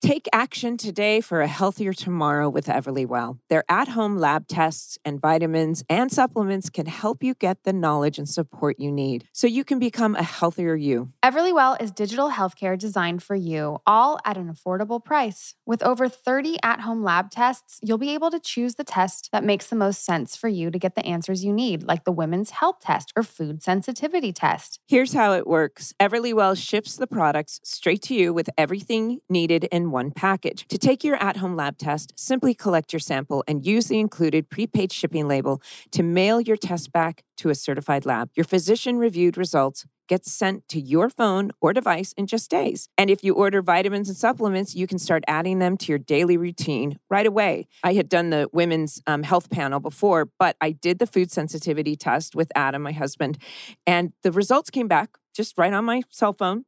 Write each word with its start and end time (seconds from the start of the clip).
Take 0.00 0.28
action 0.32 0.76
today 0.76 1.20
for 1.20 1.40
a 1.40 1.48
healthier 1.48 1.92
tomorrow 1.92 2.48
with 2.48 2.66
Everlywell. 2.66 3.40
Their 3.48 3.64
at 3.68 3.88
home 3.88 4.16
lab 4.16 4.46
tests 4.46 4.96
and 5.04 5.20
vitamins 5.20 5.82
and 5.90 6.12
supplements 6.12 6.70
can 6.70 6.86
help 6.86 7.24
you 7.24 7.34
get 7.34 7.64
the 7.64 7.72
knowledge 7.72 8.16
and 8.16 8.28
support 8.28 8.76
you 8.78 8.92
need 8.92 9.26
so 9.32 9.48
you 9.48 9.64
can 9.64 9.80
become 9.80 10.14
a 10.14 10.22
healthier 10.22 10.76
you. 10.76 11.12
Everlywell 11.24 11.82
is 11.82 11.90
digital 11.90 12.30
healthcare 12.30 12.78
designed 12.78 13.24
for 13.24 13.34
you, 13.34 13.78
all 13.88 14.20
at 14.24 14.36
an 14.36 14.54
affordable 14.54 15.04
price. 15.04 15.56
With 15.66 15.82
over 15.82 16.08
30 16.08 16.58
at 16.62 16.82
home 16.82 17.02
lab 17.02 17.32
tests, 17.32 17.80
you'll 17.82 17.98
be 17.98 18.14
able 18.14 18.30
to 18.30 18.38
choose 18.38 18.76
the 18.76 18.84
test 18.84 19.30
that 19.32 19.42
makes 19.42 19.66
the 19.66 19.76
most 19.76 20.04
sense 20.04 20.36
for 20.36 20.48
you 20.48 20.70
to 20.70 20.78
get 20.78 20.94
the 20.94 21.04
answers 21.04 21.44
you 21.44 21.52
need, 21.52 21.82
like 21.82 22.04
the 22.04 22.12
Women's 22.12 22.50
Health 22.50 22.76
Test 22.80 23.12
or 23.16 23.24
Food 23.24 23.64
Sensitivity 23.64 24.32
Test. 24.32 24.78
Here's 24.86 25.14
how 25.14 25.32
it 25.32 25.46
works 25.46 25.92
Everlywell 25.98 26.56
ships 26.56 26.94
the 26.94 27.08
products 27.08 27.60
straight 27.64 28.02
to 28.02 28.14
you 28.14 28.32
with 28.32 28.48
everything 28.56 29.18
needed 29.28 29.66
one 29.90 30.10
package. 30.10 30.66
To 30.68 30.78
take 30.78 31.04
your 31.04 31.16
at 31.16 31.38
home 31.38 31.56
lab 31.56 31.78
test, 31.78 32.12
simply 32.16 32.54
collect 32.54 32.92
your 32.92 33.00
sample 33.00 33.44
and 33.46 33.66
use 33.66 33.86
the 33.86 33.98
included 33.98 34.50
prepaid 34.50 34.92
shipping 34.92 35.28
label 35.28 35.60
to 35.92 36.02
mail 36.02 36.40
your 36.40 36.56
test 36.56 36.92
back 36.92 37.24
to 37.38 37.50
a 37.50 37.54
certified 37.54 38.04
lab. 38.04 38.30
Your 38.34 38.44
physician 38.44 38.98
reviewed 38.98 39.36
results 39.36 39.86
get 40.08 40.24
sent 40.24 40.66
to 40.68 40.80
your 40.80 41.08
phone 41.10 41.52
or 41.60 41.72
device 41.72 42.12
in 42.14 42.26
just 42.26 42.50
days. 42.50 42.88
And 42.98 43.10
if 43.10 43.22
you 43.22 43.34
order 43.34 43.62
vitamins 43.62 44.08
and 44.08 44.16
supplements, 44.16 44.74
you 44.74 44.86
can 44.86 44.98
start 44.98 45.22
adding 45.28 45.58
them 45.58 45.76
to 45.76 45.92
your 45.92 45.98
daily 45.98 46.36
routine 46.36 46.98
right 47.08 47.26
away. 47.26 47.68
I 47.84 47.92
had 47.92 48.08
done 48.08 48.30
the 48.30 48.48
women's 48.52 49.00
um, 49.06 49.22
health 49.22 49.50
panel 49.50 49.80
before, 49.80 50.28
but 50.38 50.56
I 50.60 50.72
did 50.72 50.98
the 50.98 51.06
food 51.06 51.30
sensitivity 51.30 51.94
test 51.94 52.34
with 52.34 52.50
Adam, 52.56 52.82
my 52.82 52.92
husband, 52.92 53.38
and 53.86 54.12
the 54.22 54.32
results 54.32 54.70
came 54.70 54.88
back 54.88 55.10
just 55.34 55.56
right 55.56 55.72
on 55.72 55.84
my 55.84 56.02
cell 56.10 56.32
phone. 56.32 56.64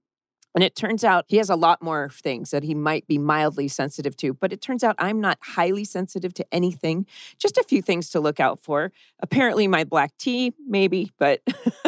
And 0.55 0.65
it 0.65 0.75
turns 0.75 1.05
out 1.05 1.27
he 1.29 1.37
has 1.37 1.49
a 1.49 1.57
lot 1.57 1.81
more 1.81 2.09
things 2.11 2.51
that 2.51 2.65
he 2.65 2.75
might 2.75 3.07
be 3.07 3.19
mildly 3.19 3.69
sensitive 3.69 4.17
to, 4.17 4.35
but 4.35 4.53
it 4.53 4.61
turns 4.61 4.83
out 4.83 4.97
I'm 4.99 5.21
not 5.21 5.39
highly 5.41 5.85
sensitive 5.85 6.35
to 6.35 6.47
anything. 6.53 7.07
Just 7.39 7.57
a 7.57 7.63
few 7.63 7.83
things 7.83 8.11
to 8.11 8.21
look 8.21 8.41
out 8.41 8.59
for. 8.59 8.93
Apparently 9.21 9.69
my 9.69 9.85
black 9.85 10.17
tea, 10.19 10.53
maybe, 10.67 11.13
but 11.19 11.43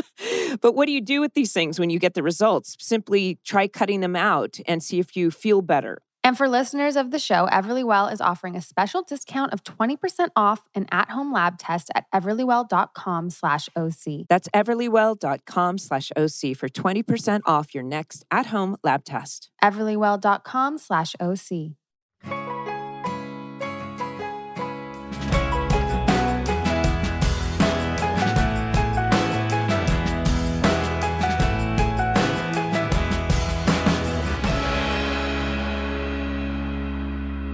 but 0.60 0.74
what 0.74 0.86
do 0.86 0.92
you 0.92 1.00
do 1.00 1.20
with 1.20 1.34
these 1.34 1.52
things 1.52 1.80
when 1.80 1.90
you 1.90 1.98
get 1.98 2.14
the 2.14 2.22
results? 2.22 2.76
Simply 2.78 3.38
try 3.44 3.66
cutting 3.66 4.00
them 4.00 4.16
out 4.16 4.58
and 4.66 4.82
see 4.82 5.00
if 5.00 5.16
you 5.16 5.30
feel 5.30 5.62
better. 5.62 6.02
And 6.24 6.38
for 6.38 6.48
listeners 6.48 6.96
of 6.96 7.10
the 7.10 7.18
show, 7.18 7.48
Everlywell 7.50 8.12
is 8.12 8.20
offering 8.20 8.56
a 8.56 8.60
special 8.62 9.02
discount 9.02 9.52
of 9.52 9.64
20% 9.64 10.28
off 10.36 10.62
an 10.74 10.86
at-home 10.92 11.32
lab 11.32 11.58
test 11.58 11.90
at 11.94 12.06
everlywell.com 12.14 13.30
slash 13.30 13.68
OC. 13.76 14.26
That's 14.28 14.48
everlywell.com 14.54 15.78
slash 15.78 16.12
OC 16.16 16.56
for 16.56 16.68
20% 16.68 17.40
off 17.46 17.74
your 17.74 17.84
next 17.84 18.24
at-home 18.30 18.76
lab 18.84 19.04
test. 19.04 19.50
everlywell.com 19.62 20.78
slash 20.78 21.14
OC. 21.20 21.81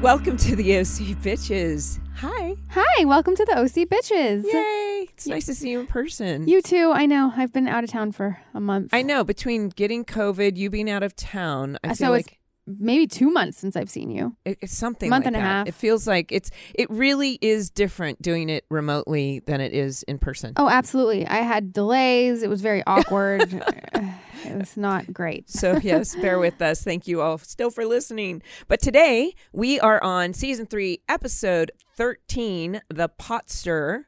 Welcome 0.01 0.37
to 0.39 0.55
the 0.55 0.77
OC 0.79 1.17
Bitches. 1.21 1.99
Hi. 2.17 2.55
Hi, 2.71 3.05
welcome 3.05 3.35
to 3.35 3.45
the 3.45 3.59
OC 3.59 3.89
Bitches. 3.89 4.45
Yay. 4.45 5.09
It's 5.13 5.27
nice 5.27 5.47
to 5.47 5.55
see 5.55 5.71
you 5.71 5.81
in 5.81 5.87
person. 5.89 6.47
You 6.47 6.63
too. 6.63 6.93
I 6.95 7.07
know. 7.07 7.33
I've 7.37 7.53
been 7.53 7.67
out 7.67 7.83
of 7.83 7.91
town 7.91 8.13
for 8.13 8.39
a 8.55 8.61
month. 8.61 8.91
I 8.95 9.03
know, 9.03 9.25
between 9.25 9.71
getting 9.71 10.05
COVID, 10.05 10.57
you 10.57 10.71
being 10.71 10.89
out 10.89 11.03
of 11.03 11.17
town, 11.17 11.79
I 11.83 11.89
Uh, 11.89 11.95
feel 11.95 11.97
so 12.09 12.11
like 12.13 12.39
maybe 12.67 13.07
two 13.09 13.31
months 13.31 13.59
since 13.59 13.75
I've 13.75 13.91
seen 13.91 14.11
you. 14.11 14.37
it- 14.45 14.59
it's 14.61 14.77
something 14.77 15.11
month 15.11 15.25
like 15.25 15.27
and 15.29 15.37
a 15.37 15.39
that. 15.41 15.45
half. 15.45 15.67
It 15.69 15.75
feels 15.75 16.07
like 16.07 16.31
it's 16.31 16.51
it 16.75 16.89
really 16.91 17.39
is 17.43 17.69
different 17.71 18.23
doing 18.23 18.49
it 18.51 18.65
remotely 18.71 19.41
than 19.47 19.61
it 19.61 19.73
is 19.73 20.05
in 20.05 20.19
person. 20.19 20.53
Oh, 20.57 20.69
absolutely. 20.69 21.27
I 21.27 21.39
had 21.39 21.73
delays. 21.73 22.43
It 22.45 22.49
was 22.51 22.61
very 22.61 22.85
awkward. 22.87 23.63
it 24.55 24.59
was 24.59 24.77
not 24.77 25.13
great. 25.13 25.49
So, 25.51 25.79
yes, 25.83 26.15
bear 26.17 26.39
with 26.47 26.61
us. 26.61 26.83
Thank 26.83 27.07
you 27.07 27.21
all 27.21 27.39
still 27.39 27.71
for 27.71 27.85
listening. 27.85 28.43
But 28.67 28.81
today 28.81 29.35
we 29.53 29.79
are 29.81 30.03
on 30.03 30.33
season 30.33 30.67
three, 30.67 31.01
episode 31.09 31.71
13, 31.97 32.81
The 32.89 33.09
Pot 33.09 33.51
Stir. 33.51 34.07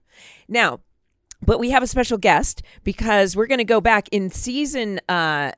Now, 0.48 0.80
but 1.42 1.58
we 1.58 1.70
have 1.70 1.82
a 1.82 1.86
special 1.86 2.18
guest 2.18 2.62
because 2.84 3.34
we're 3.36 3.46
going 3.46 3.58
to 3.58 3.64
go 3.64 3.80
back 3.80 4.08
in 4.12 4.30
season 4.30 5.00
uh, 5.08 5.52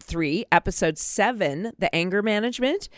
three, 0.00 0.44
episode 0.50 0.98
seven, 0.98 1.72
The 1.78 1.94
Anger 1.94 2.22
Management. 2.22 2.88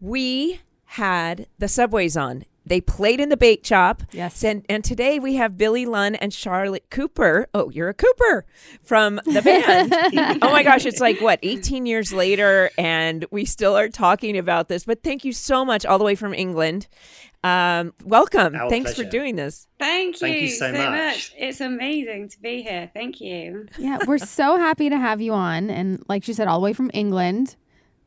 We 0.00 0.60
had 0.84 1.46
the 1.58 1.68
Subways 1.68 2.16
on. 2.16 2.44
They 2.72 2.80
played 2.80 3.20
in 3.20 3.28
the 3.28 3.36
bake 3.36 3.66
shop. 3.66 4.02
Yes. 4.12 4.42
And, 4.42 4.64
and 4.66 4.82
today 4.82 5.18
we 5.18 5.34
have 5.34 5.58
Billy 5.58 5.84
Lunn 5.84 6.14
and 6.14 6.32
Charlotte 6.32 6.88
Cooper. 6.88 7.46
Oh, 7.52 7.68
you're 7.68 7.90
a 7.90 7.92
Cooper 7.92 8.46
from 8.82 9.20
the 9.26 9.42
band. 9.42 9.92
oh 10.42 10.50
my 10.50 10.62
gosh, 10.62 10.86
it's 10.86 10.98
like 10.98 11.20
what, 11.20 11.38
18 11.42 11.84
years 11.84 12.14
later, 12.14 12.70
and 12.78 13.26
we 13.30 13.44
still 13.44 13.76
are 13.76 13.90
talking 13.90 14.38
about 14.38 14.68
this. 14.68 14.84
But 14.84 15.02
thank 15.02 15.22
you 15.22 15.34
so 15.34 15.66
much, 15.66 15.84
all 15.84 15.98
the 15.98 16.04
way 16.04 16.14
from 16.14 16.32
England. 16.32 16.88
Um, 17.44 17.92
welcome. 18.06 18.54
Our 18.54 18.70
Thanks 18.70 18.94
for 18.94 19.04
doing 19.04 19.36
this. 19.36 19.66
Thank 19.78 20.14
you, 20.22 20.28
Thank 20.28 20.40
you 20.40 20.48
so 20.48 20.72
much. 20.72 21.34
It's 21.36 21.60
amazing 21.60 22.30
to 22.30 22.40
be 22.40 22.62
here. 22.62 22.90
Thank 22.94 23.20
you. 23.20 23.68
Yeah, 23.76 23.98
we're 24.06 24.16
so 24.16 24.56
happy 24.56 24.88
to 24.88 24.96
have 24.96 25.20
you 25.20 25.34
on. 25.34 25.68
And 25.68 26.02
like 26.08 26.24
she 26.24 26.32
said, 26.32 26.48
all 26.48 26.58
the 26.58 26.64
way 26.64 26.72
from 26.72 26.90
England 26.94 27.56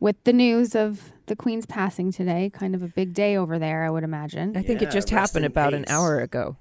with 0.06 0.24
the 0.24 0.32
news 0.34 0.76
of 0.76 1.12
the 1.26 1.36
Queen's 1.36 1.66
passing 1.66 2.12
today. 2.12 2.52
Kind 2.54 2.76
of 2.76 2.84
a 2.84 2.88
big 2.88 3.12
day 3.16 3.36
over 3.36 3.58
there, 3.58 3.84
I 3.84 3.90
would 3.90 4.04
imagine. 4.04 4.56
I 4.56 4.62
think 4.62 4.84
it 4.84 4.92
just 4.92 5.10
happened 5.10 5.46
in 5.46 5.52
about 5.52 5.74
an 5.74 5.84
hour 5.88 6.20
ago, 6.20 6.58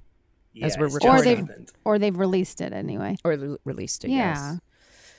as 0.62 0.78
we're 0.78 0.86
recording. 0.88 1.10
Or 1.10 1.22
they've 1.22 1.38
happened. 1.46 1.70
or 1.84 1.98
they've 1.98 2.18
released 2.18 2.62
it 2.62 2.72
anyway. 2.72 3.16
or 3.22 3.32
re- 3.32 3.56
released 3.66 4.06
it. 4.06 4.10
Yeah. 4.12 4.32
Yes. 4.52 4.60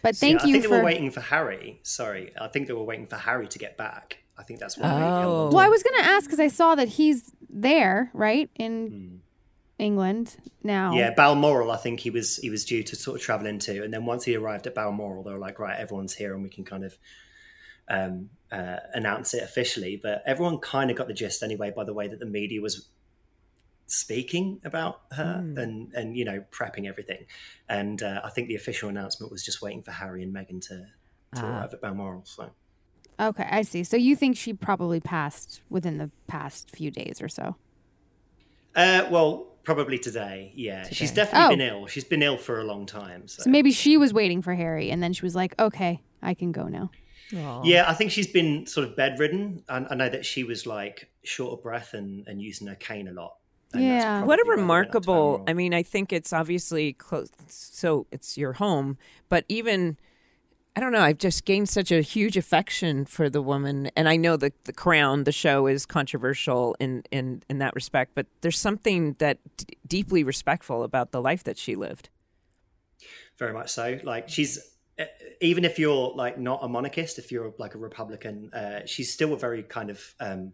But 0.02 0.16
thank 0.16 0.42
yeah, 0.42 0.48
you 0.48 0.56
I 0.56 0.60
think 0.60 0.64
for 0.66 0.70
they 0.72 0.78
were 0.80 0.84
waiting 0.84 1.12
for 1.12 1.22
Harry. 1.22 1.80
Sorry, 1.84 2.34
I 2.42 2.48
think 2.48 2.66
they 2.66 2.74
were 2.74 2.84
waiting 2.84 3.06
for 3.06 3.16
Harry 3.18 3.48
to 3.48 3.60
get 3.60 3.78
back. 3.78 4.24
I 4.40 4.44
think 4.44 4.60
that's 4.60 4.76
why. 4.76 4.90
Oh. 4.92 5.46
on. 5.46 5.52
Well, 5.54 5.60
I 5.64 5.70
was 5.70 5.84
going 5.84 6.02
to 6.02 6.10
ask 6.10 6.26
because 6.26 6.40
I 6.40 6.48
saw 6.48 6.74
that 6.74 6.88
he's 6.88 7.32
there, 7.48 8.10
right, 8.14 8.50
in 8.56 8.88
Hmm. 8.88 9.16
England 9.78 10.38
now. 10.64 10.96
Yeah, 10.96 11.12
Balmoral. 11.16 11.70
I 11.70 11.78
think 11.78 12.00
he 12.00 12.10
was 12.10 12.38
he 12.38 12.50
was 12.50 12.66
due 12.66 12.82
to 12.82 12.96
sort 12.96 13.18
of 13.18 13.22
travel 13.24 13.46
into, 13.46 13.84
and 13.84 13.94
then 13.94 14.06
once 14.08 14.24
he 14.26 14.36
arrived 14.36 14.66
at 14.66 14.74
Balmoral, 14.74 15.22
they 15.22 15.32
were 15.32 15.38
like, 15.38 15.60
right, 15.60 15.78
everyone's 15.80 16.16
here, 16.16 16.34
and 16.34 16.42
we 16.42 16.50
can 16.50 16.64
kind 16.66 16.84
of 16.84 16.98
um, 17.90 18.30
uh, 18.52 18.78
announce 18.94 19.34
it 19.34 19.44
officially. 19.44 20.00
But 20.02 20.24
everyone 20.26 20.60
kind 20.60 20.90
of 20.92 20.98
got 20.98 21.08
the 21.08 21.14
gist 21.14 21.44
anyway 21.44 21.72
by 21.76 21.84
the 21.84 21.94
way 21.94 22.08
that 22.08 22.20
the 22.20 22.26
media 22.26 22.62
was 22.62 22.88
speaking 23.88 24.60
about 24.66 25.02
her 25.12 25.42
Mm. 25.44 25.58
and 25.62 25.94
and 25.94 26.18
you 26.18 26.26
know 26.26 26.44
prepping 26.52 26.88
everything. 26.88 27.26
And 27.70 28.02
uh, 28.02 28.22
I 28.24 28.30
think 28.32 28.48
the 28.48 28.56
official 28.56 28.90
announcement 28.90 29.32
was 29.32 29.44
just 29.44 29.62
waiting 29.62 29.84
for 29.84 29.92
Harry 29.92 30.24
and 30.24 30.34
Meghan 30.34 30.62
to 30.70 30.78
to 31.36 31.42
Ah. 31.42 31.60
arrive 31.60 31.74
at 31.74 31.82
Balmoral. 31.82 32.24
So. 32.26 32.52
Okay, 33.20 33.48
I 33.50 33.62
see. 33.62 33.84
So 33.84 33.96
you 33.96 34.16
think 34.16 34.36
she 34.38 34.54
probably 34.54 35.00
passed 35.00 35.62
within 35.70 35.98
the 36.00 36.12
past 36.28 36.70
few 36.72 36.92
days 36.92 37.22
or 37.22 37.30
so? 37.30 37.56
Uh, 38.76 39.08
well, 39.10 39.48
probably 39.64 39.98
today. 39.98 40.52
Yeah, 40.56 40.86
she's 40.90 41.12
definitely 41.12 41.46
Oh. 41.46 41.50
been 41.58 41.62
ill. 41.62 41.88
She's 41.88 42.04
been 42.04 42.22
ill 42.22 42.38
for 42.38 42.60
a 42.60 42.64
long 42.66 42.86
time. 42.86 43.28
So, 43.30 43.44
So 43.44 43.50
maybe 43.50 43.72
she 43.72 43.96
was 43.98 44.14
waiting 44.14 44.42
for 44.42 44.54
Harry, 44.54 44.90
and 44.92 45.02
then 45.02 45.14
she 45.14 45.22
was 45.24 45.34
like, 45.36 45.58
"Okay, 45.60 46.02
I 46.22 46.34
can 46.34 46.52
go 46.52 46.68
now." 46.68 46.92
Aw. 47.36 47.62
yeah, 47.64 47.90
I 47.90 47.94
think 47.94 48.12
she's 48.12 48.28
been 48.28 48.68
sort 48.68 48.88
of 48.88 48.96
bedridden. 48.96 49.64
I, 49.70 49.86
I 49.90 49.96
know 49.96 50.10
that 50.10 50.26
she 50.26 50.44
was 50.44 50.66
like 50.66 51.10
short 51.24 51.54
of 51.54 51.64
breath 51.64 51.94
and, 51.94 52.28
and 52.28 52.42
using 52.42 52.68
her 52.68 52.76
cane 52.76 53.08
a 53.08 53.12
lot. 53.14 53.38
And 53.74 53.84
Yeah. 53.84 54.24
what 54.24 54.40
a 54.40 54.44
probably 54.46 54.64
why 54.66 54.68
they 54.68 54.68
went 54.68 54.88
up 54.88 55.02
to 55.02 55.06
Balmoral 55.08 55.44
i 55.48 55.54
mean 55.54 55.74
i 55.74 55.84
think 55.84 56.14
it's 56.14 56.32
obviously 56.32 56.94
close 56.94 57.30
so 57.48 58.06
it's 58.12 58.38
your 58.38 58.54
home 58.54 58.98
but 59.28 59.44
even 59.50 59.98
i 60.78 60.80
don't 60.80 60.94
know 60.94 61.02
i've 61.02 61.18
just 61.18 61.44
gained 61.44 61.68
such 61.68 61.92
a 61.92 62.00
huge 62.02 62.38
affection 62.38 63.06
for 63.06 63.30
the 63.30 63.42
woman 63.42 63.90
and 63.98 64.08
i 64.08 64.16
know 64.16 64.38
that 64.38 64.54
the 64.64 64.72
crown 64.72 65.26
the 65.26 65.32
show 65.34 65.68
is 65.68 65.86
controversial 65.86 66.76
in 66.80 67.04
in 67.12 67.42
in 67.50 67.58
that 67.58 67.74
respect 67.76 68.12
but 68.16 68.28
there's 68.42 68.58
something 68.60 69.16
that 69.18 69.40
d- 69.58 69.66
deeply 69.86 70.24
respectful 70.24 70.84
about 70.84 71.12
the 71.12 71.22
life 71.22 71.44
that 71.44 71.58
she 71.58 71.76
lived 71.76 72.10
very 73.38 73.52
much 73.52 73.70
so. 73.70 74.00
Like 74.04 74.30
she's 74.30 74.60
even 75.42 75.66
if 75.66 75.78
you're 75.78 76.14
like 76.16 76.38
not 76.38 76.60
a 76.62 76.68
monarchist, 76.68 77.20
if 77.20 77.32
you're 77.32 77.54
like 77.58 77.76
a 77.76 77.78
Republican, 77.78 78.52
uh, 78.54 78.82
she's 78.86 79.12
still 79.12 79.34
a 79.34 79.38
very 79.38 79.64
kind 79.64 79.90
of 79.90 80.14
um, 80.20 80.54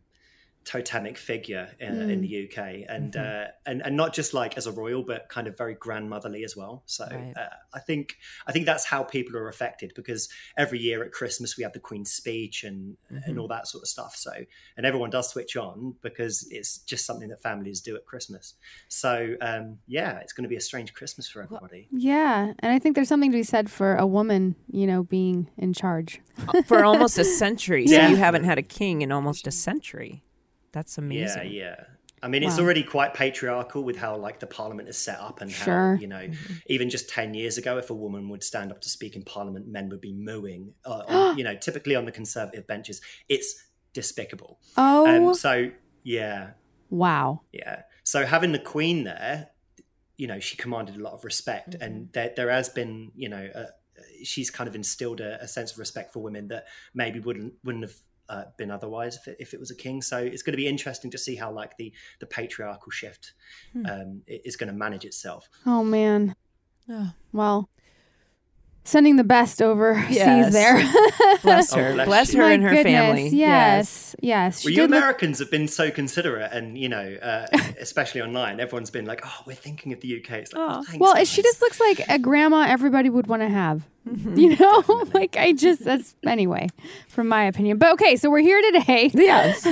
totemic 0.63 1.17
figure 1.17 1.75
in, 1.79 1.95
Mm. 1.95 2.11
in 2.11 2.21
the 2.21 2.27
UK, 2.43 2.85
and 2.87 3.13
Mhm. 3.13 3.47
uh, 3.47 3.51
and 3.65 3.81
and 3.81 3.97
not 3.97 4.13
just 4.13 4.33
like 4.33 4.57
as 4.57 4.67
a 4.67 4.71
royal, 4.71 5.01
but 5.03 5.27
kind 5.27 5.47
of 5.47 5.57
very 5.57 5.73
grandmotherly 5.73 6.43
as 6.43 6.55
well. 6.55 6.83
So 6.85 7.05
Right. 7.11 7.33
uh, 7.35 7.49
I 7.73 7.79
think 7.79 8.17
I 8.45 8.51
think 8.51 8.65
that's 8.67 8.85
how 8.85 9.03
people 9.03 9.35
are 9.37 9.47
affected 9.47 9.93
because 9.95 10.29
every 10.55 10.79
year 10.79 11.03
at 11.03 11.11
Christmas 11.11 11.57
we 11.57 11.63
have 11.63 11.73
the 11.73 11.79
Queen's 11.79 12.11
speech 12.11 12.63
and 12.63 12.97
Mhm. 13.11 13.27
and 13.27 13.39
all 13.39 13.47
that 13.47 13.67
sort 13.67 13.81
of 13.83 13.87
stuff. 13.87 14.15
So 14.15 14.31
and 14.77 14.85
everyone 14.85 15.09
does 15.09 15.29
switch 15.29 15.55
on 15.57 15.95
because 16.01 16.47
it's 16.51 16.77
just 16.79 17.05
something 17.05 17.29
that 17.29 17.41
families 17.41 17.81
do 17.81 17.95
at 17.95 18.05
Christmas. 18.05 18.53
So 18.87 19.35
um, 19.41 19.79
yeah, 19.87 20.19
it's 20.19 20.33
going 20.33 20.43
to 20.43 20.49
be 20.49 20.55
a 20.57 20.61
strange 20.61 20.93
Christmas 20.93 21.27
for 21.27 21.41
everybody. 21.41 21.87
Yeah, 21.91 22.53
and 22.59 22.71
I 22.71 22.77
think 22.77 22.95
there's 22.95 23.07
something 23.07 23.31
to 23.31 23.37
be 23.37 23.43
said 23.43 23.69
for 23.71 23.95
a 23.95 24.05
woman, 24.05 24.55
you 24.71 24.85
know, 24.85 25.03
being 25.03 25.49
in 25.57 25.73
charge. 25.73 26.21
For 26.65 26.83
almost 26.85 27.17
a 27.17 27.23
century. 27.43 27.87
So 27.87 27.95
Yeah. 27.95 28.09
you 28.09 28.15
haven't 28.17 28.43
had 28.43 28.57
a 28.57 28.63
king 28.63 29.01
in 29.01 29.11
almost 29.11 29.47
a 29.47 29.51
century. 29.51 30.23
That's 30.71 30.97
amazing. 30.97 31.51
Yeah, 31.51 31.75
yeah. 31.77 31.83
I 32.23 32.27
mean, 32.27 32.43
it's 32.43 32.59
already 32.59 32.83
quite 32.83 33.15
patriarchal 33.15 33.83
with 33.83 33.97
how 33.97 34.15
like 34.15 34.39
the 34.39 34.45
parliament 34.45 34.87
is 34.87 34.95
set 34.97 35.19
up 35.19 35.41
and 35.41 35.51
Sure. 35.51 35.95
how 35.95 35.99
you 35.99 36.05
know, 36.07 36.29
even 36.67 36.89
just 36.89 37.09
ten 37.09 37.33
years 37.33 37.57
ago, 37.57 37.77
if 37.79 37.89
a 37.89 37.95
woman 37.95 38.29
would 38.29 38.43
stand 38.43 38.71
up 38.71 38.79
to 38.81 38.89
speak 38.89 39.15
in 39.15 39.23
parliament, 39.23 39.67
men 39.67 39.89
would 39.89 40.01
be 40.01 40.13
mooing. 40.13 40.73
Uh, 40.85 41.03
on, 41.07 41.37
you 41.39 41.43
know, 41.43 41.55
typically 41.55 41.95
on 41.95 42.05
the 42.05 42.11
conservative 42.11 42.67
benches, 42.67 43.01
it's 43.27 43.63
despicable. 43.93 44.59
Oh, 44.77 45.29
Um, 45.29 45.33
so 45.33 45.71
yeah, 46.03 46.51
wow. 46.91 47.41
yeah. 47.51 47.81
So 48.03 48.25
having 48.25 48.51
the 48.51 48.59
queen 48.59 49.03
there, 49.03 49.47
you 50.15 50.27
know, 50.27 50.39
she 50.39 50.57
commanded 50.57 50.97
a 50.97 50.99
lot 50.99 51.13
of 51.13 51.23
respect, 51.25 51.75
and 51.81 52.11
there 52.13 52.31
there 52.35 52.51
has 52.51 52.69
been, 52.69 53.11
you 53.15 53.29
know, 53.29 53.49
uh, 53.55 53.65
she's 54.23 54.51
kind 54.51 54.67
of 54.67 54.75
instilled 54.75 55.21
a, 55.21 55.41
a 55.41 55.47
sense 55.47 55.71
of 55.71 55.79
respect 55.79 56.13
for 56.13 56.19
women 56.19 56.49
that 56.49 56.65
maybe 56.93 57.19
wouldn't 57.19 57.55
wouldn't 57.63 57.83
have. 57.83 57.95
Uh, 58.31 58.45
been 58.57 58.71
otherwise 58.71 59.13
if 59.19 59.27
it, 59.27 59.35
if 59.45 59.53
it 59.53 59.59
was 59.59 59.71
a 59.71 59.75
king 59.85 60.01
so 60.01 60.17
it's 60.33 60.41
going 60.45 60.53
to 60.57 60.63
be 60.63 60.69
interesting 60.75 61.11
to 61.11 61.17
see 61.25 61.35
how 61.35 61.49
like 61.61 61.73
the 61.81 61.91
the 62.21 62.25
patriarchal 62.37 62.91
shift 62.99 63.33
Hmm. 63.73 63.85
um, 63.91 64.09
i- 64.33 64.41
is 64.49 64.55
going 64.59 64.71
to 64.71 64.77
manage 64.85 65.05
itself 65.11 65.49
Oh 65.65 65.83
man. 65.83 66.33
Oh, 66.89 67.11
Well, 67.33 67.69
sending 68.83 69.15
the 69.15 69.23
best 69.23 69.61
overseas 69.61 70.15
Yes. 70.15 70.51
there. 70.53 70.75
bless 71.43 71.73
Oh, 71.73 71.77
her. 71.77 71.93
bless 71.93 72.07
bless 72.07 72.33
her 72.33 72.41
My 72.41 72.51
and 72.53 72.63
her 72.63 72.69
goodness, 72.69 72.85
family. 72.93 73.29
Yes, 73.29 74.15
yes. 74.21 74.63
well 74.65 74.71
you 74.71 74.81
did 74.81 74.89
look- 74.91 74.97
americans 74.99 75.39
have 75.39 75.51
been 75.51 75.67
so 75.67 75.91
considerate 75.91 76.51
and 76.51 76.77
you 76.77 76.89
know 76.89 77.15
uh, 77.21 77.45
especially 77.79 78.21
online 78.21 78.59
everyone's 78.59 78.89
been 78.89 79.05
like 79.05 79.21
oh 79.25 79.33
we're 79.45 79.55
thinking 79.55 79.93
of 79.93 80.01
the 80.01 80.17
uk 80.17 80.29
it's 80.31 80.51
like, 80.53 80.61
Oh. 80.61 80.79
oh, 80.79 80.83
thanks, 80.83 80.99
well, 80.99 81.23
she 81.25 81.41
just 81.41 81.61
looks 81.61 81.79
like 81.79 82.01
a 82.09 82.17
grandma 82.19 82.65
everybody 82.67 83.09
would 83.09 83.27
want 83.27 83.41
to 83.43 83.49
have. 83.49 83.87
Mhm. 84.09 84.35
You 84.39 84.55
know, 84.57 85.05
like 85.13 85.37
I 85.37 85.53
just 85.53 85.83
that's 85.83 86.15
anyway, 86.25 86.67
from 87.07 87.27
my 87.27 87.43
opinion. 87.45 87.77
But 87.77 87.93
okay, 87.93 88.15
so 88.15 88.31
we're 88.31 88.39
here 88.39 88.59
today. 88.71 89.11
Yes. 89.13 89.63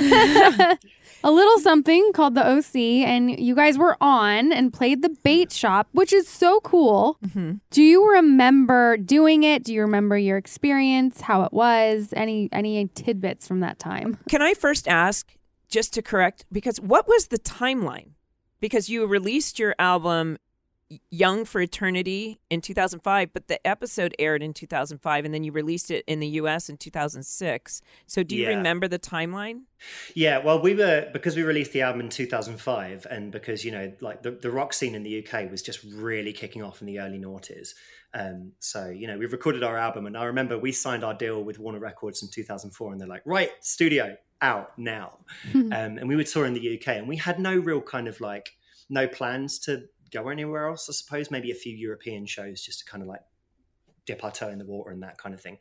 A 1.22 1.30
little 1.30 1.58
something 1.58 2.12
called 2.12 2.34
the 2.34 2.46
OC, 2.46 3.04
and 3.04 3.38
you 3.38 3.54
guys 3.54 3.76
were 3.78 3.96
on 4.00 4.52
and 4.52 4.72
played 4.72 5.02
the 5.02 5.10
bait 5.22 5.52
shop, 5.52 5.88
which 5.92 6.12
is 6.12 6.28
so 6.28 6.60
cool. 6.60 7.18
Mhm. 7.26 7.60
Do 7.70 7.82
you 7.82 8.10
remember 8.10 8.96
doing 8.96 9.42
it? 9.42 9.64
Do 9.64 9.74
you 9.74 9.82
remember 9.82 10.16
your 10.16 10.36
experience, 10.36 11.22
how 11.22 11.42
it 11.42 11.52
was? 11.52 12.12
Any 12.16 12.48
any 12.52 12.88
tidbits 12.94 13.46
from 13.46 13.60
that 13.60 13.78
time? 13.78 14.18
Can 14.28 14.42
I 14.42 14.54
first 14.54 14.88
ask, 14.88 15.36
just 15.68 15.92
to 15.94 16.02
correct, 16.02 16.46
because 16.50 16.80
what 16.80 17.06
was 17.06 17.28
the 17.28 17.38
timeline? 17.38 18.10
Because 18.60 18.88
you 18.88 19.06
released 19.06 19.58
your 19.58 19.74
album 19.78 20.36
Young 21.10 21.44
for 21.44 21.60
Eternity 21.60 22.40
in 22.50 22.60
2005, 22.60 23.32
but 23.32 23.46
the 23.46 23.64
episode 23.66 24.14
aired 24.18 24.42
in 24.42 24.52
2005, 24.52 25.24
and 25.24 25.32
then 25.32 25.44
you 25.44 25.52
released 25.52 25.90
it 25.90 26.04
in 26.06 26.18
the 26.18 26.26
US 26.28 26.68
in 26.68 26.76
2006. 26.76 27.80
So 28.06 28.22
do 28.22 28.34
you 28.36 28.42
Yeah. 28.42 28.56
remember 28.56 28.88
the 28.88 28.98
timeline? 28.98 29.62
Yeah, 30.14 30.38
well, 30.38 30.60
we 30.60 30.74
were 30.74 31.08
because 31.12 31.36
we 31.36 31.42
released 31.42 31.72
the 31.72 31.82
album 31.82 32.00
in 32.00 32.08
2005, 32.08 33.06
and 33.10 33.30
because 33.30 33.64
you 33.64 33.70
know, 33.70 33.92
like 34.00 34.22
the, 34.22 34.32
the 34.32 34.50
rock 34.50 34.72
scene 34.72 34.94
in 34.94 35.02
the 35.04 35.24
UK 35.24 35.50
was 35.50 35.62
just 35.62 35.82
really 35.84 36.32
kicking 36.32 36.62
off 36.62 36.80
in 36.80 36.86
the 36.86 36.98
early 36.98 37.18
noughties. 37.18 37.74
Um, 38.12 38.52
so 38.58 38.88
you 38.88 39.06
know, 39.06 39.16
we 39.16 39.26
recorded 39.26 39.62
our 39.62 39.76
album, 39.76 40.06
and 40.06 40.16
I 40.16 40.24
remember 40.24 40.58
we 40.58 40.72
signed 40.72 41.04
our 41.04 41.14
deal 41.14 41.44
with 41.44 41.58
Warner 41.60 41.78
Records 41.78 42.22
in 42.22 42.28
2004, 42.30 42.92
and 42.92 43.00
they're 43.00 43.06
like, 43.08 43.22
"Right, 43.24 43.50
studio 43.60 44.16
out 44.42 44.76
now," 44.76 45.18
um, 45.54 45.72
and 45.72 46.08
we 46.08 46.16
were 46.16 46.24
touring 46.24 46.54
the 46.54 46.74
UK, 46.76 46.88
and 46.96 47.06
we 47.06 47.16
had 47.16 47.38
no 47.38 47.54
real 47.56 47.80
kind 47.80 48.08
of 48.08 48.20
like 48.20 48.56
no 48.88 49.06
plans 49.06 49.60
to 49.60 49.84
go 50.10 50.28
anywhere 50.28 50.68
else. 50.68 50.88
I 50.88 50.92
suppose 50.92 51.30
maybe 51.30 51.50
a 51.50 51.54
few 51.54 51.74
European 51.74 52.26
shows 52.26 52.62
just 52.62 52.80
to 52.80 52.84
kind 52.84 53.02
of 53.02 53.08
like 53.08 53.22
dip 54.06 54.24
our 54.24 54.32
toe 54.32 54.48
in 54.48 54.58
the 54.58 54.64
water 54.64 54.90
and 54.90 55.02
that 55.02 55.18
kind 55.18 55.34
of 55.34 55.40
thing. 55.40 55.58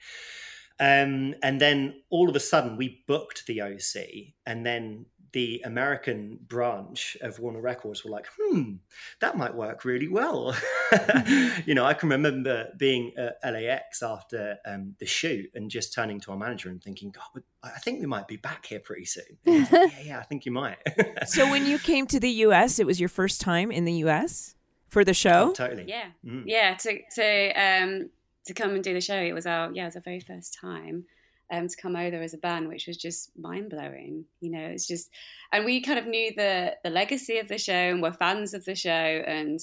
Um, 0.80 1.36
and 1.44 1.60
then 1.60 2.02
all 2.10 2.30
of 2.30 2.36
a 2.36 2.40
sudden, 2.40 2.78
we 2.78 3.04
booked 3.06 3.46
the 3.48 3.62
OC, 3.62 4.34
and 4.46 4.66
then 4.66 5.08
the 5.32 5.62
American 5.66 6.40
branch 6.48 7.16
of 7.22 7.40
Warner 7.40 7.62
Records 7.62 8.04
were 8.04 8.12
like, 8.12 8.28
"Hmm, 8.40 8.74
that 9.22 9.38
might 9.38 9.54
work 9.54 9.86
really 9.86 10.08
well." 10.08 10.56
you 11.66 11.76
know, 11.76 11.86
I 11.86 11.94
can 11.94 12.10
remember 12.10 12.70
being 12.78 13.14
at 13.18 13.38
LAX 13.44 14.02
after 14.04 14.58
um, 14.66 14.96
the 15.00 15.06
shoot 15.06 15.50
and 15.54 15.70
just 15.70 15.94
turning 15.94 16.20
to 16.22 16.32
our 16.32 16.38
manager 16.38 16.70
and 16.70 16.82
thinking, 16.84 17.12
"God, 17.12 17.44
I 17.64 17.80
think 17.80 18.00
we 18.00 18.06
might 18.06 18.28
be 18.28 18.38
back 18.38 18.66
here 18.66 18.80
pretty 18.80 19.06
soon." 19.06 19.38
And 19.46 19.54
he 19.56 19.60
was 19.62 19.72
like, 19.72 19.92
yeah, 20.00 20.02
yeah, 20.06 20.20
I 20.20 20.24
think 20.24 20.46
you 20.46 20.52
might. 20.52 20.78
So 21.28 21.50
when 21.50 21.66
you 21.66 21.78
came 21.80 22.08
to 22.08 22.20
the 22.20 22.30
US, 22.48 22.80
it 22.80 22.86
was 22.86 23.00
your 23.00 23.10
first 23.10 23.42
time 23.42 23.72
in 23.72 23.86
the 23.86 23.94
US 24.06 24.56
for 24.88 25.04
the 25.04 25.14
show? 25.14 25.50
Oh, 25.50 25.54
totally. 25.54 25.86
Yeah, 25.88 26.08
Mm. 26.26 26.44
yeah. 26.46 26.76
To 26.76 27.00
to 27.16 27.52
um 27.52 28.10
to 28.48 28.54
come 28.54 28.74
and 28.74 28.84
do 28.84 28.94
the 28.94 29.02
show, 29.02 29.16
it 29.20 29.34
was 29.34 29.46
our 29.46 29.72
yeah, 29.74 29.84
it 29.84 29.88
was 29.88 29.96
our 29.98 30.02
very 30.02 30.20
first 30.22 30.58
time. 30.60 31.06
Um, 31.52 31.68
to 31.68 31.76
come 31.76 31.96
over 31.96 32.22
as 32.22 32.36
a 32.36 32.38
band, 32.38 32.68
which 32.68 32.86
was 32.86 32.96
just 32.96 33.32
mind 33.36 33.72
blowing. 33.72 34.26
You 34.40 34.52
know, 34.52 34.68
it's 34.68 34.86
just, 34.86 35.10
and 35.52 35.66
we 35.66 35.82
kind 35.82 35.98
of 35.98 36.06
knew 36.06 36.32
the 36.36 36.76
the 36.84 36.92
legacy 36.92 37.40
of 37.40 37.48
the 37.48 37.58
show 37.58 37.74
and 37.74 38.04
were 38.04 38.14
fans 38.14 38.54
of 38.54 38.66
the 38.66 38.76
show, 38.76 38.92
and 38.92 39.60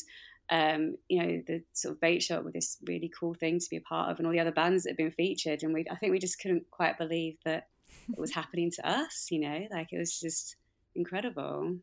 um, 0.51 0.97
you 1.09 1.23
know, 1.23 1.43
the 1.47 1.63
sort 1.73 1.95
of 1.95 2.01
bait 2.01 2.25
shop 2.25 2.43
with 2.43 2.55
this 2.55 2.79
really 2.87 3.09
cool 3.17 3.35
thing 3.35 3.61
to 3.61 3.71
be 3.71 3.77
a 3.77 3.81
part 3.81 4.11
of, 4.11 4.19
and 4.19 4.27
all 4.27 4.33
the 4.33 4.41
other 4.41 4.51
bands 4.51 4.83
that 4.83 4.91
have 4.91 4.97
been 4.97 5.13
featured, 5.13 5.63
and 5.63 5.73
we, 5.73 5.85
I 5.89 5.95
think 5.95 6.11
we 6.11 6.19
just 6.19 6.41
couldn't 6.41 6.69
quite 6.73 6.99
believe 6.99 7.37
that 7.45 7.69
it 8.09 8.19
was 8.19 8.35
happening 8.35 8.73
to 8.73 8.89
us. 8.89 9.29
You 9.31 9.41
know, 9.41 9.67
like 9.71 9.93
it 9.93 9.99
was 9.99 10.19
just 10.19 10.57
incredible. 10.97 11.77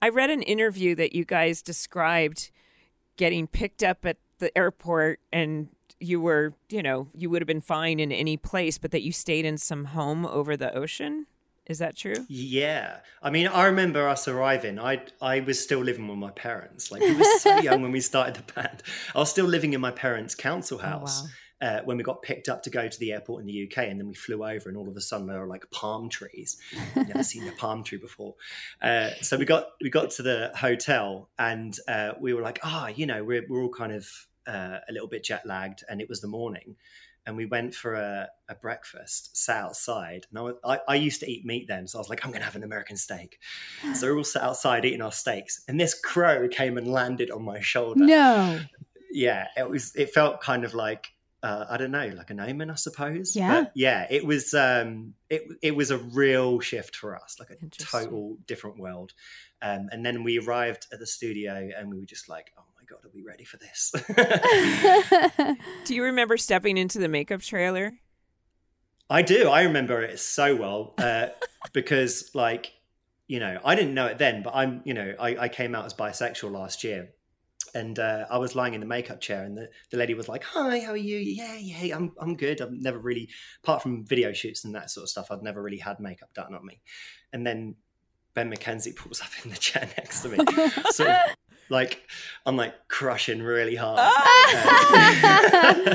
I 0.00 0.10
read 0.10 0.30
an 0.30 0.42
interview 0.42 0.94
that 0.94 1.12
you 1.12 1.24
guys 1.24 1.60
described 1.60 2.52
getting 3.16 3.48
picked 3.48 3.82
up 3.82 4.04
at 4.04 4.18
the 4.38 4.56
airport 4.56 5.18
and 5.32 5.70
you 6.00 6.20
were, 6.20 6.54
you 6.68 6.82
know, 6.82 7.08
you 7.14 7.30
would 7.30 7.42
have 7.42 7.46
been 7.46 7.60
fine 7.60 8.00
in 8.00 8.12
any 8.12 8.36
place, 8.36 8.78
but 8.78 8.90
that 8.90 9.02
you 9.02 9.12
stayed 9.12 9.44
in 9.44 9.58
some 9.58 9.86
home 9.86 10.26
over 10.26 10.56
the 10.56 10.74
ocean. 10.74 11.26
Is 11.66 11.78
that 11.78 11.96
true? 11.96 12.26
Yeah, 12.28 12.98
I 13.22 13.30
mean, 13.30 13.46
I 13.46 13.64
remember 13.64 14.06
us 14.06 14.28
arriving. 14.28 14.78
I 14.78 15.02
I 15.22 15.40
was 15.40 15.58
still 15.58 15.80
living 15.80 16.06
with 16.06 16.18
my 16.18 16.30
parents. 16.30 16.92
Like 16.92 17.00
we 17.00 17.14
were 17.14 17.24
so 17.38 17.56
young 17.62 17.80
when 17.80 17.90
we 17.90 18.00
started 18.00 18.34
the 18.34 18.52
band. 18.52 18.82
I 19.14 19.18
was 19.18 19.30
still 19.30 19.46
living 19.46 19.72
in 19.72 19.80
my 19.80 19.90
parents' 19.90 20.34
council 20.34 20.76
house 20.76 21.26
wow. 21.62 21.68
uh, 21.68 21.80
when 21.84 21.96
we 21.96 22.02
got 22.02 22.20
picked 22.20 22.50
up 22.50 22.64
to 22.64 22.70
go 22.70 22.86
to 22.86 22.98
the 22.98 23.12
airport 23.12 23.40
in 23.40 23.46
the 23.46 23.64
UK, 23.66 23.78
and 23.88 23.98
then 23.98 24.08
we 24.08 24.14
flew 24.14 24.44
over, 24.44 24.68
and 24.68 24.76
all 24.76 24.88
of 24.90 24.96
a 24.96 25.00
sudden 25.00 25.26
there 25.26 25.40
were 25.40 25.46
like 25.46 25.70
palm 25.70 26.10
trees. 26.10 26.58
Never 26.94 27.22
seen 27.22 27.48
a 27.48 27.52
palm 27.56 27.82
tree 27.82 27.96
before. 27.96 28.34
Uh, 28.82 29.10
so 29.22 29.38
we 29.38 29.46
got 29.46 29.68
we 29.80 29.88
got 29.88 30.10
to 30.10 30.22
the 30.22 30.52
hotel, 30.54 31.30
and 31.38 31.74
uh, 31.88 32.12
we 32.20 32.34
were 32.34 32.42
like, 32.42 32.58
ah, 32.62 32.88
you 32.88 33.06
know, 33.06 33.24
we're 33.24 33.46
we're 33.48 33.62
all 33.62 33.70
kind 33.70 33.92
of 33.92 34.06
uh, 34.46 34.78
a 34.88 34.92
little 34.92 35.08
bit 35.08 35.24
jet 35.24 35.46
lagged, 35.46 35.84
and 35.88 36.00
it 36.00 36.08
was 36.08 36.20
the 36.20 36.28
morning. 36.28 36.76
And 37.26 37.38
we 37.38 37.46
went 37.46 37.74
for 37.74 37.94
a, 37.94 38.28
a 38.50 38.54
breakfast, 38.54 39.34
sat 39.34 39.56
outside. 39.64 40.26
And 40.28 40.38
I, 40.38 40.42
was- 40.42 40.56
I, 40.62 40.80
I 40.88 40.94
used 40.96 41.20
to 41.20 41.30
eat 41.30 41.46
meat 41.46 41.66
then, 41.68 41.86
so 41.86 41.98
I 41.98 42.00
was 42.00 42.10
like, 42.10 42.22
I'm 42.22 42.30
going 42.30 42.40
to 42.42 42.44
have 42.44 42.56
an 42.56 42.64
American 42.64 42.96
steak. 42.98 43.38
So 43.94 44.08
we're 44.08 44.18
all 44.18 44.24
sat 44.24 44.42
outside 44.42 44.84
eating 44.84 45.00
our 45.02 45.12
steaks, 45.12 45.64
and 45.68 45.80
this 45.80 45.98
crow 45.98 46.48
came 46.48 46.76
and 46.76 46.86
landed 46.86 47.30
on 47.30 47.42
my 47.42 47.60
shoulder. 47.60 48.04
No. 48.04 48.60
Yeah, 49.10 49.46
it 49.56 49.70
was. 49.70 49.94
It 49.94 50.12
felt 50.12 50.40
kind 50.40 50.64
of 50.64 50.74
like 50.74 51.06
uh, 51.42 51.66
I 51.70 51.76
don't 51.76 51.90
know, 51.90 52.10
like 52.16 52.30
an 52.30 52.40
omen, 52.40 52.70
I 52.70 52.74
suppose. 52.74 53.36
Yeah. 53.36 53.60
But 53.64 53.72
yeah. 53.76 54.06
It 54.10 54.26
was. 54.26 54.52
Um, 54.54 55.14
it 55.30 55.42
it 55.62 55.76
was 55.76 55.90
a 55.90 55.98
real 55.98 56.58
shift 56.60 56.96
for 56.96 57.14
us, 57.16 57.36
like 57.38 57.50
a 57.50 57.56
total 57.78 58.38
different 58.46 58.78
world. 58.78 59.12
Um, 59.62 59.88
and 59.92 60.04
then 60.04 60.24
we 60.24 60.38
arrived 60.38 60.86
at 60.92 60.98
the 60.98 61.06
studio, 61.06 61.70
and 61.78 61.88
we 61.90 61.98
were 62.00 62.06
just 62.06 62.28
like, 62.28 62.52
"Oh 62.58 62.63
my 62.84 62.96
god, 62.96 63.04
are 63.04 63.10
we 63.14 63.22
ready 63.22 63.44
for 63.44 63.56
this?" 63.58 63.92
Do 65.84 65.94
you 65.94 66.02
remember 66.04 66.36
stepping 66.36 66.76
into 66.76 66.98
the 66.98 67.08
makeup 67.08 67.40
trailer? 67.40 67.92
I 69.10 69.22
do. 69.22 69.48
I 69.48 69.62
remember 69.62 70.02
it 70.02 70.18
so 70.18 70.56
well 70.56 70.94
uh, 70.98 71.28
because, 71.72 72.30
like, 72.34 72.72
you 73.26 73.38
know, 73.38 73.58
I 73.64 73.74
didn't 73.74 73.94
know 73.94 74.06
it 74.06 74.18
then, 74.18 74.42
but 74.42 74.54
I'm, 74.54 74.82
you 74.84 74.94
know, 74.94 75.14
I, 75.20 75.36
I 75.36 75.48
came 75.48 75.74
out 75.74 75.84
as 75.84 75.94
bisexual 75.94 76.50
last 76.50 76.84
year. 76.84 77.10
And 77.74 77.98
uh, 77.98 78.26
I 78.30 78.38
was 78.38 78.54
lying 78.54 78.74
in 78.74 78.80
the 78.80 78.86
makeup 78.86 79.20
chair, 79.20 79.42
and 79.42 79.56
the, 79.56 79.68
the 79.90 79.96
lady 79.96 80.14
was 80.14 80.28
like, 80.28 80.44
"Hi, 80.44 80.78
how 80.78 80.92
are 80.92 80.96
you? 80.96 81.18
Yeah, 81.18 81.56
yeah, 81.56 81.96
I'm 81.96 82.12
I'm 82.20 82.36
good. 82.36 82.60
I've 82.60 82.70
never 82.70 82.98
really, 82.98 83.28
apart 83.64 83.82
from 83.82 84.04
video 84.06 84.32
shoots 84.32 84.64
and 84.64 84.72
that 84.76 84.90
sort 84.90 85.02
of 85.02 85.08
stuff, 85.08 85.26
I've 85.30 85.42
never 85.42 85.60
really 85.60 85.78
had 85.78 85.98
makeup 85.98 86.32
done 86.34 86.54
on 86.54 86.64
me." 86.64 86.82
And 87.32 87.44
then 87.44 87.74
Ben 88.34 88.52
McKenzie 88.52 88.94
pulls 88.96 89.20
up 89.20 89.30
in 89.42 89.50
the 89.50 89.56
chair 89.56 89.88
next 89.96 90.22
to 90.22 90.28
me, 90.28 90.36
sort 90.90 91.08
of 91.08 91.16
like 91.70 92.02
I'm 92.46 92.56
like 92.56 92.74
crushing 92.88 93.42
really 93.42 93.76
hard. 93.76 93.98
Uh, 94.02 94.10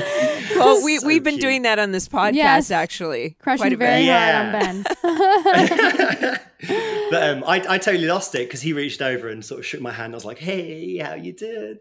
Well, 0.56 0.84
we 0.84 0.98
so 0.98 1.06
we've 1.06 1.22
been 1.24 1.34
cute. 1.34 1.40
doing 1.42 1.62
that 1.62 1.78
on 1.78 1.92
this 1.92 2.06
podcast 2.08 2.34
Yes. 2.34 2.70
actually. 2.70 3.36
Crushing 3.40 3.68
quite 3.68 3.78
very 3.78 4.00
bit. 4.00 4.06
Yeah. 4.06 4.50
hard 4.52 4.64
on 4.66 4.82
Ben. 4.82 6.40
but 7.10 7.22
um, 7.22 7.44
I, 7.46 7.64
I 7.68 7.78
totally 7.78 8.06
lost 8.06 8.34
it 8.34 8.46
because 8.46 8.60
he 8.60 8.72
reached 8.74 9.00
over 9.00 9.28
and 9.28 9.42
sort 9.44 9.60
of 9.60 9.66
shook 9.66 9.80
my 9.80 9.92
hand. 9.92 10.12
I 10.12 10.16
was 10.16 10.24
like, 10.26 10.38
"Hey, 10.38 10.98
how 10.98 11.14
you 11.14 11.32
doing?" 11.32 11.78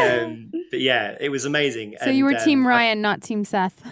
um, 0.00 0.50
but 0.70 0.80
yeah, 0.80 1.16
it 1.20 1.28
was 1.28 1.44
amazing. 1.44 1.96
So 2.02 2.08
you 2.10 2.24
were 2.24 2.30
And, 2.30 2.40
Team 2.40 2.60
um, 2.60 2.68
Ryan, 2.68 3.02
not 3.02 3.22
Team 3.22 3.44
Seth. 3.44 3.82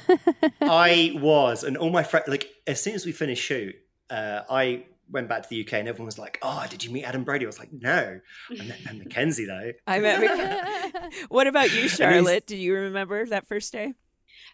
I 0.63 1.13
was, 1.17 1.65
and 1.65 1.77
all 1.77 1.91
my 1.91 2.03
friends, 2.03 2.29
like, 2.29 2.49
as 2.67 2.81
soon 2.81 2.95
as 2.95 3.05
we 3.05 3.13
finished 3.13 3.43
shoot, 3.43 3.75
uh, 4.11 4.41
I 4.49 4.85
went 5.11 5.29
back 5.29 5.43
to 5.43 5.49
the 5.49 5.61
UK, 5.65 5.75
and 5.75 5.89
everyone 5.89 6.07
was 6.07 6.19
like, 6.19 6.39
"Oh, 6.43 6.65
did 6.69 6.85
you 6.85 6.91
meet 6.91 7.05
Adam 7.05 7.25
Brody?" 7.25 7.45
I 7.45 7.49
was 7.49 7.59
like, 7.59 7.73
"No," 7.73 8.21
and, 8.51 8.75
and 8.89 9.01
McKenzie 9.05 9.47
though. 9.47 9.73
I 9.87 9.99
met. 10.01 10.21
Mc- 10.21 11.13
what 11.29 11.47
about 11.47 11.73
you, 11.75 11.89
Charlotte? 11.89 12.47
Do 12.47 12.57
you 12.57 12.75
remember 12.75 13.27
that 13.27 13.47
first 13.47 13.73
day? 13.73 13.95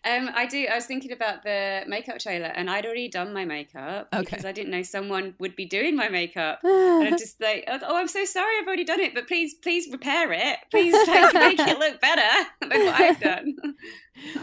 Um, 0.02 0.30
I 0.34 0.46
do. 0.46 0.66
I 0.70 0.76
was 0.76 0.86
thinking 0.86 1.12
about 1.12 1.42
the 1.42 1.82
makeup 1.86 2.18
trailer, 2.20 2.46
and 2.46 2.70
I'd 2.70 2.86
already 2.86 3.08
done 3.08 3.34
my 3.34 3.44
makeup 3.44 4.08
Okay. 4.14 4.22
because 4.24 4.44
I 4.46 4.52
didn't 4.52 4.70
know 4.70 4.82
someone 4.82 5.34
would 5.40 5.56
be 5.56 5.66
doing 5.66 5.94
my 5.94 6.08
makeup. 6.08 6.60
And 6.64 7.08
I'm 7.08 7.18
just 7.18 7.38
like, 7.40 7.64
oh, 7.68 7.96
I'm 7.96 8.08
so 8.08 8.24
sorry, 8.24 8.54
I've 8.58 8.66
already 8.66 8.84
done 8.84 9.00
it, 9.00 9.12
but 9.14 9.28
please, 9.28 9.54
please 9.54 9.88
repair 9.92 10.32
it. 10.32 10.56
Please 10.70 10.94
make, 11.06 11.34
make 11.34 11.58
it 11.60 11.78
look 11.78 12.00
better 12.00 12.48
than 12.62 12.70
what 12.70 13.00
I've 13.00 13.20
done. 13.20 13.56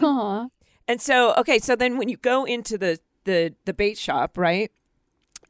Aw. 0.00 0.46
And 0.86 1.00
so, 1.00 1.34
okay, 1.34 1.58
so 1.58 1.74
then 1.74 1.98
when 1.98 2.08
you 2.08 2.16
go 2.16 2.44
into 2.44 2.78
the 2.78 2.98
the 3.24 3.54
the 3.64 3.74
bait 3.74 3.98
shop, 3.98 4.38
right? 4.38 4.70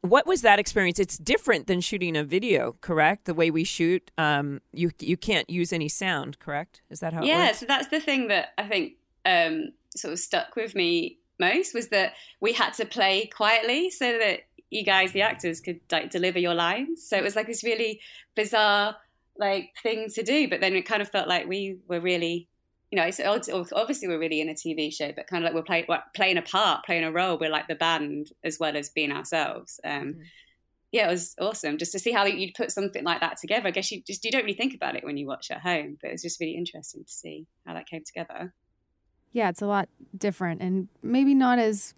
What 0.01 0.25
was 0.25 0.41
that 0.43 0.59
experience? 0.59 0.97
It's 0.97 1.17
different 1.17 1.67
than 1.67 1.81
shooting 1.81 2.15
a 2.15 2.23
video, 2.23 2.77
correct? 2.79 3.25
The 3.25 3.33
way 3.33 3.51
we 3.51 3.63
shoot, 3.63 4.11
um, 4.17 4.61
you 4.71 4.91
you 4.99 5.17
can't 5.17 5.49
use 5.49 5.73
any 5.73 5.89
sound, 5.89 6.39
correct? 6.39 6.81
Is 6.89 7.01
that 7.01 7.13
how? 7.13 7.21
It 7.21 7.27
yeah, 7.27 7.51
so 7.51 7.65
that's 7.65 7.87
the 7.87 7.99
thing 7.99 8.29
that 8.29 8.49
I 8.57 8.63
think 8.63 8.93
um, 9.25 9.73
sort 9.95 10.13
of 10.13 10.19
stuck 10.19 10.55
with 10.55 10.73
me 10.73 11.17
most 11.39 11.73
was 11.73 11.89
that 11.89 12.13
we 12.39 12.53
had 12.53 12.73
to 12.75 12.85
play 12.85 13.27
quietly 13.27 13.89
so 13.89 14.17
that 14.17 14.41
you 14.69 14.83
guys, 14.83 15.11
the 15.11 15.21
actors, 15.21 15.59
could 15.59 15.79
like 15.91 16.11
deliver 16.11 16.39
your 16.39 16.53
lines. 16.53 17.03
So 17.03 17.17
it 17.17 17.23
was 17.23 17.35
like 17.35 17.47
this 17.47 17.63
really 17.63 18.01
bizarre 18.35 18.95
like 19.37 19.71
thing 19.81 20.09
to 20.09 20.23
do, 20.23 20.49
but 20.49 20.59
then 20.59 20.75
it 20.75 20.83
kind 20.83 21.01
of 21.01 21.09
felt 21.09 21.27
like 21.27 21.47
we 21.47 21.77
were 21.87 22.01
really, 22.01 22.47
you 22.91 22.95
know, 22.95 23.03
it's 23.05 23.19
obviously 23.73 24.07
we're 24.07 24.19
really 24.19 24.41
in 24.41 24.49
a 24.49 24.53
TV 24.53 24.91
show, 24.93 25.11
but 25.15 25.27
kind 25.27 25.43
of 25.43 25.47
like 25.47 25.53
we're 25.55 25.63
playing 25.63 25.85
playing 26.15 26.37
a 26.37 26.41
part, 26.41 26.85
playing 26.85 27.03
a 27.03 27.11
role. 27.11 27.37
We're 27.37 27.49
like 27.51 27.67
the 27.67 27.75
band 27.75 28.31
as 28.43 28.59
well 28.59 28.75
as 28.75 28.89
being 28.89 29.11
ourselves. 29.11 29.79
Um, 29.83 29.91
Mhm. 30.15 30.23
yeah, 30.91 31.07
it 31.07 31.11
was 31.11 31.35
awesome 31.39 31.77
just 31.77 31.91
to 31.91 31.99
see 31.99 32.11
how 32.11 32.25
you'd 32.25 32.55
put 32.55 32.71
something 32.71 33.03
like 33.03 33.19
that 33.21 33.37
together. 33.37 33.67
I 33.67 33.71
guess 33.71 33.91
you 33.91 34.01
just 34.01 34.25
you 34.25 34.31
don't 34.31 34.41
really 34.43 34.55
think 34.57 34.73
about 34.73 34.95
it 34.95 35.03
when 35.03 35.17
you 35.17 35.27
watch 35.27 35.51
at 35.51 35.61
home, 35.61 35.97
but 36.01 36.07
it 36.09 36.13
was 36.13 36.23
just 36.23 36.39
really 36.39 36.55
interesting 36.55 37.03
to 37.03 37.11
see 37.11 37.45
how 37.65 37.73
that 37.75 37.87
came 37.87 38.03
together. 38.03 38.53
Yeah, 39.31 39.49
it's 39.49 39.61
a 39.61 39.67
lot 39.67 39.87
different 40.17 40.59
and 40.61 40.87
maybe 41.03 41.35
not 41.35 41.59
as 41.59 41.93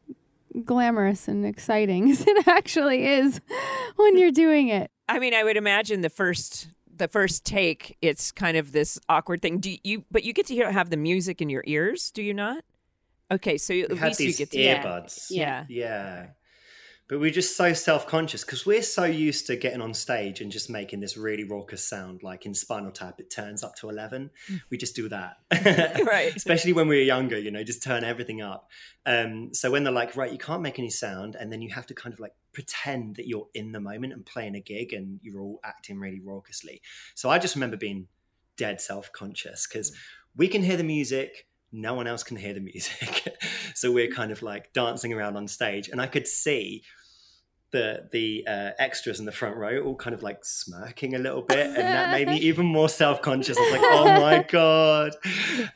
glamorous 0.66 1.30
and 1.30 1.46
exciting 1.46 2.12
as 2.12 2.28
it 2.28 2.46
actually 2.50 3.06
is 3.06 3.40
when 3.96 4.18
you're 4.18 4.32
doing 4.32 4.68
it. 4.68 4.92
I 5.08 5.20
mean, 5.20 5.34
I 5.34 5.46
would 5.46 5.56
imagine 5.56 6.02
the 6.02 6.10
first 6.10 6.68
the 7.02 7.08
first 7.08 7.44
take, 7.44 7.98
it's 8.02 8.32
kind 8.32 8.56
of 8.56 8.72
this 8.72 9.00
awkward 9.10 9.42
thing. 9.42 9.58
Do 9.58 9.76
you? 9.84 10.06
But 10.12 10.24
you 10.24 10.34
get 10.34 10.46
to 10.48 10.54
hear 10.54 10.72
have 10.72 10.92
the 10.92 10.98
music 10.98 11.42
in 11.42 11.50
your 11.50 11.64
ears, 11.66 12.12
do 12.12 12.22
you 12.22 12.34
not? 12.34 12.64
Okay, 13.32 13.58
so 13.58 13.74
at 13.74 13.90
least 13.90 14.20
you 14.20 14.34
get 14.34 14.52
to. 14.52 14.60
Yeah. 14.60 14.84
earbuds. 14.84 15.28
Yeah. 15.32 15.66
Yeah. 15.68 16.28
But 17.12 17.20
we're 17.20 17.30
just 17.30 17.58
so 17.58 17.74
self 17.74 18.08
conscious 18.08 18.46
because 18.46 18.66
we're 18.66 18.82
so 18.82 19.04
used 19.04 19.46
to 19.48 19.58
getting 19.58 19.82
on 19.82 19.94
stage 19.94 20.40
and 20.40 20.50
just 20.50 20.70
making 20.70 21.02
this 21.02 21.18
really 21.18 21.44
raucous 21.44 21.86
sound. 21.86 22.24
Like 22.24 22.46
in 22.46 22.54
Spinal 22.54 22.90
Tap, 22.90 23.20
it 23.20 23.30
turns 23.30 23.66
up 23.66 23.76
to 23.76 23.90
11. 23.90 24.30
We 24.70 24.78
just 24.78 24.96
do 24.96 25.10
that. 25.10 25.36
Right. 26.06 26.34
Especially 26.38 26.72
when 26.72 26.88
we 26.88 26.96
were 26.96 27.04
younger, 27.04 27.38
you 27.38 27.52
know, 27.52 27.66
just 27.66 27.84
turn 27.84 28.06
everything 28.06 28.42
up. 28.42 28.70
Um, 29.06 29.54
so 29.54 29.70
when 29.70 29.84
they're 29.84 29.92
like, 29.92 30.16
right, 30.16 30.32
you 30.32 30.38
can't 30.38 30.62
make 30.62 30.80
any 30.80 30.90
sound, 30.90 31.36
and 31.36 31.52
then 31.52 31.62
you 31.62 31.70
have 31.72 31.86
to 31.88 31.94
kind 31.94 32.14
of 32.14 32.22
like 32.22 32.34
pretend 32.54 33.18
that 33.18 33.28
you're 33.28 33.48
in 33.54 33.74
the 33.74 33.82
moment 33.82 34.14
and 34.14 34.26
playing 34.26 34.56
a 34.56 34.62
gig 34.62 34.94
and 34.94 35.20
you're 35.22 35.42
all 35.42 35.60
acting 35.66 36.00
really 36.00 36.22
raucously. 36.22 36.80
So 37.16 37.30
I 37.30 37.40
just 37.40 37.56
remember 37.56 37.76
being 37.76 38.08
dead 38.56 38.80
self 38.80 39.12
conscious 39.12 39.68
because 39.68 39.92
we 40.38 40.48
can 40.48 40.64
hear 40.64 40.78
the 40.78 40.86
music, 40.86 41.46
no 41.74 41.94
one 41.94 42.08
else 42.08 42.24
can 42.24 42.38
hear 42.38 42.54
the 42.54 42.62
music. 42.62 43.28
so 43.76 43.92
we're 43.92 44.12
kind 44.12 44.32
of 44.32 44.42
like 44.42 44.72
dancing 44.72 45.12
around 45.12 45.36
on 45.36 45.50
stage, 45.50 45.90
and 45.90 46.02
I 46.02 46.08
could 46.08 46.26
see 46.26 46.84
the 47.72 48.08
the 48.12 48.46
uh, 48.48 48.72
extras 48.78 49.20
in 49.20 49.26
the 49.26 49.32
front 49.32 49.56
row 49.56 49.82
all 49.82 49.96
kind 49.96 50.14
of 50.14 50.22
like 50.22 50.44
smirking 50.44 51.16
a 51.16 51.20
little 51.20 51.42
bit, 51.42 51.68
and 51.68 51.78
that 51.78 52.12
made 52.12 52.28
me 52.28 52.38
even 52.38 52.66
more 52.66 52.90
self 52.90 53.22
conscious. 53.22 53.58
I 53.58 53.62
was 53.62 53.72
like, 53.72 53.82
oh 53.84 54.06
my 54.06 54.44
god! 54.50 55.16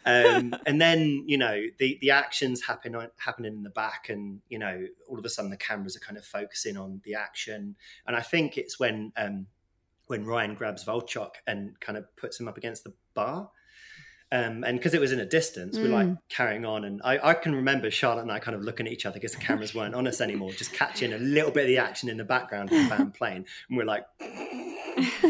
Um, 0.06 0.56
and 0.66 0.80
then 0.80 1.24
you 1.26 1.38
know 1.38 1.64
the 1.80 1.98
the 2.02 2.12
actions 2.12 2.64
happen 2.64 2.96
happening 3.18 3.54
in 3.54 3.64
the 3.64 3.70
back, 3.70 4.10
and 4.10 4.42
you 4.50 4.60
know 4.60 4.86
all 5.08 5.18
of 5.18 5.26
a 5.26 5.30
sudden 5.30 5.52
the 5.52 5.58
cameras 5.58 5.96
are 5.96 6.02
kind 6.02 6.18
of 6.18 6.26
focusing 6.26 6.78
on 6.78 7.02
the 7.06 7.16
action, 7.16 7.76
and 8.06 8.16
I 8.16 8.22
think 8.22 8.58
it's 8.58 8.80
when 8.80 9.12
um, 9.18 9.48
when 10.08 10.26
Ryan 10.26 10.56
grabs 10.56 10.84
Volchok 10.84 11.36
and 11.48 11.80
kind 11.80 11.98
of 11.98 12.14
puts 12.16 12.40
him 12.40 12.48
up 12.48 12.58
against 12.58 12.84
the 12.84 12.94
bar. 13.14 13.50
Um, 14.32 14.64
and 14.64 14.78
because 14.78 14.94
it 14.94 15.00
was 15.00 15.12
in 15.12 15.20
a 15.20 15.26
distance, 15.26 15.78
we're 15.78 15.88
like 15.88 16.10
carrying 16.30 16.66
on. 16.66 16.84
And 16.84 17.00
I, 17.06 17.30
I 17.30 17.34
can 17.36 17.56
remember 17.56 17.90
Charlotte 17.92 18.24
and 18.24 18.32
I 18.32 18.40
kind 18.40 18.56
of 18.56 18.64
looking 18.64 18.88
at 18.88 18.92
each 18.92 19.06
other 19.06 19.14
because 19.14 19.34
the 19.34 19.38
cameras 19.38 19.74
weren't 19.76 19.94
on 19.96 20.08
us 20.08 20.20
anymore, 20.20 20.52
just 20.52 20.74
catching 20.74 21.14
a 21.14 21.18
little 21.20 21.52
bit 21.52 21.62
of 21.62 21.68
the 21.68 21.78
action 21.78 22.10
in 22.10 22.18
the 22.18 22.24
background 22.26 22.72
of 22.72 22.78
the 22.84 22.90
band 22.90 23.14
playing. 23.14 23.46
And 23.70 23.78
we're 23.78 23.86
like, 23.86 24.06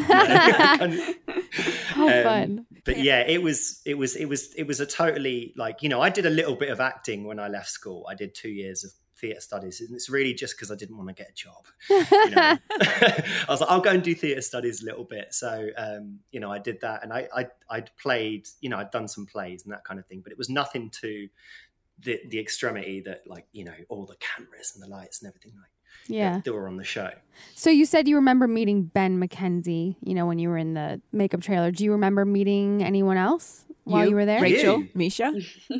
kind 0.07 0.93
of- 0.93 1.15
How 1.95 2.07
Um, 2.07 2.23
fun. 2.23 2.65
but 2.83 2.99
yeah, 2.99 3.21
it 3.21 3.41
was 3.41 3.81
it 3.85 3.93
was 3.97 4.15
it 4.15 4.25
was 4.25 4.53
it 4.55 4.63
was 4.63 4.79
a 4.81 4.85
totally 4.85 5.53
like 5.55 5.81
you 5.81 5.87
know 5.89 6.01
I 6.01 6.09
did 6.09 6.25
a 6.25 6.29
little 6.29 6.55
bit 6.55 6.69
of 6.69 6.79
acting 6.81 7.25
when 7.25 7.39
I 7.39 7.47
left 7.47 7.69
school. 7.69 8.05
I 8.09 8.15
did 8.15 8.35
two 8.35 8.49
years 8.49 8.83
of 8.83 8.91
theatre 9.17 9.39
studies, 9.39 9.81
and 9.81 9.93
it's 9.95 10.09
really 10.09 10.33
just 10.33 10.55
because 10.55 10.71
I 10.71 10.75
didn't 10.75 10.97
want 10.97 11.09
to 11.09 11.15
get 11.15 11.29
a 11.29 11.33
job. 11.33 11.65
You 11.89 12.31
know? 12.35 12.57
I 12.71 13.45
was 13.47 13.61
like, 13.61 13.69
I'll 13.69 13.81
go 13.81 13.91
and 13.91 14.03
do 14.03 14.13
theatre 14.15 14.41
studies 14.41 14.81
a 14.81 14.85
little 14.85 15.03
bit. 15.05 15.33
So 15.33 15.69
um, 15.77 16.19
you 16.31 16.39
know, 16.39 16.51
I 16.51 16.59
did 16.59 16.81
that, 16.81 17.03
and 17.03 17.11
I, 17.13 17.27
I 17.35 17.47
I'd 17.69 17.89
played, 17.97 18.47
you 18.61 18.69
know, 18.69 18.77
I'd 18.77 18.91
done 18.91 19.07
some 19.07 19.25
plays 19.25 19.63
and 19.63 19.73
that 19.73 19.83
kind 19.85 19.99
of 19.99 20.05
thing, 20.05 20.21
but 20.21 20.31
it 20.31 20.37
was 20.37 20.49
nothing 20.49 20.89
to 21.01 21.27
the 21.99 22.19
the 22.29 22.39
extremity 22.39 23.01
that 23.01 23.21
like 23.25 23.45
you 23.53 23.63
know 23.63 23.73
all 23.89 24.05
the 24.05 24.17
cameras 24.17 24.73
and 24.75 24.83
the 24.83 24.87
lights 24.89 25.21
and 25.21 25.29
everything 25.29 25.53
like 25.55 25.69
Yeah. 26.07 26.33
that, 26.35 26.43
that 26.43 26.53
were 26.53 26.67
on 26.67 26.75
the 26.75 26.83
show. 26.83 27.09
So 27.55 27.69
you 27.69 27.85
said 27.85 28.07
you 28.09 28.17
remember 28.17 28.47
meeting 28.49 28.83
Ben 28.83 29.17
McKenzie, 29.17 29.95
you 30.01 30.13
know, 30.13 30.25
when 30.25 30.37
you 30.39 30.49
were 30.49 30.57
in 30.57 30.73
the 30.73 30.99
makeup 31.13 31.41
trailer. 31.41 31.71
Do 31.71 31.85
you 31.85 31.93
remember 31.93 32.25
meeting 32.25 32.83
anyone 32.83 33.15
else 33.15 33.63
while 33.85 34.09
you, 34.09 34.15
were 34.15 34.25
there? 34.25 34.41
Rachel, 34.41 34.79
You. 34.81 34.89
Misha. 34.93 35.33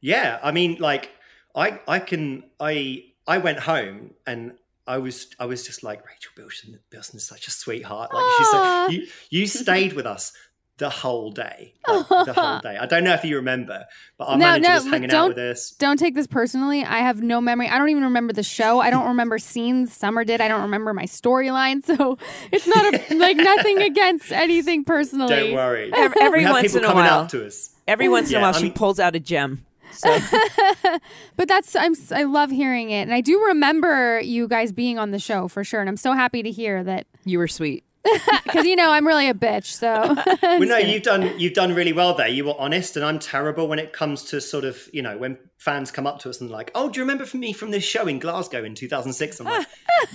Yeah, 0.00 0.38
I 0.42 0.52
mean, 0.52 0.76
like 0.78 1.10
I 1.56 1.80
I 1.88 1.98
can 1.98 2.44
I 2.60 3.04
I 3.26 3.38
went 3.38 3.60
home 3.60 4.10
and 4.26 4.52
I 4.86 4.98
was 4.98 5.26
I 5.40 5.46
was 5.46 5.66
just 5.66 5.82
like 5.82 6.06
Rachel 6.06 6.32
Bilson 6.36 6.78
Bilson 6.90 7.16
is 7.16 7.26
such 7.26 7.48
a 7.48 7.50
sweetheart. 7.50 8.12
Like 8.14 8.24
she's 8.38 8.46
Aw. 8.52 8.86
so, 8.86 8.92
you 8.92 9.06
you 9.30 9.46
stayed 9.46 9.94
with 9.94 10.06
us 10.06 10.32
the 10.78 10.90
whole 10.90 11.30
day, 11.30 11.72
like, 11.88 12.06
the 12.26 12.34
whole 12.34 12.58
day. 12.60 12.76
I 12.76 12.84
don't 12.84 13.02
know 13.02 13.14
if 13.14 13.24
you 13.24 13.36
remember, 13.36 13.86
but 14.18 14.28
our 14.28 14.36
No, 14.36 14.44
manager 14.44 14.68
no, 14.68 14.74
was 14.74 14.84
hanging 14.84 15.08
don't- 15.08 15.30
out 15.30 15.36
with 15.36 15.38
us. 15.38 15.70
Don't 15.70 15.96
take 15.98 16.14
this 16.14 16.26
personally. 16.26 16.84
I 16.84 16.98
have 16.98 17.22
no 17.22 17.40
memory. 17.40 17.66
I 17.70 17.78
don't 17.78 17.88
even 17.88 18.02
remember 18.04 18.34
the 18.34 18.42
show. 18.42 18.78
I 18.80 18.90
don't 18.90 19.06
remember 19.06 19.38
scenes 19.38 19.94
Summer 19.96 20.22
did. 20.22 20.42
I 20.42 20.48
don't 20.48 20.60
remember 20.62 20.92
my 20.92 21.04
storyline. 21.06 21.82
So 21.96 22.18
it's 22.52 22.66
not 22.66 22.94
a, 22.94 23.14
like 23.16 23.38
nothing 23.38 23.80
against 23.80 24.30
anything 24.32 24.84
personally. 24.84 25.34
Don't 25.34 25.54
worry. 25.54 25.90
Ev- 25.94 26.12
Every 26.20 26.44
once 26.44 26.74
in 26.74 26.84
a 26.84 26.88
coming 26.88 27.04
while, 27.04 27.26
to 27.28 27.46
us. 27.46 27.70
every 27.88 28.08
once 28.08 28.30
in 28.30 28.36
a 28.36 28.40
while, 28.42 28.54
I 28.54 28.58
she 28.58 28.64
mean- 28.64 28.72
pulls 28.74 29.00
out 29.00 29.16
a 29.16 29.20
gem. 29.20 29.64
So 29.96 30.18
But 31.36 31.48
that's 31.48 31.74
I'm 31.76 31.92
s- 31.92 32.12
I 32.12 32.22
love 32.24 32.50
hearing 32.50 32.90
it, 32.90 33.02
and 33.02 33.14
I 33.14 33.20
do 33.20 33.42
remember 33.46 34.20
you 34.20 34.48
guys 34.48 34.72
being 34.72 34.98
on 34.98 35.10
the 35.10 35.18
show 35.18 35.48
for 35.48 35.64
sure. 35.64 35.80
And 35.80 35.88
I'm 35.88 35.96
so 35.96 36.12
happy 36.12 36.42
to 36.42 36.50
hear 36.50 36.82
that 36.84 37.06
you 37.24 37.38
were 37.38 37.48
sweet. 37.48 37.84
because 38.44 38.66
you 38.66 38.76
know 38.76 38.90
I'm 38.90 39.06
really 39.06 39.28
a 39.28 39.34
bitch. 39.34 39.66
So 39.66 40.14
Well, 40.42 40.60
no, 40.60 40.76
you've 40.78 41.02
done 41.02 41.38
you've 41.38 41.54
done 41.54 41.74
really 41.74 41.92
well 41.92 42.14
there. 42.14 42.28
You 42.28 42.44
were 42.44 42.54
honest, 42.58 42.96
and 42.96 43.04
I'm 43.04 43.18
terrible 43.18 43.68
when 43.68 43.78
it 43.78 43.92
comes 43.92 44.24
to 44.24 44.40
sort 44.40 44.64
of 44.64 44.88
you 44.92 45.02
know 45.02 45.16
when 45.18 45.38
fans 45.58 45.90
come 45.90 46.06
up 46.06 46.20
to 46.20 46.30
us 46.30 46.40
and 46.40 46.50
like, 46.50 46.70
oh, 46.74 46.88
do 46.88 46.98
you 46.98 47.02
remember 47.02 47.24
from 47.24 47.40
me 47.40 47.52
from 47.52 47.70
this 47.70 47.84
show 47.84 48.06
in 48.06 48.18
Glasgow 48.18 48.62
in 48.64 48.74
2006? 48.74 49.40
I'm 49.40 49.46
like, 49.46 49.66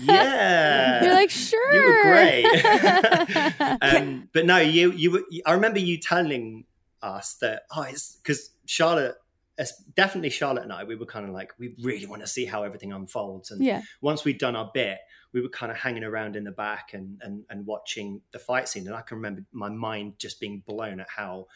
yeah. 0.01 1.03
you're 1.03 1.13
like 1.13 1.29
sure. 1.29 1.73
you 1.73 1.81
were 1.81 2.01
great. 2.03 2.45
um, 3.81 4.29
but 4.33 4.45
no, 4.45 4.57
you 4.57 4.91
you 4.91 5.11
were. 5.11 5.23
I 5.45 5.53
remember 5.53 5.79
you 5.79 5.97
telling 5.97 6.65
us 7.01 7.35
that 7.41 7.63
oh, 7.75 7.83
it's 7.83 8.17
because 8.17 8.51
Charlotte. 8.65 9.15
Definitely, 9.96 10.30
Charlotte 10.30 10.63
and 10.63 10.74
I, 10.74 10.84
we 10.84 10.96
were 10.96 11.06
kind 11.06 11.27
of 11.27 11.34
like, 11.34 11.51
we 11.60 11.75
really 11.82 12.06
want 12.06 12.22
to 12.22 12.27
see 12.27 12.46
how 12.46 12.63
everything 12.63 12.94
unfolds. 12.94 13.51
And 13.51 13.63
yeah. 13.63 13.82
once 14.01 14.24
we'd 14.24 14.39
done 14.39 14.56
our 14.56 14.72
bit, 14.74 14.98
we 15.34 15.41
were 15.41 15.50
kind 15.50 15.72
of 15.72 15.77
hanging 15.77 16.03
around 16.03 16.36
in 16.36 16.44
the 16.44 16.51
back 16.51 16.91
and, 16.94 17.20
and 17.22 17.44
and 17.50 17.65
watching 17.65 18.22
the 18.34 18.39
fight 18.39 18.68
scene. 18.68 18.86
And 18.88 18.96
I 18.96 19.01
can 19.01 19.18
remember 19.18 19.44
my 19.51 19.70
mind 19.70 20.13
just 20.18 20.39
being 20.39 20.63
blown 20.65 21.00
at 21.00 21.08
how 21.10 21.48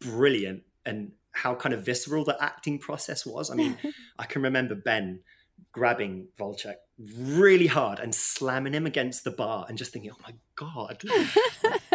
brilliant 0.00 0.62
and 0.84 1.12
how 1.32 1.54
kind 1.54 1.74
of 1.74 1.84
visceral 1.84 2.24
the 2.24 2.36
acting 2.42 2.78
process 2.78 3.24
was. 3.24 3.50
I 3.50 3.54
mean, 3.54 3.78
I 4.18 4.24
can 4.24 4.42
remember 4.42 4.74
Ben 4.74 5.20
grabbing 5.72 6.28
Volchok 6.38 6.76
really 7.16 7.66
hard 7.66 7.98
and 8.00 8.14
slamming 8.14 8.72
him 8.72 8.86
against 8.86 9.24
the 9.24 9.30
bar 9.30 9.66
and 9.68 9.78
just 9.78 9.92
thinking, 9.92 10.10
oh 10.12 10.22
my 10.22 10.34
God, 10.54 11.02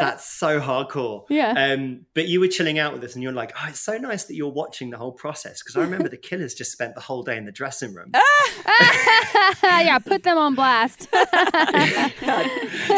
That's 0.03 0.29
so 0.29 0.59
hardcore. 0.59 1.25
Yeah. 1.29 1.51
Um, 1.51 2.05
but 2.13 2.27
you 2.27 2.39
were 2.39 2.47
chilling 2.47 2.79
out 2.79 2.93
with 2.93 3.03
us, 3.03 3.13
and 3.13 3.23
you're 3.23 3.31
like, 3.31 3.51
"Oh, 3.55 3.65
it's 3.69 3.79
so 3.79 3.97
nice 3.97 4.25
that 4.25 4.35
you're 4.35 4.51
watching 4.51 4.89
the 4.89 4.97
whole 4.97 5.11
process." 5.11 5.61
Because 5.61 5.75
I 5.75 5.81
remember 5.81 6.09
the 6.09 6.17
Killers 6.17 6.53
just 6.53 6.71
spent 6.71 6.95
the 6.95 7.01
whole 7.01 7.23
day 7.23 7.37
in 7.37 7.45
the 7.45 7.51
dressing 7.51 7.93
room. 7.93 8.11
yeah, 9.63 9.99
put 9.99 10.23
them 10.23 10.37
on 10.37 10.55
blast. 10.55 11.03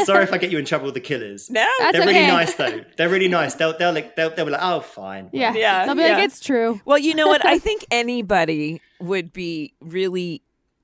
Sorry 0.05 0.23
if 0.23 0.33
I 0.33 0.37
get 0.39 0.51
you 0.51 0.59
in 0.59 0.65
trouble 0.65 0.85
with 0.85 0.95
the 0.95 1.01
Killers. 1.01 1.49
No. 1.49 1.65
That's 1.79 1.97
They're 1.97 2.07
really 2.07 2.27
nice 2.27 2.55
though. 2.55 2.83
They're 2.97 3.09
really 3.09 3.27
nice. 3.27 3.55
They'll 3.55 3.77
they'll 3.77 3.93
like 3.93 4.15
they'll, 4.15 4.33
they'll 4.35 4.45
be 4.45 4.51
like, 4.51 4.63
"Oh, 4.63 4.79
fine." 4.79 5.29
Yeah. 5.31 5.53
Yeah, 5.53 5.85
They'll 5.85 5.95
be 5.95 6.01
yeah. 6.01 6.15
like, 6.15 6.25
it's 6.25 6.39
true. 6.39 6.81
Well, 6.85 6.97
you 6.97 7.13
know 7.13 7.27
what? 7.27 7.45
I 7.45 7.59
think 7.59 7.85
anybody 7.91 8.81
would 8.99 9.33
be 9.33 9.73
really 9.81 10.41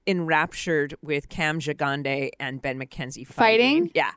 enraptured 0.08 0.96
with 1.02 1.30
Cam 1.30 1.60
Gigandet 1.60 2.32
and 2.40 2.62
Ben 2.62 2.80
McKenzie 2.80 3.28
fighting. 3.28 3.84
Fighting? 3.84 3.92
Yeah. 3.94 4.12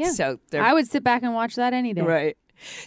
Yeah. 0.00 0.10
So 0.12 0.38
they're 0.50 0.62
I 0.62 0.72
would 0.72 0.88
sit 0.88 1.04
back 1.04 1.22
and 1.22 1.34
watch 1.34 1.54
that 1.56 1.72
any 1.72 1.92
day. 1.94 2.02
right. 2.02 2.36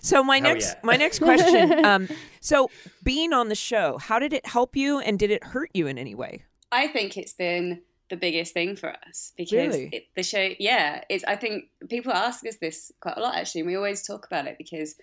So 0.01 0.22
my 0.24 0.38
Hell 0.39 0.53
next 0.53 0.74
yeah. 0.74 0.80
my 0.84 0.96
next 0.98 1.20
question. 1.20 1.86
Um, 1.86 2.08
so 2.41 2.70
being 3.03 3.32
on 3.34 3.48
the 3.50 3.56
show, 3.56 3.98
how 3.98 4.20
did 4.20 4.34
it 4.34 4.46
help 4.46 4.75
you, 4.75 5.00
and 5.00 5.18
did 5.18 5.32
it 5.32 5.44
hurt 5.44 5.70
you 5.74 5.88
in 5.88 5.98
any 5.98 6.13
way? 6.15 6.44
I 6.72 6.88
think 6.88 7.18
it's 7.18 7.34
been 7.34 7.82
the 8.10 8.18
biggest 8.18 8.53
thing 8.53 8.75
for 8.75 8.94
us 9.08 9.32
because 9.38 9.53
Really? 9.77 9.89
it, 9.94 10.08
the 10.15 10.24
show, 10.24 10.50
yeah, 10.60 11.03
it's. 11.10 11.24
I 11.24 11.38
think 11.38 11.65
people 11.89 12.12
ask 12.12 12.46
us 12.46 12.58
this 12.58 12.91
quite 13.00 13.18
a 13.18 13.22
lot 13.22 13.36
actually, 13.36 13.62
and 13.62 13.68
we 13.70 13.75
always 13.77 14.06
talk 14.06 14.25
about 14.25 14.46
it 14.48 14.58
because 14.58 14.96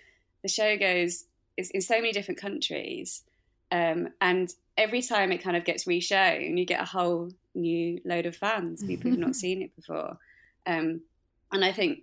the 0.43 0.49
show 0.49 0.77
goes 0.77 1.25
it's 1.57 1.71
in 1.71 1.81
so 1.81 1.95
many 1.95 2.11
different 2.11 2.39
countries, 2.39 3.23
um, 3.71 4.09
and 4.21 4.53
every 4.77 5.01
time 5.01 5.31
it 5.31 5.39
kind 5.39 5.57
of 5.57 5.65
gets 5.65 5.85
reshown, 5.85 6.57
you 6.57 6.65
get 6.65 6.79
a 6.81 6.85
whole 6.85 7.31
new 7.55 7.99
load 8.05 8.25
of 8.27 8.35
fans, 8.35 8.83
people 8.83 9.09
who've 9.09 9.19
not 9.19 9.35
seen 9.43 9.61
it 9.63 9.75
before, 9.75 10.17
um, 10.67 11.01
and 11.51 11.63
I 11.65 11.71
think 11.71 11.99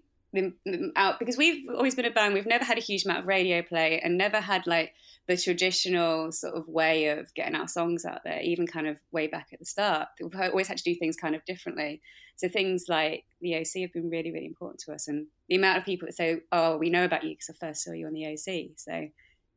out 0.97 1.19
because 1.19 1.37
we've 1.37 1.69
always 1.71 1.95
been 1.95 2.05
a 2.05 2.11
band, 2.11 2.35
we've 2.35 2.47
never 2.47 2.65
had 2.65 2.79
a 2.79 2.83
huge 2.83 3.05
amount 3.05 3.21
of 3.21 3.27
radio 3.27 3.63
play 3.63 4.01
and 4.01 4.19
never 4.19 4.41
had 4.41 4.67
like 4.67 4.93
the 5.29 5.37
traditional 5.37 6.31
sort 6.31 6.55
of 6.55 6.69
way 6.69 7.09
of 7.09 7.33
getting 7.35 7.55
our 7.55 7.69
songs 7.69 8.05
out 8.05 8.21
there, 8.25 8.41
even 8.41 8.67
kind 8.67 8.87
of 8.87 8.99
way 9.13 9.27
back 9.27 9.49
at 9.53 9.59
the 9.59 9.65
start. 9.65 10.09
We've 10.21 10.35
always 10.35 10.69
had 10.69 10.79
to 10.79 10.85
do 10.85 10.95
things 10.95 11.17
kind 11.17 11.35
of 11.35 11.45
differently. 11.45 12.01
So 12.37 12.49
things 12.49 12.85
like 12.89 13.25
the 13.41 13.57
OC 13.57 13.83
have 13.83 13.93
been 13.93 14.11
really, 14.11 14.31
really 14.31 14.47
important 14.47 14.81
to 14.81 14.93
us. 14.93 15.09
And 15.09 15.27
the 15.49 15.57
amount 15.57 15.79
of 15.79 15.85
people 15.85 16.07
that 16.07 16.15
say, 16.15 16.41
oh, 16.53 16.77
we 16.77 16.91
know 16.91 17.05
about 17.05 17.25
you 17.25 17.31
because 17.31 17.51
I 17.51 17.67
first 17.67 17.83
saw 17.83 17.93
you 17.93 18.07
on 18.07 18.13
the 18.13 18.27
OC. 18.27 18.77
So 18.77 19.09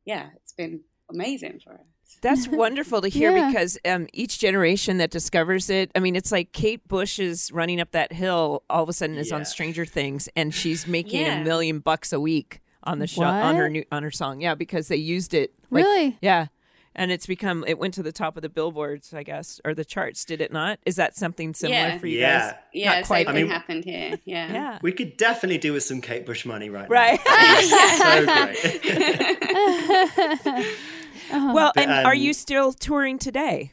yeah, 0.04 0.28
it's 0.36 0.52
been 0.52 0.80
amazing 1.10 1.60
for 1.62 1.74
us. 1.74 1.80
That's 2.22 2.48
wonderful 2.48 3.00
to 3.02 3.08
hear 3.08 3.36
Yeah. 3.36 3.48
because 3.48 3.78
um, 3.84 4.06
each 4.12 4.38
generation 4.38 4.98
that 4.98 5.10
discovers 5.10 5.70
it, 5.70 5.90
I 5.94 6.00
mean, 6.00 6.16
it's 6.16 6.32
like 6.32 6.52
Kate 6.52 6.86
Bush 6.88 7.18
is 7.18 7.50
running 7.52 7.80
up 7.80 7.92
that 7.92 8.12
hill 8.12 8.62
all 8.68 8.82
of 8.82 8.88
a 8.88 8.92
sudden 8.92 9.16
is 9.16 9.32
on 9.32 9.44
Stranger 9.44 9.86
Things 9.86 10.28
and 10.36 10.54
she's 10.54 10.86
making 10.86 11.22
Yeah. 11.22 11.40
a 11.40 11.44
million 11.44 11.78
bucks 11.78 12.12
a 12.12 12.20
week 12.20 12.60
on 12.84 12.98
the 12.98 13.06
show 13.06 13.22
on 13.24 13.56
her 13.56 13.68
new 13.68 13.84
on 13.92 14.02
her 14.02 14.10
song. 14.10 14.40
Yeah, 14.40 14.54
because 14.54 14.88
they 14.88 14.96
used 14.96 15.34
it. 15.34 15.52
like- 15.70 15.84
Really? 15.84 16.18
Yeah. 16.20 16.46
And 16.96 17.12
it's 17.12 17.24
become 17.26 17.64
it 17.68 17.78
went 17.78 17.94
to 17.94 18.02
the 18.02 18.10
top 18.10 18.36
of 18.36 18.42
the 18.42 18.48
billboards, 18.48 19.14
I 19.14 19.22
guess, 19.22 19.60
or 19.64 19.74
the 19.74 19.84
charts, 19.84 20.24
did 20.24 20.40
it 20.40 20.52
not? 20.52 20.80
Is 20.84 20.96
that 20.96 21.16
something 21.16 21.54
similar 21.54 21.78
Yeah. 21.78 21.98
for 21.98 22.08
you 22.08 22.18
Yeah. 22.18 22.38
guys? 22.50 22.54
Yeah, 22.74 22.94
Not 22.96 23.04
quite. 23.06 23.26
same 23.26 23.36
I 23.36 23.38
mean- 23.38 23.48
happened 23.50 23.84
here. 23.84 24.18
Yeah. 24.24 24.52
Yeah. 24.52 24.78
We 24.82 24.90
could 24.92 25.16
definitely 25.16 25.58
do 25.58 25.72
with 25.72 25.84
some 25.84 26.00
Kate 26.00 26.26
Bush 26.26 26.44
money 26.44 26.68
right 26.68 26.90
Right. 26.90 27.20
now. 27.24 27.60
so 28.00 28.26
great. 30.56 30.76
well, 31.30 31.72
But, 31.74 31.84
and 31.84 32.06
are 32.06 32.12
um, 32.12 32.18
you 32.18 32.32
still 32.32 32.72
touring 32.72 33.18
today? 33.18 33.72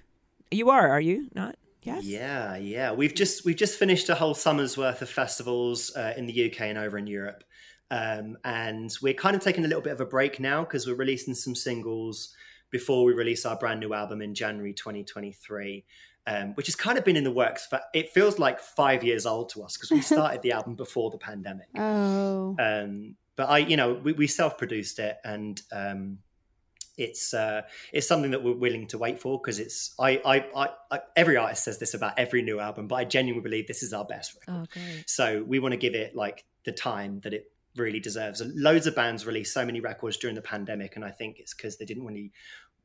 You 0.52 0.70
are, 0.70 0.90
are 0.90 1.02
you 1.02 1.30
not? 1.34 1.56
Yes. 1.84 2.04
Yeah, 2.04 2.58
yeah. 2.58 2.92
We've 2.92 3.14
just 3.14 3.46
we've 3.46 3.56
just 3.56 3.80
finished 3.80 4.10
a 4.10 4.16
whole 4.16 4.34
summer's 4.34 4.78
worth 4.78 5.02
of 5.02 5.10
festivals 5.10 5.96
uh, 5.96 6.14
in 6.18 6.26
the 6.26 6.52
UK 6.52 6.62
and 6.62 6.78
over 6.78 6.98
in 6.98 7.08
Europe, 7.08 7.44
um, 7.92 8.38
and 8.44 8.94
we're 9.02 9.14
kind 9.14 9.36
of 9.36 9.42
taking 9.42 9.64
a 9.64 9.68
little 9.68 9.82
bit 9.82 9.94
of 9.94 10.02
a 10.02 10.06
break 10.06 10.40
now 10.40 10.64
because 10.64 10.86
we're 10.86 10.96
releasing 10.96 11.34
some 11.34 11.56
singles 11.56 12.36
before 12.72 13.06
we 13.06 13.14
release 13.14 13.46
our 13.46 13.58
brand 13.58 13.80
new 13.80 13.94
album 13.94 14.22
in 14.22 14.34
January 14.34 14.74
2023. 14.74 15.86
Um, 16.30 16.56
which 16.56 16.68
has 16.68 16.76
kind 16.76 16.98
of 16.98 17.06
been 17.06 17.16
in 17.16 17.24
the 17.24 17.32
works 17.32 17.68
for 17.68 17.80
it 17.94 18.12
feels 18.12 18.38
like 18.38 18.60
five 18.60 19.02
years 19.02 19.26
old 19.26 19.48
to 19.52 19.64
us 19.64 19.78
because 19.78 19.92
we 19.92 20.02
started 20.16 20.42
the 20.42 20.52
album 20.52 20.76
before 20.76 21.10
the 21.10 21.18
pandemic 21.18 21.68
Oh. 21.74 22.54
um, 22.60 23.16
but 23.38 23.50
I, 23.50 23.60
you 23.60 23.78
know, 23.78 23.94
we, 23.94 24.12
we 24.12 24.28
self-produced 24.28 25.00
it, 25.00 25.18
and 25.24 25.62
um, 25.72 26.18
it's 26.98 27.34
uh, 27.34 27.62
it's 27.94 28.08
something 28.08 28.32
that 28.32 28.44
we're 28.44 28.56
willing 28.56 28.88
to 28.88 28.98
wait 28.98 29.20
for 29.20 29.40
because 29.40 29.60
it's 29.60 29.94
I, 30.00 30.20
I, 30.26 30.46
I, 30.56 30.70
I, 30.92 31.00
every 31.16 31.38
artist 31.38 31.64
says 31.64 31.78
this 31.80 31.94
about 31.94 32.18
every 32.18 32.42
new 32.42 32.60
album, 32.60 32.88
but 32.88 32.96
I 32.96 33.06
genuinely 33.06 33.44
believe 33.44 33.68
this 33.68 33.84
is 33.84 33.94
our 33.94 34.06
best 34.06 34.36
record. 34.36 34.68
Oh. 34.76 34.80
So 35.06 35.44
we 35.48 35.60
want 35.60 35.74
to 35.74 35.78
give 35.78 35.94
it 35.94 36.16
like 36.16 36.44
the 36.66 36.72
time 36.72 37.20
that 37.22 37.34
it 37.34 37.52
really 37.76 38.00
deserves. 38.00 38.42
And 38.42 38.60
loads 38.60 38.88
of 38.88 38.96
bands 38.96 39.26
released 39.26 39.54
so 39.54 39.66
many 39.66 39.80
records 39.80 40.18
during 40.18 40.36
the 40.36 40.42
pandemic, 40.42 40.96
and 40.96 41.06
I 41.06 41.12
think 41.12 41.40
it's 41.40 41.54
because 41.54 41.78
they 41.78 41.86
didn't 41.86 42.06
really 42.06 42.32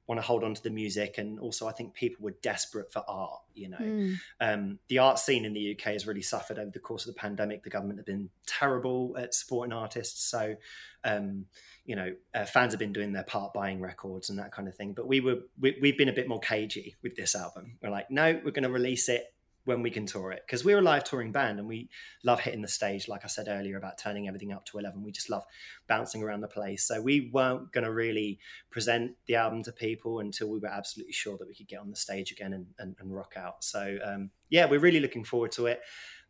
want 0.07 0.21
to 0.21 0.27
hold 0.27 0.43
on 0.43 0.53
to 0.53 0.63
the 0.63 0.71
music, 0.71 1.17
and 1.17 1.39
also 1.39 1.67
I 1.69 1.73
think 1.73 1.95
people 1.95 2.25
were 2.25 2.35
desperate 2.43 2.93
for 2.93 3.03
art. 3.09 3.41
You 3.55 3.71
know, 3.71 3.79
Mm. 3.79 4.17
um, 4.41 4.79
the 4.89 4.99
art 4.99 5.19
scene 5.19 5.45
in 5.45 5.55
the 5.55 5.73
UK 5.73 5.93
has 5.93 6.07
really 6.07 6.23
suffered 6.23 6.59
over 6.59 6.71
the 6.71 6.81
course 6.81 7.07
of 7.07 7.15
the 7.15 7.19
pandemic. 7.19 7.63
The 7.63 7.71
government 7.71 7.99
have 7.99 8.07
been 8.07 8.29
terrible 8.47 9.17
at 9.17 9.33
supporting 9.33 9.73
artists, 9.73 10.23
so 10.25 10.57
um, 11.05 11.47
you 11.85 11.97
know 11.97 12.13
uh, 12.35 12.45
fans 12.45 12.73
have 12.73 12.79
been 12.79 12.93
doing 12.93 13.13
their 13.13 13.25
part, 13.25 13.53
buying 13.53 13.81
records 13.81 14.31
and 14.31 14.39
that 14.39 14.53
kind 14.53 14.69
of 14.69 14.75
thing. 14.75 14.93
But 14.93 15.09
we 15.09 15.21
were 15.21 15.41
we, 15.61 15.77
we've 15.81 15.99
been 15.99 16.09
a 16.09 16.13
bit 16.13 16.29
more 16.29 16.41
cagey 16.41 16.97
with 17.03 17.17
this 17.17 17.35
album. 17.35 17.79
We're 17.83 17.91
like, 17.91 18.11
no, 18.11 18.41
we're 18.45 18.53
going 18.53 18.65
to 18.65 18.71
release 18.71 19.09
it 19.09 19.35
when 19.65 19.83
we 19.83 19.91
can 19.91 20.07
tour 20.07 20.33
it 20.33 20.43
because 20.45 20.65
we're 20.65 20.79
a 20.79 20.83
live 20.83 21.05
touring 21.05 21.31
band 21.31 21.61
and 21.61 21.69
we 21.69 21.89
love 22.25 22.41
hitting 22.41 22.63
the 22.63 22.69
stage. 22.69 23.07
Like 23.07 23.25
I 23.25 23.29
said 23.29 23.47
earlier 23.49 23.77
about 23.77 23.97
turning 23.99 24.27
everything 24.27 24.53
up 24.53 24.65
to 24.67 24.79
eleven, 24.79 25.03
we 25.03 25.13
just 25.13 25.31
love 25.31 25.45
bouncing 25.87 26.23
around 26.23 26.41
the 26.41 26.49
place. 26.49 26.85
So 26.85 27.01
we 27.01 27.31
weren't 27.33 27.73
going 27.73 27.85
to 27.85 27.93
really 27.93 28.39
present 28.71 29.13
the 29.27 29.37
album 29.37 29.63
to 29.65 29.73
people 29.73 30.21
until 30.21 30.49
we 30.49 30.59
were 30.59 30.69
absolutely 30.69 31.13
sure 31.13 31.37
that 31.39 31.49
we 31.49 31.55
could 31.55 31.69
get 31.69 31.81
on 31.81 31.91
the 31.91 31.97
stage 31.97 32.33
again 32.33 32.53
and, 32.53 32.67
and, 32.79 32.97
and 32.99 33.15
rock 33.15 33.35
out. 33.37 33.65
So 33.65 33.99
um, 34.05 34.31
yeah, 34.51 34.67
we're 34.67 34.81
really 34.81 35.01
looking 35.01 35.25
forward 35.25 35.53
to 35.53 35.67
it. 35.67 35.81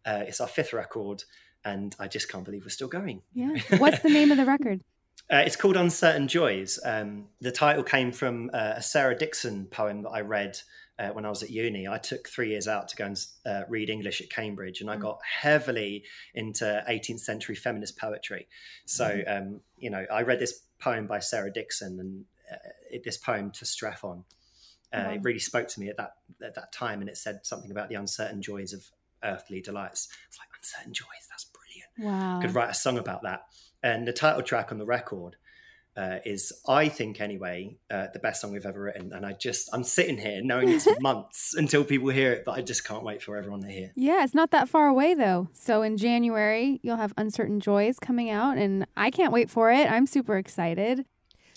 Uh, 0.04 0.24
it's 0.26 0.40
our 0.40 0.48
fifth 0.48 0.72
record, 0.72 1.24
and 1.64 1.94
I 1.98 2.08
just 2.08 2.28
can't 2.28 2.44
believe 2.44 2.64
we're 2.64 2.70
still 2.70 2.88
going. 2.88 3.22
Yeah. 3.34 3.56
What's 3.78 4.00
the 4.00 4.08
name 4.08 4.30
of 4.30 4.36
the 4.36 4.44
record? 4.44 4.80
Uh, 5.32 5.36
it's 5.46 5.56
called 5.56 5.76
Uncertain 5.76 6.28
Joys. 6.28 6.78
Um, 6.84 7.26
the 7.40 7.52
title 7.52 7.82
came 7.82 8.12
from 8.12 8.50
uh, 8.52 8.74
a 8.76 8.82
Sarah 8.82 9.16
Dixon 9.16 9.66
poem 9.66 10.02
that 10.02 10.10
I 10.10 10.20
read 10.20 10.58
uh, 10.98 11.08
when 11.08 11.24
I 11.24 11.30
was 11.30 11.42
at 11.42 11.48
uni. 11.50 11.88
I 11.88 11.96
took 11.98 12.28
three 12.28 12.50
years 12.50 12.68
out 12.68 12.88
to 12.88 12.96
go 12.96 13.06
and 13.06 13.26
uh, 13.46 13.62
read 13.68 13.88
English 13.88 14.20
at 14.20 14.28
Cambridge, 14.28 14.80
and 14.82 14.90
I 14.90 14.96
got 14.96 15.20
heavily 15.24 16.04
into 16.34 16.84
18th 16.88 17.20
century 17.20 17.54
feminist 17.54 17.96
poetry. 17.96 18.46
So, 18.84 19.22
um, 19.26 19.60
you 19.78 19.88
know, 19.90 20.04
I 20.12 20.22
read 20.22 20.38
this 20.38 20.60
poem 20.78 21.06
by 21.06 21.20
Sarah 21.20 21.52
Dixon, 21.52 21.98
and 21.98 22.24
uh, 22.52 22.68
it, 22.90 23.02
this 23.04 23.16
poem 23.16 23.50
to 23.52 23.64
Strephon. 23.64 24.24
Uh, 24.92 25.12
It 25.14 25.22
really 25.22 25.38
spoke 25.38 25.68
to 25.68 25.80
me 25.80 25.88
at 25.88 25.96
that 25.96 26.16
at 26.44 26.54
that 26.56 26.72
time, 26.72 27.00
and 27.00 27.08
it 27.08 27.16
said 27.16 27.40
something 27.46 27.70
about 27.70 27.88
the 27.88 27.94
uncertain 27.94 28.42
joys 28.42 28.74
of 28.74 28.84
earthly 29.24 29.62
delights. 29.62 30.08
It's 30.28 30.38
like 30.38 30.48
uncertain 30.58 30.92
joys. 30.92 31.06
That's 31.30 31.44
brilliant 31.46 31.62
Wow. 31.98 32.40
could 32.42 32.54
write 32.54 32.70
a 32.70 32.74
song 32.74 32.98
about 32.98 33.22
that. 33.22 33.44
And 33.82 34.06
the 34.06 34.12
title 34.12 34.42
track 34.42 34.70
on 34.70 34.78
the 34.78 34.84
record 34.84 35.36
uh, 35.96 36.18
is, 36.24 36.52
I 36.66 36.88
think 36.88 37.20
anyway, 37.20 37.76
uh, 37.90 38.06
the 38.12 38.18
best 38.18 38.40
song 38.40 38.52
we've 38.52 38.64
ever 38.64 38.80
written. 38.80 39.12
And 39.12 39.26
I 39.26 39.32
just, 39.32 39.68
I'm 39.72 39.84
sitting 39.84 40.16
here 40.16 40.40
knowing 40.42 40.68
it's 40.70 40.88
months 41.00 41.54
until 41.54 41.84
people 41.84 42.08
hear 42.08 42.32
it, 42.32 42.44
but 42.44 42.52
I 42.52 42.62
just 42.62 42.84
can't 42.84 43.02
wait 43.02 43.22
for 43.22 43.36
everyone 43.36 43.60
to 43.62 43.68
hear. 43.68 43.92
Yeah, 43.94 44.24
it's 44.24 44.34
not 44.34 44.50
that 44.52 44.68
far 44.68 44.86
away 44.86 45.14
though. 45.14 45.48
So 45.52 45.82
in 45.82 45.96
January, 45.96 46.80
you'll 46.82 46.96
have 46.96 47.12
Uncertain 47.16 47.60
Joys 47.60 47.98
coming 47.98 48.30
out, 48.30 48.56
and 48.56 48.86
I 48.96 49.10
can't 49.10 49.32
wait 49.32 49.50
for 49.50 49.70
it. 49.70 49.90
I'm 49.90 50.06
super 50.06 50.36
excited. 50.38 51.04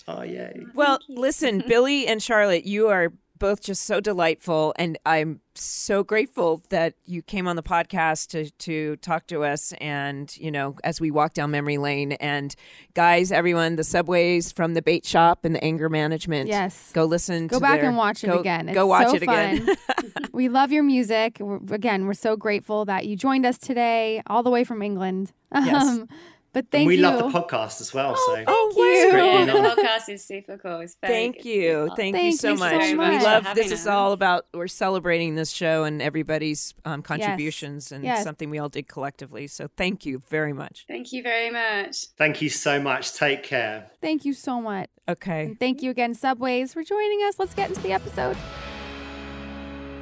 Oh, 0.08 0.22
yay. 0.22 0.60
Well, 0.74 0.98
listen, 1.08 1.64
Billy 1.66 2.06
and 2.06 2.22
Charlotte, 2.22 2.64
you 2.64 2.88
are 2.88 3.12
both 3.38 3.62
just 3.62 3.82
so 3.82 4.00
delightful, 4.00 4.74
and 4.78 4.98
I'm 5.06 5.40
so 5.54 6.04
grateful 6.04 6.62
that 6.68 6.94
you 7.06 7.22
came 7.22 7.48
on 7.48 7.56
the 7.56 7.62
podcast 7.62 8.28
to 8.28 8.50
to 8.50 8.96
talk 8.96 9.26
to 9.28 9.44
us. 9.44 9.72
And 9.80 10.34
you 10.36 10.50
know, 10.50 10.76
as 10.84 11.00
we 11.00 11.10
walk 11.10 11.34
down 11.34 11.50
memory 11.50 11.78
lane, 11.78 12.12
and 12.12 12.54
guys, 12.94 13.32
everyone, 13.32 13.76
the 13.76 13.84
subways 13.84 14.52
from 14.52 14.74
the 14.74 14.82
bait 14.82 15.04
shop 15.06 15.44
and 15.44 15.54
the 15.54 15.62
anger 15.64 15.88
management. 15.88 16.48
Yes. 16.48 16.90
go 16.92 17.04
listen. 17.04 17.46
Go 17.46 17.60
back 17.60 17.80
their- 17.80 17.88
and 17.88 17.96
watch 17.96 18.24
it 18.24 18.28
go- 18.28 18.38
again. 18.40 18.68
It's 18.68 18.74
go 18.74 18.86
watch 18.86 19.08
so 19.08 19.16
it 19.16 19.22
again. 19.22 19.68
we 20.32 20.48
love 20.48 20.72
your 20.72 20.82
music. 20.82 21.38
We're, 21.40 21.56
again, 21.74 22.06
we're 22.06 22.14
so 22.14 22.36
grateful 22.36 22.84
that 22.86 23.06
you 23.06 23.16
joined 23.16 23.46
us 23.46 23.58
today, 23.58 24.22
all 24.26 24.42
the 24.42 24.50
way 24.50 24.64
from 24.64 24.82
England. 24.82 25.32
Yes. 25.54 25.86
Um, 25.86 26.08
but 26.56 26.64
And 26.64 26.70
thank 26.70 26.86
we 26.88 26.96
you. 26.96 27.02
love 27.02 27.18
the 27.30 27.38
podcast 27.38 27.82
as 27.82 27.92
well. 27.92 28.16
so 28.16 28.42
oh, 28.46 28.72
you. 28.74 29.10
great 29.10 29.22
Yeah, 29.24 29.44
the 29.44 29.52
podcast 29.82 30.08
is 30.08 30.24
super 30.24 30.56
cool. 30.56 30.80
It's 30.80 30.96
very 31.02 31.12
Thank 31.12 31.36
good. 31.42 31.44
you. 31.44 31.90
Thank, 31.96 32.16
you 32.16 32.32
so 32.32 32.52
you 32.52 32.56
so 32.56 32.64
much. 32.64 32.94
much 32.94 33.10
We 33.18 33.22
love 33.22 33.44
having 33.44 33.62
this 33.62 33.72
is 33.72 33.80
us. 33.82 33.86
all 33.88 34.12
about 34.12 34.46
we're 34.54 34.66
celebrating 34.66 35.34
this 35.34 35.50
show 35.50 35.84
and 35.84 36.00
everybody's 36.00 36.72
um, 36.86 37.02
contributions 37.02 37.92
and 37.92 38.02
Yes. 38.04 38.24
something 38.24 38.48
we 38.48 38.58
all 38.58 38.70
did 38.70 38.88
collectively. 38.88 39.48
So 39.48 39.68
thank 39.76 40.06
you 40.06 40.22
very 40.30 40.54
much. 40.54 40.86
Thank 40.88 41.12
you 41.12 41.22
very 41.22 41.50
much. 41.50 42.06
Thank 42.16 42.40
you 42.40 42.48
so 42.48 42.80
much. 42.80 43.12
Take 43.12 43.42
care. 43.42 43.90
Thank 44.00 44.24
you 44.24 44.32
so 44.32 44.58
much. 44.62 44.88
Okay. 45.06 45.44
And 45.44 45.60
thank 45.60 45.82
you 45.82 45.90
again, 45.90 46.14
Subways, 46.14 46.72
for 46.72 46.82
joining 46.82 47.20
us. 47.20 47.38
Let's 47.38 47.52
get 47.52 47.68
into 47.68 47.82
the 47.82 47.92
episode. 47.92 48.38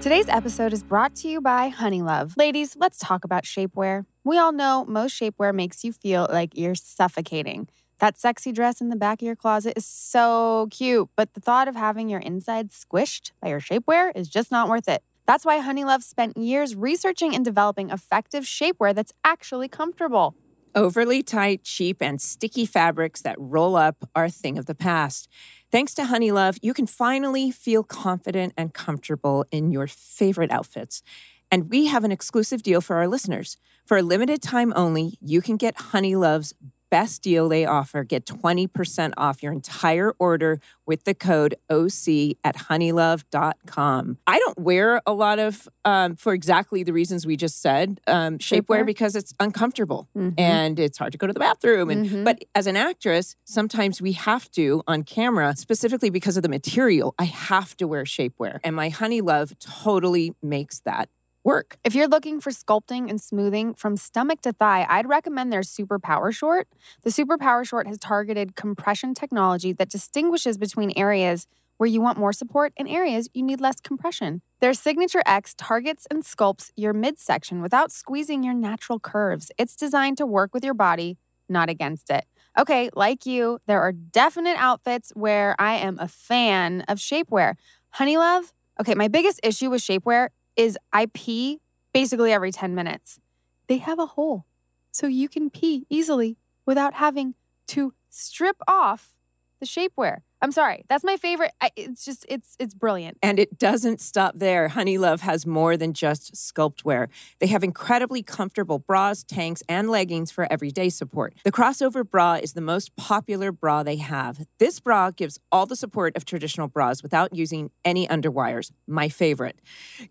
Today's 0.00 0.28
episode 0.28 0.72
is 0.72 0.82
brought 0.82 1.14
to 1.16 1.28
you 1.28 1.40
by 1.40 1.70
Honeylove. 1.70 2.36
Ladies, 2.36 2.76
let's 2.76 2.98
talk 2.98 3.24
about 3.24 3.44
shapewear. 3.44 4.04
We 4.22 4.38
all 4.38 4.52
know 4.52 4.84
most 4.86 5.18
shapewear 5.18 5.54
makes 5.54 5.82
you 5.82 5.92
feel 5.92 6.26
like 6.30 6.56
you're 6.56 6.74
suffocating. 6.74 7.68
That 8.00 8.18
sexy 8.18 8.52
dress 8.52 8.80
in 8.80 8.90
the 8.90 8.96
back 8.96 9.22
of 9.22 9.26
your 9.26 9.36
closet 9.36 9.74
is 9.76 9.86
so 9.86 10.68
cute, 10.70 11.08
but 11.16 11.32
the 11.34 11.40
thought 11.40 11.68
of 11.68 11.76
having 11.76 12.10
your 12.10 12.20
insides 12.20 12.84
squished 12.84 13.32
by 13.40 13.48
your 13.48 13.60
shapewear 13.60 14.12
is 14.14 14.28
just 14.28 14.50
not 14.50 14.68
worth 14.68 14.88
it. 14.88 15.02
That's 15.26 15.44
why 15.44 15.58
Honeylove 15.58 16.02
spent 16.02 16.36
years 16.36 16.76
researching 16.76 17.34
and 17.34 17.44
developing 17.44 17.88
effective 17.88 18.44
shapewear 18.44 18.94
that's 18.94 19.12
actually 19.24 19.68
comfortable. 19.68 20.34
Overly 20.76 21.22
tight, 21.22 21.62
cheap, 21.62 22.02
and 22.02 22.20
sticky 22.20 22.66
fabrics 22.66 23.22
that 23.22 23.36
roll 23.38 23.76
up 23.76 24.08
are 24.16 24.24
a 24.24 24.30
thing 24.30 24.58
of 24.58 24.66
the 24.66 24.74
past. 24.74 25.28
Thanks 25.70 25.94
to 25.94 26.02
Honeylove, 26.02 26.58
you 26.62 26.74
can 26.74 26.88
finally 26.88 27.52
feel 27.52 27.84
confident 27.84 28.54
and 28.56 28.74
comfortable 28.74 29.44
in 29.52 29.70
your 29.70 29.86
favorite 29.86 30.50
outfits. 30.50 31.04
And 31.48 31.70
we 31.70 31.86
have 31.86 32.02
an 32.02 32.10
exclusive 32.10 32.64
deal 32.64 32.80
for 32.80 32.96
our 32.96 33.06
listeners. 33.06 33.56
For 33.86 33.98
a 33.98 34.02
limited 34.02 34.42
time 34.42 34.72
only, 34.74 35.16
you 35.20 35.40
can 35.40 35.56
get 35.56 35.76
Honeylove's 35.76 36.54
best 36.90 37.22
deal 37.22 37.48
they 37.48 37.64
offer. 37.66 38.04
Get 38.04 38.24
20% 38.26 39.12
off 39.16 39.42
your 39.42 39.52
entire 39.52 40.12
order 40.18 40.60
with 40.86 41.04
the 41.04 41.14
code 41.14 41.54
OC 41.70 42.36
at 42.44 42.56
honeylove.com. 42.56 44.18
I 44.26 44.38
don't 44.38 44.58
wear 44.58 45.00
a 45.06 45.12
lot 45.12 45.38
of, 45.38 45.68
um, 45.84 46.16
for 46.16 46.32
exactly 46.32 46.82
the 46.82 46.92
reasons 46.92 47.26
we 47.26 47.36
just 47.36 47.60
said, 47.60 48.00
um, 48.06 48.38
shapewear 48.38 48.62
Shapewear? 48.82 48.86
because 48.86 49.16
it's 49.16 49.32
uncomfortable 49.40 50.08
Mhm. 50.16 50.34
and 50.38 50.78
it's 50.78 50.98
hard 50.98 51.12
to 51.12 51.18
go 51.18 51.26
to 51.26 51.32
the 51.32 51.40
bathroom. 51.40 51.90
And 51.90 52.08
Mhm. 52.08 52.24
but 52.24 52.44
as 52.54 52.66
an 52.66 52.76
actress, 52.76 53.36
sometimes 53.44 54.00
we 54.00 54.12
have 54.12 54.50
to 54.52 54.82
on 54.86 55.02
camera, 55.02 55.56
specifically 55.56 56.10
because 56.10 56.36
of 56.36 56.42
the 56.42 56.48
material. 56.48 57.14
I 57.18 57.24
have 57.24 57.76
to 57.78 57.86
wear 57.88 58.04
shapewear, 58.04 58.60
and 58.62 58.76
my 58.76 58.90
Honeylove 58.90 59.54
totally 59.58 60.34
makes 60.42 60.80
that 60.80 61.08
work. 61.44 61.76
If 61.84 61.94
you're 61.94 62.08
looking 62.08 62.40
for 62.40 62.50
sculpting 62.50 63.10
and 63.10 63.20
smoothing 63.20 63.74
from 63.74 63.96
stomach 63.96 64.40
to 64.42 64.52
thigh, 64.52 64.86
I'd 64.88 65.06
recommend 65.06 65.52
their 65.52 65.62
Super 65.62 65.98
Power 65.98 66.32
Short. 66.32 66.68
The 67.02 67.10
Super 67.10 67.36
Power 67.36 67.64
Short 67.64 67.86
has 67.86 67.98
targeted 67.98 68.56
compression 68.56 69.14
technology 69.14 69.72
that 69.74 69.90
distinguishes 69.90 70.56
between 70.56 70.92
areas 70.96 71.46
where 71.76 71.88
you 71.88 72.00
want 72.00 72.18
more 72.18 72.32
support 72.32 72.72
and 72.76 72.88
areas 72.88 73.28
you 73.34 73.42
need 73.42 73.60
less 73.60 73.78
compression. 73.80 74.40
Their 74.60 74.72
Signature 74.72 75.22
X 75.26 75.54
targets 75.54 76.06
and 76.10 76.22
sculpts 76.22 76.70
your 76.76 76.94
midsection 76.94 77.60
without 77.60 77.92
squeezing 77.92 78.42
your 78.42 78.54
natural 78.54 78.98
curves. 78.98 79.50
It's 79.58 79.76
designed 79.76 80.16
to 80.18 80.26
work 80.26 80.54
with 80.54 80.64
your 80.64 80.74
body, 80.74 81.18
not 81.48 81.68
against 81.68 82.10
it. 82.10 82.24
Okay, 82.58 82.88
like 82.94 83.26
you, 83.26 83.58
there 83.66 83.82
are 83.82 83.92
definite 83.92 84.56
outfits 84.58 85.12
where 85.14 85.56
I 85.58 85.74
am 85.74 85.98
a 85.98 86.08
fan 86.08 86.82
of 86.82 86.98
shapewear. 86.98 87.56
Honeylove, 87.96 88.52
okay, 88.80 88.94
my 88.94 89.08
biggest 89.08 89.40
issue 89.42 89.68
with 89.68 89.82
shapewear 89.82 90.28
is 90.56 90.78
I 90.92 91.06
pee 91.06 91.60
basically 91.92 92.32
every 92.32 92.52
10 92.52 92.74
minutes. 92.74 93.20
They 93.66 93.78
have 93.78 93.98
a 93.98 94.06
hole 94.06 94.44
so 94.92 95.06
you 95.06 95.28
can 95.28 95.50
pee 95.50 95.86
easily 95.90 96.36
without 96.66 96.94
having 96.94 97.34
to 97.68 97.94
strip 98.10 98.56
off 98.68 99.14
the 99.60 99.66
shapewear. 99.66 100.18
I'm 100.44 100.52
sorry. 100.52 100.84
That's 100.90 101.04
my 101.04 101.16
favorite. 101.16 101.52
I, 101.62 101.70
it's 101.74 102.04
just 102.04 102.26
it's 102.28 102.54
it's 102.60 102.74
brilliant. 102.74 103.16
And 103.22 103.38
it 103.38 103.58
doesn't 103.58 104.02
stop 104.02 104.34
there. 104.36 104.68
Honeylove 104.68 105.20
has 105.20 105.46
more 105.46 105.78
than 105.78 105.94
just 105.94 106.34
sculpt 106.34 106.84
wear. 106.84 107.08
They 107.40 107.46
have 107.46 107.64
incredibly 107.64 108.22
comfortable 108.22 108.78
bras, 108.78 109.24
tanks, 109.24 109.62
and 109.70 109.88
leggings 109.88 110.30
for 110.30 110.46
everyday 110.52 110.90
support. 110.90 111.32
The 111.44 111.50
crossover 111.50 112.06
bra 112.06 112.34
is 112.34 112.52
the 112.52 112.60
most 112.60 112.94
popular 112.94 113.52
bra 113.52 113.82
they 113.82 113.96
have. 113.96 114.44
This 114.58 114.80
bra 114.80 115.12
gives 115.12 115.38
all 115.50 115.64
the 115.64 115.76
support 115.76 116.14
of 116.14 116.26
traditional 116.26 116.68
bras 116.68 117.02
without 117.02 117.34
using 117.34 117.70
any 117.82 118.06
underwires. 118.06 118.70
My 118.86 119.08
favorite. 119.08 119.58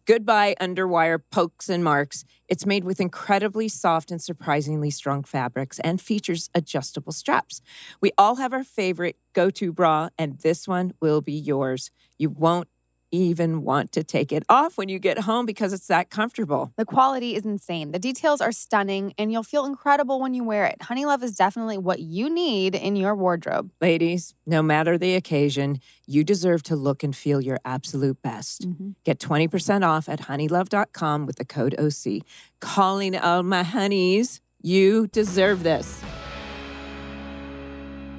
Goodbye 0.06 0.56
underwire 0.60 1.20
pokes 1.30 1.70
and 1.70 1.84
marks. 1.84 2.26
It's 2.48 2.66
made 2.66 2.84
with 2.84 3.00
incredibly 3.00 3.68
soft 3.70 4.12
and 4.12 4.22
surprisingly 4.22 4.90
strong 4.90 5.24
fabrics 5.24 5.80
and 5.80 6.02
features 6.02 6.50
adjustable 6.54 7.14
straps. 7.14 7.62
We 8.02 8.12
all 8.18 8.36
have 8.36 8.54
our 8.54 8.64
favorite 8.64 9.18
go 9.34 9.50
to 9.52 9.72
bra, 9.72 10.10
and 10.18 10.40
this 10.40 10.68
one 10.68 10.94
will 11.02 11.22
be 11.22 11.34
yours. 11.34 11.90
You 12.18 12.30
won't 12.30 12.68
even 13.14 13.62
want 13.62 13.92
to 13.92 14.04
take 14.04 14.32
it 14.32 14.44
off 14.50 14.78
when 14.78 14.90
you 14.90 14.98
get 14.98 15.20
home 15.20 15.46
because 15.46 15.72
it's 15.72 15.88
that 15.88 16.10
comfortable. 16.10 16.74
The 16.78 16.86
quality 16.86 17.36
is 17.36 17.46
insane. 17.46 17.92
The 17.92 18.00
details 18.00 18.42
are 18.42 18.52
stunning 18.52 19.14
and 19.20 19.32
you'll 19.32 19.44
feel 19.44 19.66
incredible 19.66 20.20
when 20.20 20.34
you 20.34 20.44
wear 20.44 20.66
it. 20.66 20.80
Honeylove 20.80 21.22
is 21.22 21.36
definitely 21.36 21.78
what 21.78 22.00
you 22.00 22.28
need 22.30 22.74
in 22.74 22.96
your 22.96 23.16
wardrobe. 23.16 23.72
Ladies, 23.80 24.34
no 24.48 24.64
matter 24.64 24.98
the 24.98 25.14
occasion, 25.14 25.80
you 26.08 26.24
deserve 26.24 26.64
to 26.64 26.76
look 26.76 27.04
and 27.04 27.16
feel 27.16 27.40
your 27.40 27.60
absolute 27.64 28.22
best. 28.24 28.66
Get 29.04 29.20
20% 29.20 29.88
off 29.88 30.10
at 30.10 30.22
honeylove.com 30.22 31.26
with 31.28 31.36
the 31.36 31.46
code 31.46 31.76
OC. 31.80 32.24
Calling 32.60 33.16
all 33.16 33.44
my 33.44 33.62
honeys, 33.64 34.42
you 34.62 35.08
deserve 35.08 35.62
this. 35.62 36.02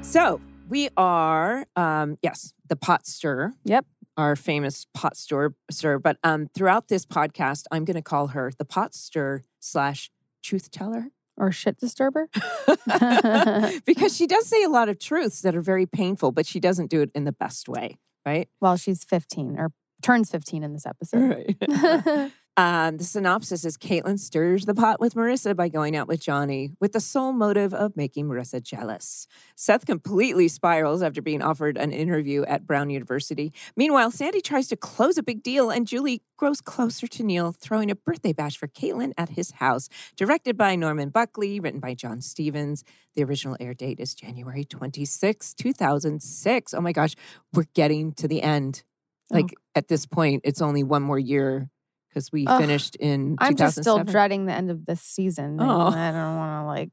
So 0.03 0.41
we 0.69 0.89
are, 0.97 1.67
um, 1.77 2.19
yes, 2.23 2.53
the 2.69 2.77
pot 2.77 3.07
stir. 3.07 3.55
Yep. 3.65 3.87
Our 4.17 4.37
famous 4.37 4.87
pot 4.95 5.17
stir, 5.17 5.55
stir. 5.71 5.99
But 5.99 6.19
um, 6.23 6.49
throughout 6.55 6.89
this 6.89 7.05
podcast, 7.05 7.65
I'm 7.73 7.85
going 7.85 7.97
to 7.97 8.03
call 8.03 8.29
her 8.29 8.53
the 8.57 8.65
pot 8.65 8.95
stir 8.95 9.45
slash 9.61 10.11
truth 10.43 10.71
teller. 10.71 11.09
Or 11.37 11.51
shit 11.51 11.79
disturber. 11.79 12.29
because 13.85 14.17
she 14.17 14.29
does 14.29 14.47
say 14.47 14.63
a 14.63 14.69
lot 14.69 14.89
of 14.89 15.01
truths 15.01 15.41
that 15.41 15.57
are 15.57 15.61
very 15.61 15.85
painful, 15.85 16.31
but 16.31 16.47
she 16.47 16.61
doesn't 16.61 16.91
do 16.91 17.01
it 17.01 17.11
in 17.13 17.25
the 17.25 17.33
best 17.33 17.69
way, 17.69 17.99
right? 18.25 18.49
well, 18.61 18.77
she's 18.77 19.03
15 19.03 19.59
or 19.59 19.73
turns 20.01 20.31
15 20.31 20.63
in 20.63 20.73
this 20.73 20.87
episode. 20.87 21.57
Right. 21.69 22.31
um, 22.57 22.99
the 22.99 23.05
synopsis 23.05 23.65
is 23.65 23.77
Caitlin 23.77 24.17
stirs 24.17 24.65
the 24.65 24.75
pot 24.75 25.01
with 25.01 25.15
Marissa 25.15 25.57
by 25.57 25.69
going 25.69 25.97
out 25.97 26.07
with 26.07 26.21
Johnny 26.21 26.71
with 26.81 26.93
the 26.93 27.01
sole 27.01 27.33
motive 27.33 27.75
of 27.75 27.97
making 27.97 28.27
Marissa 28.27 28.63
jealous. 28.63 29.27
Seth 29.57 29.87
completely 29.87 30.47
spirals 30.47 31.03
after 31.03 31.21
being 31.21 31.43
offered 31.43 31.77
an 31.77 31.93
interview 31.93 32.45
at 32.45 32.65
Brown 32.65 32.91
University. 32.91 33.53
Meanwhile, 33.77 34.13
Sandy 34.13 34.41
tries 34.41 34.69
to 34.69 34.77
close 34.77 35.19
a 35.19 35.23
big 35.23 35.43
deal, 35.43 35.69
and 35.69 35.85
Julie 35.85 36.23
grows 36.37 36.61
closer 36.61 37.09
to 37.09 37.25
Neil, 37.25 37.51
throwing 37.51 37.91
a 37.91 37.97
birthday 37.97 38.33
bash 38.33 38.57
for 38.57 38.69
Caitlin 38.69 39.13
at 39.19 39.31
his 39.31 39.53
house. 39.53 39.89
Directed 40.17 40.57
by 40.57 40.77
Norman 40.77 41.09
Buckley, 41.09 41.59
written 41.59 41.81
by 41.81 41.95
John 41.95 42.21
Stephens. 42.21 42.85
The 43.17 43.25
original 43.25 43.57
air 43.59 43.75
date 43.75 43.99
is 43.99 44.15
January 44.15 44.65
26, 44.65 45.55
2006. 45.55 46.75
Oh 46.75 46.81
my 46.81 46.93
gosh, 46.93 47.17
we're 47.53 47.67
getting 47.75 48.13
to 48.13 48.29
the 48.29 48.43
end. 48.43 48.85
Oh. 49.33 49.37
Like 49.37 49.55
at 49.75 49.89
this 49.89 50.07
point, 50.07 50.43
it's 50.45 50.63
only 50.63 50.85
one 50.85 51.03
more 51.03 51.19
year 51.19 51.71
because 52.15 52.31
we 52.31 52.47
Ugh, 52.47 52.61
finished 52.61 52.97
in 52.97 53.37
I'm 53.39 53.57
just 53.57 53.81
still 53.81 54.05
dreading 54.05 54.47
the 54.47 54.53
end 54.53 54.71
of 54.71 54.87
this 54.87 55.01
season. 55.01 55.59
Oh. 55.61 55.89
I 55.89 56.13
don't 56.13 56.37
want 56.37 56.63
to 56.63 56.67
like 56.67 56.91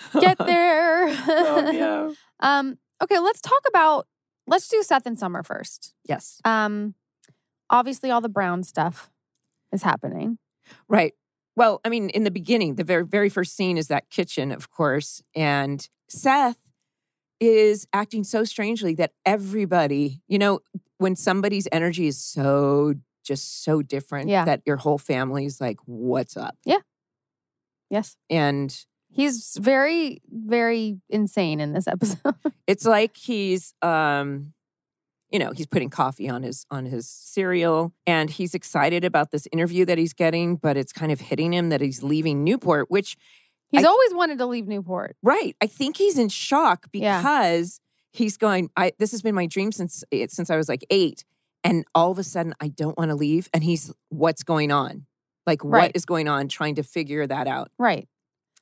get 0.20 0.38
there. 0.38 1.08
oh, 1.08 1.70
no. 1.72 2.14
um, 2.40 2.78
okay, 3.02 3.18
let's 3.18 3.40
talk 3.40 3.62
about 3.66 4.06
let's 4.46 4.68
do 4.68 4.82
Seth 4.82 5.06
and 5.06 5.18
Summer 5.18 5.42
first. 5.42 5.94
Yes, 6.08 6.40
Um, 6.44 6.94
obviously 7.68 8.10
all 8.10 8.20
the 8.20 8.28
brown 8.28 8.62
stuff 8.62 9.10
is 9.72 9.82
happening. 9.82 10.38
right. 10.88 11.12
Well, 11.56 11.80
I 11.86 11.88
mean, 11.88 12.10
in 12.10 12.24
the 12.24 12.30
beginning, 12.30 12.74
the 12.74 12.84
very 12.84 13.04
very 13.04 13.28
first 13.28 13.56
scene 13.56 13.78
is 13.78 13.88
that 13.88 14.10
kitchen, 14.10 14.52
of 14.52 14.70
course, 14.70 15.22
and 15.34 15.86
Seth 16.08 16.58
is 17.40 17.86
acting 17.92 18.24
so 18.24 18.44
strangely 18.44 18.94
that 18.94 19.12
everybody, 19.24 20.22
you 20.28 20.38
know, 20.38 20.60
when 20.98 21.16
somebody's 21.16 21.68
energy 21.72 22.06
is 22.06 22.22
so 22.22 22.94
just 23.26 23.64
so 23.64 23.82
different 23.82 24.28
Yeah. 24.28 24.44
that 24.44 24.62
your 24.66 24.76
whole 24.76 24.98
family's 24.98 25.60
like, 25.60 25.78
"What's 25.86 26.36
up?" 26.36 26.56
Yeah. 26.64 26.78
Yes. 27.90 28.16
And 28.30 28.76
He's 29.08 29.56
very, 29.58 30.20
very 30.28 31.00
insane 31.08 31.60
in 31.60 31.72
this 31.72 31.86
episode. 31.94 32.34
it's 32.66 32.84
like 32.84 33.16
he's 33.16 33.72
um 33.82 34.52
you 35.30 35.38
know 35.38 35.52
he's 35.52 35.66
putting 35.66 35.88
coffee 35.90 36.28
on 36.28 36.42
his 36.42 36.66
on 36.70 36.84
his 36.86 37.08
cereal 37.08 37.92
and 38.06 38.28
he's 38.30 38.54
excited 38.54 39.04
about 39.04 39.30
this 39.30 39.48
interview 39.52 39.84
that 39.86 39.96
he's 39.98 40.12
getting 40.12 40.56
but 40.56 40.76
it's 40.76 40.92
kind 40.92 41.10
of 41.10 41.20
hitting 41.20 41.52
him 41.52 41.68
that 41.70 41.80
he's 41.80 42.02
leaving 42.02 42.44
newport 42.44 42.90
which 42.90 43.16
He's 43.70 43.84
I- 43.84 43.88
always 43.88 44.14
wanted 44.14 44.38
to 44.38 44.46
leave 44.46 44.68
Newport. 44.68 45.16
right 45.22 45.56
i 45.60 45.66
think 45.66 45.96
he's 45.96 46.16
in 46.18 46.28
shock 46.28 46.86
Yeah. 46.92 47.18
because 47.20 47.80
he's 48.12 48.36
going 48.36 48.70
i 48.76 48.92
this 49.00 49.10
has 49.10 49.20
been 49.22 49.34
my 49.34 49.46
dream 49.46 49.72
since 49.72 50.04
eh, 50.12 50.26
since 50.28 50.48
i 50.50 50.56
was 50.56 50.68
like 50.68 50.84
eight 50.90 51.24
and 51.66 51.84
all 51.94 52.10
of 52.10 52.18
a 52.18 52.24
sudden 52.24 52.54
i 52.60 52.68
don't 52.68 52.96
want 52.98 53.10
to 53.10 53.14
leave 53.14 53.48
and 53.54 53.62
he's 53.64 53.92
what's 54.08 54.42
going 54.42 54.70
on 54.72 55.06
like 55.46 55.60
Right. 55.64 55.82
what 55.82 55.92
is 55.94 56.04
going 56.04 56.28
on 56.28 56.48
trying 56.48 56.74
to 56.76 56.82
figure 56.82 57.26
that 57.26 57.46
out 57.46 57.70
Right. 57.78 58.08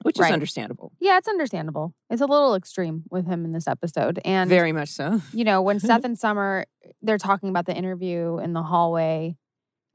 which 0.03 0.19
Right. 0.19 0.29
is 0.29 0.33
understandable 0.33 0.93
Yeah, 1.01 1.17
it's 1.19 1.29
understandable. 1.29 1.95
It's 2.11 2.21
a 2.21 2.27
little 2.27 2.55
extreme 2.55 3.05
with 3.11 3.27
him 3.27 3.45
in 3.45 3.53
this 3.53 3.67
episode. 3.69 4.19
And 4.25 4.49
very 4.51 4.73
much 4.73 4.89
so 4.91 5.21
you 5.33 5.45
know, 5.45 5.63
when 5.63 5.81
Seth 5.81 6.05
and 6.09 6.19
Summer 6.19 6.65
they're 7.03 7.19
talking 7.19 7.49
about 7.49 7.67
the 7.67 7.75
interview 7.75 8.39
in 8.39 8.53
the 8.53 8.63
hallway, 8.63 9.37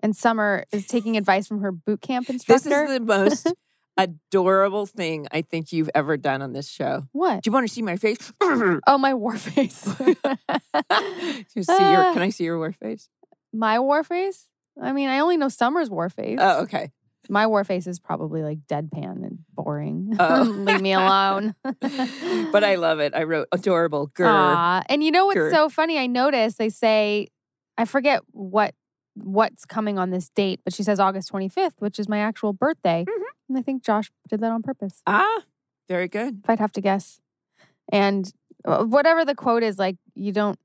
and 0.01 0.15
Summer 0.15 0.63
is 0.71 0.87
taking 0.87 1.17
advice 1.17 1.45
from 1.47 1.59
her 1.61 1.71
boot 1.71 2.01
camp 2.01 2.29
instructor. 2.29 2.69
this 2.69 2.89
is 2.89 2.93
the 2.97 2.99
most 3.05 3.53
adorable 4.03 4.85
thing 4.85 5.27
i 5.31 5.41
think 5.41 5.71
you've 5.71 5.89
ever 5.93 6.17
done 6.17 6.41
on 6.41 6.53
this 6.53 6.69
show 6.69 7.03
what? 7.11 7.43
Do 7.43 7.49
you 7.49 7.51
want 7.53 7.67
to 7.67 7.73
see 7.73 7.81
my 7.81 7.97
face? 7.97 8.31
Oh, 8.87 8.97
my 8.97 9.13
war 9.13 9.37
face. 9.37 9.85
you 11.55 11.63
see 11.63 11.91
your, 11.91 12.13
can 12.13 12.21
I 12.21 12.29
see 12.29 12.43
your 12.45 12.57
war 12.57 12.71
face? 12.71 13.09
my 13.53 13.79
war 13.79 14.03
face? 14.03 14.45
I 14.81 14.91
mean, 14.93 15.09
I 15.09 15.19
only 15.19 15.37
know 15.37 15.49
Summer's 15.49 15.89
war 15.89 16.09
face. 16.09 16.37
Oh, 16.41 16.61
okay. 16.61 16.91
My 17.29 17.45
war 17.47 17.63
face 17.63 17.85
is 17.87 17.99
probably 17.99 18.41
like 18.43 18.59
deadpan 18.67 19.23
and 19.25 19.39
boring. 19.53 20.15
Oh. 20.19 20.43
Leave 20.43 20.81
me 20.81 20.93
alone. 20.93 21.55
But 22.51 22.63
I 22.63 22.75
love 22.75 22.99
it. 22.99 23.13
I 23.13 23.23
wrote 23.23 23.47
adorable 23.51 24.07
girl. 24.07 24.81
And 24.89 25.03
you 25.03 25.11
know 25.11 25.25
what's 25.27 25.39
Grr. 25.39 25.51
so 25.51 25.69
funny? 25.69 25.97
I 25.99 26.07
noticed 26.07 26.57
they 26.57 26.69
say, 26.69 27.27
I 27.77 27.85
forget 27.85 28.21
what 28.31 28.73
what's 29.15 29.65
coming 29.65 29.99
on 29.99 30.11
this 30.11 30.29
date, 30.29 30.61
but 30.63 30.73
she 30.73 30.81
says 30.83 30.99
August 30.99 31.31
25th, 31.31 31.73
which 31.79 31.99
is 31.99 32.07
my 32.07 32.19
actual 32.19 32.53
birthday. 32.53 33.05
Mhm. 33.07 33.23
And 33.49 33.57
I 33.57 33.61
think 33.61 33.83
Josh 33.83 34.11
did 34.27 34.39
that 34.41 34.51
on 34.51 34.61
purpose, 34.61 35.01
Ah, 35.07 35.41
very 35.87 36.07
good. 36.07 36.41
if 36.43 36.49
I'd 36.49 36.59
have 36.59 36.71
to 36.73 36.81
guess. 36.81 37.19
And 37.91 38.31
uh, 38.63 38.85
whatever 38.85 39.25
the 39.25 39.35
quote 39.35 39.63
is, 39.63 39.79
like, 39.79 39.97
you 40.13 40.31
don't, 40.31 40.59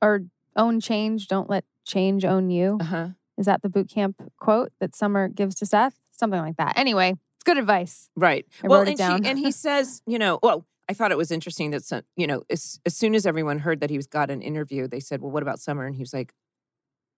or 0.00 0.22
own 0.56 0.80
change, 0.80 1.28
don't 1.28 1.50
let 1.50 1.64
change 1.86 2.24
own 2.24 2.50
you. 2.50 2.78
Uh 2.80 2.84
huh. 2.84 3.08
Is 3.36 3.44
that 3.46 3.60
the 3.60 3.68
boot 3.68 3.90
camp 3.90 4.16
quote 4.40 4.72
that 4.80 4.96
Summer 4.96 5.28
gives 5.28 5.54
to 5.56 5.66
Seth? 5.66 6.00
Something 6.10 6.40
like 6.40 6.56
that. 6.56 6.78
Anyway, 6.78 7.10
it's 7.10 7.44
good 7.44 7.58
advice. 7.58 8.08
Right. 8.16 8.46
I 8.64 8.68
well, 8.68 8.80
and. 8.80 8.96
She, 8.98 9.04
and 9.04 9.38
he 9.38 9.50
says, 9.66 10.00
you 10.06 10.18
know, 10.18 10.38
well, 10.42 10.64
I 10.88 10.94
thought 10.94 11.10
it 11.12 11.18
was 11.18 11.30
interesting 11.30 11.72
that, 11.72 11.84
some, 11.84 12.02
you 12.16 12.26
know, 12.26 12.44
as, 12.48 12.80
as 12.86 12.96
soon 12.96 13.14
as 13.14 13.26
everyone 13.26 13.58
heard 13.58 13.80
that 13.80 13.90
he 13.90 13.98
was 13.98 14.06
got 14.06 14.30
an 14.30 14.40
interview, 14.40 14.88
they 14.88 15.00
said, 15.00 15.20
well, 15.20 15.30
what 15.30 15.42
about 15.42 15.58
Summer? 15.58 15.84
And 15.84 15.94
he 15.96 16.02
was 16.02 16.14
like, 16.14 16.32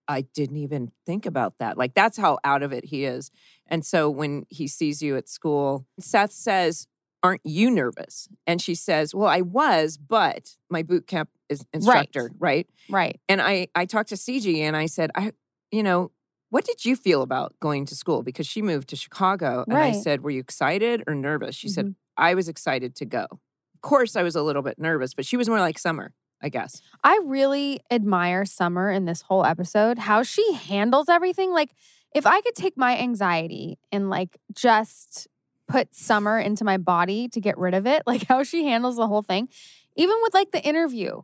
I 0.09 0.23
didn't 0.23 0.57
even 0.57 0.91
think 1.05 1.27
about 1.27 1.59
that. 1.59 1.77
Like, 1.77 1.93
that's 1.95 2.17
how 2.17 2.39
out 2.43 2.63
of 2.63 2.73
it 2.73 2.87
he 2.87 3.05
is. 3.05 3.31
And 3.69 3.85
so 3.85 4.09
when 4.11 4.47
he 4.49 4.67
sees 4.67 5.03
you 5.03 5.17
at 5.17 5.29
school, 5.29 5.87
Seth 6.01 6.33
says, 6.33 6.87
Aren't 7.23 7.45
you 7.45 7.71
nervous? 7.71 8.29
And 8.47 8.63
she 8.63 8.75
says, 8.75 9.15
Well, 9.15 9.29
I 9.29 9.41
was, 9.41 9.97
but 9.99 10.57
my 10.71 10.83
boot 10.83 11.07
camp 11.07 11.31
is 11.49 11.65
instructor, 11.73 12.31
right? 12.39 12.67
Right. 12.89 13.21
And 13.29 13.41
I, 13.43 13.69
I 13.75 13.87
talked 13.87 14.11
to 14.11 14.15
CG 14.15 14.59
and 14.59 14.77
I 14.77 14.87
said, 14.87 15.11
I, 15.15 15.33
you 15.71 15.83
know, 15.83 16.13
what 16.51 16.65
did 16.65 16.85
you 16.85 16.97
feel 16.97 17.23
about 17.23 17.55
going 17.61 17.85
to 17.87 17.95
school? 17.95 18.23
Because 18.23 18.47
she 18.47 18.63
moved 18.63 18.89
to 18.89 18.97
Chicago. 18.97 19.65
And 19.69 19.77
I 19.77 19.93
said, 19.93 20.23
Were 20.23 20.31
you 20.31 20.41
excited 20.41 21.03
or 21.07 21.15
nervous? 21.15 21.55
She 21.55 21.69
said, 21.69 21.87
Mhm. 21.87 21.95
I 22.17 22.35
was 22.35 22.49
excited 22.49 22.95
to 22.97 23.05
go. 23.05 23.27
Of 23.31 23.81
course, 23.83 24.17
I 24.17 24.23
was 24.23 24.35
a 24.35 24.43
little 24.43 24.63
bit 24.63 24.79
nervous, 24.79 25.15
but 25.15 25.25
she 25.27 25.37
was 25.37 25.49
more 25.49 25.61
like 25.61 25.79
Summer, 25.79 26.15
I 26.43 26.49
guess. 26.49 26.83
I 27.05 27.21
really 27.25 27.81
admire 27.91 28.45
Summer 28.45 28.91
in 28.91 29.05
this 29.05 29.23
whole 29.23 29.45
episode, 29.45 29.99
how 29.99 30.23
she 30.25 30.53
handles 30.55 31.09
everything. 31.09 31.53
Like, 31.53 31.71
if 32.15 32.27
I 32.27 32.41
could 32.41 32.55
take 32.55 32.77
my 32.77 32.97
anxiety 32.99 33.79
and 33.93 34.11
like 34.11 34.39
just 34.55 35.29
put 35.67 35.95
Summer 35.95 36.39
into 36.39 36.65
my 36.65 36.79
body 36.79 37.29
to 37.29 37.41
get 37.41 37.59
rid 37.59 37.75
of 37.75 37.87
it, 37.87 38.03
like 38.07 38.27
how 38.27 38.43
she 38.43 38.65
handles 38.67 38.97
the 38.97 39.07
whole 39.07 39.23
thing, 39.23 39.49
even 39.97 40.17
with 40.23 40.35
like 40.35 40.53
the 40.53 40.63
interview, 40.63 41.23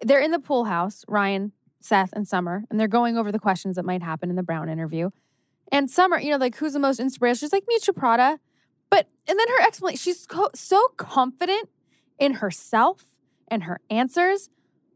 they're 0.00 0.20
in 0.20 0.30
the 0.30 0.38
pool 0.38 0.64
house, 0.64 1.04
Ryan, 1.08 1.52
Seth, 1.80 2.12
and 2.14 2.26
Summer, 2.26 2.64
and 2.70 2.80
they're 2.80 2.88
going 2.88 3.18
over 3.18 3.30
the 3.30 3.38
questions 3.38 3.76
that 3.76 3.84
might 3.84 4.02
happen 4.02 4.30
in 4.30 4.36
the 4.36 4.42
Brown 4.42 4.68
interview. 4.68 5.10
And 5.70 5.90
Summer, 5.90 6.18
you 6.18 6.30
know, 6.30 6.36
like 6.36 6.56
who's 6.56 6.72
the 6.72 6.78
most 6.78 7.00
inspirational? 7.00 7.48
She's 7.48 7.52
like 7.52 7.64
Miuccia 7.66 7.94
Prada. 7.94 8.38
But, 8.90 9.08
and 9.26 9.38
then 9.38 9.48
her 9.48 9.66
explanation, 9.66 9.98
she's 9.98 10.26
co- 10.26 10.50
so 10.54 10.88
confident 10.96 11.68
in 12.18 12.34
herself 12.34 13.04
and 13.48 13.64
her 13.64 13.80
answers. 13.90 14.50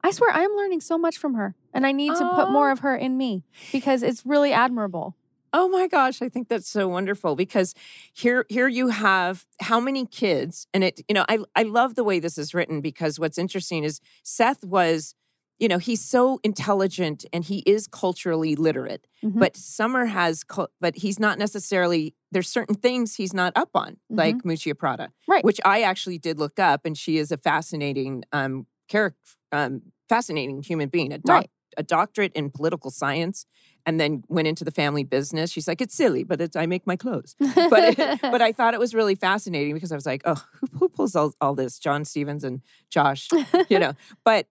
I 0.04 0.12
swear 0.12 0.30
I'm 0.32 0.54
learning 0.56 0.80
so 0.80 0.96
much 0.96 1.18
from 1.18 1.34
her. 1.34 1.54
And 1.74 1.86
I 1.86 1.92
need 1.92 2.14
to 2.14 2.32
put 2.34 2.50
more 2.50 2.70
of 2.70 2.80
her 2.80 2.96
in 2.96 3.16
me 3.16 3.44
because 3.72 4.02
it's 4.02 4.24
really 4.24 4.52
admirable. 4.52 5.14
Oh 5.52 5.68
my 5.68 5.88
gosh, 5.88 6.20
I 6.22 6.28
think 6.28 6.48
that's 6.48 6.68
so 6.68 6.88
wonderful 6.88 7.36
because 7.36 7.74
here 8.12 8.44
here 8.48 8.68
you 8.68 8.88
have 8.88 9.46
how 9.60 9.80
many 9.80 10.06
kids 10.06 10.66
and 10.74 10.84
it 10.84 11.00
you 11.08 11.14
know 11.14 11.24
I 11.28 11.38
I 11.56 11.62
love 11.62 11.94
the 11.94 12.04
way 12.04 12.20
this 12.20 12.38
is 12.38 12.54
written 12.54 12.80
because 12.80 13.18
what's 13.18 13.38
interesting 13.38 13.84
is 13.84 14.00
Seth 14.22 14.64
was 14.64 15.14
you 15.58 15.66
know 15.68 15.78
he's 15.78 16.00
so 16.04 16.38
intelligent 16.44 17.24
and 17.32 17.44
he 17.44 17.58
is 17.66 17.86
culturally 17.86 18.54
literate 18.56 19.06
Mhm. 19.24 19.40
but 19.40 19.56
Summer 19.56 20.04
has 20.06 20.44
but 20.80 20.96
he's 20.96 21.18
not 21.18 21.38
necessarily 21.38 22.14
there's 22.30 22.48
certain 22.48 22.76
things 22.76 23.16
he's 23.16 23.34
not 23.34 23.52
up 23.56 23.70
on 23.74 23.96
like 24.10 24.36
Miuccia 24.44 24.78
Prada 24.78 25.10
Right. 25.26 25.44
which 25.44 25.60
I 25.64 25.82
actually 25.82 26.18
did 26.18 26.38
look 26.38 26.58
up 26.60 26.82
and 26.84 26.96
she 26.96 27.16
is 27.18 27.32
a 27.32 27.36
fascinating 27.36 28.22
um 28.32 28.66
character 28.88 29.18
um 29.50 29.82
fascinating 30.08 30.62
human 30.62 30.88
being 30.88 31.12
a 31.12 31.18
doc- 31.18 31.34
Right. 31.36 31.50
A 31.78 31.82
doctorate 31.82 32.32
in 32.34 32.50
political 32.50 32.90
science 32.90 33.46
and 33.86 33.98
then 33.98 34.22
went 34.28 34.46
into 34.48 34.64
the 34.64 34.70
family 34.70 35.04
business. 35.04 35.50
She's 35.50 35.66
like, 35.68 35.80
it's 35.80 35.94
silly, 35.94 36.24
but 36.24 36.40
it's 36.40 36.56
I 36.56 36.66
make 36.66 36.86
my 36.86 36.96
clothes. 36.96 37.36
But 37.38 37.96
but 38.20 38.42
I 38.42 38.52
thought 38.52 38.74
it 38.74 38.80
was 38.80 38.94
really 38.94 39.14
fascinating 39.14 39.72
because 39.74 39.92
I 39.92 39.94
was 39.94 40.04
like, 40.04 40.22
oh, 40.26 40.42
who, 40.60 40.66
who 40.78 40.88
pulls 40.90 41.14
all, 41.16 41.32
all 41.40 41.54
this? 41.54 41.78
John 41.78 42.04
Stephens 42.04 42.44
and 42.44 42.60
Josh, 42.90 43.28
you 43.70 43.78
know. 43.78 43.94
But 44.24 44.46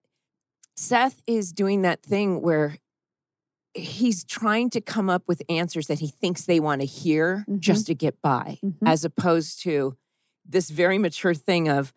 Seth 0.76 1.22
is 1.28 1.52
doing 1.52 1.82
that 1.84 2.02
thing 2.02 2.42
where 2.42 2.78
he's 3.74 4.24
trying 4.24 4.70
to 4.72 4.82
come 4.82 5.10
up 5.10 5.24
with 5.28 5.42
answers 5.50 5.88
that 5.88 6.00
he 6.00 6.08
thinks 6.08 6.46
they 6.46 6.60
want 6.60 6.82
to 6.82 6.88
hear 6.88 7.46
Mhm. 7.48 7.60
just 7.60 7.88
to 7.88 7.94
get 7.96 8.22
by, 8.22 8.58
Mhm. 8.64 8.88
as 8.88 9.04
opposed 9.06 9.62
to 9.64 9.98
this 10.46 10.70
very 10.70 10.98
mature 10.98 11.34
thing 11.34 11.68
of 11.68 11.94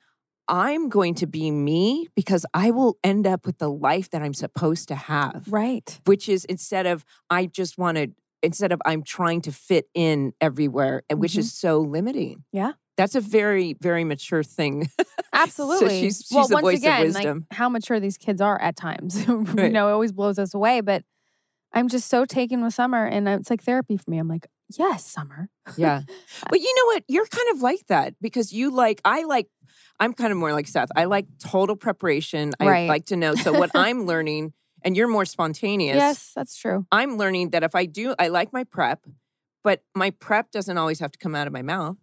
I'm 0.50 0.88
going 0.88 1.14
to 1.14 1.26
be 1.26 1.50
me 1.50 2.08
because 2.16 2.44
I 2.52 2.70
will 2.72 2.98
end 3.04 3.26
up 3.26 3.46
with 3.46 3.58
the 3.58 3.70
life 3.70 4.10
that 4.10 4.20
I'm 4.20 4.34
supposed 4.34 4.88
to 4.88 4.94
have 4.96 5.44
right. 5.48 6.00
which 6.06 6.28
is 6.28 6.44
instead 6.44 6.86
of 6.86 7.04
I 7.30 7.46
just 7.46 7.78
want 7.78 7.96
to 7.98 8.08
instead 8.42 8.72
of 8.72 8.80
I'm 8.84 9.02
trying 9.02 9.42
to 9.42 9.52
fit 9.52 9.88
in 9.94 10.32
everywhere, 10.40 11.02
and 11.10 11.20
which 11.20 11.34
Mhm. 11.34 11.38
is 11.40 11.52
so 11.52 11.78
limiting. 11.80 12.42
Yeah. 12.52 12.72
That's 12.96 13.14
a 13.14 13.20
very, 13.20 13.74
very 13.80 14.02
mature 14.04 14.42
thing. 14.42 14.88
Absolutely. 15.32 16.00
she's- 16.00 16.24
she's 16.26 16.32
well, 16.34 16.48
the 16.48 16.54
once 16.54 16.64
voice 16.64 16.76
of 16.78 16.82
again, 16.82 17.00
wisdom. 17.04 17.46
like 17.50 17.56
how 17.58 17.68
mature 17.68 18.00
these 18.00 18.16
kids 18.18 18.40
are 18.40 18.60
at 18.60 18.76
times. 18.76 19.24
you 19.28 19.36
Right. 19.42 19.70
know, 19.72 19.88
it 19.88 19.92
always 19.92 20.12
blows 20.12 20.38
us 20.38 20.52
away. 20.54 20.80
But 20.80 21.04
I'm 21.72 21.88
just 21.88 22.08
so 22.08 22.24
taken 22.24 22.62
with 22.62 22.74
Summer, 22.74 23.06
and 23.06 23.28
it's 23.28 23.48
like 23.50 23.62
therapy 23.62 23.96
for 23.96 24.10
me. 24.10 24.18
I'm 24.18 24.26
like, 24.28 24.48
yes, 24.78 25.06
Summer. 25.06 25.48
yeah. 25.76 26.02
But 26.48 26.60
you 26.60 26.74
know 26.76 26.84
what? 26.94 27.04
You're 27.08 27.26
kind 27.26 27.48
of 27.52 27.60
like 27.62 27.86
that 27.88 28.14
because 28.20 28.52
you 28.52 28.70
like, 28.70 29.00
I 29.04 29.24
like, 29.24 29.48
I'm 29.98 30.12
kind 30.14 30.32
of 30.32 30.38
more 30.38 30.52
like 30.52 30.66
Seth. 30.66 30.88
I 30.96 31.04
like 31.04 31.26
total 31.38 31.76
preparation. 31.76 32.52
I 32.60 32.66
Right. 32.66 32.88
like 32.88 33.06
to 33.06 33.16
know. 33.16 33.34
So 33.34 33.52
what 33.52 33.70
I'm 33.74 34.06
learning, 34.06 34.52
and 34.82 34.96
you're 34.96 35.08
more 35.08 35.24
spontaneous. 35.26 35.96
Yes, 35.96 36.32
that's 36.34 36.56
true. 36.56 36.86
I'm 36.90 37.16
learning 37.18 37.50
that 37.50 37.62
if 37.62 37.74
I 37.74 37.84
do, 37.86 38.14
I 38.18 38.28
like 38.28 38.52
my 38.52 38.64
prep, 38.64 39.04
but 39.62 39.82
my 39.94 40.10
prep 40.10 40.50
doesn't 40.50 40.78
always 40.78 41.00
have 41.00 41.12
to 41.12 41.18
come 41.18 41.34
out 41.34 41.46
of 41.46 41.52
my 41.52 41.62
mouth. 41.62 41.96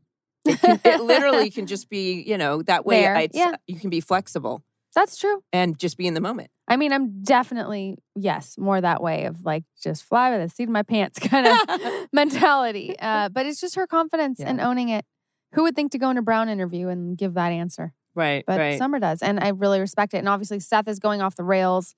It, 0.45 0.59
can, 0.61 0.79
it 0.85 1.01
literally 1.01 1.49
can 1.57 1.65
just 1.65 1.89
be, 1.89 2.21
you 2.21 2.37
know, 2.37 2.61
that 2.63 2.85
way 2.85 3.01
yeah. 3.33 3.49
Uh, 3.49 3.57
you 3.67 3.79
can 3.79 3.89
be 3.89 3.99
flexible 3.99 4.63
That's 4.95 5.17
true. 5.17 5.43
and 5.51 5.77
just 5.77 5.97
be 5.97 6.07
in 6.07 6.13
the 6.13 6.21
moment. 6.21 6.51
I 6.67 6.75
mean, 6.75 6.91
I'm 6.91 7.23
definitely, 7.23 7.97
yes, 8.15 8.57
more 8.57 8.81
that 8.81 9.01
way 9.01 9.25
of 9.25 9.45
like 9.45 9.63
just 9.81 10.03
fly 10.03 10.31
by 10.31 10.37
the 10.37 10.49
seat 10.49 10.63
of 10.63 10.69
my 10.69 10.83
pants 10.83 11.17
kind 11.21 11.47
of 11.47 12.07
mentality. 12.13 12.95
Uh, 12.99 13.29
but 13.29 13.45
it's 13.45 13.61
just 13.61 13.75
her 13.75 13.87
confidence 13.87 14.39
and 14.39 14.59
owning 14.59 14.89
it. 14.89 15.05
Who 15.53 15.63
would 15.63 15.75
think 15.75 15.93
to 15.93 15.97
go 15.97 16.09
in 16.09 16.17
a 16.17 16.21
Brown 16.21 16.49
interview 16.49 16.89
and 16.89 17.17
give 17.17 17.33
that 17.35 17.51
answer? 17.51 17.93
Right, 18.15 18.43
But 18.45 18.59
right. 18.59 18.77
Summer 18.77 18.99
does. 18.99 19.21
And 19.21 19.39
I 19.39 19.49
really 19.49 19.79
respect 19.79 20.13
it. 20.13 20.17
And 20.17 20.27
obviously, 20.27 20.59
Seth 20.59 20.87
is 20.87 20.99
going 20.99 21.21
off 21.21 21.35
the 21.35 21.43
rails. 21.43 21.95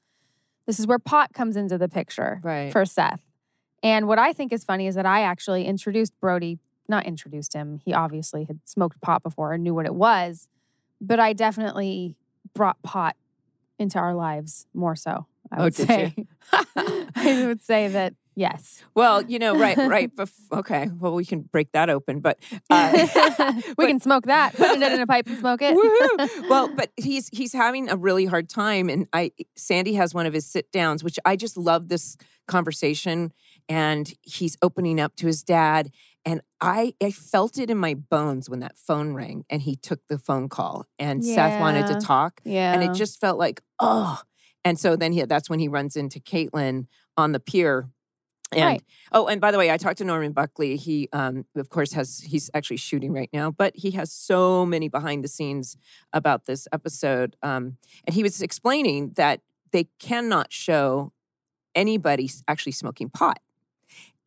This 0.68 0.78
is 0.78 0.86
where 0.86 1.00
pot 1.00 1.34
comes 1.34 1.56
into 1.56 1.78
the 1.78 1.88
picture 1.88 2.42
right. 2.44 2.72
for 2.72 2.86
Seth. 2.86 3.24
And 3.82 4.08
what 4.08 4.20
I 4.20 4.34
think 4.34 4.52
is 4.52 4.64
funny 4.64 4.86
is 4.88 4.96
that 4.96 5.06
I 5.06 5.22
actually 5.22 5.66
introduced 5.66 6.14
Brody, 6.20 6.60
not 6.88 7.06
introduced 7.06 7.54
him. 7.54 7.80
He 7.84 7.94
obviously 7.94 8.44
had 8.44 8.60
smoked 8.66 9.00
pot 9.02 9.24
before 9.24 9.54
and 9.54 9.64
knew 9.64 9.74
what 9.74 9.86
it 9.86 9.96
was. 9.96 10.50
But 11.00 11.20
I 11.20 11.34
definitely 11.34 12.18
brought 12.54 12.82
pot 12.84 13.16
into 13.80 13.98
our 14.00 14.14
lives 14.14 14.68
more 14.74 14.96
so. 14.96 15.26
I 15.52 15.58
Oh, 15.60 15.64
would 15.64 15.76
say. 15.76 16.14
I 16.76 17.44
would 17.48 17.62
say 17.64 17.88
that 17.88 18.14
yes. 18.36 18.84
well, 18.94 19.24
you 19.24 19.40
know, 19.40 19.58
right, 19.58 19.76
right. 19.78 20.16
Bef- 20.16 20.32
okay. 20.52 20.90
Well, 21.00 21.16
we 21.16 21.26
can 21.26 21.42
break 21.42 21.72
that 21.72 21.90
open, 21.90 22.20
but 22.20 22.38
uh, 22.70 22.92
we 22.94 23.74
but- 23.76 23.88
can 23.88 24.00
smoke 24.00 24.26
that, 24.26 24.56
put 24.56 24.70
it 24.70 24.92
in 24.92 25.02
a 25.02 25.08
pipe 25.08 25.26
and 25.28 25.40
smoke 25.40 25.62
it. 25.64 25.76
Woohoo! 25.76 26.50
well, 26.50 26.68
but 26.76 26.92
he's 26.98 27.30
he's 27.30 27.54
having 27.54 27.90
a 27.90 27.96
really 27.98 28.26
hard 28.26 28.48
time, 28.50 28.90
and 28.90 29.08
I 29.12 29.32
Sandy 29.56 29.94
has 29.96 30.14
one 30.14 30.28
of 30.28 30.34
his 30.34 30.46
sit 30.46 30.72
downs, 30.72 31.04
which 31.04 31.18
I 31.26 31.36
just 31.36 31.58
love 31.58 31.88
this 31.88 32.16
conversation, 32.48 33.32
and 33.70 34.12
he's 34.24 34.58
opening 34.62 35.00
up 35.00 35.16
to 35.18 35.28
his 35.28 35.44
dad, 35.44 35.92
and 36.26 36.42
I 36.60 36.96
I 37.02 37.12
felt 37.12 37.58
it 37.58 37.70
in 37.70 37.78
my 37.78 37.94
bones 37.94 38.50
when 38.50 38.60
that 38.60 38.78
phone 38.78 39.14
rang, 39.14 39.46
and 39.50 39.62
he 39.62 39.76
took 39.76 40.02
the 40.10 40.18
phone 40.18 40.50
call, 40.50 40.88
and 40.98 41.24
Seth 41.24 41.62
wanted 41.62 41.88
to 41.88 41.96
talk, 42.02 42.42
yeah. 42.44 42.74
and 42.74 42.84
it 42.84 42.94
just 42.94 43.22
felt 43.22 43.38
like 43.38 43.62
oh, 43.80 44.22
and 44.66 44.80
so 44.80 44.96
then 44.96 45.14
he 45.14 45.24
that's 45.24 45.50
when 45.50 45.60
he 45.60 45.68
runs 45.68 45.96
into 45.96 46.20
Caitlin 46.20 46.88
on 47.16 47.32
the 47.32 47.40
pier. 47.40 47.90
And 48.52 48.64
Right. 48.64 48.84
oh, 49.12 49.28
and 49.28 49.40
by 49.40 49.52
the 49.52 49.60
way, 49.60 49.70
I 49.70 49.78
talked 49.78 50.00
to 50.00 50.04
Norman 50.04 50.32
Buckley. 50.32 50.76
He, 50.76 51.08
um, 51.14 51.46
of 51.56 51.70
course, 51.70 51.94
has 51.94 52.22
he's 52.22 52.50
actually 52.56 52.78
shooting 52.78 53.14
right 53.14 53.30
now, 53.32 53.52
but 53.52 53.74
he 53.76 53.92
has 53.92 54.12
so 54.12 54.66
many 54.66 54.90
behind 54.90 55.24
the 55.24 55.28
scenes 55.28 55.78
about 56.14 56.46
this 56.46 56.68
episode. 56.74 57.36
Um, 57.44 57.78
and 58.08 58.16
he 58.16 58.24
was 58.24 58.42
explaining 58.42 59.12
that 59.18 59.42
they 59.72 59.88
cannot 60.00 60.52
show 60.52 61.14
anybody 61.76 62.30
actually 62.48 62.72
smoking 62.72 63.10
pot. 63.12 63.40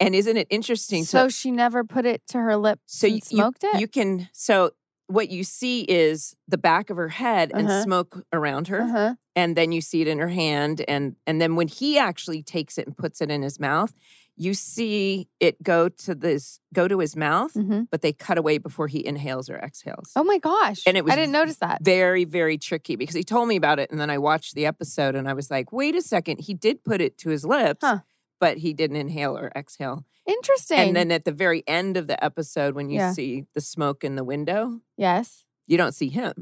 And 0.03 0.15
isn't 0.15 0.37
it 0.37 0.47
interesting? 0.51 1.05
so 1.05 1.29
she 1.29 1.51
never 1.51 1.85
put 1.85 2.05
it 2.07 2.23
to 2.29 2.39
her 2.39 2.57
lips 2.57 2.83
so 2.87 3.07
and 3.07 3.17
you, 3.17 3.21
smoked 3.23 3.65
it? 3.65 3.81
you 3.81 3.89
can 3.89 4.29
so 4.33 4.73
what 5.09 5.29
you 5.31 5.45
see 5.45 5.83
is 5.83 6.35
the 6.49 6.57
back 6.59 6.89
of 6.91 6.97
her 6.97 7.09
head 7.11 7.51
and 7.55 7.69
Uh-huh. 7.69 7.83
smoke 7.83 8.25
around 8.33 8.69
her. 8.69 8.81
uh-huh. 8.83 9.15
and 9.37 9.57
then 9.57 9.73
you 9.73 9.81
see 9.81 10.01
it 10.03 10.09
in 10.09 10.19
her 10.19 10.29
hand 10.29 10.83
and 10.89 11.17
and 11.27 11.41
then 11.41 11.55
when 11.57 11.69
he 11.69 11.99
actually 11.99 12.43
takes 12.43 12.79
it 12.79 12.87
and 12.87 12.97
puts 12.97 13.21
it 13.21 13.31
in 13.31 13.43
his 13.43 13.59
mouth 13.61 13.93
you 14.37 14.55
see 14.55 15.29
it 15.41 15.63
go 15.63 15.89
to 15.91 16.15
this 16.15 16.59
go 16.73 16.89
to 16.89 16.99
his 17.01 17.15
mouth 17.15 17.53
Mhm. 17.53 17.89
but 17.91 18.01
they 18.01 18.13
cut 18.15 18.39
away 18.39 18.57
before 18.59 18.89
he 18.89 19.05
inhales 19.07 19.51
or 19.51 19.57
exhales 19.59 20.11
Oh 20.17 20.25
my 20.25 20.39
gosh. 20.39 20.81
And 20.87 20.97
it 20.97 21.05
was 21.05 21.13
I 21.13 21.17
didn't 21.17 21.33
notice 21.33 21.59
that. 21.59 21.83
very 21.85 22.25
very 22.25 22.57
tricky 22.59 22.97
because 22.97 23.15
he 23.15 23.25
told 23.25 23.47
me 23.49 23.57
about 23.57 23.79
it 23.79 23.91
and 23.91 24.01
then 24.01 24.09
i 24.11 24.19
watched 24.19 24.55
the 24.55 24.65
episode 24.67 25.15
and 25.15 25.29
i 25.29 25.35
was 25.35 25.51
like 25.51 25.71
wait 25.73 25.95
a 25.95 26.01
second 26.03 26.41
he 26.41 26.55
did 26.55 26.83
put 26.85 27.01
it 27.03 27.19
to 27.19 27.29
his 27.29 27.45
lips 27.45 27.81
Huh. 27.83 27.99
But 28.43 28.59
he 28.59 28.73
didn't 28.75 28.97
inhale 28.97 29.35
or 29.39 29.51
exhale 29.57 30.05
Interesting. 30.27 30.79
and 30.79 30.97
then 30.97 31.11
at 31.13 31.25
the 31.25 31.33
very 31.45 31.63
end 31.67 31.97
of 31.97 32.07
the 32.09 32.19
episode 32.23 32.75
when 32.75 32.91
you 32.91 32.97
Yeah. 32.99 33.13
see 33.13 33.47
the 33.55 33.61
smoke 33.61 34.03
in 34.05 34.17
the 34.17 34.25
window 34.25 34.81
yes. 34.97 35.45
you 35.67 35.77
don't 35.79 35.95
see 36.01 36.09
him 36.09 36.35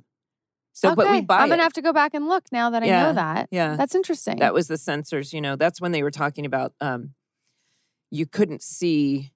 so 0.72 0.88
okay. 0.88 0.96
but 0.96 1.10
we 1.10 1.20
buy 1.20 1.38
I'm 1.40 1.48
gonna 1.50 1.60
it. 1.62 1.68
have 1.68 1.72
to 1.80 1.82
go 1.82 1.92
back 1.92 2.14
and 2.14 2.26
look 2.28 2.44
now 2.52 2.70
that 2.70 2.82
I 2.82 2.86
know 2.86 3.12
that. 3.12 3.48
yeah 3.50 3.76
That's 3.76 3.94
interesting. 3.94 4.38
that 4.38 4.54
was 4.54 4.66
the 4.68 4.78
censors 4.78 5.32
you 5.34 5.40
know 5.40 5.56
that's 5.56 5.80
when 5.80 5.92
they 5.92 6.02
were 6.02 6.10
talking 6.22 6.46
about 6.46 6.72
um 6.80 7.14
you 8.10 8.26
couldn't 8.26 8.62
see 8.62 9.30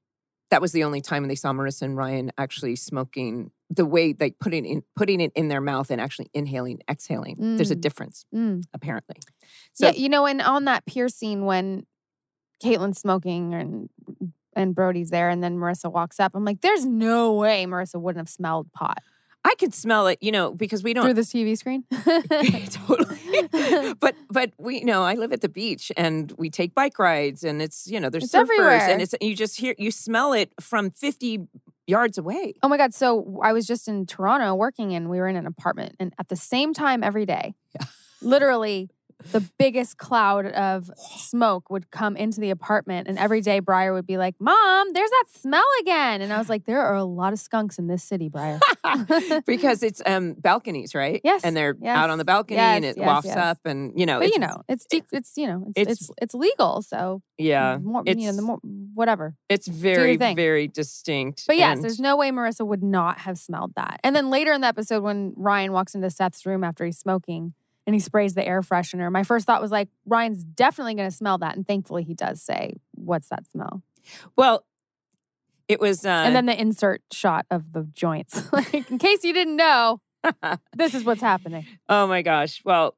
that 0.51 0.61
was 0.61 0.73
the 0.73 0.85
only 0.85 1.01
time 1.01 1.27
they 1.29 1.35
saw 1.35 1.53
marissa 1.53 1.83
and 1.83 1.97
ryan 1.97 2.31
actually 2.39 2.77
smoking 2.77 3.51
the 3.71 3.85
way 3.85 4.15
like 4.19 4.37
putting 4.39 4.65
in 4.65 4.83
putting 4.97 5.21
it 5.21 5.33
in 5.35 5.49
their 5.49 5.61
mouth 5.61 5.91
and 5.91 6.01
actually 6.01 6.29
inhaling 6.35 6.79
exhaling 6.91 7.37
there's 7.57 7.71
a 7.71 7.77
Mm. 7.77 7.81
difference 7.81 8.25
Mm. 8.35 8.63
apparently 8.73 9.17
so 9.73 9.87
yeah, 9.87 9.93
you 10.03 10.09
know, 10.09 10.27
and 10.27 10.41
on 10.43 10.65
that 10.67 10.87
pier 10.87 11.09
scene 11.09 11.45
when 11.51 11.87
Caitlin's 12.65 12.99
smoking 12.99 13.55
and 13.55 13.89
and 14.57 14.75
Brody's 14.75 15.11
there, 15.11 15.29
and 15.31 15.43
then 15.43 15.59
Marissa 15.59 15.91
walks 15.93 16.21
up, 16.21 16.33
I'm 16.35 16.45
like, 16.45 16.61
there's 16.61 16.87
no 16.87 17.33
way 17.33 17.67
Marissa 17.67 18.01
wouldn't 18.01 18.21
have 18.21 18.29
smelled 18.29 18.73
pot 18.73 18.99
i 19.47 19.55
could 19.59 19.75
smell 19.75 20.07
it 20.07 20.19
you 20.23 20.33
know 20.33 20.55
because 20.55 20.83
we 20.83 20.95
don't 20.95 21.05
through 21.05 21.13
this 21.13 21.31
TV 21.31 21.55
screen. 21.59 21.85
totally 22.71 23.95
but 24.01 24.15
but 24.31 24.53
we 24.57 24.79
you 24.79 24.87
know 24.87 25.03
i 25.03 25.13
live 25.15 25.33
at 25.35 25.43
the 25.43 25.51
beach 25.51 25.93
and 25.99 26.33
we 26.39 26.49
take 26.49 26.75
bike 26.75 26.99
rides 26.99 27.45
and 27.45 27.61
it's 27.61 27.87
you 27.87 28.01
know 28.01 28.09
there's 28.09 28.25
It's 28.25 28.33
surfers 28.35 28.41
everywhere. 28.41 28.89
and 28.89 29.03
it's 29.03 29.15
you 29.21 29.37
just 29.37 29.61
hear 29.61 29.75
you 29.77 29.91
smell 29.91 30.33
it 30.33 30.51
from 30.61 30.91
50 30.91 31.47
yards 31.87 32.17
away 32.17 32.55
Oh 32.63 32.69
my 32.69 32.79
God. 32.79 32.95
So 32.95 33.39
I 33.43 33.53
was 33.53 33.67
just 33.67 33.87
in 33.87 34.07
Toronto 34.07 34.55
working 34.55 34.95
and 34.95 35.11
we 35.11 35.19
were 35.19 35.29
in 35.29 35.37
an 35.37 35.47
apartment 35.47 35.95
and 36.01 36.15
at 36.19 36.29
the 36.29 36.37
same 36.37 36.73
time 36.73 37.05
every 37.05 37.27
day, 37.27 37.55
literally 38.23 38.89
the 39.33 39.41
biggest 39.59 39.97
cloud 39.99 40.47
of 40.47 40.91
smoke 41.17 41.71
would 41.71 41.91
come 41.91 42.17
into 42.17 42.41
the 42.41 42.51
apartment. 42.51 43.09
And 43.09 43.19
every 43.19 43.41
day 43.41 43.61
Briar 43.61 43.93
would 43.93 44.07
be 44.07 44.17
like, 44.17 44.35
Mom, 44.39 44.93
there's 44.93 45.11
that 45.11 45.25
smell 45.35 45.67
again. 45.81 46.21
And 46.21 46.33
I 46.33 46.39
was 46.39 46.49
like, 46.49 46.65
there 46.65 46.81
are 46.83 46.95
a 46.95 47.05
lot 47.05 47.33
of 47.33 47.39
skunks 47.39 47.79
in 47.79 47.87
this 47.87 48.03
city, 48.05 48.29
Briar. 48.29 48.61
because 49.47 49.83
it's 49.83 50.03
um 50.07 50.35
balconies, 50.35 50.95
right? 50.95 51.21
Yes, 51.25 51.43
and 51.45 51.57
they're 51.57 51.77
yes, 51.81 51.97
out 51.97 52.11
on 52.11 52.19
the 52.19 52.25
balcony 52.25 52.59
and 52.59 52.85
it 52.85 52.97
yes, 52.97 53.07
wafts 53.07 53.29
yes. 53.29 53.37
up, 53.37 53.59
and 53.65 53.93
you 53.99 54.07
know, 54.07 54.19
but 54.19 54.27
it's, 54.27 54.35
you 54.35 54.41
know, 54.41 54.63
it's 54.69 54.87
de- 54.87 55.03
it's 55.13 55.33
you 55.37 55.47
know, 55.47 55.65
it's 55.69 55.79
it's- 55.79 56.01
it's 56.01 56.11
it's, 56.23 56.35
legal. 56.35 56.83
So 56.83 57.23
yeah, 57.39 57.79
more 57.79 58.03
you 58.07 58.15
know, 58.15 58.21
it's- 58.21 58.37
the 58.37 58.43
more 58.43 58.59
whatever. 58.95 59.35
it's 59.49 59.67
very 59.67 60.17
very 60.17 60.69
distinct. 60.69 61.45
But 61.47 61.57
yes, 61.57 61.77
and- 61.77 61.85
there's 61.85 62.01
no 62.01 62.17
way 62.17 62.31
Marissa 62.31 62.67
would 62.67 62.83
not 62.83 63.19
have 63.21 63.39
smelled 63.39 63.73
that. 63.77 64.01
And 64.05 64.15
then 64.15 64.31
later 64.31 64.53
in 64.53 64.61
the 64.61 64.67
episode, 64.67 65.03
when 65.03 65.33
Ryan 65.37 65.73
walks 65.73 65.95
into 65.95 66.11
Seth's 66.11 66.45
room 66.47 66.63
after 66.65 66.85
he's 66.85 66.99
smoking 66.99 67.55
and 67.87 67.95
he 67.95 68.01
sprays 68.01 68.35
the 68.35 68.47
air 68.47 68.63
freshener, 68.63 69.11
my 69.11 69.25
first 69.25 69.47
thought 69.47 69.61
was 69.61 69.71
like, 69.71 69.89
Ryan's 70.07 70.45
definitely 70.45 70.95
going 70.95 71.09
to 71.09 71.15
smell 71.15 71.39
that. 71.39 71.57
And 71.57 71.67
thankfully, 71.67 72.03
he 72.03 72.15
does 72.15 72.43
say, 72.43 72.77
"What's 72.93 73.29
that 73.29 73.47
smell?" 73.51 73.83
well, 74.37 74.65
it 75.69 75.81
was, 75.81 76.05
uh, 76.05 76.09
and 76.09 76.37
then 76.37 76.47
the 76.47 76.61
insert 76.61 77.03
shot 77.13 77.47
of 77.51 77.73
the 77.73 77.89
joints, 77.95 78.53
like 78.53 78.75
in 78.91 78.99
case 78.99 79.25
you 79.25 79.33
didn't 79.33 79.57
know, 79.57 80.01
this 80.77 80.95
is 80.95 81.05
what's 81.05 81.23
happening. 81.23 81.67
oh 81.89 82.07
my 82.07 82.23
gosh, 82.23 82.63
well, 82.65 82.97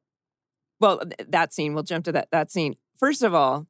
well, 0.81 1.03
that 1.29 1.55
scene. 1.55 1.75
We'll 1.75 1.85
jump 1.85 2.05
to 2.07 2.13
that 2.13 2.29
that 2.31 2.51
scene. 2.51 2.77
First 2.97 3.23
of 3.23 3.35
all, 3.35 3.67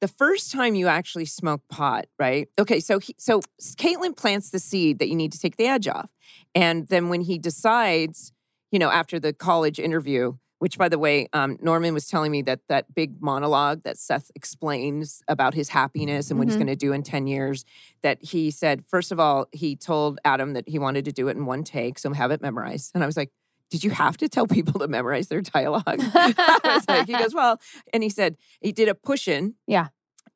the 0.00 0.08
first 0.08 0.52
time 0.52 0.74
you 0.74 0.88
actually 0.88 1.24
smoke 1.24 1.62
pot, 1.68 2.06
right? 2.18 2.48
Okay, 2.58 2.80
so 2.80 2.98
he, 2.98 3.14
so 3.18 3.40
Caitlin 3.76 4.16
plants 4.16 4.50
the 4.50 4.58
seed 4.58 4.98
that 5.00 5.08
you 5.08 5.16
need 5.16 5.32
to 5.32 5.38
take 5.38 5.56
the 5.56 5.66
edge 5.66 5.88
off, 5.88 6.10
and 6.54 6.86
then 6.88 7.08
when 7.08 7.22
he 7.22 7.38
decides, 7.38 8.32
you 8.70 8.78
know, 8.78 8.90
after 8.90 9.18
the 9.20 9.32
college 9.32 9.78
interview, 9.78 10.34
which 10.58 10.76
by 10.76 10.88
the 10.88 10.98
way, 10.98 11.28
um, 11.32 11.56
Norman 11.62 11.94
was 11.94 12.06
telling 12.08 12.32
me 12.32 12.42
that 12.42 12.60
that 12.68 12.92
big 12.94 13.22
monologue 13.22 13.82
that 13.84 13.96
Seth 13.96 14.30
explains 14.34 15.22
about 15.28 15.54
his 15.54 15.68
happiness 15.68 16.30
and 16.30 16.38
what 16.38 16.48
he's 16.48 16.56
Mhm. 16.56 16.60
going 16.60 16.66
to 16.68 16.76
do 16.76 16.92
in 16.92 17.02
ten 17.02 17.26
years, 17.26 17.64
that 18.02 18.18
he 18.22 18.50
said 18.50 18.84
first 18.86 19.12
of 19.12 19.20
all 19.20 19.46
he 19.52 19.76
told 19.76 20.18
Adam 20.24 20.52
that 20.54 20.68
he 20.68 20.78
wanted 20.78 21.04
to 21.04 21.12
do 21.12 21.28
it 21.28 21.36
in 21.36 21.46
one 21.46 21.62
take, 21.64 21.98
so 21.98 22.12
have 22.12 22.30
it 22.30 22.42
memorized, 22.42 22.90
and 22.94 23.02
I 23.02 23.06
was 23.06 23.16
like. 23.16 23.30
Did 23.70 23.84
you 23.84 23.90
have 23.90 24.16
to 24.16 24.30
tell 24.30 24.46
people 24.46 24.80
to 24.80 24.88
memorize 24.88 25.28
their 25.28 25.42
dialogue? 25.42 25.84
I 26.00 26.60
was 26.64 26.88
like, 26.88 27.06
he 27.06 27.12
goes, 27.12 27.34
well, 27.34 27.60
and 27.92 28.02
he 28.02 28.08
said 28.08 28.38
he 28.62 28.72
did 28.72 28.88
a 28.88 28.94
push 28.94 29.28
in. 29.28 29.56
Yeah. 29.66 29.88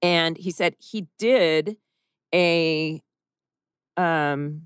And 0.03 0.37
he 0.37 0.51
said 0.51 0.77
he 0.79 1.07
did 1.19 1.79
a 2.35 3.01
um 3.97 4.63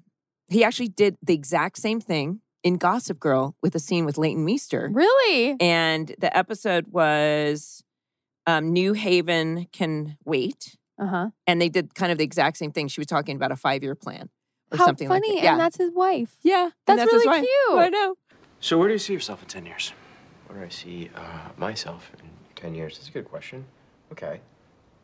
he 0.49 0.65
actually 0.65 0.89
did 0.89 1.17
the 1.23 1.33
exact 1.33 1.79
same 1.79 2.01
thing 2.01 2.41
in 2.67 2.79
Gossip 2.79 3.21
Girl 3.21 3.55
with 3.63 3.77
a 3.77 3.79
scene 3.79 4.05
with 4.05 4.19
Leighton 4.19 4.45
Meester. 4.45 4.91
Really? 4.93 5.57
And 5.61 6.13
the 6.19 6.37
episode 6.37 6.89
was 6.89 7.85
um 8.45 8.73
New 8.73 8.93
Haven 8.93 9.67
can 9.73 10.17
wait. 10.25 10.77
Uh 10.99 11.07
huh. 11.07 11.31
And 11.47 11.61
they 11.63 11.69
did 11.69 11.95
kind 11.95 12.11
of 12.11 12.19
the 12.19 12.25
exact 12.25 12.57
same 12.57 12.73
thing. 12.73 12.89
She 12.89 13.01
was 13.01 13.07
talking 13.07 13.37
about 13.37 13.53
a 13.53 13.57
five 13.57 13.85
year 13.85 13.95
plan 13.95 14.31
or 14.73 14.79
How 14.79 14.87
something 14.87 15.07
funny! 15.07 15.29
like 15.35 15.39
that. 15.39 15.45
Yeah. 15.45 15.53
And 15.53 15.61
that's 15.61 15.77
his 15.77 15.93
wife. 15.93 16.35
yeah. 16.43 16.71
That's, 16.87 17.03
and 17.03 17.09
his 17.09 17.25
really 17.25 17.27
wife. 17.29 17.47
cute. 17.69 17.79
I 17.79 17.89
know. 17.89 18.17
So 18.59 18.79
where 18.79 18.89
do 18.89 18.95
you 18.95 18.99
see 18.99 19.13
yourself 19.13 19.43
in 19.43 19.49
10 19.49 19.67
years? 19.67 19.93
Where 20.49 20.59
do 20.59 20.65
I 20.65 20.69
see 20.71 21.11
uh, 21.15 21.51
myself 21.57 22.11
in 22.19 22.29
10 22.57 22.75
years? 22.75 22.97
That's 22.97 23.09
a 23.09 23.13
good 23.13 23.27
question. 23.27 23.65
Okay. 24.11 24.41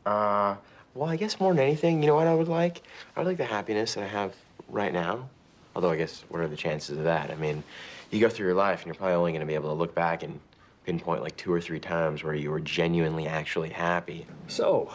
Uh, 0.05 0.57
well, 0.94 1.09
I 1.09 1.16
guess 1.16 1.38
more 1.38 1.55
than 1.55 1.62
anything, 1.62 2.03
you 2.03 2.09
know 2.09 2.16
what 2.16 2.27
I 2.27 2.35
would 2.35 2.48
like? 2.48 2.83
I 3.14 3.20
would 3.20 3.27
like 3.29 3.37
the 3.37 3.44
happiness 3.44 3.94
that 3.94 4.03
I 4.03 4.09
have 4.09 4.35
right 4.68 4.92
now. 4.92 5.29
Although, 5.75 5.91
I 5.91 5.97
guess, 5.97 6.25
what 6.29 6.41
are 6.41 6.49
the 6.49 6.57
chances 6.57 6.99
of 6.99 7.05
that? 7.05 7.31
I 7.31 7.37
mean, 7.37 7.63
you 8.11 8.21
go 8.21 8.29
through 8.29 8.47
your 8.47 8.55
life 8.55 8.81
and 8.81 8.87
you're 8.87 8.95
probably 8.95 9.15
only 9.15 9.33
going 9.33 9.41
to 9.41 9.47
be 9.47 9.55
able 9.55 9.71
to 9.71 9.75
look 9.75 9.95
back 9.95 10.23
and 10.23 10.39
pinpoint 10.85 11.23
like 11.23 11.37
two 11.37 11.53
or 11.53 11.61
three 11.61 11.81
times 11.81 12.25
where 12.25 12.35
you 12.35 12.51
were 12.51 12.61
genuinely 12.61 13.27
actually 13.27 13.71
happy. 13.71 14.27
So, 14.49 14.93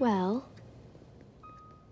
Well, 0.00 0.46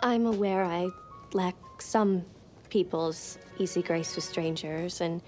I'm 0.00 0.24
aware 0.24 0.64
I 0.64 0.88
lack 1.34 1.54
some 1.78 2.24
people's 2.70 3.38
easy 3.58 3.82
grace 3.82 4.16
with 4.16 4.24
strangers, 4.24 5.02
and 5.02 5.20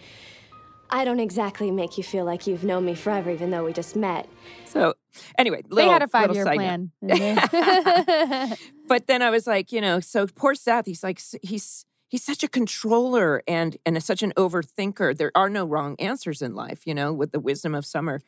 I 0.89 1.05
don't 1.05 1.21
exactly 1.21 1.71
make 1.71 1.99
you 1.99 2.05
feel 2.05 2.25
like 2.25 2.47
you've 2.47 2.65
known 2.65 2.87
me 2.87 2.95
forever, 2.95 3.31
even 3.31 3.51
though 3.51 3.67
we 3.67 3.75
just 3.75 3.97
met. 3.97 4.31
So 4.65 4.95
anyway, 5.39 5.63
They 5.71 5.87
had 5.89 6.03
a 6.03 6.09
five 6.09 6.35
year 6.35 6.45
plan. 6.45 6.91
but 8.89 9.07
then 9.07 9.23
I 9.23 9.31
was 9.31 9.47
like, 9.47 9.73
you 9.73 9.81
know, 9.81 10.01
so 10.01 10.27
poor 10.27 10.55
Seth. 10.55 10.87
He's 10.87 11.03
like, 11.03 11.21
he's 11.43 11.85
he's 12.09 12.25
such 12.25 12.43
a 12.43 12.49
controller 12.49 13.43
and 13.47 13.77
and 13.87 14.03
such 14.03 14.23
an 14.23 14.33
overthinker. 14.37 15.17
There 15.17 15.33
are 15.35 15.49
no 15.49 15.65
wrong 15.65 15.97
answers 15.99 16.43
in 16.43 16.55
life, 16.55 16.87
you 16.87 16.95
know, 16.95 17.13
with 17.13 17.33
the 17.33 17.41
wisdom 17.41 17.75
of 17.75 17.87
Summer. 17.87 18.21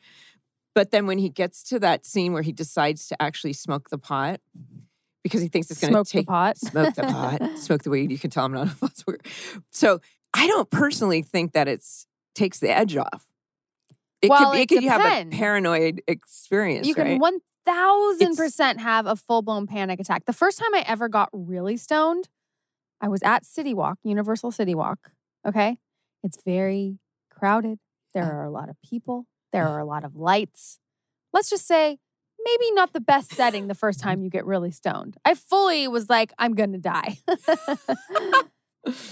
But 0.75 0.91
then 0.91 1.05
when 1.05 1.19
he 1.19 1.29
gets 1.29 1.63
to 1.65 1.79
that 1.79 2.05
scene 2.05 2.33
where 2.33 2.41
he 2.41 2.51
decides 2.51 3.07
to 3.09 3.21
actually 3.21 3.53
smoke 3.53 3.89
the 3.89 3.97
pot 3.99 4.41
because 5.23 5.41
he 5.41 5.47
thinks 5.47 5.69
it's 5.69 5.79
going 5.79 5.93
to 5.93 6.03
Smoke 6.03 6.07
the 6.07 6.23
pot. 6.25 6.57
smoke 6.57 6.95
the 6.95 7.03
pot, 7.03 7.41
smoke 7.57 7.83
the 7.83 7.89
weed. 7.91 8.11
You 8.11 8.17
can 8.17 8.29
tell 8.29 8.45
I'm 8.45 8.53
not 8.53 8.67
a 8.81 8.89
smoker. 8.95 9.19
So 9.71 10.01
I 10.33 10.47
don't 10.47 10.69
personally 10.71 11.21
think 11.21 11.53
that 11.53 11.67
it's 11.67 12.07
takes 12.33 12.59
the 12.59 12.71
edge 12.71 12.97
off. 12.97 13.27
It 14.23 14.29
Well, 14.29 14.51
could 14.51 14.59
it 14.59 14.61
it 14.63 14.75
could 14.75 14.83
have 14.85 15.01
a 15.01 15.29
paranoid 15.29 16.01
experience. 16.07 16.87
You 16.87 16.95
can 16.95 17.19
one 17.19 17.39
thousand 17.65 18.37
percent 18.37 18.79
have 18.79 19.05
a 19.05 19.17
full 19.17 19.41
blown 19.41 19.67
panic 19.67 19.99
attack. 19.99 20.25
The 20.25 20.33
first 20.33 20.57
time 20.57 20.73
I 20.73 20.83
ever 20.87 21.09
got 21.09 21.29
really 21.33 21.75
stoned, 21.75 22.29
I 23.01 23.09
was 23.09 23.21
at 23.21 23.45
City 23.45 23.73
Walk, 23.73 23.99
Universal 24.03 24.51
City 24.51 24.73
Walk. 24.73 25.11
Okay, 25.45 25.77
it's 26.23 26.37
very 26.45 26.99
crowded. 27.29 27.79
There 28.13 28.23
uh. 28.23 28.37
are 28.37 28.45
a 28.45 28.49
lot 28.49 28.69
of 28.69 28.77
people. 28.81 29.27
There 29.51 29.67
uh. 29.67 29.71
are 29.71 29.79
a 29.79 29.85
lot 29.85 30.05
of 30.05 30.15
lights. 30.15 30.79
Let's 31.33 31.49
just 31.49 31.67
say 31.67 31.97
maybe 32.45 32.71
not 32.71 32.93
the 32.93 33.01
best 33.01 33.33
setting 33.33 33.67
the 33.67 33.75
first 33.75 33.99
time 34.05 34.23
you 34.23 34.29
get 34.29 34.45
really 34.45 34.71
stoned. 34.71 35.17
I 35.25 35.33
fully 35.35 35.85
was 35.89 36.09
like, 36.09 36.31
I'm 36.37 36.55
gonna 36.55 36.77
die. 36.77 37.17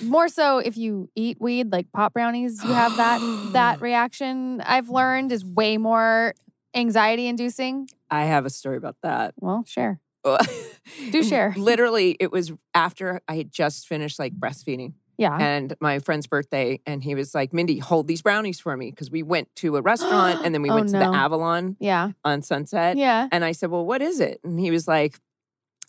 More 0.03 0.27
so 0.27 0.57
if 0.59 0.75
you 0.77 1.09
eat 1.15 1.37
weed 1.39 1.71
like 1.71 1.91
pop 1.93 2.13
brownies, 2.13 2.61
you 2.63 2.73
have 2.73 2.97
that 2.97 3.49
that 3.53 3.81
reaction. 3.81 4.61
I've 4.61 4.89
learned 4.89 5.31
is 5.31 5.45
way 5.45 5.77
more 5.77 6.33
anxiety 6.75 7.27
inducing. 7.27 7.87
I 8.09 8.25
have 8.25 8.45
a 8.45 8.49
story 8.49 8.77
about 8.77 8.97
that. 9.03 9.33
Well, 9.39 9.63
share. 9.65 9.99
Do 11.11 11.23
share. 11.23 11.53
Literally, 11.57 12.15
it 12.19 12.31
was 12.31 12.51
after 12.73 13.21
I 13.27 13.35
had 13.35 13.51
just 13.51 13.87
finished 13.87 14.19
like 14.19 14.33
breastfeeding 14.33 14.93
Yeah. 15.17 15.35
and 15.39 15.73
my 15.79 15.99
friend's 15.99 16.27
birthday. 16.27 16.79
And 16.85 17.01
he 17.03 17.15
was 17.15 17.33
like, 17.33 17.53
Mindy, 17.53 17.79
hold 17.79 18.07
these 18.07 18.21
brownies 18.21 18.59
for 18.59 18.75
me. 18.77 18.91
Because 18.91 19.09
we 19.09 19.23
went 19.23 19.47
to 19.57 19.77
a 19.77 19.81
restaurant 19.81 20.41
and 20.45 20.53
then 20.53 20.61
we 20.61 20.69
Oh, 20.69 20.75
went 20.75 20.89
to 20.89 20.99
no. 20.99 21.11
the 21.11 21.17
Avalon 21.17 21.77
Yeah. 21.79 22.11
on 22.23 22.41
Sunset. 22.41 22.97
Yeah. 22.97 23.27
And 23.31 23.43
I 23.45 23.53
said, 23.53 23.69
Well, 23.71 23.85
what 23.85 24.01
is 24.01 24.19
it? 24.19 24.39
And 24.43 24.59
he 24.59 24.69
was 24.69 24.87
like, 24.87 25.17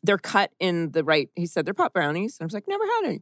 they're 0.02 0.18
cut 0.18 0.50
in 0.58 0.92
the 0.92 1.04
right. 1.04 1.28
He 1.36 1.46
said 1.46 1.64
they're 1.64 1.74
pot 1.74 1.92
brownies. 1.92 2.38
And 2.38 2.44
I 2.44 2.46
was 2.46 2.54
like, 2.54 2.68
never 2.68 2.84
had 2.84 3.02
any. 3.04 3.20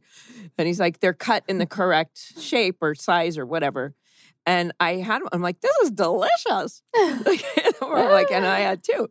And 0.57 0.67
he's 0.67 0.79
like, 0.79 0.99
they're 0.99 1.13
cut 1.13 1.43
in 1.47 1.57
the 1.57 1.65
correct 1.67 2.39
shape 2.39 2.77
or 2.81 2.95
size 2.95 3.37
or 3.37 3.45
whatever. 3.45 3.93
And 4.45 4.73
I 4.79 4.95
had 4.95 5.21
them. 5.21 5.29
I'm 5.31 5.41
like, 5.41 5.61
this 5.61 5.75
is 5.83 5.91
delicious. 5.91 6.81
like, 6.95 8.31
and 8.31 8.45
I 8.45 8.61
had 8.61 8.83
two. 8.83 9.09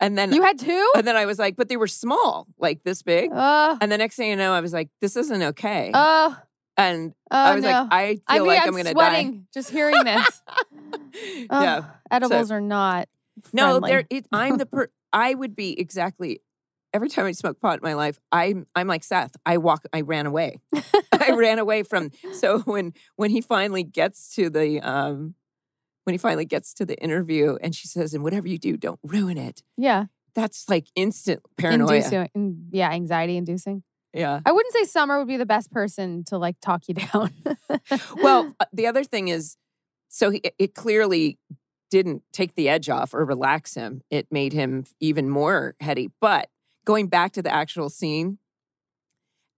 And 0.00 0.18
then 0.18 0.32
You 0.32 0.42
had 0.42 0.58
two? 0.58 0.92
and 0.96 1.06
then 1.06 1.16
I 1.16 1.24
was 1.24 1.38
like, 1.38 1.56
but 1.56 1.68
they 1.68 1.76
were 1.76 1.86
small, 1.86 2.46
like 2.58 2.82
this 2.82 3.02
big. 3.02 3.30
Oh, 3.32 3.78
And 3.80 3.90
the 3.90 3.98
next 3.98 4.16
thing 4.16 4.30
you 4.30 4.36
know, 4.36 4.52
I 4.52 4.60
was 4.60 4.72
like, 4.72 4.88
this 5.00 5.16
isn't 5.16 5.42
okay. 5.42 5.92
oh, 5.94 6.36
and 6.76 7.12
oh, 7.30 7.36
I 7.36 7.54
was 7.54 7.62
no. 7.64 7.70
like, 7.70 7.92
I 7.92 8.14
feel 8.14 8.22
I 8.28 8.38
mean, 8.38 8.46
like 8.48 8.60
I'm, 8.62 8.68
I'm, 8.68 8.74
gonna 8.74 8.90
sweating 8.90 9.46
just 9.52 9.70
hearing 9.70 10.04
this. 10.04 10.42
die. 10.46 11.46
Oh, 11.50 11.62
yeah. 11.62 11.84
edibles 12.10 12.50
are 12.50 12.60
not. 12.60 13.08
No, 13.52 13.78
friendly. 13.80 13.90
there. 13.90 14.04
It, 14.10 14.26
I'm 14.32 14.56
the 14.56 14.66
per. 14.66 14.88
I 15.12 15.34
would 15.34 15.54
be 15.54 15.78
exactly. 15.78 16.40
Every 16.92 17.08
time 17.08 17.26
I 17.26 17.32
smoke 17.32 17.60
pot 17.60 17.78
in 17.78 17.82
my 17.82 17.94
life, 17.94 18.18
I'm 18.30 18.66
I'm 18.74 18.86
like 18.86 19.04
Seth. 19.04 19.34
I 19.46 19.58
walk. 19.58 19.84
I 19.92 20.02
ran 20.02 20.26
away. 20.26 20.60
I 21.12 21.32
ran 21.32 21.58
away 21.58 21.82
from. 21.82 22.10
So 22.34 22.60
when 22.60 22.92
when 23.16 23.30
he 23.30 23.40
finally 23.40 23.82
gets 23.82 24.34
to 24.34 24.50
the 24.50 24.80
um, 24.80 25.34
when 26.04 26.14
he 26.14 26.18
finally 26.18 26.44
gets 26.44 26.74
to 26.74 26.84
the 26.84 26.98
interview, 27.02 27.56
and 27.62 27.74
she 27.74 27.88
says, 27.88 28.14
"And 28.14 28.22
whatever 28.22 28.46
you 28.48 28.58
do, 28.58 28.76
don't 28.76 29.00
ruin 29.02 29.38
it." 29.38 29.62
Yeah. 29.76 30.06
That's 30.34 30.68
like 30.68 30.86
instant 30.94 31.42
paranoia. 31.58 31.96
Inducing, 31.96 32.68
yeah, 32.70 32.90
anxiety 32.90 33.36
inducing. 33.36 33.82
Yeah. 34.14 34.40
I 34.44 34.52
wouldn't 34.52 34.74
say 34.74 34.84
Summer 34.84 35.18
would 35.18 35.28
be 35.28 35.36
the 35.36 35.46
best 35.46 35.70
person 35.70 36.24
to 36.24 36.38
like 36.38 36.56
talk 36.60 36.88
you 36.88 36.94
down. 36.94 37.30
Well, 38.22 38.54
uh, 38.60 38.66
the 38.72 38.86
other 38.86 39.02
thing 39.02 39.28
is, 39.28 39.56
so 40.08 40.30
he, 40.30 40.42
it 40.58 40.74
clearly 40.74 41.38
didn't 41.90 42.22
take 42.32 42.54
the 42.54 42.68
edge 42.68 42.88
off 42.88 43.12
or 43.14 43.24
relax 43.24 43.74
him. 43.74 44.02
It 44.10 44.26
made 44.30 44.52
him 44.52 44.84
even 45.00 45.28
more 45.28 45.74
heady. 45.80 46.10
But 46.20 46.48
going 46.84 47.08
back 47.08 47.32
to 47.32 47.42
the 47.42 47.52
actual 47.52 47.90
scene, 47.90 48.38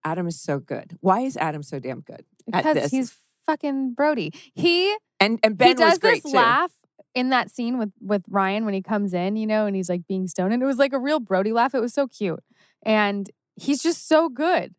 Adam 0.05 0.27
is 0.27 0.41
so 0.41 0.59
good. 0.59 0.97
Why 1.01 1.21
is 1.21 1.37
Adam 1.37 1.63
so 1.63 1.79
damn 1.79 2.01
good 2.01 2.25
because 2.51 2.91
he's 2.91 3.17
fucking 3.47 3.95
Brody. 3.95 4.33
He 4.55 4.97
and 5.21 5.39
and 5.43 5.57
Ben 5.57 5.69
he 5.69 5.75
does 5.75 5.93
was 5.93 5.99
great 5.99 6.23
this 6.23 6.33
too. 6.33 6.39
laugh 6.39 6.73
in 7.15 7.31
that 7.31 7.51
scene 7.51 7.79
with 7.79 7.93
with 8.01 8.23
Ryan 8.29 8.65
when 8.65 8.75
he 8.75 8.83
comes 8.83 9.15
in, 9.15 9.37
you 9.37 9.47
know, 9.47 9.67
and 9.67 9.77
he's 9.77 9.89
like 9.89 10.07
being 10.07 10.27
stoned, 10.27 10.53
and 10.53 10.63
it 10.63 10.67
was 10.67 10.79
like 10.79 10.93
a 10.93 10.99
real 10.99 11.21
Brody 11.21 11.53
laugh. 11.53 11.75
It 11.75 11.81
was 11.81 11.95
so 11.95 12.07
cute, 12.07 12.43
and 12.85 13.31
he's 13.57 13.83
just 13.83 14.09
so 14.09 14.29
good. 14.29 14.75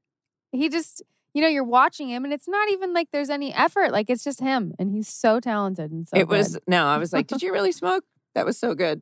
He 0.52 0.70
just, 0.70 1.02
you 1.34 1.42
know, 1.42 1.48
you're 1.48 1.64
watching 1.64 2.10
him, 2.10 2.24
and 2.24 2.34
it's 2.34 2.48
not 2.48 2.70
even 2.70 2.94
like 2.94 3.10
there's 3.12 3.30
any 3.30 3.54
effort. 3.54 3.92
Like 3.92 4.10
it's 4.10 4.24
just 4.24 4.40
him, 4.40 4.74
and 4.80 4.92
he's 4.92 5.08
so 5.08 5.40
talented 5.40 5.92
and 5.92 6.08
so. 6.08 6.18
it 6.18 6.28
was 6.28 6.58
no, 6.68 6.86
I 6.86 6.98
was 6.98 7.14
like, 7.14 7.28
did 7.28 7.42
you 7.42 7.52
really 7.52 7.72
smoke? 7.72 8.04
That 8.36 8.46
was 8.46 8.58
so 8.58 8.76
good. 8.76 9.02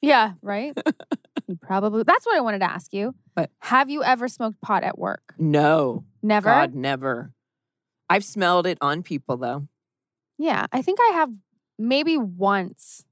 yeah, 0.00 0.32
right. 0.42 0.76
you 1.48 1.56
probably. 1.60 2.02
That's 2.04 2.24
what 2.26 2.36
I 2.36 2.40
wanted 2.40 2.60
to 2.60 2.70
ask 2.70 2.92
you. 2.92 3.14
But 3.34 3.50
have 3.60 3.90
you 3.90 4.02
ever 4.04 4.28
smoked 4.28 4.60
pot 4.60 4.84
at 4.84 4.98
work? 4.98 5.34
No, 5.38 6.04
Never. 6.22 6.48
God, 6.48 6.74
never. 6.74 7.32
I've 8.10 8.24
smelled 8.24 8.66
it 8.66 8.78
on 8.80 9.02
people 9.02 9.36
though. 9.36 9.66
Yeah, 10.38 10.66
I 10.72 10.82
think 10.82 10.98
I 11.00 11.12
have 11.14 11.30
maybe 11.78 12.16
once 12.16 13.04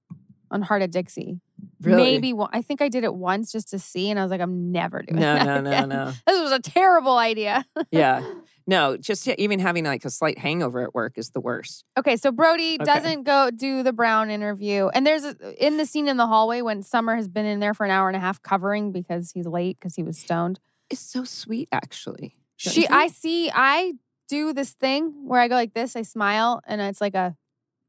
on 0.51 0.63
Hart 0.63 0.83
of 0.83 0.91
Dixie. 0.91 1.41
Really? 1.81 1.97
Maybe 2.03 2.33
one. 2.33 2.51
I 2.53 2.63
think 2.63 2.81
I 2.83 2.89
did 2.89 3.05
it 3.05 3.15
once 3.15 3.51
just 3.53 3.69
to 3.71 3.79
see, 3.79 4.11
and 4.11 4.19
I 4.19 4.23
was 4.23 4.31
like, 4.31 4.41
I'm 4.41 4.71
never 4.73 5.03
doing 5.03 5.21
No, 5.21 5.35
that 5.35 5.45
no, 5.47 5.61
no, 5.61 5.71
again. 5.71 5.89
no. 5.89 6.13
This 6.27 6.41
was 6.41 6.53
a 6.53 6.61
terrible 6.61 7.17
idea. 7.19 7.65
Yeah. 7.91 8.23
No, 8.67 8.97
just 8.97 9.29
even 9.29 9.61
having 9.61 9.85
like 9.85 10.05
a 10.05 10.11
slight 10.11 10.39
hangover 10.39 10.83
at 10.83 10.93
work 10.95 11.17
is 11.17 11.31
the 11.31 11.41
worst. 11.41 11.85
Okay, 11.97 12.17
so 12.17 12.33
Brody 12.33 12.75
Okay. 12.75 12.85
doesn't 12.85 13.23
go 13.23 13.51
do 13.51 13.83
the 13.85 13.93
Brown 13.93 14.29
interview, 14.29 14.89
and 14.89 15.07
there's 15.07 15.25
a, 15.25 15.65
in 15.65 15.77
the 15.77 15.87
scene 15.87 16.09
in 16.09 16.17
the 16.17 16.27
hallway 16.27 16.63
when 16.63 16.83
Summer 16.83 17.15
has 17.15 17.29
been 17.29 17.47
in 17.47 17.61
there 17.61 17.75
for 17.75 17.85
an 17.85 17.93
hour 17.93 18.09
and 18.09 18.17
a 18.17 18.21
half 18.21 18.43
covering 18.43 18.91
because 18.91 19.31
he's 19.33 19.47
late 19.47 19.79
because 19.79 19.95
he 19.95 20.03
was 20.03 20.19
stoned. 20.19 20.59
It's 20.91 21.01
so 21.01 21.25
sweet, 21.25 21.69
actually. 21.71 22.35
Don't 22.65 22.75
She, 22.75 22.89
I 22.89 23.07
see, 23.07 23.51
I 23.55 23.95
do 24.29 24.53
this 24.53 24.73
thing 24.73 25.29
where 25.29 25.41
I 25.41 25.47
go 25.47 25.55
like 25.55 25.75
this, 25.75 25.95
I 25.95 26.03
smile, 26.03 26.61
and 26.67 26.81
it's 26.81 27.01
like 27.01 27.15
a 27.15 27.37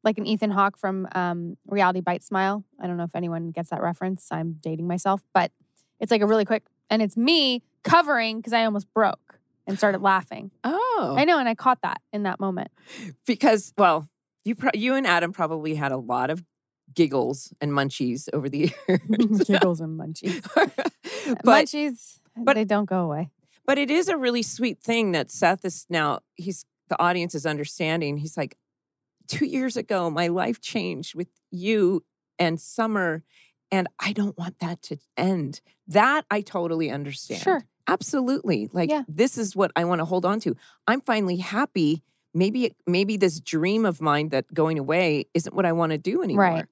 like 0.03 0.19
an 0.19 0.27
Ethan 0.27 0.51
Hawke 0.51 0.77
from 0.77 1.07
um, 1.15 1.57
Reality 1.65 2.01
Bite 2.01 2.23
smile. 2.23 2.63
I 2.79 2.85
don't 2.87 2.97
know 2.97 3.03
if 3.03 3.15
anyone 3.15 3.49
gets 3.49 3.71
that 3.71 3.81
reference. 3.81 4.27
I'm 4.31 4.57
dating 4.61 4.87
myself, 4.87 5.21
but 5.33 5.51
it's 5.99 6.11
like 6.11 6.21
a 6.21 6.27
really 6.27 6.45
quick, 6.45 6.63
and 6.89 7.01
it's 7.01 7.17
me 7.17 7.63
covering 7.83 8.37
because 8.37 8.53
I 8.53 8.63
almost 8.63 8.93
broke 8.93 9.36
and 9.67 9.77
started 9.77 10.01
laughing. 10.01 10.49
Oh, 10.63 11.15
I 11.17 11.25
know, 11.25 11.37
and 11.39 11.47
I 11.47 11.53
caught 11.55 11.81
that 11.83 12.01
in 12.13 12.23
that 12.23 12.39
moment. 12.39 12.71
because 13.25 13.73
well, 13.77 14.07
you 14.45 14.55
pro- 14.55 14.71
you 14.73 14.95
and 14.95 15.05
Adam 15.05 15.33
probably 15.33 15.75
had 15.75 15.91
a 15.91 15.97
lot 15.97 16.29
of 16.29 16.43
giggles 16.95 17.53
and 17.61 17.71
munchies 17.71 18.29
over 18.33 18.49
the 18.49 18.57
years. 18.89 19.41
Giggles 19.45 19.81
and 19.81 19.99
munchies. 19.99 20.41
but 21.43 21.65
munchies, 21.65 22.19
but- 22.37 22.55
they 22.55 22.65
don't 22.65 22.85
go 22.89 23.01
away. 23.01 23.29
but 23.65 23.77
it 23.77 23.91
is 23.91 24.07
a 24.07 24.17
really 24.17 24.41
sweet 24.41 24.79
thing 24.81 25.11
that 25.11 25.29
Seth 25.29 25.65
is 25.65 25.85
now 25.89 26.19
he's 26.35 26.65
the 26.89 26.99
audience 27.01 27.35
is 27.35 27.45
understanding. 27.45 28.15
He's 28.17 28.37
like, 28.37 28.55
two 29.27 29.45
years 29.45 29.75
ago, 29.75 30.09
my 30.09 30.27
life 30.27 30.61
changed 30.61 31.13
with 31.15 31.27
you 31.51 32.05
and 32.39 32.61
Summer, 32.61 33.23
and 33.69 33.89
I 33.99 34.13
don't 34.13 34.37
want 34.37 34.59
that 34.59 34.81
to 34.83 34.97
end. 35.17 35.59
That 35.85 36.23
I 36.31 36.39
totally 36.39 36.89
understand. 36.89 37.41
Sure. 37.41 37.65
Absolutely. 37.87 38.69
Like 38.71 38.89
Yeah. 38.89 39.03
this 39.07 39.37
is 39.37 39.55
what 39.55 39.71
I 39.75 39.85
want 39.85 39.99
to 39.99 40.05
hold 40.05 40.25
on 40.25 40.39
to. 40.41 40.55
I'm 40.87 41.01
finally 41.01 41.37
happy. 41.37 42.03
Maybe 42.33 42.75
maybe 42.85 43.17
this 43.17 43.39
dream 43.39 43.85
of 43.85 44.01
mine 44.01 44.29
that 44.29 44.53
going 44.53 44.77
away 44.77 45.25
isn't 45.33 45.55
what 45.55 45.65
I 45.65 45.71
want 45.71 45.91
to 45.93 45.97
do 45.97 46.21
anymore. 46.21 46.43
Right. 46.43 46.65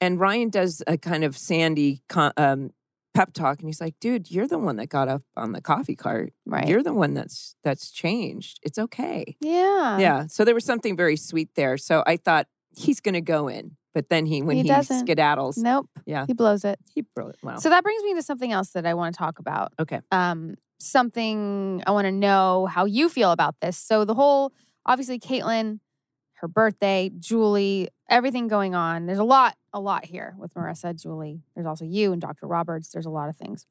And 0.00 0.18
Ryan 0.18 0.48
does 0.48 0.82
a 0.86 0.96
kind 0.96 1.24
of 1.24 1.36
sandy 1.36 2.00
um, 2.38 2.70
pep 3.12 3.34
talk, 3.34 3.58
and 3.58 3.68
he's 3.68 3.80
like, 3.82 3.96
"Dude, 4.00 4.30
you're 4.30 4.46
the 4.46 4.58
one 4.58 4.76
that 4.76 4.88
got 4.88 5.08
up 5.08 5.22
on 5.36 5.52
the 5.52 5.60
coffee 5.60 5.96
cart. 5.96 6.32
Right. 6.46 6.66
You're 6.66 6.82
the 6.82 6.94
one 6.94 7.12
that's 7.12 7.54
that's 7.64 7.90
changed. 7.90 8.60
It's 8.62 8.78
okay." 8.78 9.36
yeah. 9.40 9.98
yeah. 9.98 10.26
So 10.28 10.44
there 10.44 10.54
was 10.54 10.64
something 10.64 10.96
very 10.96 11.16
sweet 11.16 11.50
there. 11.54 11.76
So 11.76 12.02
I 12.06 12.16
thought 12.16 12.46
he's 12.74 13.00
going 13.00 13.14
to 13.14 13.20
go 13.20 13.48
in, 13.48 13.76
but 13.94 14.08
then 14.08 14.26
he 14.26 14.42
when 14.42 14.56
He 14.56 14.62
he, 14.62 14.68
doesn't. 14.68 15.06
skedaddles, 15.06 15.56
Nope. 15.58 15.88
Yeah. 16.06 16.24
He 16.26 16.32
blows 16.32 16.64
it. 16.64 16.78
he 16.94 17.02
bro- 17.14 17.32
wow. 17.42 17.56
So 17.56 17.68
that 17.70 17.82
brings 17.82 18.02
me 18.04 18.14
to 18.14 18.22
something 18.22 18.52
else 18.52 18.70
that 18.70 18.86
I 18.86 18.94
want 18.94 19.14
to 19.14 19.18
talk 19.18 19.38
about. 19.38 19.72
okay. 19.78 20.00
Um, 20.12 20.56
something 20.78 21.82
I 21.86 21.90
want 21.90 22.06
to 22.06 22.12
know 22.12 22.66
how 22.66 22.84
you 22.86 23.08
feel 23.08 23.32
about 23.32 23.60
this. 23.60 23.76
So 23.76 24.04
the 24.04 24.14
whole, 24.14 24.52
obviously, 24.86 25.18
Caitlyn, 25.18 25.80
her 26.34 26.48
birthday, 26.48 27.10
Julie, 27.18 27.88
everything 28.08 28.48
going 28.48 28.74
on. 28.74 29.06
There's 29.06 29.18
a 29.18 29.24
lot, 29.24 29.56
a 29.74 29.80
lot 29.80 30.06
here 30.06 30.34
with 30.38 30.54
Marissa, 30.54 31.00
Julie. 31.00 31.42
There's 31.54 31.66
also 31.66 31.84
you 31.84 32.12
and 32.12 32.20
Dr. 32.20 32.46
Roberts. 32.46 32.88
There's 32.90 33.04
a 33.06 33.10
lot 33.10 33.28
of 33.28 33.36
things. 33.36 33.66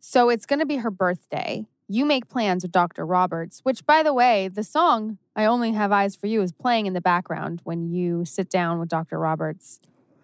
So 0.00 0.28
it's 0.28 0.44
going 0.46 0.60
to 0.60 0.66
be 0.66 0.76
her 0.76 0.90
birthday. 0.90 1.66
You 1.92 2.04
make 2.04 2.28
plans 2.28 2.62
with 2.62 2.70
Dr. 2.70 3.04
Roberts, 3.04 3.62
which, 3.64 3.84
by 3.84 4.04
the 4.04 4.14
way, 4.14 4.46
the 4.46 4.62
song 4.62 5.18
I 5.34 5.44
Only 5.44 5.72
Have 5.72 5.90
Eyes 5.90 6.14
for 6.14 6.28
You 6.28 6.40
is 6.40 6.52
playing 6.52 6.86
in 6.86 6.92
the 6.92 7.00
background 7.00 7.62
when 7.64 7.90
you 7.90 8.24
sit 8.24 8.48
down 8.48 8.78
with 8.78 8.88
Dr. 8.88 9.18
Roberts 9.18 9.80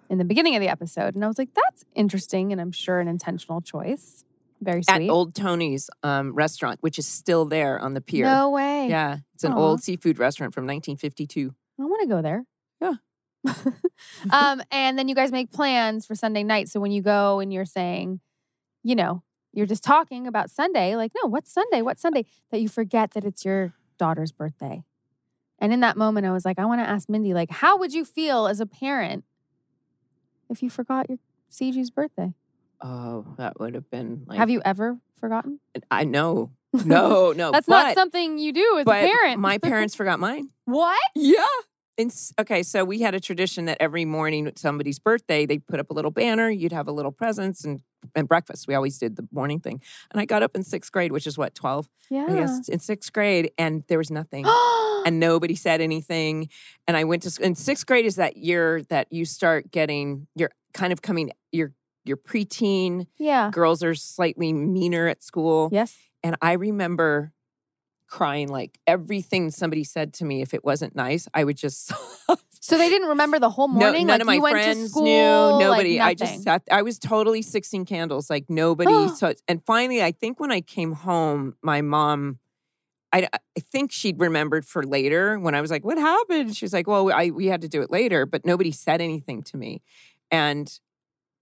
in 0.09 0.19
the 0.19 0.25
beginning 0.25 0.55
of 0.55 0.61
the 0.61 0.69
episode. 0.69 1.17
And 1.17 1.25
I 1.25 1.27
was 1.27 1.39
like, 1.39 1.55
that's 1.55 1.85
interesting 1.93 2.53
and 2.53 2.61
I'm 2.61 2.71
sure 2.71 3.01
an 3.01 3.09
intentional 3.09 3.61
choice. 3.61 4.25
Very 4.61 4.85
sweet. 4.85 5.09
At. 5.09 5.11
Old 5.11 5.35
Tony's 5.35 5.91
um, 6.05 6.33
restaurant, 6.35 6.79
which 6.83 7.01
is 7.01 7.09
still 7.09 7.45
there 7.45 7.81
on 7.81 7.95
the 7.95 8.01
pier. 8.01 8.27
No 8.27 8.51
way. 8.51 8.87
Yeah, 8.89 9.17
it's 9.35 9.43
an 9.43 9.53
Aw. 9.53 9.59
old 9.59 9.83
seafood 9.83 10.21
restaurant 10.21 10.55
from 10.55 10.69
1952. 10.69 11.53
I 11.81 11.83
want 11.83 12.01
to 12.03 12.07
go 12.07 12.23
there. 12.23 12.45
Yeah. 12.81 12.95
um, 14.31 14.63
and 14.71 14.97
then 14.97 15.09
you 15.09 15.17
guys 15.17 15.33
make 15.33 15.51
plans 15.51 16.07
for 16.07 16.15
Sunday 16.15 16.45
night. 16.45 16.69
So 16.69 16.79
when 16.79 16.93
you 16.93 17.03
go 17.03 17.41
and 17.41 17.53
you're 17.53 17.65
saying, 17.65 18.21
you 18.85 18.95
know, 18.95 19.25
you're 19.57 19.67
just 19.67 19.83
talking 19.83 20.27
about 20.27 20.51
Sunday, 20.51 20.95
like, 20.97 21.13
no, 21.21 21.29
what's 21.29 21.51
Sunday? 21.51 21.81
What's 21.81 22.03
Sunday? 22.03 22.27
That 22.51 22.61
you 22.61 22.69
forget 22.69 23.13
that 23.13 23.25
it's 23.25 23.45
your 23.45 23.73
daughter's 23.99 24.31
birthday. 24.31 24.85
And 25.59 25.73
in 25.73 25.81
that 25.81 25.97
moment, 25.97 26.27
I 26.27 26.31
was 26.33 26.45
like, 26.45 26.59
I 26.59 26.67
want 26.67 26.83
to 26.83 26.89
ask 26.89 27.09
Mindy, 27.09 27.33
like, 27.33 27.51
how 27.51 27.79
would 27.79 27.95
you 27.95 28.05
feel 28.05 28.47
as 28.47 28.61
a 28.61 28.67
parent 28.67 29.25
if 30.51 30.63
you 30.63 30.69
forgot 30.69 31.09
your 31.09 31.19
CG's 31.51 31.91
birthday? 31.91 32.35
Oh, 32.83 33.25
that 33.39 33.59
would 33.59 33.75
have 33.75 33.91
been 33.91 34.25
like. 34.27 34.37
Have 34.37 34.51
you 34.51 34.61
ever 34.63 34.99
forgotten? 35.19 35.61
I 35.91 36.05
know. 36.05 36.53
No, 36.85 37.33
no. 37.33 37.53
That's 37.53 37.67
but, 37.67 37.85
not 37.85 37.95
something 37.95 38.37
you 38.37 38.53
do 38.53 38.77
as 38.79 38.87
a 38.87 38.91
parent. 38.91 39.41
My 39.41 39.57
parents 39.63 39.95
forgot 39.95 40.21
mine. 40.21 40.51
what? 40.67 41.01
Yeah. 41.15 41.43
And 41.97 42.15
okay, 42.39 42.63
so 42.63 42.85
we 42.85 43.01
had 43.01 43.15
a 43.15 43.21
tradition 43.21 43.65
that 43.65 43.79
every 43.81 44.05
morning 44.05 44.45
with 44.45 44.59
somebody's 44.59 44.99
birthday, 44.99 45.47
they 45.47 45.57
put 45.57 45.81
up 45.81 45.89
a 45.89 45.95
little 45.95 46.11
banner. 46.11 46.51
You'd 46.51 46.73
have 46.73 46.87
a 46.87 46.93
little 46.93 47.13
presents 47.13 47.65
and 47.65 47.81
and 48.15 48.29
breakfast. 48.29 48.67
We 48.69 48.75
always 48.75 48.99
did 48.99 49.17
the 49.17 49.27
morning 49.33 49.61
thing. 49.61 49.81
And 50.11 50.21
I 50.21 50.25
got 50.25 50.43
up 50.43 50.55
in 50.55 50.63
sixth 50.63 50.93
grade, 50.93 51.13
which 51.13 51.27
is 51.27 51.37
what 51.39 51.55
twelve, 51.55 51.89
Yeah. 52.11 52.27
I 52.29 52.35
guess, 52.35 52.69
in 52.69 52.79
sixth 52.79 53.13
grade, 53.13 53.51
and 53.59 53.83
there 53.89 53.99
was 53.99 54.11
nothing. 54.11 54.45
and 55.07 55.21
nobody 55.21 55.55
said 55.55 55.81
anything. 55.81 56.49
And 56.87 56.97
I 56.97 57.05
went 57.05 57.23
to 57.23 57.43
and 57.45 57.57
sixth 57.57 57.87
grade 57.87 58.07
is 58.07 58.17
that 58.17 58.37
year 58.37 58.83
that 58.89 59.09
you 59.11 59.25
start 59.25 59.71
getting 59.71 60.27
you're 60.35 60.51
kind 60.75 60.93
of 60.93 61.03
coming 61.03 61.31
you're 61.53 61.73
you're 62.05 62.17
preteen. 62.17 63.07
yeah. 63.19 63.51
Girls 63.51 63.83
are 63.83 63.95
slightly 63.95 64.53
meaner 64.53 65.09
at 65.09 65.23
school. 65.23 65.69
Yes. 65.73 65.97
And 66.23 66.37
I 66.41 66.53
remember 66.53 67.33
crying 68.09 68.49
like 68.49 68.79
everything 68.87 69.51
somebody 69.51 69.85
said 69.85 70.15
to 70.15 70.25
me, 70.25 70.43
if 70.43 70.55
it 70.55 70.65
wasn't 70.65 70.95
nice, 70.95 71.29
I 71.35 71.45
would 71.45 71.57
just 71.57 71.93
So 72.61 72.77
they 72.79 72.89
didn't 72.89 73.09
remember 73.11 73.39
the 73.39 73.51
whole 73.51 73.69
No, 73.69 73.75
morning. 73.75 74.07
none 74.09 74.15
like 74.15 74.21
of 74.23 74.27
my 74.27 74.35
you 74.35 74.43
went 74.43 74.55
friends 74.55 74.83
to 74.85 74.89
school. 74.89 75.05
knew. 75.05 75.13
like, 75.53 75.61
Nobody. 75.61 76.01
I 76.01 76.15
just 76.15 76.43
sat. 76.43 76.63
I 76.71 76.83
was 76.83 76.99
totally 76.99 77.43
sixteen 77.43 77.85
candles. 77.85 78.29
Like 78.29 78.51
nobody. 78.51 79.09
so 79.15 79.35
and 79.47 79.65
finally, 79.65 80.03
I 80.03 80.11
think 80.13 80.41
when 80.41 80.51
I 80.51 80.61
came 80.61 80.93
home, 80.93 81.55
my 81.63 81.81
mom. 81.83 82.39
I, 83.13 83.29
I 83.33 83.61
think 83.61 83.93
she'd 83.93 84.19
remembered 84.19 84.67
for 84.67 84.83
later 84.83 85.39
when 85.39 85.55
I 85.55 85.61
was 85.61 85.71
like, 85.71 85.85
"What 85.85 85.97
happened?" 85.97 86.57
She's 86.57 86.73
like, 86.73 86.89
"Well, 86.89 87.13
I 87.13 87.31
we 87.31 87.47
had 87.47 87.61
to 87.63 87.69
do 87.69 87.81
it 87.81 87.91
later," 87.91 88.27
but 88.27 88.45
nobody 88.45 88.73
said 88.73 89.01
anything 89.01 89.43
to 89.45 89.57
me, 89.57 89.81
and 90.31 90.69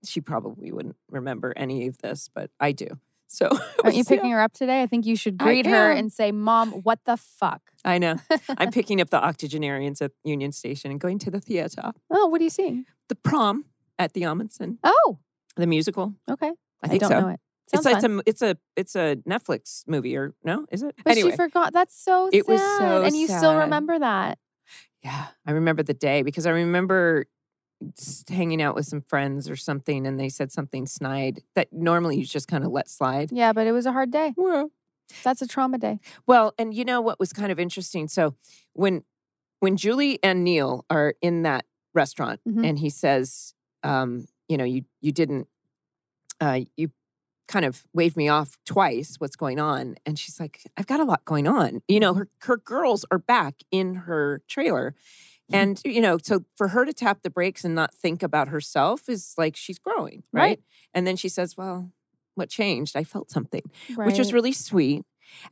she 0.05 0.21
probably 0.21 0.71
wouldn't 0.71 0.97
remember 1.11 1.55
any 1.57 1.87
of 1.87 1.99
this, 1.99 2.29
but 2.33 2.51
I 2.61 2.73
do. 2.73 2.89
So 3.35 3.49
Aren't 3.85 3.97
you 3.97 4.05
picking 4.05 4.31
her 4.31 4.41
up 4.41 4.53
today? 4.53 4.83
I 4.83 4.87
think 4.87 5.07
you 5.07 5.17
should 5.17 5.37
greet 5.39 5.67
her 5.67 5.91
and 5.91 6.13
say, 6.13 6.31
"Mom, 6.33 6.71
what 6.71 7.01
the 7.05 7.17
fuck?" 7.17 7.61
I 7.85 7.99
know. 7.99 8.17
I'm 8.57 8.71
picking 8.79 9.01
up 9.01 9.11
the 9.11 9.23
octogenarians 9.23 10.01
at 10.01 10.13
Union 10.25 10.53
Station 10.53 10.91
and 10.91 11.01
going 11.01 11.19
to 11.21 11.31
the 11.31 11.41
theater. 11.41 11.93
Oh, 12.11 12.27
what 12.29 12.41
are 12.41 12.45
you 12.45 12.51
seeing? 12.51 12.87
The 13.09 13.15
prom 13.17 13.65
at 13.99 14.13
the 14.15 14.23
Ahmanson, 14.23 14.79
Oh, 14.83 15.19
the 15.57 15.67
musical. 15.67 16.15
okay. 16.31 16.53
I 16.83 16.89
think 16.89 17.01
don't 17.01 17.11
so. 17.11 17.21
know 17.21 17.29
it. 17.29 17.41
It's 17.73 17.83
Sounds 17.83 17.97
it's 17.97 18.05
fun. 18.05 18.19
a 18.19 18.23
it's 18.27 18.43
a 18.43 18.57
it's 18.77 18.95
a 18.97 19.17
Netflix 19.29 19.83
movie 19.87 20.17
or 20.17 20.35
no? 20.45 20.67
Is 20.71 20.83
it? 20.83 20.95
But 21.05 21.13
anyway, 21.13 21.31
she 21.31 21.37
forgot. 21.37 21.73
That's 21.73 21.97
so 21.99 22.29
It 22.33 22.45
sad. 22.45 22.53
was 22.53 22.61
so 22.61 23.03
and 23.05 23.17
you 23.17 23.27
still 23.27 23.57
remember 23.57 23.99
that. 23.99 24.39
yeah, 25.03 25.27
I 25.47 25.53
remember 25.53 25.83
the 25.83 25.95
day 25.95 26.23
because 26.23 26.47
I 26.47 26.51
remember 26.51 27.27
hanging 28.29 28.61
out 28.63 28.75
with 28.75 28.87
some 28.87 29.01
friends 29.03 29.49
or 29.51 29.57
something, 29.57 30.07
and 30.07 30.19
they 30.19 30.29
said 30.29 30.53
something 30.53 30.87
snide 30.87 31.41
that 31.55 31.73
normally 31.73 32.17
you 32.19 32.25
just 32.25 32.49
kind 32.49 32.65
of 32.65 32.71
let 32.71 32.89
slide. 32.89 33.31
Yeah, 33.33 33.53
but 33.53 33.67
it 33.67 33.73
was 33.73 33.87
a 33.87 33.93
hard 33.93 34.11
day. 34.11 34.33
Well, 34.37 34.71
That's 35.23 35.43
a 35.43 35.47
trauma 35.47 35.79
day. 35.79 36.01
Well, 36.27 36.55
and 36.59 36.73
you 36.75 36.85
know 36.85 37.01
what 37.01 37.21
was 37.21 37.33
kind 37.33 37.53
of 37.53 37.61
interesting? 37.61 38.09
So 38.09 38.35
when 38.73 39.05
when 39.61 39.77
Julie 39.77 40.19
and 40.23 40.45
Neil 40.45 40.85
are 40.91 41.15
in 41.23 41.43
that 41.43 41.65
restaurant 41.95 42.41
Mhm. 42.47 42.67
and 42.67 42.79
he 42.79 42.91
says, 42.91 43.55
um, 43.83 44.27
you 44.49 44.57
know, 44.57 44.65
you 44.65 44.85
you 45.01 45.13
didn't 45.13 45.47
uh 46.41 46.61
you 46.77 46.91
kind 47.47 47.67
of 47.67 47.85
waved 47.93 48.17
me 48.17 48.27
off 48.29 48.57
twice, 48.65 49.17
what's 49.19 49.37
going 49.37 49.61
on? 49.61 49.97
And 50.07 50.19
she's 50.19 50.41
like, 50.41 50.63
I've 50.79 50.87
got 50.87 51.01
a 51.01 51.05
lot 51.05 51.25
going 51.27 51.47
on. 51.47 51.83
You 51.89 52.01
know, 52.01 52.15
her 52.15 52.29
her 52.41 52.57
girls 52.57 53.05
are 53.11 53.19
back 53.19 53.57
in 53.71 53.95
her 54.07 54.41
trailer. 54.49 54.95
And, 55.53 55.81
you 55.85 56.01
know, 56.01 56.19
so 56.23 56.45
for 56.57 56.69
her 56.69 56.85
to 56.87 56.93
tap 56.93 57.23
the 57.23 57.31
brakes 57.31 57.65
and 57.65 57.75
not 57.75 57.93
think 57.95 58.23
about 58.23 58.49
herself 58.49 59.09
is 59.09 59.35
like 59.37 59.57
she's 59.57 59.79
growing, 59.79 60.23
right? 60.33 60.41
Right. 60.43 60.61
And 60.95 61.07
then 61.07 61.17
she 61.17 61.29
says, 61.29 61.57
Well, 61.57 61.91
what 62.35 62.49
changed? 62.49 62.97
I 62.97 63.05
felt 63.05 63.31
something 63.31 63.63
Right. 63.97 64.07
which 64.07 64.19
was 64.19 64.33
really 64.33 64.53
sweet. 64.53 65.05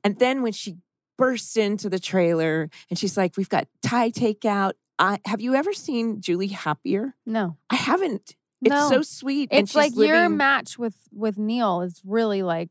And 0.02 0.18
then 0.18 0.42
when 0.42 0.52
she 0.52 0.76
bursts 1.18 1.56
into 1.56 1.88
the 1.90 1.98
trailer 2.00 2.68
and 2.88 2.98
she's 2.98 3.16
like, 3.16 3.36
"We've 3.36 3.48
got 3.48 3.68
Thai 3.82 4.10
takeout." 4.10 4.72
I 4.98 5.20
have 5.26 5.40
you 5.40 5.54
ever 5.54 5.72
seen 5.72 6.20
Julie 6.20 6.48
happier? 6.48 7.14
no. 7.26 7.56
I 7.70 7.76
haven't. 7.76 8.34
It's 8.62 8.70
No. 8.70 8.88
so 8.88 9.02
sweet. 9.02 9.48
and 9.52 9.64
It's 9.64 9.74
like 9.74 9.94
your 9.94 10.28
match 10.28 10.78
with 10.78 10.96
with 11.12 11.36
Neil 11.38 11.82
is 11.82 12.00
really 12.04 12.42
like 12.42 12.70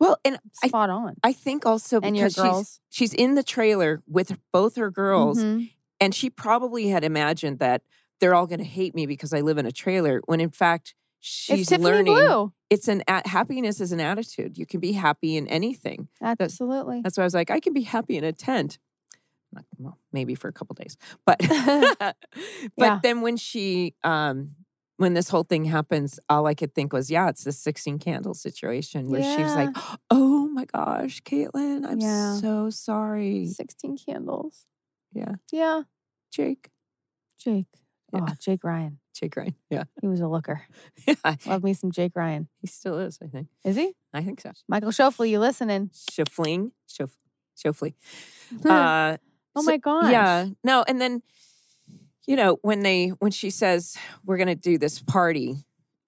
well, 0.00 0.18
and 0.24 0.38
I, 0.62 0.68
spot 0.68 0.90
on. 0.90 1.16
I 1.22 1.32
think 1.32 1.64
also 1.66 2.00
because 2.00 2.34
she's 2.34 2.80
she's 2.90 3.14
in 3.14 3.34
the 3.34 3.42
trailer 3.42 4.02
with 4.08 4.36
both 4.52 4.76
her 4.76 4.90
girls, 4.90 5.38
Mhm. 5.38 5.70
And 6.04 6.14
she 6.14 6.28
probably 6.30 6.88
had 6.88 7.02
imagined 7.04 7.58
that 7.60 7.82
they're 8.20 8.34
all 8.34 8.46
going 8.46 8.58
to 8.60 8.64
hate 8.64 8.94
me 8.94 9.06
because 9.06 9.32
I 9.32 9.40
live 9.40 9.58
in 9.58 9.66
a 9.66 9.72
trailer. 9.72 10.20
When 10.26 10.40
in 10.40 10.50
fact, 10.50 10.94
she's 11.20 11.70
learning 11.70 12.14
Blue. 12.14 12.52
it's 12.70 12.88
an 12.88 13.02
a- 13.08 13.26
happiness 13.28 13.80
is 13.80 13.92
an 13.92 14.00
attitude. 14.00 14.56
You 14.58 14.66
can 14.66 14.80
be 14.80 14.92
happy 14.92 15.36
in 15.36 15.48
anything. 15.48 16.08
Absolutely. 16.22 17.00
That's 17.02 17.16
why 17.16 17.24
I 17.24 17.26
was 17.26 17.34
like, 17.34 17.50
I 17.50 17.60
can 17.60 17.72
be 17.72 17.82
happy 17.82 18.16
in 18.16 18.24
a 18.24 18.32
tent. 18.32 18.78
Like, 19.54 19.64
Well, 19.78 19.98
maybe 20.12 20.34
for 20.34 20.48
a 20.48 20.52
couple 20.52 20.74
days, 20.74 20.96
but 21.26 21.38
but 21.98 22.16
Yeah. 22.76 23.00
then 23.02 23.20
when 23.20 23.36
she 23.36 23.94
um 24.04 24.56
when 24.96 25.14
this 25.14 25.28
whole 25.28 25.42
thing 25.42 25.64
happens, 25.64 26.20
all 26.28 26.46
I 26.46 26.54
could 26.54 26.72
think 26.74 26.92
was, 26.92 27.10
yeah, 27.10 27.28
it's 27.28 27.42
the 27.44 27.52
sixteen 27.52 27.98
candle 27.98 28.34
situation 28.34 29.08
where 29.10 29.22
she 29.22 29.42
was 29.42 29.54
like, 29.56 29.70
oh 30.10 30.46
my 30.48 30.64
gosh, 30.66 31.20
Caitlin, 31.22 31.84
I'm 31.84 31.98
Yeah. 32.00 32.36
so 32.36 32.70
sorry. 32.70 33.46
16 33.46 33.96
candles. 34.06 34.66
Yeah, 35.12 35.34
Yeah. 35.52 35.82
Jake, 36.34 36.70
Jake. 37.38 37.66
Yeah. 38.12 38.26
Oh, 38.28 38.34
Jake 38.40 38.64
Ryan. 38.64 38.98
Jake 39.14 39.36
Ryan. 39.36 39.54
Yeah, 39.70 39.84
He 40.00 40.08
was 40.08 40.20
a 40.20 40.26
looker. 40.28 40.62
yeah, 41.06 41.14
Love 41.46 41.62
me 41.62 41.72
some 41.74 41.90
Jake 41.92 42.12
Ryan. 42.16 42.48
he 42.60 42.66
still 42.66 42.98
is. 42.98 43.18
I 43.22 43.26
think. 43.26 43.48
Is 43.64 43.76
he? 43.76 43.94
I 44.12 44.22
think 44.22 44.40
so. 44.40 44.52
Michael 44.68 44.90
Schofley, 44.90 45.30
you 45.30 45.38
listening? 45.38 45.90
Schoeffling, 45.94 46.72
Schof, 46.88 47.10
Schofley. 47.56 47.94
Uh, 48.68 49.16
oh 49.56 49.62
so- 49.62 49.70
my 49.70 49.76
gosh. 49.78 50.10
Yeah. 50.10 50.46
No, 50.64 50.84
and 50.88 51.00
then 51.00 51.22
you 52.26 52.36
know, 52.36 52.58
when 52.62 52.80
they 52.80 53.08
when 53.20 53.30
she 53.32 53.50
says 53.50 53.96
we're 54.24 54.36
going 54.38 54.48
to 54.48 54.54
do 54.54 54.78
this 54.78 54.98
party 55.00 55.56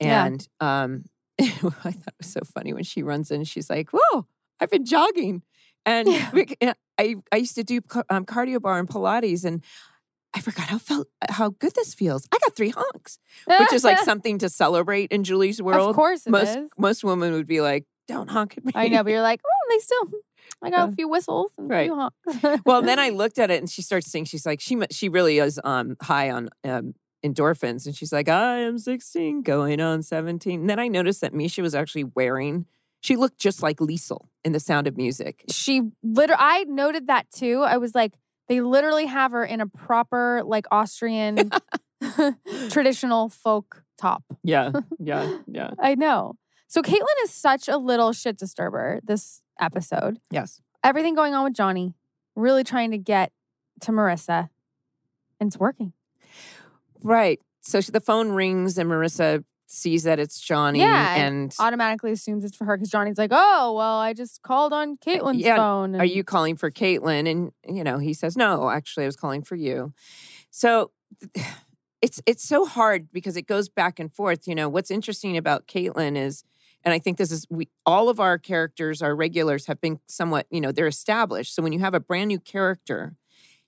Yeah. 0.00 0.26
and 0.26 0.48
um 0.60 1.04
I 1.40 1.44
thought 1.50 1.92
it 2.08 2.14
was 2.18 2.32
so 2.32 2.40
funny 2.54 2.72
when 2.72 2.84
she 2.84 3.02
runs 3.02 3.30
in 3.30 3.44
she's 3.44 3.68
like, 3.70 3.90
"Whoa, 3.92 4.26
I've 4.60 4.70
been 4.70 4.84
jogging." 4.86 5.42
And 5.84 6.08
Yeah. 6.08 6.72
I 6.98 7.16
I 7.30 7.36
used 7.36 7.54
to 7.56 7.62
do 7.64 7.80
um, 8.10 8.24
cardio 8.24 8.60
barre 8.60 8.78
and 8.80 8.88
pilates 8.88 9.44
and 9.44 9.62
I 10.36 10.40
forgot 10.40 10.66
how 10.68 10.78
felt 10.78 11.08
how 11.30 11.48
good 11.48 11.74
this 11.74 11.94
feels. 11.94 12.28
I 12.30 12.38
got 12.38 12.54
3 12.54 12.68
honks, 12.76 13.18
which 13.46 13.72
is 13.72 13.84
like 13.84 13.98
something 14.04 14.38
to 14.38 14.50
celebrate 14.50 15.10
in 15.10 15.24
Julie's 15.24 15.62
world. 15.62 15.90
Of 15.90 15.96
course 15.96 16.26
most 16.26 16.56
is. 16.58 16.70
most 16.76 17.02
women 17.02 17.32
would 17.32 17.46
be 17.46 17.62
like, 17.62 17.86
"Don't 18.06 18.28
honk 18.28 18.58
at 18.58 18.64
me." 18.64 18.72
I 18.74 18.88
know, 18.88 19.02
but 19.02 19.10
you're 19.10 19.22
like, 19.22 19.40
oh, 19.46 19.70
they 19.70 19.78
still, 19.78 20.04
I 20.62 20.70
got 20.70 20.90
a 20.90 20.92
few 20.92 21.08
whistles 21.08 21.52
and 21.56 21.70
Right. 21.70 21.80
a 21.80 21.84
few 21.84 21.94
honks. 21.94 22.62
well, 22.66 22.82
then 22.82 22.98
I 22.98 23.08
looked 23.08 23.38
at 23.38 23.50
it 23.50 23.60
and 23.60 23.70
she 23.70 23.80
starts 23.80 24.10
saying 24.10 24.26
she's 24.26 24.44
like 24.44 24.60
she 24.60 24.78
she 24.90 25.08
really 25.08 25.38
is 25.38 25.58
um 25.64 25.96
high 26.02 26.30
on 26.30 26.50
um 26.64 26.94
endorphins 27.24 27.86
and 27.86 27.96
she's 27.96 28.12
like 28.12 28.28
I 28.28 28.58
am 28.58 28.78
16 28.78 29.42
going 29.42 29.80
on 29.80 30.02
17. 30.02 30.60
And 30.60 30.70
then 30.70 30.78
I 30.78 30.88
noticed 30.88 31.22
that 31.22 31.32
Mischa 31.32 31.62
was 31.62 31.74
actually 31.74 32.04
wearing 32.04 32.66
she 33.00 33.16
looked 33.16 33.38
just 33.38 33.62
like 33.62 33.78
Liesl 33.78 34.26
in 34.44 34.52
The 34.52 34.60
Sound 34.60 34.86
of 34.86 34.96
Music. 34.96 35.44
she 35.50 35.82
literally, 36.02 36.40
I 36.42 36.64
noted 36.64 37.06
that 37.06 37.30
too. 37.30 37.62
I 37.62 37.76
was 37.76 37.94
like, 37.94 38.14
they 38.48 38.60
literally 38.60 39.06
have 39.06 39.32
her 39.32 39.44
in 39.44 39.60
a 39.60 39.66
proper, 39.66 40.42
like, 40.44 40.66
Austrian 40.70 41.50
traditional 42.70 43.28
folk 43.28 43.82
top. 43.96 44.22
Yeah, 44.42 44.72
yeah, 44.98 45.38
yeah. 45.46 45.70
I 45.78 45.94
know. 45.94 46.34
So 46.68 46.82
Caitlin 46.82 47.22
is 47.22 47.30
such 47.30 47.68
a 47.68 47.76
little 47.76 48.12
shit 48.12 48.36
disturber 48.36 49.00
this 49.04 49.42
episode. 49.60 50.18
Yes. 50.30 50.60
Everything 50.82 51.14
going 51.14 51.34
on 51.34 51.44
with 51.44 51.54
Johnny, 51.54 51.94
really 52.34 52.64
trying 52.64 52.90
to 52.90 52.98
get 52.98 53.32
to 53.82 53.92
Marissa, 53.92 54.48
and 55.40 55.48
it's 55.48 55.58
working. 55.58 55.92
Right. 57.02 57.40
So 57.60 57.80
she, 57.80 57.90
the 57.90 58.00
phone 58.00 58.30
rings 58.30 58.78
and 58.78 58.90
Marissa 58.90 59.44
sees 59.66 60.04
that 60.04 60.18
it's 60.18 60.40
Johnny 60.40 60.80
Yeah, 60.80 61.14
and 61.16 61.54
Automatically 61.58 62.12
assumes 62.12 62.44
it's 62.44 62.56
for 62.56 62.64
her 62.64 62.76
because 62.76 62.90
Johnny's 62.90 63.18
like, 63.18 63.30
oh, 63.32 63.74
well, 63.76 63.98
I 63.98 64.12
just 64.12 64.42
called 64.42 64.72
on 64.72 64.92
uh, 64.92 64.94
Caitlin's 65.04 65.38
yeah, 65.38 65.56
phone. 65.56 65.96
are 65.96 66.04
you 66.04 66.24
calling 66.24 66.56
for 66.56 66.70
Caitlin? 66.70 67.30
And 67.30 67.52
you 67.66 67.84
know, 67.84 67.98
he 67.98 68.14
says, 68.14 68.36
no, 68.36 68.70
actually, 68.70 69.04
I 69.04 69.08
was 69.08 69.16
calling 69.16 69.42
for 69.42 69.56
you. 69.56 69.92
So 70.50 70.92
it's 72.02 72.22
it's 72.26 72.46
so 72.46 72.66
hard 72.66 73.12
because 73.12 73.36
it 73.36 73.46
goes 73.46 73.68
back 73.68 73.98
and 73.98 74.12
forth. 74.12 74.46
You 74.46 74.54
know, 74.54 74.68
what's 74.68 74.90
interesting 74.90 75.36
about 75.36 75.66
Caitlin 75.66 76.16
is, 76.16 76.44
and 76.84 76.94
I 76.94 76.98
think 76.98 77.18
this 77.18 77.32
is 77.32 77.46
we 77.50 77.68
all 77.84 78.08
of 78.08 78.20
our 78.20 78.38
characters, 78.38 79.02
our 79.02 79.14
regulars, 79.14 79.66
have 79.66 79.80
been 79.80 80.00
somewhat, 80.06 80.46
you 80.50 80.60
know, 80.60 80.72
they're 80.72 80.86
established. 80.86 81.54
So 81.54 81.62
when 81.62 81.72
you 81.72 81.80
have 81.80 81.94
a 81.94 82.00
brand 82.00 82.28
new 82.28 82.38
character, 82.38 83.16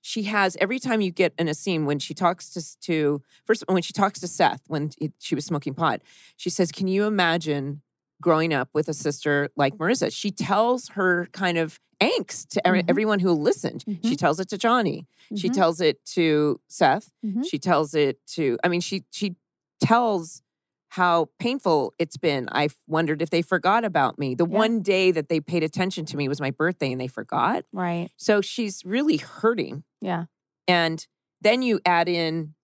she 0.08 0.22
has 0.22 0.56
every 0.58 0.78
time 0.78 1.00
you 1.02 1.10
get 1.22 1.32
in 1.38 1.48
a 1.48 1.54
scene 1.62 1.82
when 1.88 1.98
she 1.98 2.14
talks 2.14 2.44
to 2.54 2.60
to 2.88 3.20
first 3.46 3.62
when 3.68 3.82
she 3.82 3.92
talks 3.92 4.18
to 4.20 4.28
Seth 4.28 4.62
when 4.66 4.90
he- 4.98 5.12
she 5.18 5.34
was 5.34 5.44
smoking 5.44 5.74
pot, 5.74 6.00
she 6.36 6.50
says, 6.50 6.72
"Can 6.72 6.88
you 6.88 7.04
imagine?" 7.04 7.82
growing 8.20 8.52
up 8.52 8.68
with 8.74 8.88
a 8.88 8.94
sister 8.94 9.48
like 9.54 9.74
Marissa. 9.78 10.08
She 10.12 10.30
tells 10.32 10.88
her 10.98 11.28
kind 11.32 11.56
of 11.56 11.78
angst 12.02 12.48
to 12.48 12.60
Mhm. 12.66 12.84
everyone 12.88 13.20
who 13.20 13.30
listened. 13.32 13.84
She 13.86 14.14
Mhm. 14.14 14.18
tells 14.18 14.40
it 14.40 14.48
to 14.48 14.58
Johnny. 14.58 15.06
She 15.36 15.48
Mhm. 15.48 15.54
tells 15.54 15.80
it 15.80 16.04
to 16.16 16.58
Seth. 16.68 17.06
Mhm. 17.24 17.44
She 17.48 17.58
tells 17.60 17.94
it 17.94 18.16
to 18.34 18.58
I 18.64 18.68
mean 18.68 18.80
she 18.80 19.04
she 19.12 19.36
tells 19.80 20.42
how 20.90 21.28
painful 21.38 21.92
it's 21.98 22.16
been. 22.16 22.48
I 22.50 22.68
wondered 22.86 23.20
if 23.20 23.30
they 23.30 23.42
forgot 23.42 23.84
about 23.84 24.18
me. 24.18 24.34
The 24.34 24.46
Yeah. 24.48 24.58
one 24.58 24.80
day 24.80 25.10
that 25.10 25.28
they 25.28 25.38
paid 25.40 25.62
attention 25.62 26.04
to 26.06 26.16
me 26.16 26.28
was 26.28 26.40
my 26.40 26.50
birthday 26.50 26.90
and 26.92 27.00
they 27.00 27.08
forgot. 27.08 27.64
right. 27.72 28.08
So 28.16 28.40
she's 28.40 28.82
really 28.84 29.18
hurting. 29.18 29.84
Yeah. 30.00 30.24
And 30.66 31.06
then 31.40 31.62
you 31.62 31.80
add 31.84 32.08
in 32.08 32.54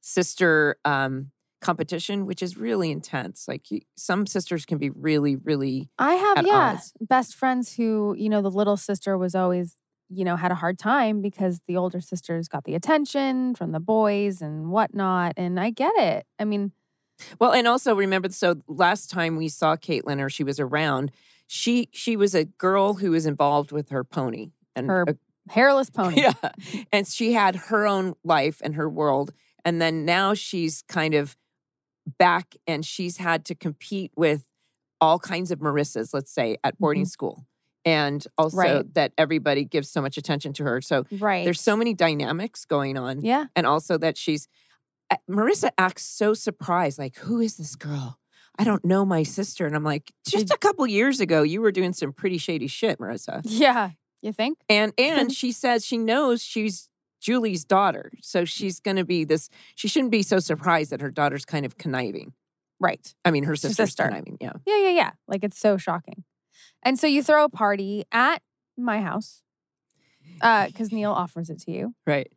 sister 0.00 0.76
um, 0.84 1.30
competition, 1.60 2.26
which 2.26 2.42
is 2.42 2.56
really 2.56 2.90
intense. 2.90 3.46
Like 3.46 3.70
you, 3.70 3.80
some 3.96 4.26
sisters 4.26 4.64
can 4.64 4.78
be 4.78 4.90
really, 4.90 5.36
really 5.36 5.90
I 5.98 6.14
have, 6.14 6.44
yeah, 6.46 6.72
odds. 6.74 6.92
best 7.00 7.34
friends 7.34 7.74
who, 7.76 8.14
you 8.18 8.28
know, 8.28 8.42
the 8.42 8.50
little 8.50 8.76
sister 8.76 9.16
was 9.16 9.34
always, 9.34 9.76
you 10.08 10.24
know, 10.24 10.36
had 10.36 10.50
a 10.50 10.56
hard 10.56 10.78
time 10.78 11.22
because 11.22 11.60
the 11.68 11.76
older 11.76 12.00
sisters 12.00 12.48
got 12.48 12.64
the 12.64 12.74
attention 12.74 13.54
from 13.54 13.70
the 13.72 13.80
boys 13.80 14.42
and 14.42 14.70
whatnot. 14.70 15.34
And 15.36 15.58
I 15.60 15.70
get 15.70 15.92
it. 15.96 16.26
I 16.38 16.44
mean, 16.44 16.72
well. 17.38 17.52
And 17.52 17.66
also 17.68 17.94
remember, 17.94 18.28
so 18.30 18.56
last 18.68 19.10
time 19.10 19.36
we 19.36 19.48
saw 19.48 19.76
Caitlin 19.76 20.20
or 20.20 20.28
she 20.30 20.44
was 20.44 20.58
around, 20.60 21.10
she 21.46 21.88
she 21.92 22.16
was 22.16 22.34
a 22.34 22.44
girl 22.44 22.94
who 22.94 23.10
was 23.12 23.26
involved 23.26 23.72
with 23.72 23.90
her 23.90 24.04
pony 24.04 24.52
and 24.74 24.86
Her 24.88 25.04
uh, 25.08 25.12
hairless 25.50 25.90
pony. 26.00 26.22
Yeah. 26.22 26.32
And 26.92 27.06
she 27.06 27.32
had 27.32 27.56
her 27.56 27.86
own 27.86 28.14
life 28.24 28.60
and 28.64 28.74
her 28.74 28.88
world. 28.88 29.32
And 29.64 29.80
then 29.80 30.04
now 30.04 30.34
she's 30.34 30.82
kind 30.88 31.14
of 31.14 31.36
back 32.18 32.56
and 32.66 32.84
she's 32.84 33.18
had 33.18 33.44
to 33.46 33.54
compete 33.54 34.10
with 34.16 34.46
all 35.00 35.18
kinds 35.18 35.50
of 35.50 35.58
Marissas, 35.60 36.12
let's 36.14 36.32
say, 36.32 36.56
at 36.64 36.78
boarding 36.78 37.04
school. 37.04 37.46
And 37.84 38.24
also 38.38 38.56
Right. 38.56 38.94
that 38.94 39.12
everybody 39.18 39.64
gives 39.64 39.90
so 39.90 40.00
much 40.00 40.16
attention 40.16 40.52
to 40.54 40.64
her. 40.64 40.80
So 40.80 41.04
Right. 41.18 41.44
there's 41.44 41.60
so 41.60 41.76
many 41.76 41.94
dynamics 41.94 42.64
going 42.64 42.96
on. 42.96 43.20
yeah. 43.20 43.46
And 43.56 43.66
also 43.66 43.98
that 43.98 44.16
she's, 44.16 44.46
Marissa 45.28 45.70
acts 45.78 46.04
so 46.04 46.34
surprised, 46.34 46.98
like, 46.98 47.16
who 47.16 47.40
is 47.40 47.56
this 47.56 47.76
girl? 47.76 48.18
I 48.58 48.64
don't 48.64 48.84
know 48.84 49.04
my 49.04 49.22
sister. 49.22 49.66
And 49.66 49.74
I'm 49.74 49.84
like, 49.84 50.12
just 50.26 50.50
a 50.50 50.58
couple 50.58 50.86
years 50.86 51.20
ago, 51.20 51.42
you 51.42 51.60
were 51.62 51.72
doing 51.72 51.92
some 51.94 52.12
pretty 52.12 52.38
shady 52.38 52.66
shit, 52.66 52.98
Marissa. 52.98 53.40
Yeah. 53.44 53.90
You 54.20 54.32
think? 54.32 54.58
And 54.68 54.92
and 54.98 55.32
she 55.40 55.52
says 55.52 55.84
she 55.84 55.96
knows 55.98 56.42
she's 56.42 56.88
Julie's 57.20 57.64
daughter. 57.64 58.12
So 58.20 58.44
she's 58.44 58.78
gonna 58.78 59.04
be 59.04 59.24
this 59.24 59.48
she 59.74 59.88
shouldn't 59.88 60.12
be 60.12 60.22
so 60.22 60.38
surprised 60.38 60.90
that 60.92 61.00
her 61.00 61.10
daughter's 61.10 61.44
kind 61.44 61.64
of 61.64 61.78
conniving. 61.78 62.34
Right. 62.78 63.14
I 63.24 63.30
mean 63.30 63.44
her 63.44 63.56
sister's 63.56 63.88
sister. 63.88 64.04
conniving, 64.08 64.36
yeah. 64.40 64.52
Yeah, 64.66 64.78
yeah, 64.78 64.90
yeah. 64.90 65.10
Like 65.26 65.42
it's 65.44 65.58
so 65.58 65.76
shocking. 65.76 66.24
And 66.82 66.98
so 66.98 67.06
you 67.06 67.22
throw 67.22 67.44
a 67.44 67.48
party 67.48 68.04
at 68.12 68.42
my 68.76 69.00
house 69.00 69.42
Uh, 70.40 70.66
because 70.66 70.92
Neil 70.92 71.10
offers 71.12 71.48
it 71.50 71.60
to 71.62 71.70
you, 71.72 71.94
Right. 72.06 72.30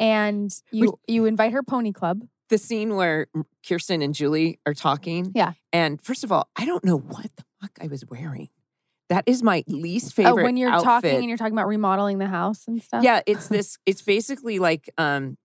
And 0.00 0.50
you 0.72 0.98
you 1.06 1.26
invite 1.26 1.52
her 1.52 1.62
pony 1.62 1.92
club. 1.92 2.22
The 2.48 2.58
scene 2.58 2.96
where 2.96 3.28
Kirsten 3.68 4.02
and 4.02 4.12
Julie 4.12 4.58
are 4.66 4.74
talking. 4.74 5.30
Yeah. 5.36 5.52
And 5.72 6.02
first 6.02 6.24
of 6.24 6.32
all, 6.32 6.48
I 6.56 6.64
don't 6.66 6.84
know 6.84 6.98
what 6.98 7.26
the 7.36 7.44
fuck 7.60 7.70
I 7.80 7.86
was 7.86 8.04
wearing. 8.04 8.48
That 9.08 9.22
is 9.26 9.40
my 9.42 9.62
least 9.68 10.14
favorite. 10.14 10.40
oh, 10.40 10.44
when 10.44 10.56
you're 10.56 10.70
talking 10.70 11.14
and 11.14 11.24
you're 11.26 11.36
talking 11.36 11.52
about 11.52 11.68
remodeling 11.68 12.18
the 12.18 12.26
house 12.26 12.64
and 12.66 12.82
stuff. 12.82 13.04
Yeah, 13.04 13.20
it's 13.26 13.46
this. 13.56 13.78
It's 13.86 14.02
basically 14.02 14.58
like 14.58 14.90
um 14.98 15.36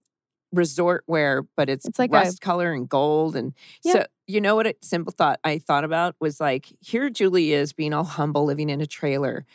resort 0.52 1.04
wear, 1.08 1.44
but 1.58 1.70
it's, 1.70 1.86
It's 1.86 2.00
like 2.00 2.12
a- 2.12 2.14
rust 2.14 2.42
color 2.42 2.72
and 2.72 2.88
gold. 2.88 3.36
And 3.36 3.54
Yeah. 3.84 3.94
so 3.94 4.06
you 4.26 4.42
know 4.42 4.56
what? 4.56 4.68
A 4.68 4.76
simple 4.82 5.12
thought 5.12 5.40
I 5.44 5.60
thought 5.60 5.84
about 5.84 6.16
was 6.20 6.40
like, 6.40 6.68
here 6.80 7.10
Julie 7.10 7.54
is 7.54 7.74
being 7.74 7.94
all 7.94 8.04
humble, 8.06 8.46
living 8.46 8.70
in 8.70 8.82
a 8.82 8.88
trailer, 8.88 9.46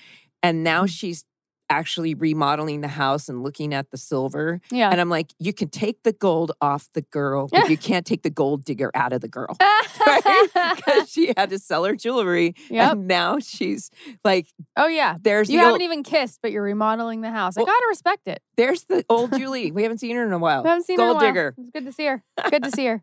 and 0.42 0.62
now 0.62 0.80
Mm-hmm. 0.82 0.86
she's 0.86 1.24
actually 1.70 2.14
remodeling 2.14 2.80
the 2.82 2.88
house 2.88 3.28
and 3.28 3.42
looking 3.42 3.72
at 3.72 3.90
the 3.90 3.96
silver. 3.96 4.60
yeah. 4.70 4.90
And 4.90 5.00
I'm 5.00 5.08
like, 5.08 5.32
you 5.38 5.52
can 5.52 5.68
take 5.68 6.02
the 6.02 6.12
gold 6.12 6.52
off 6.60 6.88
the 6.94 7.02
girl, 7.02 7.48
but 7.50 7.70
you 7.70 7.76
can't 7.90 8.04
take 8.04 8.22
the 8.22 8.30
gold 8.30 8.64
digger 8.64 8.90
out 8.94 9.12
of 9.12 9.20
the 9.20 9.28
girl. 9.28 9.56
Because 10.76 11.10
she 11.10 11.32
had 11.36 11.50
to 11.50 11.58
sell 11.58 11.84
her 11.84 11.94
jewelry, 11.94 12.54
Yep. 12.70 12.92
and 12.92 13.06
now 13.06 13.38
she's 13.38 13.90
like, 14.24 14.46
oh 14.76 14.86
yeah. 14.88 15.16
there's 15.20 15.48
You 15.48 15.58
the 15.58 15.64
haven't 15.64 15.82
old, 15.82 15.82
even 15.82 16.02
kissed, 16.02 16.40
but 16.42 16.52
you're 16.52 16.62
remodeling 16.62 17.20
the 17.20 17.30
house. 17.30 17.56
I 17.56 17.60
gotta 17.62 17.86
respect 17.88 18.26
it. 18.28 18.42
there's 18.56 18.84
the 18.84 19.04
old 19.08 19.32
Julie. 19.36 19.70
We 19.72 19.82
haven't 19.82 19.98
seen 19.98 20.16
her 20.16 20.24
in 20.26 20.32
a 20.32 20.38
while. 20.38 20.64
I 20.64 20.68
haven't 20.68 20.84
seen 20.84 20.98
her 20.98 21.04
in 21.04 21.08
a 21.10 21.12
gold 21.12 21.22
while. 21.22 21.30
digger. 21.32 21.54
It's 21.58 21.70
good 21.70 21.84
to 21.86 21.92
see 21.92 22.06
her. 22.06 22.22
Good 22.50 22.62
to 22.64 22.70
see 22.70 22.86
her. 22.86 23.02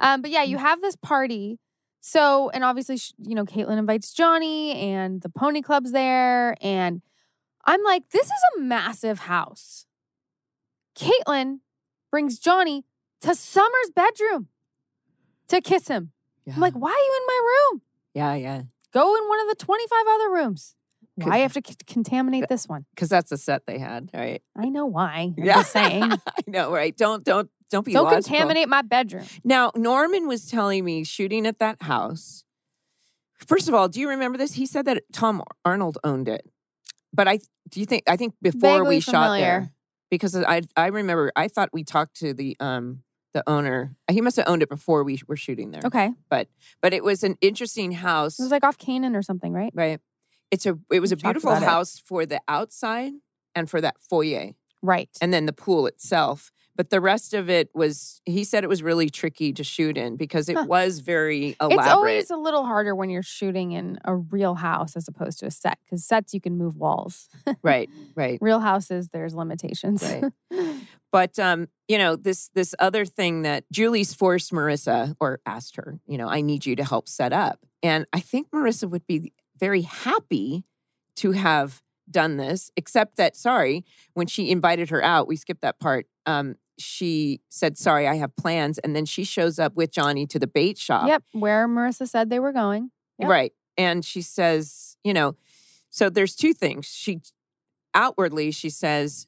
Um, 0.00 0.22
but 0.22 0.30
yeah, 0.30 0.42
you 0.42 0.58
have 0.58 0.80
this 0.80 0.96
party. 0.96 1.58
So, 2.00 2.50
and 2.50 2.64
obviously, 2.64 2.98
you 3.24 3.34
know, 3.34 3.44
Caitlin 3.44 3.78
invites 3.78 4.12
Johnny 4.12 4.74
and 4.74 5.22
the 5.22 5.28
pony 5.28 5.62
club's 5.62 5.92
there. 5.92 6.56
And 6.60 7.00
I'm 7.64 7.82
like, 7.84 8.10
this 8.10 8.26
is 8.26 8.42
a 8.56 8.60
massive 8.60 9.20
house. 9.20 9.86
Caitlin 10.96 11.60
brings 12.10 12.38
Johnny 12.38 12.84
to 13.20 13.34
Summer's 13.34 13.90
bedroom 13.94 14.48
to 15.48 15.60
kiss 15.60 15.88
him. 15.88 16.12
Yeah. 16.44 16.54
I'm 16.56 16.60
like, 16.60 16.74
why 16.74 16.90
are 16.90 16.92
you 16.92 17.20
in 17.20 17.26
my 17.26 17.40
room? 17.72 17.82
yeah, 18.14 18.34
yeah. 18.34 18.62
Go 18.92 19.14
in 19.16 19.26
one 19.26 19.40
of 19.40 19.48
the 19.48 19.54
25 19.64 19.98
other 20.06 20.30
rooms. 20.30 20.74
Why 21.14 21.38
have 21.38 21.52
to 21.54 21.62
c- 21.66 21.74
contaminate 21.86 22.48
this 22.48 22.66
one? 22.68 22.84
because 22.94 23.08
that's 23.08 23.30
the 23.30 23.38
set 23.38 23.64
they 23.66 23.78
had, 23.78 24.10
right? 24.12 24.42
I 24.56 24.68
know 24.68 24.84
why. 24.86 25.32
I'm 25.36 25.44
Yeah. 25.44 25.56
just 25.56 25.72
saying. 25.72 26.12
I 26.26 26.42
know, 26.46 26.72
right? 26.72 26.94
Don't 26.96 27.24
don't 27.24 27.48
don't 27.70 27.86
be 27.86 27.92
Don't 27.94 28.04
logical. 28.04 28.22
contaminate 28.36 28.68
my 28.68 28.82
bedroom. 28.82 29.24
Now, 29.44 29.70
Norman 29.74 30.26
was 30.26 30.46
telling 30.46 30.84
me 30.84 31.04
shooting 31.04 31.46
at 31.46 31.58
that 31.58 31.80
house. 31.82 32.44
First 33.46 33.68
of 33.68 33.74
all, 33.74 33.88
do 33.88 33.98
you 34.00 34.08
remember 34.10 34.36
this? 34.36 34.54
He 34.54 34.66
said 34.66 34.84
that 34.86 35.02
Tom 35.12 35.42
Arnold 35.64 35.96
owned 36.04 36.28
it, 36.28 36.46
but 37.12 37.28
I 37.28 37.38
do 37.68 37.80
you 37.80 37.86
think 37.86 38.02
I 38.08 38.16
think 38.16 38.34
before 38.42 38.78
Vaguely 38.78 38.96
we 38.96 39.00
shot 39.00 39.12
familiar. 39.12 39.40
there 39.44 39.72
because 40.10 40.34
I 40.36 40.62
I 40.76 40.86
remember 40.88 41.32
I 41.36 41.48
thought 41.48 41.70
we 41.72 41.84
talked 41.84 42.16
to 42.16 42.34
the 42.34 42.56
um 42.60 43.02
the 43.34 43.42
owner. 43.46 43.96
He 44.10 44.20
must 44.20 44.36
have 44.36 44.46
owned 44.48 44.62
it 44.62 44.68
before 44.68 45.04
we 45.04 45.20
were 45.26 45.36
shooting 45.36 45.70
there. 45.70 45.82
Okay. 45.84 46.10
but 46.28 46.48
but 46.82 46.92
it 46.92 47.02
was 47.02 47.22
an 47.24 47.36
interesting 47.40 47.92
house. 47.92 48.38
It 48.38 48.42
was 48.42 48.52
like 48.52 48.64
off 48.64 48.76
Kanan 48.78 49.16
or 49.16 49.22
something, 49.22 49.52
right? 49.52 49.72
right. 49.74 50.00
It's 50.50 50.66
a 50.66 50.78
it 50.90 51.00
was 51.00 51.12
a 51.12 51.16
We 51.16 51.22
talked 51.22 51.34
beautiful 51.34 51.50
about 51.52 51.62
it. 51.62 51.66
house 51.66 51.98
for 52.04 52.26
the 52.26 52.40
outside 52.48 53.12
and 53.54 53.70
for 53.70 53.80
that 53.80 53.96
foyer. 53.98 54.50
Right. 54.84 55.08
and 55.20 55.32
then 55.32 55.46
the 55.46 55.52
pool 55.52 55.86
itself. 55.86 56.50
But 56.74 56.88
the 56.90 57.00
rest 57.00 57.34
of 57.34 57.50
it 57.50 57.68
was, 57.74 58.20
he 58.24 58.44
said 58.44 58.64
it 58.64 58.68
was 58.68 58.82
really 58.82 59.10
tricky 59.10 59.52
to 59.52 59.62
shoot 59.62 59.98
in 59.98 60.16
because 60.16 60.48
it 60.48 60.56
Huh. 60.56 60.64
was 60.66 61.00
very 61.00 61.54
elaborate. 61.60 61.84
It's 61.84 61.92
always 61.92 62.30
a 62.30 62.36
little 62.36 62.64
harder 62.64 62.94
when 62.94 63.10
you're 63.10 63.22
shooting 63.22 63.72
in 63.72 63.98
a 64.04 64.16
real 64.16 64.54
house 64.54 64.96
as 64.96 65.06
opposed 65.06 65.38
to 65.40 65.46
a 65.46 65.50
set 65.50 65.78
because 65.84 66.04
sets 66.04 66.32
you 66.32 66.40
can 66.40 66.56
move 66.56 66.76
walls. 66.76 67.28
right, 67.62 67.90
right. 68.14 68.38
real 68.40 68.60
houses, 68.60 69.10
there's 69.10 69.34
limitations. 69.34 70.02
Right. 70.02 70.72
But 71.12 71.38
um, 71.38 71.68
you 71.88 71.98
know, 71.98 72.16
this 72.16 72.48
this 72.54 72.74
other 72.78 73.04
thing 73.04 73.42
that 73.42 73.64
Julie's 73.70 74.14
forced 74.14 74.50
Marissa 74.50 75.14
or 75.20 75.40
asked 75.44 75.76
her, 75.76 76.00
you 76.06 76.16
know, 76.16 76.26
I 76.26 76.40
need 76.40 76.64
you 76.64 76.74
to 76.76 76.84
help 76.84 77.06
set 77.06 77.34
up. 77.34 77.58
And 77.82 78.06
I 78.14 78.20
think 78.20 78.50
Marissa 78.50 78.88
would 78.88 79.06
be 79.06 79.34
very 79.60 79.82
happy 79.82 80.64
to 81.16 81.32
have 81.32 81.82
done 82.10 82.38
this, 82.38 82.70
except 82.78 83.16
that 83.18 83.36
sorry, 83.36 83.84
when 84.14 84.26
she 84.26 84.50
invited 84.50 84.88
her 84.88 85.04
out, 85.04 85.28
we 85.28 85.36
skipped 85.36 85.60
that 85.60 85.78
part. 85.78 86.06
Um, 86.24 86.54
she 86.78 87.40
said, 87.48 87.78
Sorry, 87.78 88.06
I 88.06 88.16
have 88.16 88.34
plans. 88.36 88.78
And 88.78 88.94
then 88.96 89.04
she 89.04 89.24
shows 89.24 89.58
up 89.58 89.74
with 89.74 89.90
Johnny 89.90 90.26
to 90.26 90.38
the 90.38 90.46
bait 90.46 90.78
shop. 90.78 91.08
yep. 91.08 91.22
Where 91.32 91.68
Marissa 91.68 92.08
said 92.08 92.30
they 92.30 92.40
were 92.40 92.52
going. 92.52 92.90
Yep. 93.18 93.28
Right. 93.28 93.52
And 93.76 94.04
she 94.04 94.22
says, 94.22 94.96
you 95.04 95.14
know, 95.14 95.36
so 95.90 96.10
there's 96.10 96.34
two 96.34 96.52
things. 96.52 96.86
She 96.86 97.20
outwardly, 97.94 98.50
she 98.50 98.70
says, 98.70 99.26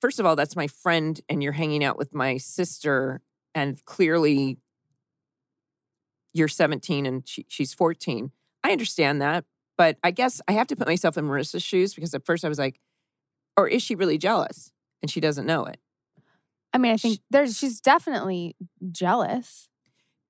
first 0.00 0.20
of 0.20 0.26
all, 0.26 0.36
that's 0.36 0.56
my 0.56 0.66
friend, 0.66 1.20
and 1.28 1.42
you're 1.42 1.52
hanging 1.52 1.84
out 1.84 1.96
with 1.96 2.14
my 2.14 2.36
sister, 2.36 3.20
and 3.54 3.82
clearly 3.84 4.58
you're 6.32 6.48
17 6.48 7.06
and 7.06 7.26
she, 7.26 7.46
she's 7.48 7.72
14. 7.72 8.32
I 8.64 8.72
understand 8.72 9.22
that. 9.22 9.44
But 9.78 9.98
I 10.02 10.10
guess 10.10 10.40
I 10.46 10.52
have 10.52 10.66
to 10.68 10.76
put 10.76 10.86
myself 10.86 11.16
in 11.16 11.24
Marissa's 11.24 11.62
shoes 11.62 11.94
because 11.94 12.14
at 12.14 12.26
first 12.26 12.44
I 12.44 12.48
was 12.48 12.58
like, 12.58 12.80
or 13.56 13.68
is 13.68 13.82
she 13.82 13.94
really 13.94 14.18
jealous 14.18 14.72
and 15.00 15.10
she 15.10 15.20
doesn't 15.20 15.46
know 15.46 15.64
it? 15.64 15.78
I 16.74 16.78
mean, 16.78 16.92
I 16.92 16.96
think 16.96 17.20
there's 17.30 17.56
she's 17.56 17.80
definitely 17.80 18.56
jealous. 18.90 19.68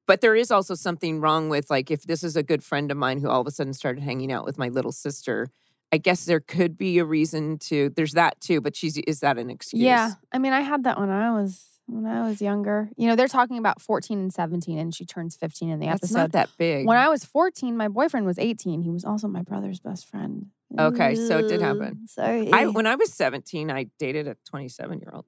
But 0.07 0.21
there 0.21 0.37
is 0.37 0.51
also 0.51 0.75
something 0.75 1.21
wrong 1.21 1.49
with 1.49 1.71
like 1.71 1.91
if 1.91 2.03
this 2.03 2.23
is 2.23 2.37
a 2.37 2.43
good 2.43 2.63
friend 2.63 2.91
of 2.91 2.99
mine 2.99 3.21
who 3.21 3.31
all 3.31 3.41
of 3.41 3.47
a 3.47 3.51
sudden 3.51 3.73
started 3.73 4.03
hanging 4.03 4.31
out 4.31 4.45
with 4.45 4.59
my 4.59 4.69
little 4.69 4.93
sister. 4.93 5.51
I 5.91 5.99
guess 5.99 6.25
there 6.25 6.41
could 6.41 6.77
be 6.77 6.99
a 6.99 7.05
reason 7.05 7.59
to. 7.61 7.91
There's 7.91 8.13
that 8.13 8.41
too, 8.41 8.61
but 8.61 8.77
she's 8.77 8.99
is 8.99 9.21
that 9.21 9.39
an 9.39 9.49
excuse? 9.49 9.83
Yeah. 9.83 10.13
I 10.33 10.39
mean, 10.39 10.53
I 10.53 10.61
had 10.61 10.85
that 10.85 10.99
when 11.01 11.09
I 11.09 11.33
was 11.33 11.75
when 11.87 12.05
I 12.05 12.29
was 12.29 12.43
younger. 12.43 12.91
You 12.97 13.09
know, 13.09 13.17
they're 13.17 13.29
talking 13.29 13.57
about 13.57 13.81
14 13.81 14.19
and 14.19 14.33
17 14.33 14.79
and 14.79 14.95
she 14.95 15.07
turns 15.07 15.37
15 15.37 15.71
in 15.71 15.79
the 15.79 15.87
that's 15.87 16.03
episode. 16.03 16.19
not 16.19 16.33
that 16.33 16.51
big. 16.59 16.87
When 16.87 16.99
I 16.99 17.09
was 17.09 17.25
14, 17.25 17.77
my 17.77 17.89
boyfriend 17.89 18.27
was 18.27 18.39
18. 18.39 18.83
He 18.83 18.91
was 18.91 19.05
also 19.05 19.29
my 19.29 19.43
brother's 19.43 19.81
best 19.81 20.07
friend. 20.07 20.47
Okay, 20.79 21.15
so 21.15 21.39
it 21.39 21.49
did 21.49 21.61
happen. 21.61 22.07
Sorry. 22.09 22.53
I 22.53 22.67
when 22.67 22.87
I 22.87 22.97
was 22.97 23.13
17, 23.13 23.71
I 23.71 23.87
dated 23.99 24.27
a 24.29 24.37
27 24.47 24.99
year 24.99 25.11
old. 25.15 25.25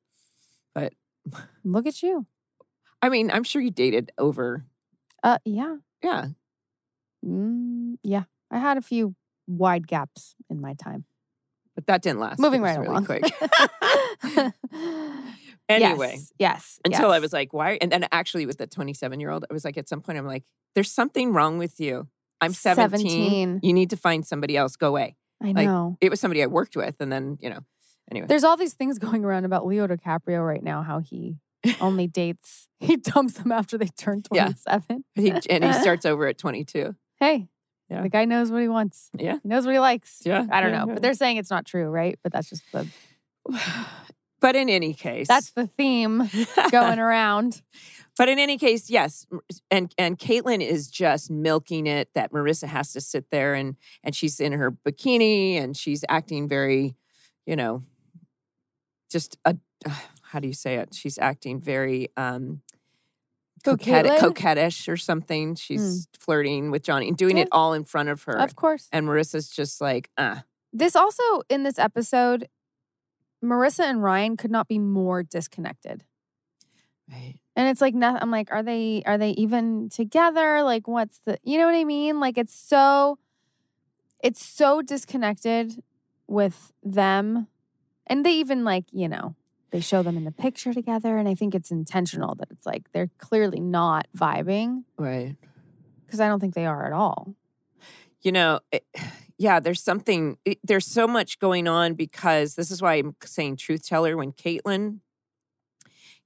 Look 1.64 1.86
at 1.86 2.02
you. 2.02 2.26
I 3.02 3.08
mean, 3.08 3.30
I'm 3.30 3.44
sure 3.44 3.60
you 3.62 3.70
dated 3.70 4.12
over. 4.18 4.64
Uh, 5.22 5.38
yeah. 5.44 5.76
Yeah, 6.02 6.26
Mm, 7.24 7.96
yeah. 8.04 8.24
I 8.50 8.58
had 8.58 8.76
a 8.76 8.82
few 8.82 9.16
wide 9.48 9.86
gaps 9.88 10.34
in 10.48 10.60
my 10.60 10.74
time. 10.74 11.04
but 11.74 11.86
that 11.86 12.00
didn't 12.02 12.20
last. 12.20 12.38
Moving 12.38 12.60
It 12.60 12.64
was 12.64 12.76
right 12.76 12.80
really 12.80 12.90
along. 12.90 13.04
quick. 13.06 14.52
anyway, 15.68 16.12
Yes. 16.18 16.32
Yes. 16.38 16.80
until 16.84 17.10
I 17.10 17.16
yes. 17.16 17.22
was 17.22 17.32
like, 17.32 17.52
why? 17.52 17.78
And 17.80 17.90
then 17.90 18.06
actually, 18.12 18.46
with 18.46 18.58
the 18.58 18.66
27 18.66 19.20
year 19.20 19.30
old, 19.30 19.44
I 19.50 19.52
was 19.52 19.64
like, 19.64 19.76
at 19.76 19.88
some 19.88 20.00
point, 20.00 20.18
I'm 20.18 20.26
like, 20.26 20.44
there's 20.74 20.90
something 20.90 21.32
wrong 21.32 21.58
with 21.58 21.80
you. 21.80 22.08
I'm 22.40 22.52
17. 22.52 23.00
17. 23.00 23.60
You 23.62 23.72
need 23.72 23.90
to 23.90 23.96
find 23.96 24.24
somebody 24.26 24.56
else. 24.56 24.76
Go 24.76 24.88
away. 24.88 25.16
I 25.42 25.46
like, 25.52 25.66
know. 25.66 25.96
It 26.00 26.10
was 26.10 26.20
somebody 26.20 26.42
I 26.42 26.46
worked 26.46 26.76
with, 26.76 26.96
and 27.00 27.10
then 27.10 27.38
you 27.40 27.50
know. 27.50 27.60
Anyway, 28.10 28.26
There's 28.28 28.44
all 28.44 28.56
these 28.56 28.74
things 28.74 28.98
going 28.98 29.24
around 29.24 29.44
about 29.44 29.66
Leo 29.66 29.86
DiCaprio 29.86 30.46
right 30.46 30.62
now, 30.62 30.82
how 30.82 31.00
he 31.00 31.38
only 31.80 32.06
dates, 32.22 32.68
he 32.78 32.96
dumps 32.96 33.34
them 33.34 33.50
after 33.50 33.76
they 33.76 33.88
turn 33.98 34.22
Yeah. 34.32 34.52
27. 34.52 35.04
he, 35.14 35.30
and 35.50 35.64
he 35.64 35.72
starts 35.72 36.04
over 36.06 36.26
at 36.26 36.38
22. 36.38 36.94
Hey, 37.18 37.48
Yeah. 37.90 38.02
the 38.02 38.08
guy 38.08 38.24
knows 38.24 38.52
what 38.52 38.62
he 38.62 38.68
wants. 38.68 39.10
Yeah. 39.18 39.38
He 39.42 39.48
knows 39.48 39.64
what 39.66 39.72
he 39.72 39.80
likes. 39.80 40.22
Yeah, 40.24 40.46
I 40.50 40.60
don't 40.60 40.70
yeah, 40.70 40.78
know, 40.80 40.86
yeah. 40.88 40.94
but 40.94 41.02
they're 41.02 41.14
saying 41.14 41.38
it's 41.38 41.50
not 41.50 41.66
true, 41.66 41.88
right? 41.88 42.18
But 42.22 42.32
that's 42.32 42.48
just 42.50 42.62
the 42.72 42.86
But 44.38 44.54
in 44.54 44.68
any 44.68 44.92
case, 44.92 45.26
that's 45.26 45.50
the 45.52 45.66
theme 45.66 46.28
going 46.70 46.98
around. 47.00 47.62
But 48.18 48.28
in 48.28 48.38
any 48.38 48.58
case, 48.58 48.90
yes, 48.90 49.26
and 49.70 49.92
and 49.96 50.18
Caitlin 50.18 50.60
is 50.60 50.88
just 50.88 51.30
milking 51.30 51.86
it 51.86 52.10
that 52.14 52.32
Marissa 52.32 52.68
has 52.68 52.92
to 52.92 53.00
sit 53.00 53.30
there 53.30 53.54
and 53.54 53.76
and 54.04 54.14
she's 54.14 54.38
in 54.38 54.52
her 54.52 54.70
bikini 54.70 55.54
and 55.60 55.74
she's 55.76 56.04
acting 56.10 56.48
very, 56.48 56.96
you 57.46 57.56
know, 57.56 57.82
just 59.10 59.38
a 59.44 59.56
how 60.22 60.40
do 60.40 60.48
you 60.48 60.54
say 60.54 60.76
it? 60.76 60.94
She's 60.94 61.18
acting 61.18 61.60
very 61.60 62.08
um 62.16 62.62
coquette, 63.64 64.06
coquettish 64.20 64.88
or 64.88 64.96
something. 64.96 65.54
She's 65.54 66.08
flirting 66.18 66.70
with 66.70 66.82
Johnny 66.82 67.08
and 67.08 67.16
doing 67.16 67.38
it 67.38 67.48
all 67.52 67.72
in 67.72 67.84
front 67.84 68.08
of 68.08 68.22
her. 68.24 68.38
Of 68.38 68.54
course. 68.56 68.88
And 68.92 69.06
Marissa's 69.06 69.48
just 69.48 69.80
like, 69.80 70.10
uh, 70.16 70.40
This 70.72 70.94
also 70.94 71.22
in 71.48 71.62
this 71.64 71.78
episode, 71.78 72.48
Marissa 73.42 73.84
and 73.84 74.02
Ryan 74.02 74.36
could 74.36 74.50
not 74.50 74.68
be 74.68 74.78
more 74.78 75.22
disconnected. 75.22 76.04
right. 77.10 77.36
And 77.54 77.68
it's 77.68 77.80
like 77.80 77.94
nothing. 77.94 78.20
I'm 78.22 78.30
like, 78.30 78.52
are 78.52 78.62
they 78.62 79.02
are 79.06 79.16
they 79.16 79.30
even 79.30 79.88
together? 79.88 80.62
Like, 80.62 80.86
what's 80.86 81.18
the 81.20 81.38
you 81.42 81.58
know 81.58 81.64
what 81.66 81.74
I 81.74 81.84
mean? 81.84 82.20
Like, 82.20 82.36
it's 82.36 82.54
so 82.54 83.18
it's 84.22 84.44
so 84.44 84.82
disconnected 84.82 85.82
with 86.26 86.72
them, 86.82 87.46
and 88.06 88.24
they 88.24 88.32
even 88.32 88.64
like 88.64 88.84
you 88.92 89.08
know 89.08 89.34
they 89.70 89.80
show 89.80 90.02
them 90.02 90.16
in 90.16 90.24
the 90.24 90.32
picture 90.32 90.72
together, 90.72 91.16
and 91.18 91.28
I 91.28 91.34
think 91.34 91.54
it's 91.54 91.70
intentional 91.70 92.34
that 92.36 92.48
it's 92.50 92.64
like 92.66 92.90
they're 92.92 93.10
clearly 93.18 93.60
not 93.60 94.06
vibing 94.16 94.84
Right. 94.96 95.36
because 96.04 96.20
I 96.20 96.28
don't 96.28 96.40
think 96.40 96.54
they 96.54 96.66
are 96.66 96.86
at 96.86 96.92
all. 96.92 97.34
You 98.22 98.32
know, 98.32 98.60
it, 98.72 98.84
yeah, 99.38 99.60
there's 99.60 99.82
something, 99.82 100.38
it- 100.44 100.60
there's 100.64 100.86
so 100.86 101.06
much 101.06 101.38
going 101.40 101.66
on 101.68 101.94
because 101.94 102.54
this 102.54 102.70
is 102.70 102.80
why 102.80 102.94
I'm 102.94 103.16
saying 103.24 103.56
truth 103.56 103.86
teller 103.86 104.16
when 104.16 104.32
Caitlyn 104.32 105.00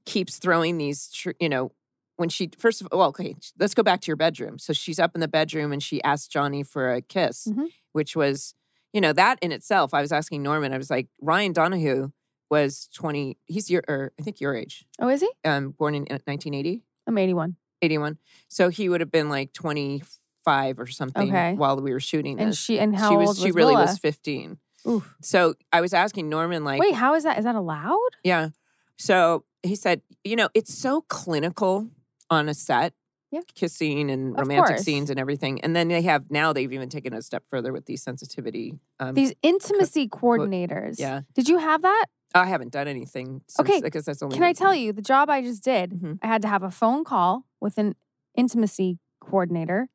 keeps 0.05 0.39
throwing 0.39 0.79
these, 0.79 1.09
tr- 1.09 1.31
you 1.41 1.49
know, 1.49 1.73
when 2.17 2.29
she, 2.29 2.51
first 2.59 2.81
of 2.81 2.89
all, 2.93 2.99
well, 2.99 3.09
okay, 3.09 3.35
let's 3.59 3.75
go 3.75 3.83
back 3.83 4.01
to 4.03 4.07
your 4.09 4.17
bedroom. 4.17 4.59
So 4.59 4.73
she's 4.73 4.99
up 4.99 5.13
in 5.15 5.21
the 5.21 5.29
bedroom 5.29 5.73
and 5.73 5.83
she 5.83 6.03
asked 6.03 6.31
Johnny 6.31 6.63
for 6.63 6.93
a 6.93 7.01
kiss, 7.01 7.49
Mhm. 7.51 7.69
which 7.93 8.15
was, 8.15 8.55
you 8.93 9.01
know, 9.01 9.13
that 9.13 9.39
in 9.41 9.53
itself, 9.53 9.95
I 9.95 10.01
was 10.01 10.13
asking 10.13 10.43
Norman, 10.43 10.73
I 10.73 10.79
was 10.79 10.91
like, 10.91 11.09
Ryan 11.21 11.55
Donowho 11.55 12.13
was 12.51 12.89
20, 12.95 13.39
he's 13.47 13.71
your, 13.71 13.83
or 13.89 14.13
I 14.19 14.23
think 14.23 14.41
your 14.41 14.55
age, 14.57 14.85
Oh, 14.99 15.09
is 15.09 15.21
he? 15.21 15.31
um, 15.45 15.71
born 15.71 15.95
in 15.95 16.03
1980. 16.03 16.83
I'm 17.07 17.17
81, 17.19 17.57
81. 17.83 18.19
So 18.49 18.69
he 18.69 18.89
would 18.89 19.01
have 19.01 19.11
been 19.13 19.29
like 19.29 19.53
25 19.53 20.79
or 20.81 20.87
something 20.87 21.29
Okay. 21.29 21.55
while 21.55 21.81
we 21.81 21.93
were 21.93 22.01
shooting 22.01 22.41
and 22.41 22.57
she 22.57 22.79
and 22.79 22.95
how 22.97 23.11
she 23.11 23.15
old 23.17 23.21
was, 23.21 23.39
was 23.39 23.45
she 23.45 23.53
really 23.53 23.75
Willa? 23.75 23.87
was 23.87 23.99
15. 23.99 24.59
Oof. 24.89 25.15
So 25.23 25.55
I 25.73 25.81
was 25.81 25.93
asking 25.95 26.29
Norman 26.29 26.65
like 26.65 26.81
Wait, 26.81 26.95
how 26.95 27.15
is 27.15 27.25
that? 27.25 27.39
Is 27.39 27.45
that 27.45 27.55
allowed? 27.55 28.11
yeah. 28.25 28.49
So 28.97 29.45
he 29.63 29.77
said, 29.77 30.03
you 30.25 30.37
know, 30.37 30.49
it's 30.55 30.75
so 30.75 31.03
clinical 31.03 31.89
on 32.31 32.49
a 32.49 32.55
set. 32.55 32.93
Yeah. 33.31 33.41
Kissing 33.55 34.11
and 34.11 34.35
Of 34.35 34.41
romantic 34.41 34.67
course. 34.77 34.83
scenes 34.83 35.09
and 35.11 35.19
everything. 35.21 35.61
And 35.61 35.75
then 35.77 35.89
they 35.89 36.03
have 36.03 36.31
now 36.31 36.53
they've 36.53 36.73
even 36.73 36.89
taken 36.89 37.13
a 37.13 37.23
step 37.23 37.45
further 37.49 37.73
with 37.73 37.87
these 37.87 38.03
sensitivity. 38.03 38.79
Um, 38.99 39.15
These 39.15 39.35
intimacy 39.43 40.09
coordinators. 40.09 40.99
yeah. 40.99 41.21
Did 41.35 41.49
you 41.49 41.59
have 41.59 41.83
that? 41.83 42.07
I 42.35 42.47
haven't 42.47 42.73
done 42.73 42.87
anything 42.89 43.43
since, 43.49 43.61
Okay, 43.69 43.81
because 43.81 44.05
that's 44.05 44.23
only 44.23 44.35
Can 44.35 44.45
I 44.45 44.53
tell 44.53 44.75
you 44.75 44.93
the 44.93 45.03
job 45.03 45.29
I 45.31 45.43
just 45.43 45.63
did? 45.65 45.91
Mhm. 45.93 46.19
I 46.23 46.27
had 46.27 46.43
to 46.43 46.49
have 46.49 46.63
a 46.63 46.71
phone 46.71 47.03
call 47.05 47.45
with 47.61 47.79
an 47.79 47.95
intimacy 48.37 48.99
coordinator. 49.21 49.89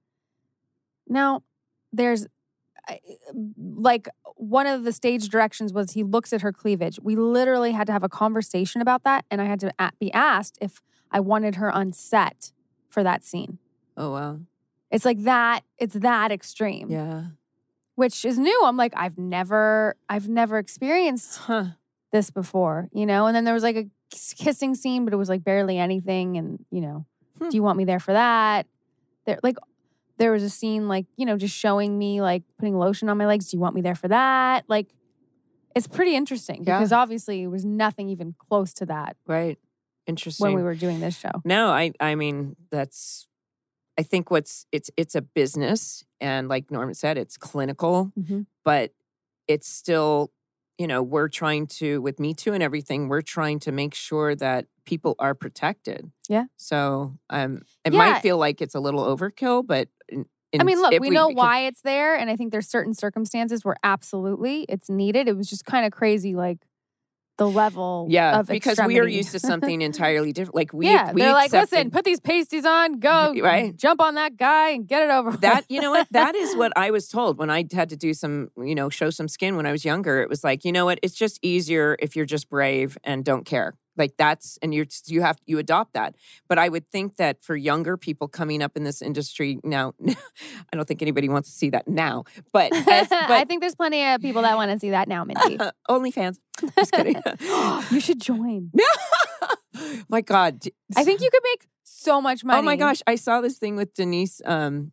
Now, 1.07 1.43
there's 1.93 2.27
like 3.57 4.07
one 4.35 4.67
of 4.67 4.83
the 4.83 4.91
stage 4.93 5.29
directions 5.29 5.73
was 5.73 5.91
he 5.91 6.03
looks 6.03 6.31
at 6.33 6.41
her 6.41 6.51
cleavage. 6.53 6.99
We 7.01 7.15
literally 7.15 7.71
had 7.71 7.87
to 7.87 7.93
have 7.93 8.03
a 8.03 8.09
conversation 8.09 8.81
about 8.81 9.03
that, 9.03 9.25
and 9.31 9.41
I 9.41 9.45
had 9.45 9.59
to 9.61 9.71
be 9.99 10.11
asked 10.13 10.57
if 10.61 10.81
I 11.11 11.19
wanted 11.19 11.55
her 11.55 11.71
on 11.71 11.93
set 11.93 12.51
for 12.95 13.03
that 13.03 13.23
scene. 13.25 13.59
Oh 13.97 14.11
wow. 14.11 14.39
It's 14.89 15.03
like 15.05 15.21
that. 15.23 15.61
It's 15.77 15.95
that 15.95 16.31
extreme, 16.31 16.89
Yeah. 16.89 17.23
which 17.95 18.23
is 18.25 18.39
new. 18.39 18.61
I'm 18.65 18.77
like, 18.77 18.93
I've 18.95 19.17
never, 19.17 19.95
I've 20.09 20.29
never 20.29 20.57
experienced 20.57 21.37
Huh. 21.39 21.65
this 22.13 22.29
before, 22.31 22.89
you 22.93 23.05
know? 23.05 23.27
And 23.27 23.35
then 23.35 23.43
there 23.43 23.53
was 23.53 23.63
like 23.63 23.75
a 23.75 23.87
kissing 24.11 24.73
scene, 24.75 25.03
but 25.03 25.13
it 25.13 25.17
was 25.17 25.27
like 25.29 25.43
barely 25.43 25.77
anything. 25.77 26.37
And, 26.37 26.65
you 26.71 26.79
know, 26.81 27.05
Hmm. 27.39 27.49
do 27.49 27.57
you 27.57 27.63
want 27.63 27.77
me 27.77 27.83
there 27.85 27.99
for 27.99 28.13
that? 28.13 28.65
There, 29.25 29.39
like, 29.43 29.57
there 30.17 30.31
was 30.31 30.43
a 30.43 30.49
scene 30.49 30.87
like, 30.87 31.05
you 31.17 31.25
know, 31.25 31.35
just 31.37 31.53
showing 31.55 31.97
me 31.99 32.21
like 32.21 32.43
putting 32.57 32.77
lotion 32.77 33.09
on 33.09 33.17
my 33.17 33.25
legs. 33.25 33.49
Do 33.51 33.57
you 33.57 33.61
want 33.61 33.75
me 33.75 33.81
there 33.81 33.95
for 33.95 34.07
that? 34.07 34.63
Like, 34.69 34.87
it's 35.75 35.87
pretty 35.87 36.15
interesting 36.15 36.63
Yeah. 36.63 36.77
because 36.77 36.93
obviously 36.93 37.41
it 37.43 37.47
was 37.47 37.65
nothing 37.65 38.07
even 38.07 38.33
close 38.39 38.73
to 38.75 38.85
that 38.85 39.17
Right. 39.27 39.59
Interesting. 40.07 40.45
when 40.47 40.55
we 40.55 40.63
were 40.63 40.75
doing 40.75 40.99
this 40.99 41.17
show. 41.17 41.31
No, 41.43 41.69
I 41.69 41.91
I 41.99 42.15
mean 42.15 42.55
that's 42.71 43.27
I 43.97 44.03
think 44.03 44.29
what's 44.31 44.65
it's 44.71 44.89
it's 44.97 45.15
a 45.15 45.21
business 45.21 46.03
and 46.21 46.47
like 46.49 46.71
Norman 46.71 46.95
said, 46.95 47.17
it's 47.17 47.37
clinical, 47.37 48.11
Mhm. 48.19 48.45
but 48.63 48.91
it's 49.47 49.67
still, 49.69 50.31
you 50.77 50.87
know, 50.87 51.01
we're 51.03 51.29
trying 51.29 51.67
to 51.67 52.01
with 52.01 52.19
Me 52.19 52.33
Too 52.33 52.53
and 52.53 52.63
everything, 52.63 53.07
we're 53.09 53.21
trying 53.21 53.59
to 53.61 53.71
make 53.71 53.93
sure 53.93 54.35
that 54.35 54.67
people 54.85 55.15
are 55.19 55.33
protected. 55.35 56.11
Yeah. 56.29 56.45
So 56.57 57.17
um 57.29 57.61
it 57.85 57.93
Yeah. 57.93 57.99
might 57.99 58.21
feel 58.21 58.37
like 58.37 58.61
it's 58.61 58.75
a 58.75 58.79
little 58.79 59.03
overkill, 59.03 59.65
but 59.65 59.89
in, 60.09 60.25
I 60.59 60.63
mean, 60.63 60.81
look, 60.81 60.93
if 60.93 61.01
we 61.01 61.09
know 61.09 61.27
why 61.29 61.61
it's 61.65 61.81
there. 61.81 62.15
And 62.15 62.29
I 62.29 62.35
think 62.37 62.51
there's 62.51 62.67
certain 62.69 62.93
circumstances 62.93 63.65
where 63.65 63.75
absolutely 63.83 64.65
it's 64.69 64.89
needed. 64.89 65.27
It 65.27 65.35
was 65.35 65.49
just 65.49 65.65
kind 65.65 65.85
of 65.85 65.91
crazy, 65.91 66.33
like 66.35 66.59
the 67.37 67.49
level 67.49 68.07
Yeah, 68.09 68.39
of 68.39 68.47
because 68.47 68.79
we 68.85 68.99
are 68.99 69.07
used 69.07 69.31
to 69.31 69.39
something 69.51 69.81
entirely 69.81 70.31
different. 70.31 70.55
Like 70.55 70.73
we, 70.73 70.87
yeah, 70.87 71.11
we 71.11 71.21
they're 71.21 71.33
like, 71.33 71.51
listen, 71.51 71.91
put 71.91 72.05
these 72.05 72.19
pasties 72.19 72.65
on, 72.65 72.99
go, 72.99 73.33
Right. 73.41 73.75
jump 73.75 74.01
on 74.01 74.15
that 74.15 74.37
guy 74.37 74.69
and 74.69 74.87
get 74.87 75.01
it 75.03 75.09
over. 75.11 75.31
with." 75.31 75.41
that 75.41 75.65
you 75.69 75.81
know 75.81 75.91
what 75.91 76.07
that 76.11 76.35
is 76.35 76.55
what 76.55 76.71
i 76.77 76.91
was 76.91 77.07
told 77.07 77.37
when 77.37 77.49
i 77.49 77.65
had 77.73 77.89
to 77.89 77.95
do 77.97 78.13
some 78.13 78.49
you 78.57 78.73
know 78.75 78.89
show 78.89 79.09
some 79.09 79.27
skin 79.27 79.55
when 79.57 79.65
i 79.65 79.71
was 79.71 79.83
younger 79.83 80.21
it 80.21 80.29
was 80.29 80.43
like 80.43 80.63
you 80.65 80.71
know 80.71 80.85
what 80.85 80.97
it's 81.03 81.13
just 81.13 81.39
easier 81.41 81.95
if 81.99 82.15
you're 82.15 82.25
just 82.25 82.49
brave 82.49 82.97
and 83.03 83.25
don't 83.25 83.45
care 83.45 83.73
like 83.97 84.15
that's 84.17 84.57
and 84.61 84.73
you're 84.73 84.85
you 85.05 85.21
have 85.21 85.37
you 85.45 85.57
adopt 85.57 85.93
that 85.93 86.15
but 86.47 86.57
i 86.57 86.67
would 86.69 86.89
think 86.91 87.15
that 87.17 87.43
for 87.43 87.55
younger 87.55 87.97
people 87.97 88.27
coming 88.27 88.61
up 88.61 88.75
in 88.75 88.83
this 88.83 89.01
industry 89.01 89.59
now 89.63 89.93
i 90.07 90.15
don't 90.73 90.87
think 90.87 91.01
anybody 91.01 91.29
wants 91.29 91.49
to 91.49 91.55
see 91.55 91.69
that 91.69 91.87
now 91.87 92.23
but 92.51 92.71
as, 92.87 93.07
I 93.11 93.45
think 93.45 93.61
there's 93.61 93.75
plenty 93.75 94.05
of 94.05 94.21
people 94.21 94.41
that 94.43 94.55
want 94.55 94.71
to 94.71 94.79
see 94.79 94.91
that 94.91 95.07
now, 95.07 95.23
Mindy. 95.23 95.57
only 95.89 96.11
fans 96.11 96.39
just 96.77 96.91
kidding 96.91 97.21
you 97.91 97.99
should 97.99 98.19
join. 98.21 98.71
my 100.09 100.21
god 100.21 100.63
i 100.95 101.03
think 101.03 101.21
you 101.21 101.29
could 101.29 101.43
make 101.43 101.67
so 101.83 102.21
much 102.21 102.43
money. 102.43 102.59
oh 102.59 102.61
my 102.61 102.75
gosh 102.75 103.01
i 103.07 103.15
saw 103.15 103.41
this 103.41 103.57
thing 103.57 103.75
with 103.75 103.93
denise 103.93 104.41
um 104.45 104.91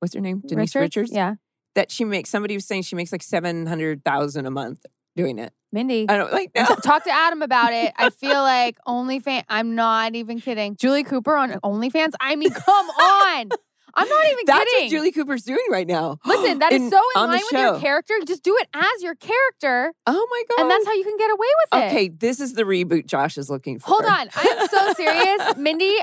what's 0.00 0.14
her 0.14 0.20
name 0.20 0.42
denise 0.46 0.74
richards, 0.74 1.12
Yeah. 1.12 1.34
that 1.74 1.90
she 1.90 2.04
makes 2.04 2.30
somebody 2.30 2.54
was 2.54 2.64
saying 2.66 2.82
she 2.82 2.96
makes 2.96 3.12
like 3.12 3.22
700000 3.22 4.46
a 4.46 4.50
month 4.50 4.84
doing 5.16 5.38
it 5.38 5.52
Mindy. 5.72 6.04
I 6.08 6.18
don't 6.18 6.32
like 6.32 6.50
no. 6.54 6.66
Talk 6.66 7.04
to 7.04 7.10
Adam 7.10 7.40
about 7.40 7.72
it. 7.72 7.92
I 7.96 8.10
feel 8.20 8.42
like 8.42 8.76
OnlyFans. 8.86 9.44
I'm 9.48 9.74
not 9.74 10.14
even 10.14 10.38
kidding. 10.38 10.76
Julie 10.76 11.02
Cooper 11.02 11.34
on 11.34 11.52
OnlyFans. 11.64 12.12
I 12.20 12.36
mean, 12.36 12.50
come 12.50 12.88
on. 12.90 13.48
I'm 13.94 14.08
not 14.08 14.24
even 14.26 14.38
That's 14.46 14.58
kidding. 14.58 14.72
That's 14.74 14.82
what 14.82 14.90
Julie 14.90 15.12
Cooper's 15.12 15.42
doing 15.44 15.64
right 15.70 15.86
now. 15.86 16.18
Listen, 16.26 16.58
that 16.60 16.72
is 16.72 16.82
In- 16.82 16.90
so 16.90 17.00
in 17.16 17.22
line 17.22 17.40
with 17.50 17.60
your 17.60 17.80
character. 17.80 18.14
Just 18.26 18.42
do 18.42 18.56
it 18.60 18.68
as 18.74 19.02
your 19.02 19.14
character, 19.14 19.92
Oh 20.06 20.26
my 20.30 20.42
god! 20.50 20.62
and 20.62 20.70
that's 20.70 20.86
how 20.86 20.92
you 20.92 21.04
can 21.04 21.16
get 21.16 21.30
away 21.30 21.38
with 21.38 21.82
it. 21.82 21.86
Okay, 21.86 22.08
this 22.08 22.40
is 22.40 22.52
the 22.54 22.64
reboot 22.64 23.06
Josh 23.06 23.38
is 23.38 23.48
looking 23.48 23.78
for. 23.78 23.88
Hold 23.88 24.04
on. 24.04 24.28
I 24.34 24.56
am 24.58 24.68
so 24.68 24.92
serious, 24.92 25.56
Mindy. 25.56 25.96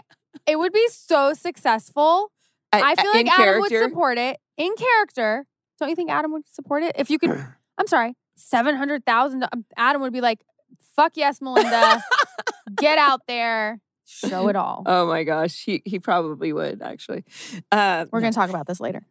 It 0.48 0.58
would 0.58 0.74
be 0.74 0.88
so 0.90 1.34
successful. 1.34 2.32
I 2.72 2.96
feel 2.96 3.12
like 3.12 3.28
Adam 3.28 3.38
character? 3.38 3.60
would 3.82 3.90
support 3.90 4.18
it 4.18 4.38
in 4.58 4.74
character. 4.76 5.46
Don't 5.80 5.90
you 5.90 5.96
think 5.96 6.12
Adam 6.12 6.32
would 6.34 6.48
support 6.48 6.84
it? 6.84 6.94
If 6.98 7.10
you 7.10 7.18
could, 7.18 7.32
I'm 7.78 7.88
sorry, 7.88 8.16
seven 8.40 8.76
hundred 8.76 9.06
thousand. 9.06 9.46
Adam 9.78 10.02
would 10.02 10.14
be 10.14 10.22
like, 10.22 10.44
"Fuck 10.96 11.14
yes, 11.16 11.42
Melinda, 11.42 12.04
get 12.78 12.98
out 12.98 13.22
there, 13.28 13.80
show 14.06 14.48
it 14.48 14.56
all." 14.56 14.84
Oh 14.86 15.08
my 15.08 15.24
gosh, 15.24 15.64
he 15.64 15.82
he 15.86 16.00
probably 16.00 16.54
would 16.54 16.82
actually. 16.82 17.24
Uh, 17.72 18.06
We're 18.12 18.22
gonna 18.22 18.32
talk 18.32 18.50
about 18.50 18.68
this 18.68 18.80
later. 18.80 19.06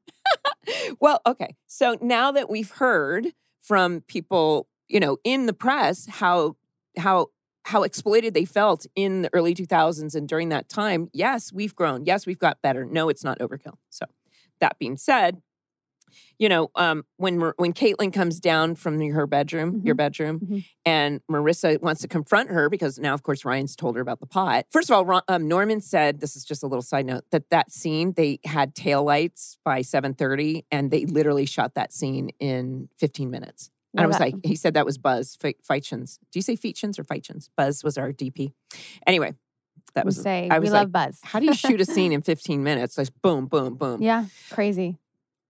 well, 1.01 1.21
okay. 1.27 1.57
So 1.67 1.97
now 2.01 2.33
that 2.33 2.51
we've 2.51 2.71
heard 2.71 3.29
from 3.61 4.01
people, 4.03 4.69
you 4.89 5.01
know, 5.01 5.19
in 5.25 5.47
the 5.47 5.53
press 5.53 6.07
how 6.09 6.57
how 6.97 7.29
how 7.65 7.83
exploited 7.83 8.33
they 8.33 8.47
felt 8.47 8.87
in 8.97 9.23
the 9.23 9.31
early 9.35 9.55
2000s 9.55 10.15
and 10.15 10.27
during 10.27 10.49
that 10.49 10.71
time, 10.71 11.11
yes, 11.13 11.53
we've 11.53 11.75
grown. 11.75 12.07
Yes, 12.07 12.27
we've 12.27 12.39
got 12.39 12.63
better. 12.63 12.87
No, 12.87 13.11
it's 13.11 13.23
not 13.23 13.39
overkill. 13.41 13.75
So 13.91 14.07
that 14.61 14.79
being 14.79 14.97
said, 14.97 15.43
you 16.39 16.49
know, 16.49 16.71
um, 16.75 17.05
when 17.17 17.41
when 17.57 17.73
Caitlin 17.73 18.13
comes 18.13 18.41
down 18.41 18.75
from 18.75 19.01
her 19.11 19.27
bedroom, 19.27 19.81
your 19.85 19.95
bedroom, 19.95 20.41
Mhm. 20.41 20.65
and 20.85 21.21
Marissa 21.31 21.81
wants 21.81 22.01
to 22.03 22.09
confront 22.09 22.51
her 22.51 22.69
because 22.69 22.99
now, 22.99 23.15
of 23.15 23.23
course, 23.23 23.45
Ryan's 23.45 23.75
told 23.77 23.97
her 23.97 24.03
about 24.03 24.21
the 24.21 24.27
pot. 24.27 24.67
First 24.71 24.91
of 24.91 24.95
all, 24.97 25.05
Ron, 25.05 25.23
um, 25.29 25.49
Norman 25.49 25.81
said 25.81 26.21
this 26.21 26.37
is 26.37 26.45
just 26.45 26.63
a 26.63 26.67
little 26.67 26.83
side 26.83 27.07
note 27.07 27.25
that 27.31 27.51
that 27.51 27.73
scene 27.73 28.13
they 28.17 28.41
had 28.45 28.75
taillights 28.75 29.57
by 29.65 29.83
seven 29.83 30.15
thirty, 30.15 30.65
and 30.71 30.91
they 30.91 31.05
literally 31.07 31.47
shot 31.47 31.75
that 31.75 31.93
scene 31.93 32.31
in 32.39 32.89
fifteen 32.99 33.31
minutes. 33.31 33.71
And 33.95 34.05
I 34.05 34.07
was 34.07 34.21
like, 34.21 34.35
he 34.45 34.55
said 34.55 34.75
that 34.75 34.85
was 34.87 34.97
Buzz 34.99 35.35
Fe- 35.41 35.57
Feitshans. 35.69 36.19
Do 36.31 36.39
you 36.39 36.43
say 36.43 36.57
Feitshans 36.57 36.99
or 36.99 37.05
Feitshans? 37.05 37.49
Buzz 37.57 37.83
was 37.83 37.99
our 37.99 38.13
DP. 38.13 38.53
Anyway, 39.07 39.35
that 39.95 40.05
We 40.05 40.09
was 40.11 40.21
say 40.23 40.47
I 40.51 40.59
we 40.59 40.65
was 40.65 40.73
love 40.73 40.93
like, 40.93 41.09
Buzz. 41.09 41.19
how 41.23 41.41
do 41.41 41.47
you 41.47 41.55
shoot 41.55 41.81
a 41.81 41.85
scene 41.87 42.13
in 42.17 42.23
15 42.23 42.63
minutes? 42.63 42.99
Like 42.99 43.09
boom, 43.23 43.47
boom, 43.47 43.75
boom. 43.75 44.03
yeah, 44.03 44.27
crazy. 44.51 44.99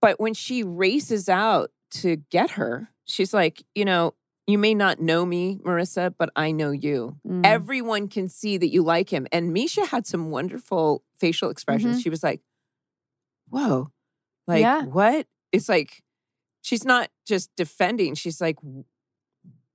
But 0.01 0.19
when 0.19 0.33
she 0.33 0.63
races 0.63 1.27
out 1.29 1.71
to 1.91 2.17
get 2.29 2.51
her, 2.51 2.89
she's 3.05 3.33
like, 3.33 3.63
you 3.75 3.85
know, 3.85 4.13
you 4.47 4.57
may 4.57 4.73
not 4.73 4.99
know 4.99 5.25
me, 5.25 5.59
Marissa, 5.63 6.13
but 6.17 6.29
I 6.35 6.51
know 6.51 6.71
you. 6.71 7.17
Mm. 7.27 7.45
Everyone 7.45 8.07
can 8.07 8.27
see 8.29 8.57
that 8.57 8.69
you 8.71 8.81
like 8.81 9.09
him. 9.11 9.27
And 9.31 9.55
Mischa 9.55 9.87
had 9.87 10.07
some 10.07 10.31
wonderful 10.31 11.03
facial 11.15 11.49
expressions. 11.49 11.97
Mhm. 11.99 12.03
She 12.03 12.09
was 12.09 12.23
like, 12.23 12.41
whoa, 13.49 13.91
like, 14.47 14.61
Yeah. 14.61 14.83
what? 14.83 15.27
It's 15.51 15.69
like, 15.69 16.01
she's 16.61 16.83
not 16.85 17.09
just 17.27 17.51
defending. 17.55 18.15
She's 18.15 18.41
like, 18.41 18.57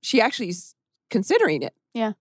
she 0.01 0.19
actually 0.21 0.49
is 0.49 0.75
considering 1.09 1.61
it. 1.61 1.73
Yeah. 1.93 2.13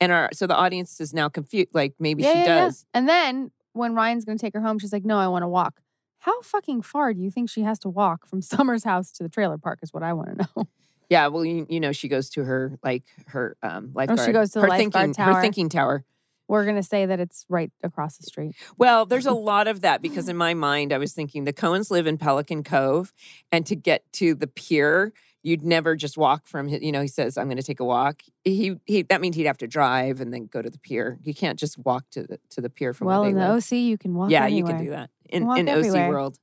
And 0.00 0.12
our, 0.12 0.30
so 0.32 0.46
the 0.46 0.56
audience 0.56 1.00
is 1.00 1.12
now 1.12 1.28
confused. 1.28 1.68
Like, 1.74 1.94
maybe 1.98 2.22
Yeah, 2.22 2.32
she 2.32 2.38
yeah. 2.40 2.60
does. 2.64 2.86
And 2.94 3.08
then 3.08 3.50
when 3.72 3.94
Ryan's 3.94 4.24
going 4.24 4.38
to 4.38 4.42
take 4.42 4.54
her 4.54 4.60
home, 4.60 4.78
she's 4.78 4.92
like, 4.92 5.04
"No, 5.04 5.18
I 5.18 5.28
want 5.28 5.42
to 5.42 5.48
walk." 5.48 5.80
How 6.20 6.42
fucking 6.42 6.82
far 6.82 7.14
do 7.14 7.20
you 7.20 7.30
think 7.30 7.48
she 7.50 7.62
has 7.62 7.78
to 7.80 7.88
walk 7.88 8.26
from 8.26 8.42
Summer's 8.52 8.84
house 8.84 9.10
to 9.12 9.22
the 9.22 9.28
trailer 9.28 9.58
park? 9.58 9.80
Is 9.82 9.92
what 9.92 10.02
I 10.02 10.12
want 10.12 10.38
to 10.38 10.48
know. 10.56 10.64
Yeah, 11.10 11.28
well, 11.28 11.42
you, 11.42 11.66
you 11.70 11.80
know, 11.80 11.92
she 11.92 12.06
goes 12.06 12.28
to 12.30 12.44
her 12.44 12.78
like 12.84 13.02
her 13.28 13.56
um 13.62 13.92
lifeguard. 13.94 14.20
Oh, 14.20 14.26
she 14.26 14.32
goes 14.32 14.50
to 14.50 14.58
the 14.58 14.66
her 14.66 14.68
lifeguard 14.68 14.92
thinking, 14.92 15.14
tower. 15.14 15.34
Her 15.36 15.40
thinking 15.40 15.68
tower. 15.70 16.04
We're 16.48 16.64
to 16.66 16.82
say 16.82 17.06
that 17.06 17.18
it's 17.18 17.46
right 17.48 17.70
across 17.82 18.18
the 18.18 18.24
street. 18.24 18.56
Well, 18.76 19.06
there's 19.06 19.24
a 19.24 19.32
lot 19.50 19.68
of 19.68 19.80
that 19.80 20.02
because 20.02 20.28
in 20.28 20.36
my 20.36 20.52
mind, 20.52 20.92
I 20.92 20.98
was 20.98 21.14
thinking 21.14 21.44
the 21.44 21.52
Cohens 21.54 21.90
live 21.90 22.06
in 22.06 22.18
Pelican 22.18 22.62
Cove, 22.62 23.14
and 23.50 23.64
to 23.64 23.74
get 23.74 24.04
to 24.14 24.34
the 24.34 24.46
pier, 24.46 25.14
you'd 25.42 25.62
never 25.64 25.96
just 25.96 26.16
walk 26.18 26.46
from. 26.46 26.68
his- 26.68 26.82
You 26.82 26.92
know, 26.92 27.00
he 27.02 27.08
says, 27.08 27.36
"I'm 27.38 27.46
going 27.46 27.56
to 27.56 27.62
take 27.62 27.80
a 27.80 27.84
walk." 27.84 28.22
He 28.44 28.76
he. 28.86 29.02
That 29.02 29.20
means 29.20 29.36
he'd 29.36 29.46
have 29.46 29.58
to 29.58 29.66
drive 29.66 30.20
and 30.20 30.32
then 30.32 30.46
go 30.46 30.62
to 30.62 30.70
the 30.70 30.78
pier. 30.78 31.18
You 31.22 31.34
can't 31.34 31.58
just 31.58 31.78
walk 31.78 32.10
to 32.10 32.22
the 32.24 32.40
to 32.50 32.60
the 32.60 32.70
pier 32.70 32.92
from 32.92 33.06
well, 33.08 33.20
where 33.22 33.30
in 33.30 33.36
the 33.36 33.48
live. 33.48 33.62
OC, 33.64 33.72
you 33.78 33.98
can 33.98 34.14
walk. 34.14 34.30
yeah, 34.30 34.44
anywhere. 34.44 34.72
you 34.72 34.76
can 34.76 34.84
do 34.84 34.90
that 34.90 35.10
in 35.28 35.50
in 35.56 35.68
everywhere. 35.68 36.06
OC 36.06 36.10
world. 36.10 36.38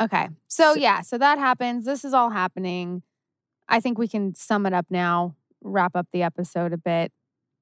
Okay. 0.00 0.28
So, 0.48 0.74
So- 0.74 0.80
yeah, 0.80 1.02
so 1.02 1.18
that 1.18 1.38
happens. 1.38 1.84
This 1.84 2.04
is 2.04 2.12
all 2.14 2.30
happening. 2.30 3.02
I 3.68 3.80
think 3.80 3.96
we 3.98 4.08
can 4.08 4.34
sum 4.34 4.66
it 4.66 4.72
up 4.72 4.86
now, 4.90 5.36
wrap 5.62 5.96
up 5.96 6.08
the 6.12 6.22
episode 6.22 6.72
a 6.72 6.76
bit. 6.78 7.12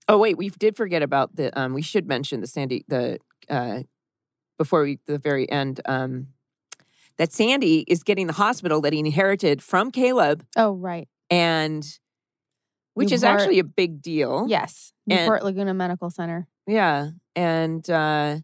Oh 0.08 0.18
wait, 0.18 0.36
we 0.36 0.48
did 0.48 0.76
forget 0.76 1.02
about 1.02 1.36
the. 1.36 1.56
Um, 1.58 1.74
we 1.74 1.82
should 1.82 2.06
mention 2.08 2.40
the 2.40 2.46
Sandy 2.46 2.84
the 2.88 3.18
uh, 3.48 3.82
before 4.58 4.82
we 4.82 4.98
the 5.06 5.18
very 5.18 5.48
end. 5.50 5.80
Um, 5.84 6.28
that 7.22 7.32
Sandy 7.32 7.84
is 7.86 8.02
getting 8.02 8.26
the 8.26 8.32
hospital 8.32 8.80
that 8.80 8.92
he 8.92 8.98
inherited 8.98 9.62
from 9.62 9.92
Caleb, 9.92 10.44
Oh, 10.56 10.72
right. 10.72 11.06
and 11.30 11.86
which 12.94 13.12
is 13.12 13.22
actually 13.22 13.60
a 13.60 13.64
big 13.64 14.02
deal. 14.02 14.46
Yes. 14.48 14.92
And- 15.08 15.20
Newport 15.20 15.44
Laguna 15.44 15.72
Medical 15.72 16.10
Center. 16.10 16.48
Yeah. 16.66 17.10
And 17.36 17.88
uh, 17.88 18.38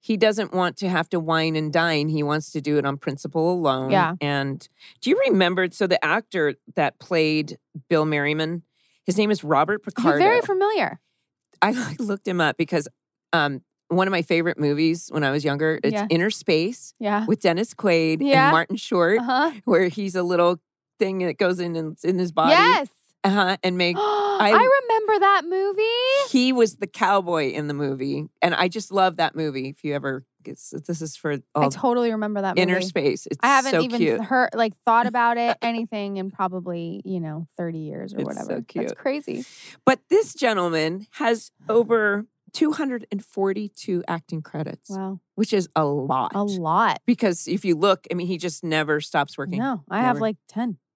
he 0.00 0.16
doesn't 0.16 0.52
want 0.52 0.76
to 0.78 0.88
have 0.88 1.08
to 1.10 1.20
wine 1.20 1.54
and 1.54 1.72
dine. 1.72 2.08
He 2.08 2.24
wants 2.24 2.50
to 2.50 2.60
do 2.60 2.78
it 2.78 2.84
on 2.84 2.96
principle 2.96 3.52
alone. 3.52 3.90
Yeah. 3.92 4.14
And 4.20 4.68
do 5.00 5.10
you 5.10 5.22
remember? 5.28 5.68
So 5.70 5.86
the 5.86 6.04
actor 6.04 6.56
that 6.74 6.98
played 6.98 7.58
Bill 7.88 8.04
Merriman, 8.06 8.64
his 9.04 9.16
name 9.16 9.30
is 9.30 9.44
Robert 9.44 9.82
You're 9.86 9.92
Picardo. 9.92 10.18
very 10.18 10.40
familiar. 10.40 10.98
I 11.62 11.94
looked 12.00 12.26
him 12.26 12.40
up 12.40 12.56
because 12.56 12.88
um, 13.32 13.62
one 13.88 14.06
of 14.08 14.12
my 14.12 14.22
favorite 14.22 14.58
movies 14.58 15.08
when 15.12 15.22
I 15.24 15.30
was 15.30 15.44
younger, 15.44 15.78
it's 15.82 15.92
Yeah. 15.92 16.06
Innerspace 16.08 16.92
Yeah. 16.98 17.24
with 17.26 17.40
Dennis 17.40 17.72
Quaid 17.74 18.18
Yeah. 18.20 18.46
and 18.46 18.52
Martin 18.52 18.76
Short, 18.76 19.18
Uh 19.20 19.22
huh. 19.22 19.52
where 19.64 19.88
he's 19.88 20.14
a 20.16 20.22
little 20.22 20.58
thing 20.98 21.18
that 21.18 21.38
goes 21.38 21.60
in 21.60 21.76
in, 21.76 21.96
in 22.02 22.18
his 22.18 22.32
body. 22.32 22.52
Yes. 22.52 22.88
Uh-huh, 23.24 23.56
and 23.64 23.76
make 23.78 23.96
I, 23.98 24.50
remember 24.50 25.18
that 25.20 25.42
movie. 25.48 26.30
he 26.30 26.52
was 26.52 26.76
the 26.76 26.86
cowboy 26.86 27.50
in 27.50 27.66
the 27.66 27.74
movie, 27.74 28.28
and 28.40 28.54
I 28.54 28.68
just 28.68 28.92
love 28.92 29.16
that 29.16 29.34
movie. 29.34 29.68
If 29.68 29.82
you 29.82 29.94
ever, 29.94 30.24
it's, 30.44 30.70
this 30.86 31.02
is 31.02 31.16
for 31.16 31.38
I 31.56 31.68
totally 31.68 32.12
remember 32.12 32.42
that 32.42 32.56
movie. 32.56 32.70
Innerspace. 32.70 33.26
It's 33.26 33.38
I 33.42 33.48
haven't 33.48 33.72
so 33.72 33.80
even 33.82 33.98
cute. 33.98 34.20
heard, 34.20 34.50
like, 34.54 34.76
thought 34.84 35.06
about 35.12 35.38
it, 35.38 35.56
anything 35.60 36.18
in 36.18 36.30
probably, 36.30 37.02
you 37.04 37.18
know, 37.18 37.46
30 37.56 37.78
years 37.78 38.14
or 38.14 38.18
whatever. 38.18 38.38
It's 38.52 38.58
so 38.60 38.62
cute. 38.68 38.88
That's 38.88 39.00
crazy. 39.00 39.44
But 39.84 40.00
this 40.08 40.32
gentleman 40.34 41.06
has 41.12 41.50
over 41.68 42.26
242 42.56 44.02
acting 44.08 44.40
credits, 44.40 44.88
Wow. 44.88 45.20
which 45.34 45.52
is 45.52 45.68
a 45.76 45.84
lot. 45.84 46.32
A 46.34 46.42
lot. 46.42 47.02
Because 47.04 47.46
if 47.46 47.66
you 47.66 47.76
look, 47.76 48.06
I 48.10 48.14
mean, 48.14 48.26
he 48.26 48.38
just 48.38 48.64
never 48.64 49.02
stops 49.02 49.36
working. 49.36 49.58
No, 49.58 49.84
I 49.90 50.00
have 50.00 50.20
like 50.20 50.36
10. 50.48 50.78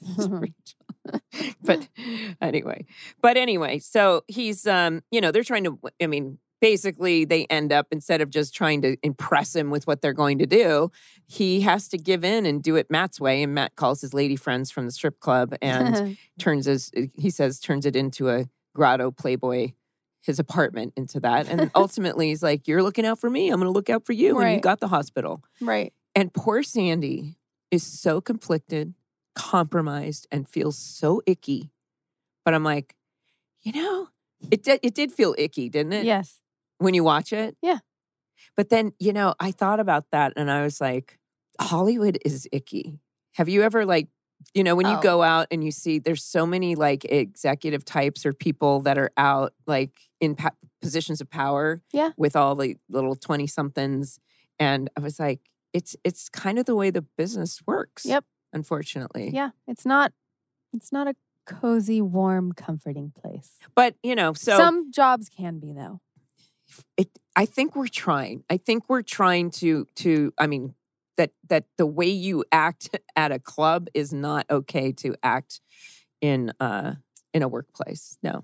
but 1.62 1.88
anyway, 2.40 2.86
but 3.20 3.36
anyway, 3.36 3.78
so 3.80 4.22
he's 4.28 4.66
um, 4.66 5.02
you 5.10 5.20
know, 5.20 5.30
they're 5.30 5.44
trying 5.44 5.64
to 5.64 5.78
I 6.02 6.06
mean, 6.06 6.38
basically 6.62 7.26
they 7.26 7.44
end 7.46 7.70
up 7.70 7.86
instead 7.90 8.22
of 8.22 8.30
just 8.30 8.54
trying 8.54 8.80
to 8.80 8.96
impress 9.02 9.54
him 9.54 9.68
with 9.68 9.86
what 9.86 10.00
they're 10.00 10.14
going 10.14 10.38
to 10.38 10.46
do, 10.46 10.90
he 11.26 11.60
has 11.60 11.86
to 11.88 11.98
give 11.98 12.24
in 12.24 12.46
and 12.46 12.62
do 12.62 12.76
it 12.76 12.90
Matt's 12.90 13.20
way 13.20 13.42
and 13.42 13.54
Matt 13.54 13.76
calls 13.76 14.00
his 14.00 14.14
lady 14.14 14.36
friends 14.36 14.70
from 14.70 14.86
the 14.86 14.92
strip 14.92 15.20
club 15.20 15.54
and 15.60 16.16
turns 16.38 16.64
his 16.64 16.90
he 17.14 17.28
says 17.28 17.60
turns 17.60 17.84
it 17.84 17.94
into 17.94 18.30
a 18.30 18.46
grotto 18.74 19.10
playboy 19.10 19.72
his 20.22 20.38
apartment 20.38 20.92
into 20.96 21.18
that 21.20 21.48
and 21.48 21.70
ultimately 21.74 22.28
he's 22.28 22.42
like 22.42 22.68
you're 22.68 22.82
looking 22.82 23.06
out 23.06 23.18
for 23.18 23.30
me 23.30 23.48
i'm 23.50 23.58
going 23.58 23.66
to 23.66 23.72
look 23.72 23.88
out 23.90 24.04
for 24.04 24.12
you 24.12 24.38
and 24.38 24.54
you 24.54 24.60
got 24.60 24.80
the 24.80 24.88
hospital 24.88 25.42
right. 25.60 25.92
and 26.14 26.32
poor 26.34 26.62
Sandy 26.62 27.36
is 27.70 27.84
so 27.84 28.20
conflicted, 28.20 28.94
compromised, 29.36 30.26
and 30.32 30.48
feels 30.48 30.76
so 30.76 31.22
icky. 31.24 31.70
But 32.44 32.52
I'm 32.52 32.64
like, 32.64 32.96
you 33.62 33.72
know, 33.72 34.08
it 34.50 34.64
did, 34.64 34.80
it 34.82 34.94
did 34.94 35.12
feel 35.12 35.36
icky, 35.38 35.68
didn't 35.68 35.92
it? 35.92 36.04
Yes. 36.04 36.40
When 36.78 36.94
you 36.94 37.04
watch 37.04 37.32
it? 37.32 37.56
Yeah. 37.62 37.78
But 38.56 38.70
then, 38.70 38.92
you 38.98 39.12
know, 39.12 39.34
I 39.38 39.52
thought 39.52 39.78
about 39.80 40.06
that 40.10 40.32
and 40.36 40.50
I 40.50 40.64
was 40.64 40.80
like, 40.80 41.18
Hollywood 41.60 42.18
is 42.24 42.48
icky. 42.50 42.98
Have 43.34 43.48
you 43.48 43.62
ever 43.62 43.86
like, 43.86 44.08
you 44.52 44.64
know, 44.64 44.74
when 44.74 44.86
you 44.88 44.96
Oh. 44.96 45.00
go 45.00 45.22
out 45.22 45.46
and 45.52 45.62
you 45.62 45.70
see 45.70 46.00
there's 46.00 46.24
so 46.24 46.44
many 46.44 46.74
like 46.74 47.04
executive 47.04 47.84
types 47.84 48.26
or 48.26 48.32
people 48.32 48.80
that 48.80 48.98
are 48.98 49.12
out 49.16 49.52
like 49.66 50.09
in 50.20 50.34
pa- 50.36 50.50
positions 50.82 51.20
of 51.20 51.30
power 51.30 51.82
Yeah. 51.92 52.10
with 52.16 52.36
all 52.36 52.54
the 52.54 52.76
little 52.88 53.16
20 53.16 53.46
somethings 53.46 54.18
and 54.58 54.90
I 54.96 55.00
was 55.00 55.18
like 55.18 55.40
it's 55.72 55.96
it's 56.04 56.28
kind 56.28 56.58
of 56.58 56.66
the 56.66 56.74
way 56.74 56.90
the 56.90 57.02
business 57.02 57.60
works. 57.66 58.04
Yep. 58.04 58.24
Unfortunately. 58.52 59.30
Yeah. 59.32 59.50
It's 59.68 59.86
not, 59.86 60.12
it's 60.72 60.90
not 60.92 61.06
a 61.06 61.14
cozy, 61.46 62.00
warm, 62.02 62.52
comforting 62.52 63.12
place. 63.14 63.52
But, 63.76 63.94
you 64.02 64.16
know, 64.16 64.32
so 64.32 64.56
Some 64.56 64.90
jobs 64.90 65.28
can 65.28 65.60
be, 65.60 65.72
though. 65.72 66.00
it 66.96 67.08
I 67.36 67.46
think 67.46 67.76
we're 67.76 67.86
trying. 67.86 68.42
I 68.50 68.56
think 68.56 68.84
we're 68.88 69.02
trying 69.02 69.50
to 69.52 69.86
to 69.96 70.32
I 70.38 70.46
mean 70.48 70.74
that 71.16 71.30
that 71.48 71.64
the 71.78 71.86
way 71.86 72.08
you 72.08 72.44
act 72.50 72.90
at 73.16 73.30
a 73.32 73.38
club 73.38 73.86
is 73.94 74.12
not 74.12 74.46
okay 74.50 74.90
to 74.92 75.14
act 75.22 75.60
in 76.20 76.52
uh 76.60 76.94
in 77.32 77.42
a 77.42 77.48
workplace. 77.48 78.18
No. 78.22 78.42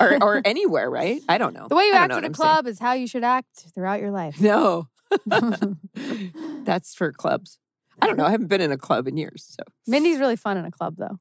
Or 0.00 0.18
or 0.22 0.42
anywhere, 0.44 0.90
right? 0.90 1.20
I 1.28 1.38
don't 1.38 1.54
know. 1.54 1.68
The 1.68 1.76
way 1.76 1.84
you 1.84 1.94
act 1.94 2.12
at 2.12 2.12
a 2.12 2.16
I'm 2.16 2.22
saying. 2.22 2.32
club 2.34 2.66
is 2.66 2.78
how 2.78 2.92
you 2.92 3.06
should 3.06 3.24
act 3.24 3.66
throughout 3.74 4.00
your 4.00 4.10
life. 4.10 4.40
No. 4.40 4.88
That's 6.64 6.94
for 6.94 7.12
clubs. 7.12 7.58
I 8.00 8.06
don't 8.06 8.16
know. 8.16 8.24
I 8.24 8.30
haven't 8.30 8.46
been 8.46 8.60
in 8.60 8.72
a 8.72 8.78
club 8.78 9.08
in 9.08 9.16
years. 9.16 9.44
So 9.58 9.62
Mindy's 9.86 10.18
really 10.18 10.36
fun 10.36 10.56
in 10.56 10.64
a 10.64 10.70
club, 10.70 10.96
though. 10.96 11.18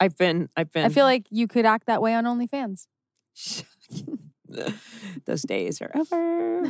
I've 0.00 0.16
been 0.16 0.48
I've 0.56 0.72
been 0.72 0.86
I 0.86 0.88
feel 0.88 1.04
like 1.04 1.26
you 1.30 1.46
could 1.46 1.66
act 1.66 1.86
that 1.86 2.00
way 2.00 2.14
on 2.14 2.24
OnlyFans. 2.24 2.86
those 5.26 5.42
days 5.42 5.80
are 5.80 5.90
over. 5.94 6.62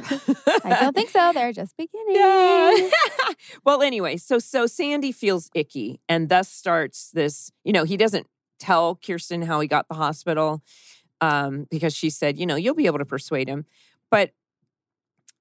I 0.65 0.79
don't 0.81 0.95
think 0.95 1.11
so. 1.11 1.33
They're 1.33 1.53
just 1.53 1.77
beginning. 1.77 2.17
Yeah. 2.17 2.89
well, 3.65 3.83
anyway, 3.83 4.17
so 4.17 4.39
so 4.39 4.67
Sandy 4.67 5.13
feels 5.13 5.49
icky, 5.55 6.01
and 6.09 6.29
thus 6.29 6.49
starts 6.49 7.11
this. 7.13 7.53
You 7.65 7.73
know, 7.73 7.85
he 7.85 7.97
doesn't 7.97 8.27
tell 8.59 8.97
Kirsten 8.97 9.43
how 9.43 9.61
he 9.61 9.69
got 9.69 9.89
the 9.89 9.95
hospital 9.95 10.63
um, 11.21 11.67
because 11.71 11.95
she 11.95 12.11
said, 12.11 12.39
you 12.39 12.47
know, 12.47 12.57
you'll 12.57 12.75
be 12.75 12.87
able 12.87 12.99
to 12.99 13.05
persuade 13.05 13.49
him. 13.49 13.67
But 14.11 14.33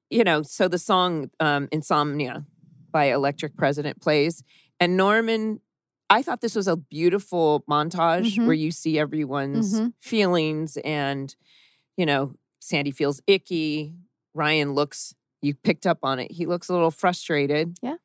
you 0.09 0.23
know, 0.23 0.41
so 0.41 0.67
the 0.67 0.79
song 0.79 1.29
um, 1.39 1.67
"Insomnia" 1.71 2.45
by 2.91 3.05
Electric 3.05 3.55
President 3.55 4.01
plays, 4.01 4.43
and 4.79 4.97
Norman. 4.97 5.61
I 6.11 6.23
thought 6.23 6.41
this 6.41 6.55
was 6.55 6.67
a 6.67 6.75
beautiful 6.75 7.63
montage 7.69 8.35
Mhm. 8.35 8.45
where 8.47 8.55
you 8.55 8.71
see 8.71 8.97
everyone's 8.97 9.79
Mhm. 9.79 9.93
feelings 9.99 10.75
and 10.77 11.35
you 11.97 12.05
know, 12.07 12.33
Sandy 12.59 12.89
feels 12.89 13.21
icky. 13.27 13.93
Ryan 14.33 14.73
looks, 14.73 15.13
you 15.41 15.53
picked 15.53 15.85
up 15.85 15.99
on 16.01 16.17
it. 16.17 16.31
He 16.31 16.47
looks 16.47 16.67
a 16.69 16.73
little 16.73 16.89
frustrated. 16.91 17.77
Yeah. 17.83 17.97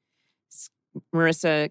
Marissa, 1.15 1.71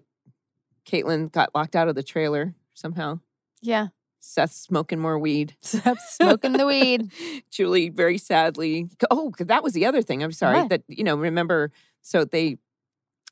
Caitlin 0.86 1.30
got 1.30 1.54
locked 1.54 1.76
out 1.76 1.86
of 1.88 1.94
the 1.94 2.02
trailer 2.02 2.54
somehow. 2.74 3.20
Yeah. 3.62 3.88
Seth's 4.26 4.56
smoking 4.56 4.98
more 5.00 5.18
weed. 5.18 5.54
Stop 5.60 5.98
smoking 5.98 6.54
the 6.54 6.64
weed. 6.66 7.12
Julie, 7.50 7.90
very 7.90 8.16
sadly. 8.16 8.88
Oh, 9.10 9.32
that 9.38 9.62
was 9.62 9.74
the 9.74 9.84
other 9.84 10.00
thing. 10.00 10.22
I'm 10.22 10.32
sorry. 10.32 10.60
What? 10.60 10.70
That, 10.70 10.82
you 10.88 11.04
know, 11.04 11.14
remember, 11.14 11.70
so 12.00 12.24
they, 12.24 12.56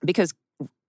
because 0.05 0.35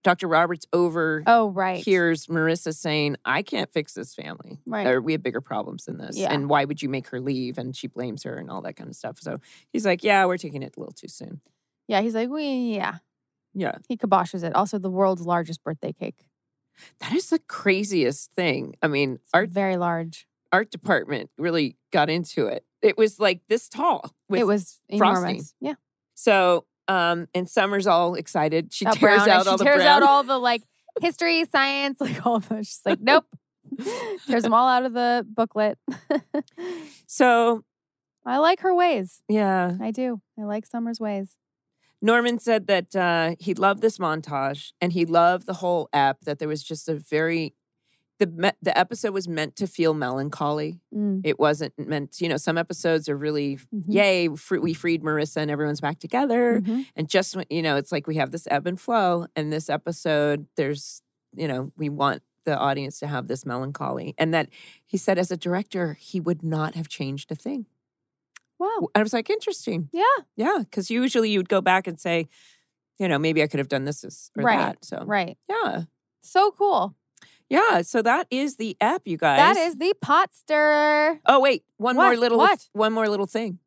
Dr. 0.02 0.28
Roberts 0.28 0.66
over 0.74 1.22
Oh, 1.26 1.48
right. 1.48 1.82
hears 1.82 2.26
Marissa 2.26 2.74
saying, 2.74 3.16
I 3.24 3.40
can't 3.42 3.72
fix 3.72 3.94
this 3.94 4.14
family. 4.14 4.60
Right. 4.66 4.86
Or 4.86 5.00
we 5.00 5.12
have 5.12 5.22
bigger 5.22 5.40
problems 5.40 5.86
than 5.86 5.96
this. 5.96 6.18
Yeah. 6.18 6.32
And 6.34 6.50
why 6.50 6.66
would 6.66 6.82
you 6.82 6.90
make 6.90 7.08
her 7.08 7.18
leave? 7.18 7.56
And 7.56 7.74
she 7.74 7.86
blames 7.86 8.24
her 8.24 8.34
and 8.36 8.50
all 8.50 8.60
that 8.60 8.76
kind 8.76 8.90
of 8.90 8.96
stuff. 8.96 9.18
So 9.20 9.38
he's 9.72 9.86
like, 9.86 10.04
Yeah, 10.04 10.26
we're 10.26 10.36
taking 10.36 10.62
it 10.62 10.74
a 10.76 10.80
little 10.80 10.92
too 10.92 11.08
soon. 11.08 11.40
Yeah. 11.88 12.02
He's 12.02 12.14
like, 12.14 12.28
we, 12.28 12.74
yeah. 12.76 12.98
Yeah. 13.54 13.76
He 13.88 13.96
kiboshes 13.96 14.44
it. 14.44 14.54
Also, 14.54 14.78
the 14.78 14.90
world's 14.90 15.22
largest 15.24 15.64
birthday 15.64 15.94
cake. 15.94 16.26
That 17.00 17.12
is 17.12 17.30
the 17.30 17.38
craziest 17.38 18.32
thing. 18.32 18.74
I 18.82 18.88
mean, 18.88 19.18
art 19.32 19.50
Very 19.50 19.76
large. 19.76 20.26
art 20.52 20.70
department 20.70 21.30
really 21.38 21.76
got 21.92 22.10
into 22.10 22.46
it. 22.46 22.64
It 22.82 22.98
was 22.98 23.18
like 23.20 23.40
this 23.48 23.68
tall. 23.68 24.14
It 24.32 24.46
was 24.46 24.80
frosting. 24.96 25.24
enormous. 25.28 25.54
Yeah. 25.60 25.74
so. 26.14 26.66
Um, 26.86 27.28
and 27.34 27.48
Summer's 27.48 27.86
all 27.86 28.14
excited. 28.14 28.70
She 28.70 28.84
About 28.84 28.96
tears 28.98 29.24
brown, 29.24 29.30
out 29.30 29.44
she 29.44 29.48
all 29.48 29.56
the 29.56 29.64
tears 29.64 29.76
brown. 29.76 30.02
out 30.02 30.06
all 30.06 30.22
the 30.22 30.36
like 30.38 30.62
history, 31.00 31.46
science, 31.50 31.98
like 32.00 32.26
all 32.26 32.40
the. 32.40 32.58
She's 32.58 32.82
like, 32.84 33.00
nope. 33.00 33.24
tears 34.26 34.42
them 34.42 34.52
all 34.52 34.68
out 34.68 34.84
of 34.84 34.92
the 34.92 35.26
booklet. 35.26 35.78
so 37.06 37.64
I 38.26 38.36
like 38.36 38.60
her 38.60 38.74
ways. 38.74 39.22
yeah, 39.28 39.76
I 39.80 39.90
do. 39.92 40.20
I 40.38 40.42
like 40.42 40.66
Summer's 40.66 41.00
ways. 41.00 41.36
Norman 42.04 42.38
said 42.38 42.66
that 42.66 42.94
uh, 42.94 43.34
he 43.40 43.54
loved 43.54 43.80
this 43.80 43.98
montage 43.98 44.72
and 44.80 44.92
he 44.92 45.04
loved 45.06 45.46
the 45.46 45.54
whole 45.54 45.88
app. 45.92 46.20
That 46.26 46.38
there 46.38 46.48
was 46.48 46.62
just 46.62 46.88
a 46.88 46.94
very 46.94 47.54
the 48.18 48.26
me- 48.28 48.58
the 48.62 48.76
episode 48.78 49.12
was 49.12 49.26
meant 49.26 49.56
to 49.56 49.66
feel 49.66 49.92
melancholy. 49.94 50.78
Mm, 50.94 51.22
It 51.24 51.38
wasn't 51.40 51.72
meant. 51.78 52.20
You 52.20 52.28
know, 52.28 52.36
some 52.36 52.56
episodes 52.58 53.08
are 53.08 53.16
really 53.16 53.56
mhm, 53.74 53.84
yay, 53.88 54.28
fr- 54.36 54.60
we 54.60 54.74
freed 54.74 55.02
Marissa 55.02 55.38
and 55.38 55.50
everyone's 55.50 55.80
back 55.80 55.98
together. 55.98 56.60
mhm. 56.60 56.86
And 56.94 57.08
just 57.08 57.36
you 57.50 57.62
know, 57.62 57.76
it's 57.76 57.90
like 57.90 58.06
we 58.06 58.16
have 58.16 58.30
this 58.30 58.46
ebb 58.50 58.66
and 58.66 58.80
flow. 58.80 59.26
And 59.34 59.52
this 59.52 59.68
episode, 59.68 60.46
there's, 60.56 61.02
you 61.34 61.48
know, 61.48 61.72
we 61.76 61.88
want 61.88 62.22
the 62.44 62.56
audience 62.56 62.98
to 63.00 63.06
have 63.06 63.26
this 63.26 63.46
melancholy. 63.46 64.14
And 64.18 64.32
that 64.34 64.48
he 64.86 64.96
said 64.98 65.18
as 65.18 65.30
a 65.30 65.36
director, 65.36 65.94
he 65.98 66.20
would 66.20 66.42
not 66.42 66.74
have 66.74 66.88
changed 66.88 67.32
a 67.32 67.34
thing. 67.34 67.66
Wow. 68.64 68.88
I 68.94 69.02
was 69.02 69.12
like, 69.12 69.30
interesting. 69.30 69.88
Yeah. 69.92 70.02
Yeah. 70.36 70.62
Cause 70.72 70.90
usually 70.90 71.30
you'd 71.30 71.48
go 71.48 71.60
back 71.60 71.86
and 71.86 71.98
say, 72.00 72.28
you 72.98 73.08
know, 73.08 73.18
maybe 73.18 73.42
I 73.42 73.46
could 73.46 73.58
have 73.58 73.68
done 73.68 73.84
this 73.84 74.04
or 74.36 74.42
Right, 74.44 74.58
that. 74.58 74.84
So, 74.84 75.02
Right. 75.04 75.36
yeah. 75.48 75.82
So 76.22 76.50
cool. 76.52 76.94
Yeah. 77.50 77.82
So 77.82 78.00
that 78.02 78.26
is 78.30 78.56
the 78.56 78.76
app, 78.80 79.02
you 79.04 79.16
guys. 79.16 79.38
That 79.38 79.56
is 79.60 79.76
the 79.76 79.94
pot 80.00 80.34
stirrer. 80.34 81.20
Oh 81.26 81.40
wait, 81.40 81.64
one 81.76 81.96
more 81.96 82.16
little 82.16 82.38
What? 82.38 82.68
one 82.72 82.92
more 82.92 83.08
little 83.08 83.26
thing 83.26 83.58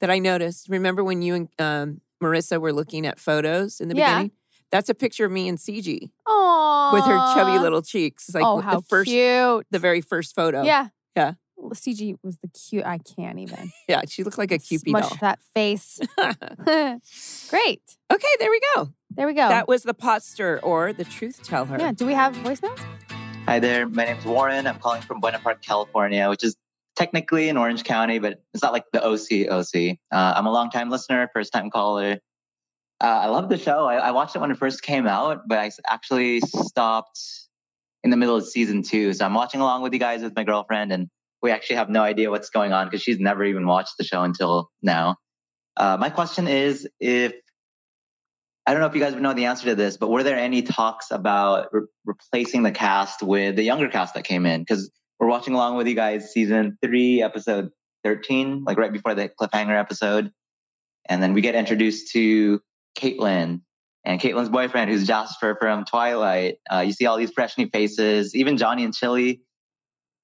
that 0.00 0.10
I 0.10 0.18
noticed. 0.18 0.68
Remember 0.68 1.02
when 1.02 1.22
you 1.22 1.34
and 1.34 1.48
um, 1.58 2.00
Marissa 2.22 2.60
were 2.60 2.72
looking 2.72 3.06
at 3.06 3.18
photos 3.18 3.80
in 3.80 3.88
the 3.88 3.96
Yeah. 3.96 4.12
beginning? 4.18 4.30
That's 4.70 4.88
a 4.88 4.94
picture 4.94 5.24
of 5.24 5.32
me 5.32 5.48
and 5.48 5.58
CG 5.58 6.10
Oh. 6.26 6.90
with 6.94 7.04
her 7.04 7.16
chubby 7.34 7.58
little 7.58 7.82
cheeks. 7.82 8.28
It's 8.28 8.34
like 8.34 8.44
oh, 8.44 8.56
the 8.56 8.62
how 8.62 8.80
first 8.80 9.10
cute. 9.10 9.66
the 9.70 9.78
very 9.78 10.00
first 10.00 10.34
photo. 10.34 10.62
Yeah. 10.62 10.88
Yeah. 11.16 11.34
Well, 11.64 11.72
CG 11.72 12.14
was 12.22 12.36
the 12.42 12.48
cute. 12.48 12.84
I 12.84 12.98
can't 12.98 13.38
even. 13.38 13.70
Yeah, 13.88 14.02
she 14.06 14.22
looked 14.22 14.36
like 14.36 14.52
a 14.52 14.58
Cupid 14.58 14.88
Smush 14.90 15.08
doll. 15.08 15.18
that 15.22 15.40
face. 15.54 15.98
Great. 17.48 17.82
okay, 18.12 18.28
there 18.38 18.50
we 18.50 18.60
go. 18.74 18.92
There 19.10 19.26
we 19.26 19.32
go. 19.32 19.48
That 19.48 19.66
was 19.66 19.82
the 19.82 19.94
pot 19.94 20.22
stir 20.22 20.58
or 20.62 20.92
the 20.92 21.04
truth 21.04 21.42
teller. 21.42 21.76
yeah. 21.78 21.92
Do 21.92 22.04
we 22.06 22.12
have 22.12 22.34
voicemails? 22.36 22.80
Hi 23.46 23.58
there. 23.60 23.88
My 23.88 24.04
name's 24.04 24.26
Warren. 24.26 24.66
I'm 24.66 24.78
calling 24.78 25.00
from 25.00 25.20
Buena 25.20 25.38
Park, 25.38 25.62
California, 25.62 26.28
which 26.28 26.44
is 26.44 26.54
technically 26.96 27.48
in 27.48 27.56
Orange 27.56 27.82
County, 27.84 28.18
but 28.18 28.42
it's 28.52 28.62
not 28.62 28.72
like 28.74 28.84
the 28.92 29.02
OC 29.02 29.48
OC. 29.50 29.96
Uh, 30.12 30.34
I'm 30.36 30.46
a 30.46 30.52
longtime 30.52 30.90
listener, 30.90 31.30
first 31.32 31.50
time 31.52 31.70
caller. 31.70 32.18
Uh, 33.00 33.04
I 33.06 33.26
love 33.28 33.48
the 33.48 33.58
show. 33.58 33.86
I, 33.86 33.96
I 33.96 34.10
watched 34.10 34.36
it 34.36 34.40
when 34.40 34.50
it 34.50 34.58
first 34.58 34.82
came 34.82 35.06
out, 35.06 35.48
but 35.48 35.58
I 35.58 35.70
actually 35.86 36.40
stopped 36.40 37.18
in 38.02 38.10
the 38.10 38.16
middle 38.18 38.36
of 38.36 38.46
season 38.46 38.82
two. 38.82 39.14
So 39.14 39.24
I'm 39.24 39.34
watching 39.34 39.60
along 39.62 39.80
with 39.82 39.94
you 39.94 39.98
guys 39.98 40.22
with 40.22 40.36
my 40.36 40.44
girlfriend, 40.44 40.92
and 40.92 41.08
we 41.44 41.50
actually 41.50 41.76
have 41.76 41.90
no 41.90 42.02
idea 42.02 42.30
what's 42.30 42.48
going 42.48 42.72
on 42.72 42.86
because 42.86 43.02
she's 43.02 43.20
never 43.20 43.44
even 43.44 43.66
watched 43.66 43.98
the 43.98 44.04
show 44.04 44.22
until 44.22 44.70
now. 44.82 45.16
Uh, 45.76 45.98
my 46.00 46.08
question 46.08 46.48
is 46.48 46.88
if 46.98 47.34
I 48.66 48.72
don't 48.72 48.80
know 48.80 48.86
if 48.86 48.94
you 48.94 49.00
guys 49.00 49.12
would 49.12 49.22
know 49.22 49.34
the 49.34 49.44
answer 49.44 49.66
to 49.66 49.74
this, 49.74 49.98
but 49.98 50.08
were 50.08 50.22
there 50.22 50.38
any 50.38 50.62
talks 50.62 51.10
about 51.10 51.68
re- 51.70 51.82
replacing 52.06 52.62
the 52.62 52.72
cast 52.72 53.22
with 53.22 53.56
the 53.56 53.62
younger 53.62 53.90
cast 53.90 54.14
that 54.14 54.24
came 54.24 54.46
in? 54.46 54.62
Because 54.62 54.90
we're 55.20 55.28
watching 55.28 55.52
along 55.52 55.76
with 55.76 55.86
you 55.86 55.94
guys 55.94 56.32
season 56.32 56.78
three, 56.82 57.22
episode 57.22 57.68
13, 58.04 58.64
like 58.64 58.78
right 58.78 58.92
before 58.92 59.14
the 59.14 59.28
cliffhanger 59.28 59.78
episode. 59.78 60.32
And 61.10 61.22
then 61.22 61.34
we 61.34 61.42
get 61.42 61.54
introduced 61.54 62.10
to 62.12 62.62
Caitlin 62.98 63.60
and 64.02 64.18
Caitlin's 64.18 64.48
boyfriend, 64.48 64.90
who's 64.90 65.06
Jasper 65.06 65.58
from 65.60 65.84
Twilight. 65.84 66.56
Uh, 66.72 66.80
you 66.80 66.92
see 66.92 67.04
all 67.04 67.18
these 67.18 67.32
fresh 67.32 67.58
new 67.58 67.68
faces, 67.68 68.34
even 68.34 68.56
Johnny 68.56 68.82
and 68.82 68.94
Chili. 68.94 69.42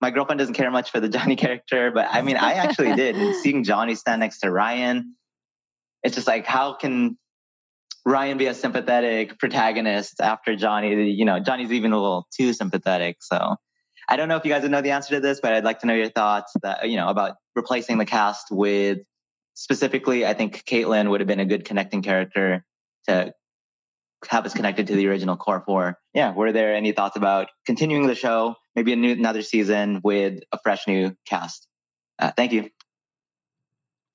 My 0.00 0.10
girlfriend 0.10 0.38
doesn't 0.38 0.54
care 0.54 0.70
much 0.70 0.90
for 0.90 1.00
the 1.00 1.08
Johnny 1.16 1.36
character, 1.36 1.90
but 1.90 2.08
I 2.10 2.22
mean, 2.22 2.36
I 2.36 2.54
actually 2.54 2.94
did. 2.94 3.16
And 3.16 3.34
seeing 3.42 3.64
Johnny 3.64 3.94
stand 3.94 4.20
next 4.20 4.40
to 4.40 4.50
Ryan, 4.50 5.16
it's 6.02 6.14
just 6.14 6.26
like, 6.26 6.46
how 6.46 6.74
can 6.74 7.18
Ryan 8.06 8.38
be 8.38 8.46
a 8.46 8.54
sympathetic 8.54 9.38
protagonist 9.38 10.20
after 10.20 10.56
Johnny? 10.56 11.10
You 11.10 11.24
know, 11.24 11.40
Johnny's 11.40 11.72
even 11.72 11.92
a 11.92 12.00
little 12.00 12.26
too 12.34 12.52
sympathetic. 12.52 13.18
So 13.20 13.56
I 14.08 14.16
don't 14.16 14.28
know 14.28 14.36
if 14.36 14.44
you 14.44 14.50
guys 14.50 14.62
would 14.62 14.70
know 14.70 14.80
the 14.80 14.92
answer 14.92 15.14
to 15.14 15.20
this, 15.20 15.40
but 15.40 15.52
I'd 15.52 15.64
like 15.64 15.80
to 15.80 15.86
know 15.86 15.94
your 15.94 16.08
thoughts 16.08 16.52
that, 16.62 16.88
you 16.88 16.96
know, 16.96 17.08
about 17.08 17.36
replacing 17.54 17.98
the 17.98 18.06
cast 18.06 18.46
with 18.50 18.98
specifically, 19.54 20.24
I 20.24 20.34
think 20.34 20.64
Caitlin 20.64 21.10
would 21.10 21.20
have 21.20 21.28
been 21.28 21.40
a 21.40 21.44
good 21.44 21.64
connecting 21.64 22.02
character 22.02 22.64
to 23.08 23.34
have 24.28 24.44
us 24.44 24.54
connected 24.54 24.86
to 24.88 24.96
the 24.96 25.06
original 25.06 25.36
core 25.36 25.62
four. 25.64 25.98
Yeah. 26.14 26.32
Were 26.32 26.52
there 26.52 26.74
any 26.74 26.92
thoughts 26.92 27.16
about 27.16 27.48
continuing 27.66 28.06
the 28.06 28.14
show, 28.14 28.56
maybe 28.74 28.92
a 28.92 28.96
new, 28.96 29.12
another 29.12 29.42
season 29.42 30.00
with 30.04 30.40
a 30.52 30.58
fresh 30.62 30.86
new 30.86 31.16
cast? 31.26 31.66
Uh, 32.18 32.30
thank 32.36 32.52
you. 32.52 32.70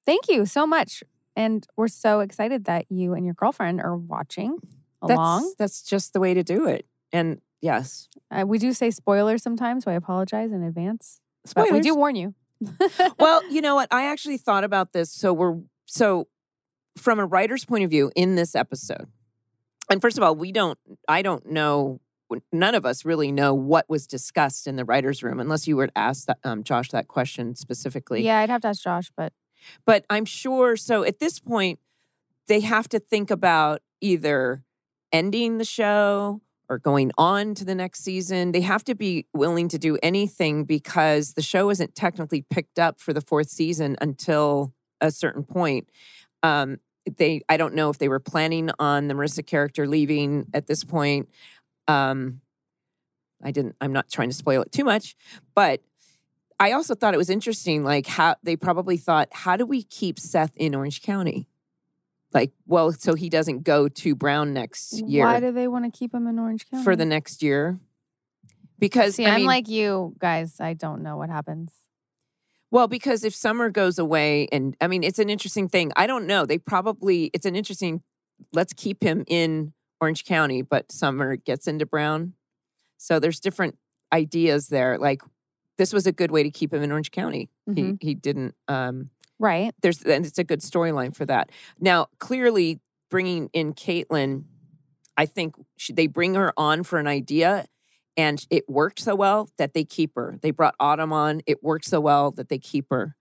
Thank 0.06 0.30
you 0.30 0.45
so 0.45 0.68
much. 0.68 1.03
And 1.36 1.68
we're 1.76 1.88
so 1.88 2.20
excited 2.20 2.66
that 2.66 2.86
you 2.89 3.14
and 3.14 3.26
your 3.26 3.34
girlfriend 3.34 3.82
are 3.82 3.97
watching 3.97 4.60
That's, 5.01 5.18
along. 5.18 5.53
That's 5.58 5.82
just 5.82 6.14
the 6.14 6.20
way 6.20 6.34
to 6.34 6.43
do 6.43 6.68
it. 6.68 6.86
And 7.12 7.41
yes, 7.62 8.08
Uh, 8.32 8.45
we 8.47 8.58
do 8.58 8.74
say 8.74 8.91
spoilers 8.91 9.41
sometimes, 9.41 9.86
so 9.86 9.91
I 9.91 9.95
apologize 9.95 10.51
in 10.51 10.64
advance. 10.64 11.22
But 11.56 11.72
we 11.72 11.80
do 11.80 11.95
warn 11.95 12.16
you. 12.16 12.34
well, 13.20 13.47
you 13.51 13.62
know 13.62 13.76
what? 13.76 13.88
I 13.91 14.06
actually 14.06 14.38
thought 14.38 14.64
about 14.64 14.93
this. 14.93 15.12
So 15.12 15.34
we're 15.34 15.58
so 15.86 16.28
from 16.97 17.20
a 17.20 17.26
writer's 17.26 17.66
point 17.66 17.84
of 17.84 17.89
view 17.89 18.12
in 18.16 18.36
this 18.36 18.56
episode. 18.56 19.08
And 19.90 20.02
first 20.02 20.18
of 20.18 20.24
all, 20.24 20.36
we 20.36 20.52
don't 20.52 20.80
I 21.08 21.22
don't 21.22 21.46
know 21.46 22.00
none 22.52 22.76
of 22.76 22.86
us 22.86 23.06
really 23.06 23.32
know 23.32 23.54
what 23.54 23.88
was 23.88 24.08
discussed 24.08 24.68
in 24.68 24.76
the 24.76 24.86
writers 24.86 25.22
room 25.22 25.40
unless 25.40 25.68
you 25.68 25.78
were 25.78 25.88
to 25.88 25.98
ask 25.98 26.26
that, 26.26 26.40
um, 26.44 26.64
Josh 26.64 26.90
that 26.90 27.08
question 27.08 27.56
specifically. 27.56 28.24
yeah, 28.24 28.40
I'd 28.40 28.50
have 28.50 28.62
to 28.62 28.70
ask 28.70 28.84
Josh, 28.84 29.12
but 29.16 29.32
But 29.86 30.06
I'm 30.10 30.26
sure 30.26 30.76
so 30.76 31.04
at 31.04 31.20
this 31.20 31.40
point 31.40 31.80
they 32.48 32.62
have 32.62 32.88
to 32.90 33.00
think 33.00 33.32
about 33.32 33.82
either 34.02 34.64
ending 35.12 35.58
the 35.58 35.66
show 35.66 36.42
or 36.68 36.78
going 36.80 37.12
on 37.18 37.54
to 37.56 37.66
the 37.66 37.76
next 37.76 38.04
season. 38.04 38.52
They 38.52 38.62
have 38.62 38.84
to 38.86 38.96
be 38.96 39.28
willing 39.34 39.68
to 39.70 39.78
do 39.78 39.98
anything 40.02 40.66
because 40.66 41.34
the 41.34 41.42
show 41.42 41.70
isn't 41.70 41.96
technically 41.96 42.42
picked 42.42 42.80
up 42.80 43.00
for 43.00 43.14
the 43.14 43.22
fourth 43.22 43.50
season 43.50 43.96
until 44.02 44.74
a 45.00 45.12
certain 45.12 45.44
point. 45.44 45.90
Um, 46.44 46.80
they, 47.18 47.41
I 47.49 47.58
don't 47.58 47.76
know 47.76 47.89
if 47.89 47.97
they 47.97 48.10
were 48.10 48.20
planning 48.20 48.70
on 48.80 49.08
the 49.08 49.14
Marissa 49.14 49.45
character 49.45 49.88
leaving 49.88 50.47
at 50.53 50.68
this 50.68 50.84
point. 50.84 51.30
Um, 51.88 52.41
I 53.43 53.51
didn't. 53.51 53.76
I'm 53.80 53.93
not 53.93 54.10
trying 54.10 54.30
to 54.30 54.36
spoil 54.36 54.62
it 54.62 54.72
too 54.72 54.84
much, 54.84 55.16
but 55.53 55.82
I 56.60 56.72
also 56.72 56.95
thought 56.95 57.14
it 57.14 57.18
was 57.18 57.30
interesting, 57.30 57.84
like 57.84 58.08
how 58.08 58.36
they 58.43 58.56
probably 58.56 58.97
thought, 58.97 59.28
how 59.32 59.58
do 59.58 59.66
we 59.66 59.84
keep 59.84 60.20
Seth 60.20 60.56
in 60.56 60.74
Orange 60.74 61.01
County? 61.01 61.47
Like, 62.34 62.51
well, 62.66 62.91
so 62.91 63.14
he 63.14 63.30
doesn't 63.30 63.64
go 63.64 63.88
to 63.88 64.16
Brown 64.16 64.53
next 64.53 64.99
year 65.08 65.26
why 65.26 65.39
do 65.39 65.51
they 65.51 65.68
want 65.68 65.86
to 65.86 65.97
keep 65.97 66.14
him 66.14 66.28
in 66.28 66.39
Orange 66.39 66.70
County? 66.70 66.84
for 66.84 66.95
the 66.95 67.06
next 67.06 67.43
year. 67.43 67.80
Because 68.78 69.16
See, 69.16 69.26
I 69.26 69.32
I'm 69.32 69.38
mean, 69.38 69.45
like 69.47 69.70
you 69.70 70.16
guys. 70.18 70.60
I 70.60 70.74
don't 70.74 71.01
know 71.01 71.16
what 71.18 71.30
happens. 71.30 71.72
Well, 72.76 72.90
because 72.90 73.24
if 73.24 73.34
summer 73.34 73.70
goes 73.70 73.98
away, 73.98 74.50
and 74.52 74.76
I 74.82 74.88
mean, 74.88 75.02
it's 75.02 75.18
an 75.18 75.30
interesting 75.30 75.70
thing. 75.70 75.94
I 75.96 76.08
don't 76.08 76.28
know. 76.28 76.46
They 76.46 76.58
probably 76.58 77.32
it's 77.34 77.46
an 77.46 77.56
interesting. 77.56 78.02
Let's 78.52 78.74
keep 78.74 79.02
him 79.02 79.24
in 79.28 79.72
Orange 80.02 80.26
County, 80.26 80.62
but 80.62 80.92
summer 80.92 81.38
gets 81.38 81.68
into 81.68 81.86
Brown. 81.86 82.34
So 82.98 83.18
there's 83.18 83.40
different 83.40 83.78
ideas 84.12 84.68
there. 84.68 84.98
Like 84.98 85.22
this 85.78 85.94
was 85.94 86.06
a 86.06 86.12
good 86.12 86.32
way 86.32 86.44
to 86.44 86.52
keep 86.52 86.74
him 86.74 86.84
in 86.84 86.92
Orange 86.92 87.12
County. 87.12 87.50
Mhm. 87.70 87.98
He 88.02 88.08
he 88.10 88.14
didn't. 88.14 88.56
um 88.68 89.10
Right. 89.40 89.74
there's 89.82 90.02
and 90.04 90.26
it's 90.26 90.38
a 90.38 90.44
good 90.44 90.60
storyline 90.60 91.16
for 91.16 91.26
that. 91.26 91.52
Now, 91.80 92.08
clearly, 92.20 92.82
bringing 93.10 93.50
in 93.54 93.74
Caitlin, 93.74 94.44
I 95.16 95.26
think 95.26 95.56
she, 95.78 95.94
they 95.94 96.08
bring 96.08 96.36
her 96.36 96.52
on 96.58 96.84
for 96.84 97.00
an 97.00 97.08
idea, 97.08 97.68
and 98.18 98.45
it 98.49 98.70
worked 98.70 98.99
so 98.99 99.16
well 99.16 99.49
that 99.57 99.74
they 99.74 99.84
keep 99.84 100.16
her. 100.16 100.38
They 100.41 100.51
brought 100.51 100.76
Autumn 100.80 101.13
on; 101.13 101.41
it 101.45 101.63
worked 101.63 101.86
so 101.86 101.99
well 101.99 102.32
that 102.32 102.49
they 102.49 102.57
keep 102.57 102.88
her. 102.89 103.16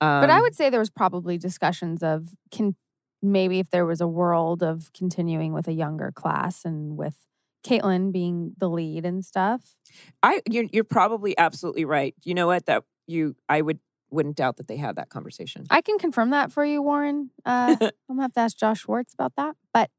Um, 0.00 0.20
But 0.20 0.30
I 0.30 0.40
would 0.40 0.54
say 0.54 0.70
there 0.70 0.80
was 0.80 0.90
probably 0.90 1.38
discussions 1.38 2.02
of 2.02 2.30
can 2.50 2.76
maybe 3.22 3.58
if 3.58 3.70
there 3.70 3.86
was 3.86 4.00
a 4.00 4.06
world 4.06 4.62
of 4.62 4.92
continuing 4.92 5.52
with 5.52 5.68
a 5.68 5.72
younger 5.72 6.12
class 6.12 6.64
and 6.64 6.96
with 6.96 7.26
Caitlin 7.66 8.12
being 8.12 8.54
the 8.58 8.68
lead 8.68 9.04
and 9.04 9.24
stuff. 9.24 9.76
I 10.22 10.40
you're, 10.48 10.66
you're 10.72 10.84
probably 10.84 11.36
absolutely 11.36 11.84
right. 11.84 12.14
You 12.24 12.34
know 12.34 12.46
what? 12.46 12.66
That 12.66 12.84
you 13.06 13.36
I 13.48 13.60
would 13.60 13.80
wouldn't 14.10 14.36
doubt 14.36 14.56
that 14.58 14.68
they 14.68 14.76
had 14.76 14.96
that 14.96 15.08
conversation. 15.08 15.64
I 15.70 15.80
can 15.80 15.98
confirm 15.98 16.30
that 16.30 16.52
for 16.52 16.64
you, 16.64 16.80
Warren. 16.82 17.30
Uh, 17.44 17.76
I'm 17.80 17.90
gonna 18.08 18.22
have 18.22 18.32
to 18.34 18.40
ask 18.40 18.56
Josh 18.56 18.82
Schwartz 18.82 19.12
about 19.14 19.34
that, 19.36 19.56
but 19.72 19.90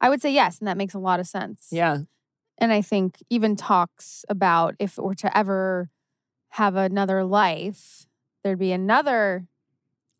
I 0.00 0.08
would 0.08 0.20
say 0.20 0.32
yes, 0.32 0.58
and 0.58 0.66
that 0.66 0.76
makes 0.76 0.94
a 0.94 0.98
lot 0.98 1.20
of 1.20 1.26
sense. 1.26 1.68
yeah, 1.70 1.98
And 2.58 2.72
I 2.72 2.82
think 2.82 3.22
even 3.30 3.56
talks 3.56 4.24
about 4.28 4.74
if 4.78 4.96
it 4.98 5.02
were 5.04 5.14
to 5.14 5.36
ever 5.36 5.90
have 6.50 6.76
another 6.76 7.24
life, 7.24 8.06
there'd 8.42 8.58
be 8.58 8.72
another 8.72 9.46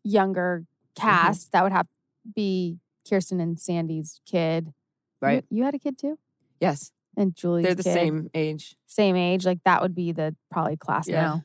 younger 0.03 0.65
Mm-hmm. 0.97 1.07
cast 1.09 1.51
that 1.51 1.61
would 1.61 1.73
have 1.73 1.87
be 2.35 2.79
Kirsten 3.09 3.41
and 3.41 3.59
Sandy's 3.59 4.21
kid. 4.25 4.73
Right. 5.21 5.43
You, 5.49 5.63
had 5.65 5.75
a 5.75 5.77
kid 5.79 5.97
too? 5.97 6.17
Yes. 6.61 6.93
And 7.17 7.35
Julie's 7.35 7.65
They're 7.65 7.75
the 7.75 7.83
kid, 7.83 7.93
same 7.93 8.29
age. 8.33 8.77
Same 8.85 9.17
age. 9.17 9.45
Like 9.45 9.59
that 9.65 9.81
would 9.81 9.93
be 9.93 10.13
the 10.13 10.37
probably 10.49 10.77
class 10.77 11.09
Yeah. 11.09 11.21
now. 11.21 11.43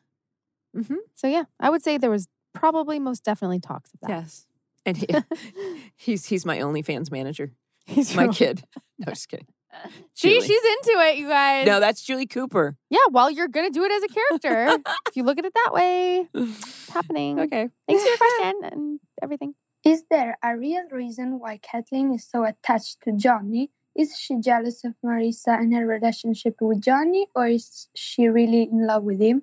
Mm-hmm. 0.77 0.95
So 1.17 1.27
yeah, 1.27 1.45
I 1.59 1.69
would 1.69 1.83
say 1.83 1.99
there 1.99 2.11
was 2.13 2.29
probably 2.55 3.01
most 3.01 3.25
definitely 3.25 3.59
talks 3.59 3.93
of 3.93 3.99
that. 4.03 4.11
Yes. 4.11 4.47
And 4.87 4.97
he, 4.97 5.07
he's 5.97 6.27
he's 6.27 6.47
my 6.47 6.59
OnlyFans 6.59 7.11
manager. 7.11 7.51
He's 7.87 8.15
My 8.15 8.29
kid. 8.29 8.63
No, 9.01 9.07
just 9.11 9.29
kidding. 9.29 9.49
See, 10.15 10.31
Julie. 10.35 10.47
she's 10.47 10.63
into 10.65 11.01
it, 11.01 11.19
you 11.19 11.29
guys. 11.29 11.67
No, 11.67 11.81
that's 11.81 12.03
Julie 12.03 12.27
Cooper. 12.27 12.77
yeah, 12.89 12.99
well, 13.11 13.31
you're 13.31 13.49
gonna 13.49 13.71
do 13.71 13.85
it 13.85 13.93
as 13.93 14.03
a 14.03 14.09
character. 14.09 14.83
if 15.09 15.17
you 15.17 15.23
look 15.23 15.39
at 15.39 15.45
it 15.45 15.55
that 15.55 15.73
way, 15.73 16.29
it's 16.35 16.89
happening. 16.91 17.41
Okay. 17.41 17.69
Thanks 17.87 18.03
for 18.03 18.09
your 18.09 18.19
question 18.19 18.61
and 18.65 19.01
everything. 19.23 19.55
Is 19.85 20.05
there 20.11 20.37
a 20.45 20.57
real 20.57 20.83
reason 20.91 21.39
why 21.39 21.59
Kathleen 21.59 22.13
is 22.13 22.27
so 22.29 22.45
attached 22.45 22.99
to 23.05 23.13
Johnny? 23.13 23.71
Is 23.97 24.17
she 24.17 24.37
jealous 24.39 24.85
of 24.85 24.95
Marissa 25.05 25.59
and 25.59 25.75
her 25.75 25.87
relationship 25.87 26.57
with 26.61 26.81
Johnny, 26.81 27.27
or 27.35 27.49
is 27.49 27.89
she 27.95 28.29
really 28.29 28.63
in 28.65 28.87
love 28.87 29.05
with 29.05 29.21
him? 29.21 29.43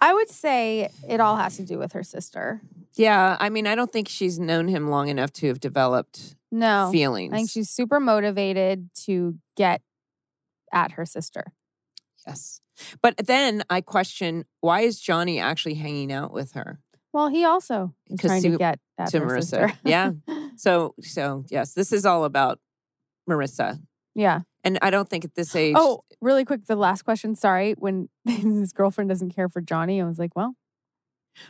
I 0.00 0.12
would 0.12 0.28
say 0.28 0.90
it 1.08 1.20
all 1.20 1.36
has 1.36 1.56
to 1.56 1.64
do 1.64 1.78
with 1.78 1.92
her 1.92 2.02
sister. 2.02 2.60
Yeah, 2.94 3.36
I 3.40 3.48
mean, 3.48 3.66
I 3.66 3.74
don't 3.74 3.92
think 3.92 4.08
she's 4.08 4.38
known 4.38 4.68
him 4.68 4.88
long 4.88 5.08
enough 5.08 5.32
to 5.34 5.48
have 5.48 5.58
developed 5.60 6.36
No. 6.54 6.88
feelings. 6.92 7.32
I 7.32 7.36
think 7.36 7.50
she's 7.50 7.68
super 7.68 7.98
motivated 8.00 8.88
to 9.06 9.36
get 9.56 9.82
at 10.72 10.92
her 10.92 11.04
sister. 11.04 11.52
yes. 12.26 12.60
But 13.02 13.16
then 13.18 13.62
I 13.70 13.80
question 13.80 14.44
why 14.60 14.80
is 14.80 14.98
Johnny 15.00 15.38
actually 15.38 15.74
hanging 15.74 16.10
out 16.12 16.32
with 16.32 16.52
her? 16.52 16.80
Well, 17.12 17.28
he 17.28 17.44
also 17.44 17.94
is 18.08 18.18
trying 18.20 18.42
to- 18.42 18.50
to 18.52 18.58
get 18.58 18.78
at 18.98 19.08
to 19.10 19.20
her 19.20 19.26
Marissa. 19.26 19.40
sister. 19.68 19.72
Yeah. 19.84 20.12
So 20.56 20.94
so 21.00 21.44
yes, 21.50 21.74
this 21.74 21.92
is 21.92 22.06
all 22.06 22.24
about 22.24 22.60
Marissa. 23.28 23.80
yeah. 24.14 24.42
And 24.62 24.78
I 24.80 24.90
don't 24.90 25.10
think 25.10 25.24
at 25.24 25.34
this 25.34 25.54
age 25.56 25.74
Oh, 25.76 26.04
really 26.20 26.44
quick, 26.44 26.66
the 26.66 26.76
last 26.76 27.02
question. 27.02 27.34
Sorry, 27.34 27.74
when 27.78 28.08
his 28.24 28.72
girlfriend 28.72 29.10
doesn't 29.10 29.30
care 29.34 29.48
for 29.48 29.60
Johnny, 29.60 30.00
I 30.00 30.04
was 30.06 30.18
like, 30.18 30.34
well, 30.36 30.54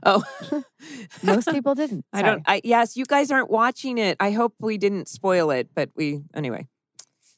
oh 0.04 0.22
most 1.22 1.48
people 1.50 1.74
didn't. 1.74 2.04
I 2.12 2.22
don't 2.22 2.42
I 2.46 2.60
yes, 2.64 2.96
you 2.96 3.04
guys 3.04 3.30
aren't 3.30 3.50
watching 3.50 3.98
it. 3.98 4.16
I 4.20 4.30
hope 4.30 4.54
we 4.60 4.78
didn't 4.78 5.08
spoil 5.08 5.50
it, 5.50 5.68
but 5.74 5.90
we 5.94 6.22
anyway. 6.34 6.66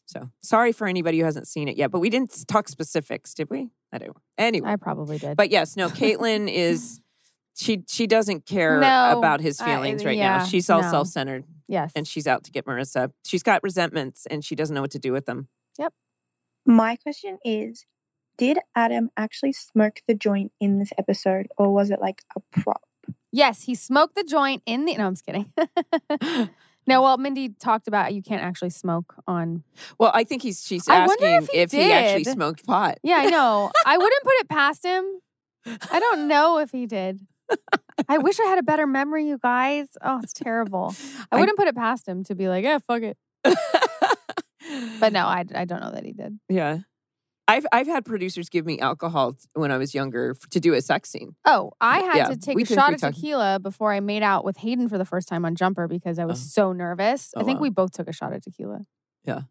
So 0.07 0.31
sorry 0.43 0.73
for 0.73 0.87
anybody 0.87 1.19
who 1.19 1.25
hasn't 1.25 1.49
seen 1.49 1.69
it 1.69 1.77
yet, 1.77 1.91
but 1.91 1.99
we 2.01 2.11
didn't 2.11 2.47
talk 2.47 2.69
specifics, 2.69 3.35
did 3.35 3.51
we? 3.51 3.71
I 3.93 3.99
don't 3.99 4.17
anyway. 4.39 4.71
I 4.71 4.77
probably 4.77 5.19
did. 5.19 5.37
But 5.37 5.51
yes, 5.51 5.77
no, 5.77 5.89
Caitlin 5.91 6.53
is 6.53 7.01
she 7.57 7.83
she 7.89 8.07
doesn't 8.07 8.47
care 8.47 8.81
No, 8.81 9.19
about 9.19 9.41
his 9.41 9.61
I- 9.61 9.65
feelings 9.67 10.05
right 10.05 10.19
now. 10.19 10.45
She's 10.45 10.71
all 10.71 10.83
no. 10.83 10.91
self-centered 10.91 11.45
yes. 11.69 11.93
and 11.97 12.07
she's 12.07 12.27
out 12.27 12.45
to 12.45 12.51
get 12.51 12.67
Marissa. 12.67 13.11
She's 13.25 13.43
got 13.43 13.63
resentments 13.63 14.27
and 14.27 14.45
she 14.45 14.55
doesn't 14.55 14.75
know 14.75 14.83
what 14.83 14.91
to 14.93 14.99
do 14.99 15.13
with 15.13 15.27
them. 15.27 15.49
Yep. 15.79 15.93
My 16.67 16.97
question 16.97 17.39
is 17.45 17.87
Did 18.39 18.59
Adam 18.75 19.11
actually 19.17 19.53
smoke 19.53 20.01
the 20.07 20.15
joint 20.15 20.53
in 20.61 20.79
this 20.79 20.93
episode, 20.99 21.49
or 21.57 21.73
was 21.73 21.91
it 21.91 22.01
like 22.01 22.23
a 22.37 22.41
prop? 22.61 22.83
yes, 23.33 23.63
he 23.65 23.75
smoked 23.75 24.15
the 24.15 24.25
joint 24.25 24.63
in 24.67 24.85
the. 24.85 24.97
No, 24.97 25.07
I'm 25.07 25.13
just 25.15 25.25
kidding. 25.27 25.53
no, 26.87 27.03
well, 27.03 27.17
Mindy 27.19 27.51
talked 27.51 27.89
about 27.89 28.15
you 28.15 28.23
can't 28.23 28.43
actually 28.43 28.71
smoke 28.71 29.15
on. 29.27 29.63
Well, 29.99 30.11
I 30.15 30.25
think 30.25 30.43
he's 30.43 30.63
she's 30.65 30.89
I 30.89 31.07
wonder 31.07 31.27
asking 31.27 31.61
if 31.61 31.71
he 31.73 31.93
actually 31.93 32.25
smoked 32.25 32.67
pot. 32.67 32.99
Yeah, 33.03 33.17
I 33.17 33.27
know. 33.27 33.71
I 33.85 33.97
wouldn't 33.99 34.23
put 34.25 34.35
it 34.41 34.49
past 34.49 34.85
him. 34.85 35.05
I 35.91 35.99
don't 36.01 36.29
know 36.33 36.59
if 36.59 36.71
he 36.73 36.87
did. 36.87 37.21
I 38.09 38.19
wish 38.19 38.41
I 38.41 38.45
had 38.45 38.59
a 38.59 38.63
better 38.63 38.87
memory, 38.87 39.27
you 39.29 39.39
guys. 39.39 39.89
Oh, 40.03 40.21
it's 40.23 40.33
terrible. 40.33 40.95
I 41.31 41.37
I- 41.37 41.41
wouldn't 41.41 41.57
put 41.57 41.69
it 41.69 41.77
past 41.77 42.07
him 42.09 42.25
to 42.25 42.35
be 42.35 42.49
like, 42.49 42.65
yeah, 42.65 42.79
fuck 42.79 43.03
it. 43.03 43.17
But 45.01 45.13
no, 45.13 45.27
I, 45.27 45.45
I 45.55 45.65
don't 45.65 45.81
know 45.81 45.93
that 45.93 46.05
he 46.05 46.13
did. 46.13 46.39
Yeah. 46.49 46.79
I've 47.49 47.67
I've 47.73 47.87
had 47.87 48.05
producers 48.05 48.49
give 48.49 48.67
me 48.67 48.81
alcohol 48.81 49.37
when 49.55 49.71
I 49.71 49.79
was 49.79 49.95
younger 49.95 50.35
to 50.51 50.61
do 50.61 50.75
a 50.75 50.81
sex 50.81 51.11
scene. 51.11 51.37
Oh, 51.45 51.73
I 51.81 52.01
had 52.01 52.17
Yeah, 52.17 52.25
to 52.31 52.37
take 52.37 52.57
we 52.57 52.65
a 52.65 52.67
shot 52.67 52.93
of 52.93 53.01
talked- 53.01 53.15
tequila 53.17 53.61
before 53.61 53.93
I 53.93 54.01
made 54.01 54.23
out 54.25 54.45
with 54.45 54.57
Hayden 54.59 54.89
for 54.89 54.99
the 54.99 55.05
first 55.05 55.29
time 55.29 55.45
on 55.45 55.55
Jumper 55.55 55.87
because 55.87 56.19
I 56.19 56.25
was 56.25 56.41
Oh. 56.41 56.47
so 56.49 56.73
nervous. 56.73 57.33
Oh, 57.37 57.41
I 57.41 57.45
think 57.45 57.59
wow. 57.61 57.63
we 57.63 57.71
both 57.71 57.93
took 57.93 58.09
a 58.09 58.13
shot 58.13 58.33
of 58.33 58.43
tequila. 58.43 58.81
Yeah. 59.25 59.43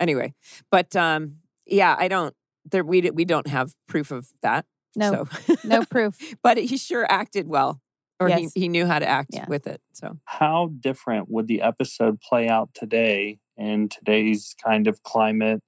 Anyway, 0.00 0.34
but 0.70 0.94
um 0.96 1.36
yeah, 1.66 1.94
I 1.98 2.08
don't 2.08 2.34
there 2.64 2.84
we 2.84 3.10
we 3.10 3.24
don't 3.24 3.46
have 3.48 3.74
proof 3.86 4.10
of 4.10 4.28
that. 4.42 4.64
No, 4.96 5.26
So. 5.46 5.54
no 5.64 5.84
proof. 5.84 6.16
but 6.42 6.56
he 6.58 6.76
sure 6.76 7.06
acted 7.10 7.48
well 7.48 7.80
or 8.20 8.28
Yes. 8.28 8.52
he, 8.54 8.60
he 8.62 8.68
knew 8.68 8.86
how 8.86 8.98
to 8.98 9.06
act 9.06 9.30
Yeah. 9.32 9.46
with 9.48 9.66
it. 9.66 9.80
So 9.92 10.18
How 10.24 10.70
different 10.80 11.30
would 11.30 11.48
the 11.48 11.60
episode 11.60 12.20
play 12.20 12.48
out 12.48 12.70
today 12.74 13.40
in 13.56 13.88
today's 13.88 14.54
kind 14.64 14.86
of 14.86 15.02
climate 15.02 15.60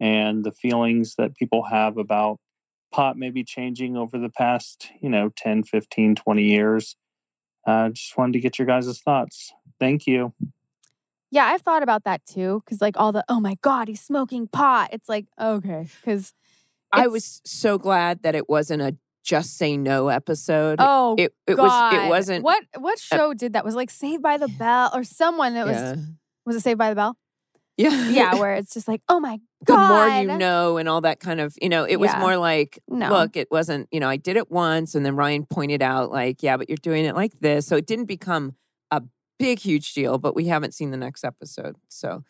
and 0.00 0.44
the 0.44 0.50
feelings 0.50 1.14
that 1.16 1.36
people 1.36 1.64
have 1.64 1.96
about 1.96 2.38
pot 2.92 3.16
maybe 3.16 3.44
changing 3.44 3.96
over 3.96 4.18
the 4.18 4.28
past, 4.28 4.90
you 5.00 5.08
know, 5.08 5.30
10, 5.36 5.64
15, 5.64 6.14
20 6.14 6.42
years? 6.42 6.96
Uh, 7.66 7.88
just 7.90 8.16
wanted 8.16 8.32
to 8.32 8.40
get 8.40 8.58
your 8.58 8.66
guys' 8.66 9.00
thoughts. 9.00 9.52
Thank 9.80 10.06
you. 10.06 10.32
Yeah, 11.30 11.46
I've 11.46 11.62
thought 11.62 11.82
about 11.82 12.04
that 12.04 12.24
too. 12.24 12.62
Cause 12.66 12.80
like 12.80 12.98
all 12.98 13.12
the, 13.12 13.24
oh 13.28 13.40
my 13.40 13.56
God, 13.60 13.88
he's 13.88 14.00
smoking 14.00 14.46
pot. 14.46 14.90
It's 14.92 15.08
like, 15.08 15.26
okay. 15.40 15.88
Cause 16.04 16.32
I 16.92 17.08
was 17.08 17.42
so 17.44 17.78
glad 17.78 18.22
that 18.22 18.34
it 18.34 18.48
wasn't 18.48 18.82
a 18.82 18.96
just 19.26 19.56
say 19.56 19.76
no 19.76 20.08
episode. 20.08 20.76
Oh, 20.78 21.16
it 21.18 21.34
it 21.46 21.56
God. 21.56 21.92
was 21.92 22.04
it 22.04 22.08
wasn't 22.08 22.44
What 22.44 22.62
what 22.78 22.98
show 22.98 23.34
did 23.34 23.54
that? 23.54 23.64
Was 23.64 23.74
like 23.74 23.90
Saved 23.90 24.22
by 24.22 24.38
the 24.38 24.48
Bell 24.48 24.90
or 24.94 25.02
someone 25.02 25.54
that 25.54 25.66
was 25.66 25.76
yeah. 25.76 25.96
was 26.46 26.56
it 26.56 26.60
Saved 26.60 26.78
by 26.78 26.90
the 26.90 26.96
Bell? 26.96 27.16
Yeah. 27.76 28.08
Yeah, 28.08 28.34
where 28.40 28.54
it's 28.54 28.72
just 28.74 28.88
like, 28.88 29.02
oh 29.08 29.20
my 29.20 29.38
God. 29.64 29.88
the 29.88 29.94
more 29.94 30.32
you 30.34 30.38
know 30.38 30.76
and 30.76 30.88
all 30.88 31.00
that 31.02 31.18
kind 31.20 31.40
of 31.40 31.54
you 31.60 31.68
know 31.68 31.84
it 31.84 31.96
was 31.96 32.10
Yeah. 32.12 32.20
more 32.20 32.36
like 32.36 32.78
No. 32.88 33.08
look 33.10 33.36
it 33.36 33.48
wasn't 33.50 33.88
you 33.90 34.00
know 34.00 34.08
i 34.08 34.16
did 34.16 34.36
it 34.36 34.50
once 34.50 34.94
and 34.94 35.04
then 35.04 35.16
ryan 35.16 35.44
pointed 35.46 35.82
out 35.82 36.10
like 36.12 36.42
yeah 36.42 36.56
but 36.56 36.68
you're 36.68 36.76
doing 36.82 37.04
it 37.06 37.14
like 37.16 37.32
this 37.40 37.66
so 37.66 37.74
it 37.76 37.86
didn't 37.86 38.04
become 38.04 38.54
a 38.90 39.02
big 39.38 39.58
huge 39.58 39.92
deal 39.94 40.18
but 40.18 40.36
we 40.36 40.46
haven't 40.46 40.72
seen 40.74 40.90
the 40.90 40.96
next 40.98 41.24
episode 41.24 41.74
so 41.88 42.22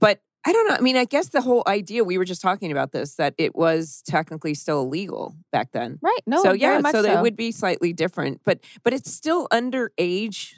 but 0.00 0.20
i 0.46 0.52
don't 0.52 0.66
know 0.68 0.74
i 0.74 0.80
mean 0.80 0.96
i 0.96 1.04
guess 1.04 1.28
the 1.28 1.42
whole 1.42 1.62
idea 1.66 2.02
we 2.02 2.16
were 2.18 2.24
just 2.24 2.40
talking 2.42 2.72
about 2.72 2.92
this 2.92 3.14
that 3.16 3.34
it 3.38 3.54
was 3.54 4.02
technically 4.06 4.54
still 4.54 4.80
illegal 4.80 5.36
back 5.52 5.70
then 5.72 5.98
Right. 6.02 6.20
No, 6.26 6.42
so 6.42 6.52
yeah 6.52 6.80
so, 6.90 7.02
so 7.02 7.18
it 7.18 7.22
would 7.22 7.36
be 7.36 7.52
slightly 7.52 7.92
different 7.92 8.40
but 8.44 8.58
but 8.82 8.92
it's 8.94 9.12
still 9.12 9.46
underage 9.52 10.54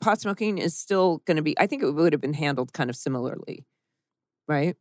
pot 0.00 0.20
smoking 0.20 0.58
is 0.58 0.76
still 0.78 1.18
going 1.26 1.36
to 1.36 1.42
be 1.42 1.58
i 1.58 1.66
think 1.66 1.82
it 1.82 1.90
would 1.90 2.12
have 2.12 2.20
been 2.20 2.34
handled 2.34 2.72
kind 2.72 2.90
of 2.90 2.96
similarly 2.96 3.64
right 4.48 4.76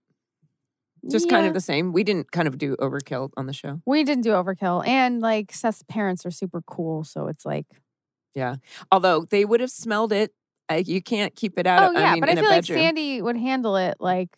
just 1.12 1.30
kind 1.30 1.46
of 1.46 1.54
the 1.54 1.62
same. 1.62 1.94
We 1.94 2.04
didn't 2.04 2.32
kind 2.32 2.48
of 2.48 2.58
do 2.58 2.76
overkill 2.78 3.30
on 3.38 3.46
the 3.46 3.54
show. 3.54 3.80
We 3.86 4.04
didn't 4.04 4.24
do 4.24 4.32
overkill. 4.32 4.88
And 4.88 5.22
like 5.22 5.52
Seth's 5.52 5.84
parents 5.84 6.26
are 6.26 6.32
super 6.32 6.64
cool. 6.66 7.04
So 7.04 7.28
it's 7.28 7.46
like, 7.46 7.68
Yeah. 8.34 8.56
Although 8.92 9.26
they 9.26 9.46
would 9.46 9.60
have 9.60 9.70
smelled 9.70 10.12
it. 10.12 10.34
Uh, 10.68 10.82
you 10.84 11.04
can't 11.04 11.36
keep 11.36 11.60
it 11.60 11.68
out. 11.68 11.96
oh, 11.96 12.00
yeah. 12.00 12.10
I 12.10 12.14
mean, 12.14 12.22
but 12.22 12.30
I 12.30 12.36
feel 12.36 12.50
like. 12.50 12.66
Sandy 12.66 13.22
would 13.22 13.38
handle 13.38 13.76
it 13.78 13.98
like, 14.00 14.30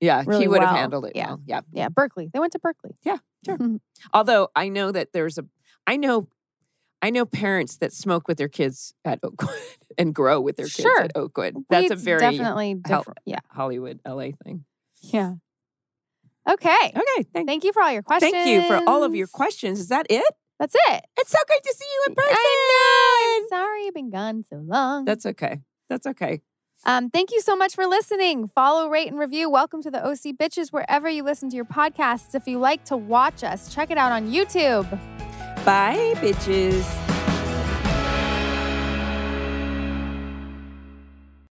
yeah, 0.00 0.22
really 0.24 0.42
he 0.42 0.48
would 0.48 0.60
have 0.62 0.76
handled 0.76 1.06
it 1.06 1.16
Yeah. 1.16 1.30
well. 1.30 1.40
Yeah. 1.46 1.60
yeah, 1.72 1.88
Berkeley. 1.88 2.30
They 2.32 2.38
went 2.38 2.52
to 2.52 2.60
Berkeley. 2.60 2.96
Yeah. 3.02 3.16
Sure. 3.44 3.58
Although 4.14 4.50
I 4.54 4.68
know 4.68 4.92
that 4.92 5.12
there's 5.12 5.36
a, 5.36 5.44
I 5.84 5.96
know, 5.96 6.28
I 7.04 7.10
know 7.10 7.26
parents 7.26 7.76
that 7.76 7.92
smoke 7.92 8.28
with 8.28 8.38
their 8.38 8.48
kids 8.48 8.94
at 9.04 9.18
Oakwood 9.22 9.50
and 9.98 10.14
grow 10.14 10.40
with 10.40 10.56
their 10.56 10.64
kids 10.64 10.80
Sure. 10.80 11.02
at 11.02 11.12
Oakwood. 11.14 11.54
That's 11.68 11.90
a 11.90 11.96
very 11.96 12.18
definitely 12.20 12.80
hel- 12.86 13.00
different. 13.00 13.18
Yeah. 13.26 13.40
Hollywood, 13.50 14.00
LA 14.08 14.28
thing. 14.42 14.64
Yeah. 15.02 15.34
Okay. 16.48 16.92
Okay. 16.96 17.26
Thank, 17.34 17.46
Thank 17.46 17.62
you 17.64 17.74
for 17.74 17.82
all 17.82 17.92
your 17.92 18.02
questions. 18.02 18.32
thank 18.32 18.48
you 18.48 18.66
for 18.66 18.88
all 18.88 19.04
of 19.04 19.14
your 19.14 19.26
questions. 19.26 19.80
Is 19.80 19.88
that 19.88 20.06
it? 20.08 20.24
That's 20.58 20.74
it. 20.74 21.04
It's 21.18 21.30
so 21.30 21.38
great 21.46 21.62
to 21.62 21.74
see 21.76 21.84
you 21.84 22.04
in 22.08 22.14
person. 22.14 22.32
I 22.38 23.38
know. 23.42 23.42
I'm 23.44 23.48
sorry 23.60 23.86
I've 23.86 23.94
been 23.94 24.10
gone 24.10 24.42
so 24.48 24.56
long. 24.56 25.04
That's 25.04 25.26
okay. 25.26 25.60
That's 25.90 26.06
okay. 26.06 26.40
Um, 26.86 27.10
thank 27.10 27.32
you 27.32 27.42
so 27.42 27.54
much 27.54 27.74
for 27.74 27.86
listening. 27.86 28.48
Follow, 28.48 28.88
rate, 28.88 29.08
and 29.08 29.18
review. 29.18 29.50
Welcome 29.50 29.82
to 29.82 29.90
the 29.90 30.02
OC 30.02 30.38
Bitches 30.40 30.72
wherever 30.72 31.10
you 31.10 31.22
listen 31.22 31.50
to 31.50 31.56
your 31.56 31.66
podcasts. 31.66 32.34
If 32.34 32.46
you 32.48 32.58
like 32.58 32.84
to 32.86 32.96
watch 32.96 33.44
us, 33.44 33.74
check 33.74 33.90
it 33.90 33.98
out 33.98 34.10
on 34.10 34.30
YouTube. 34.32 35.13
Bye, 35.64 36.12
bitches. 36.20 37.03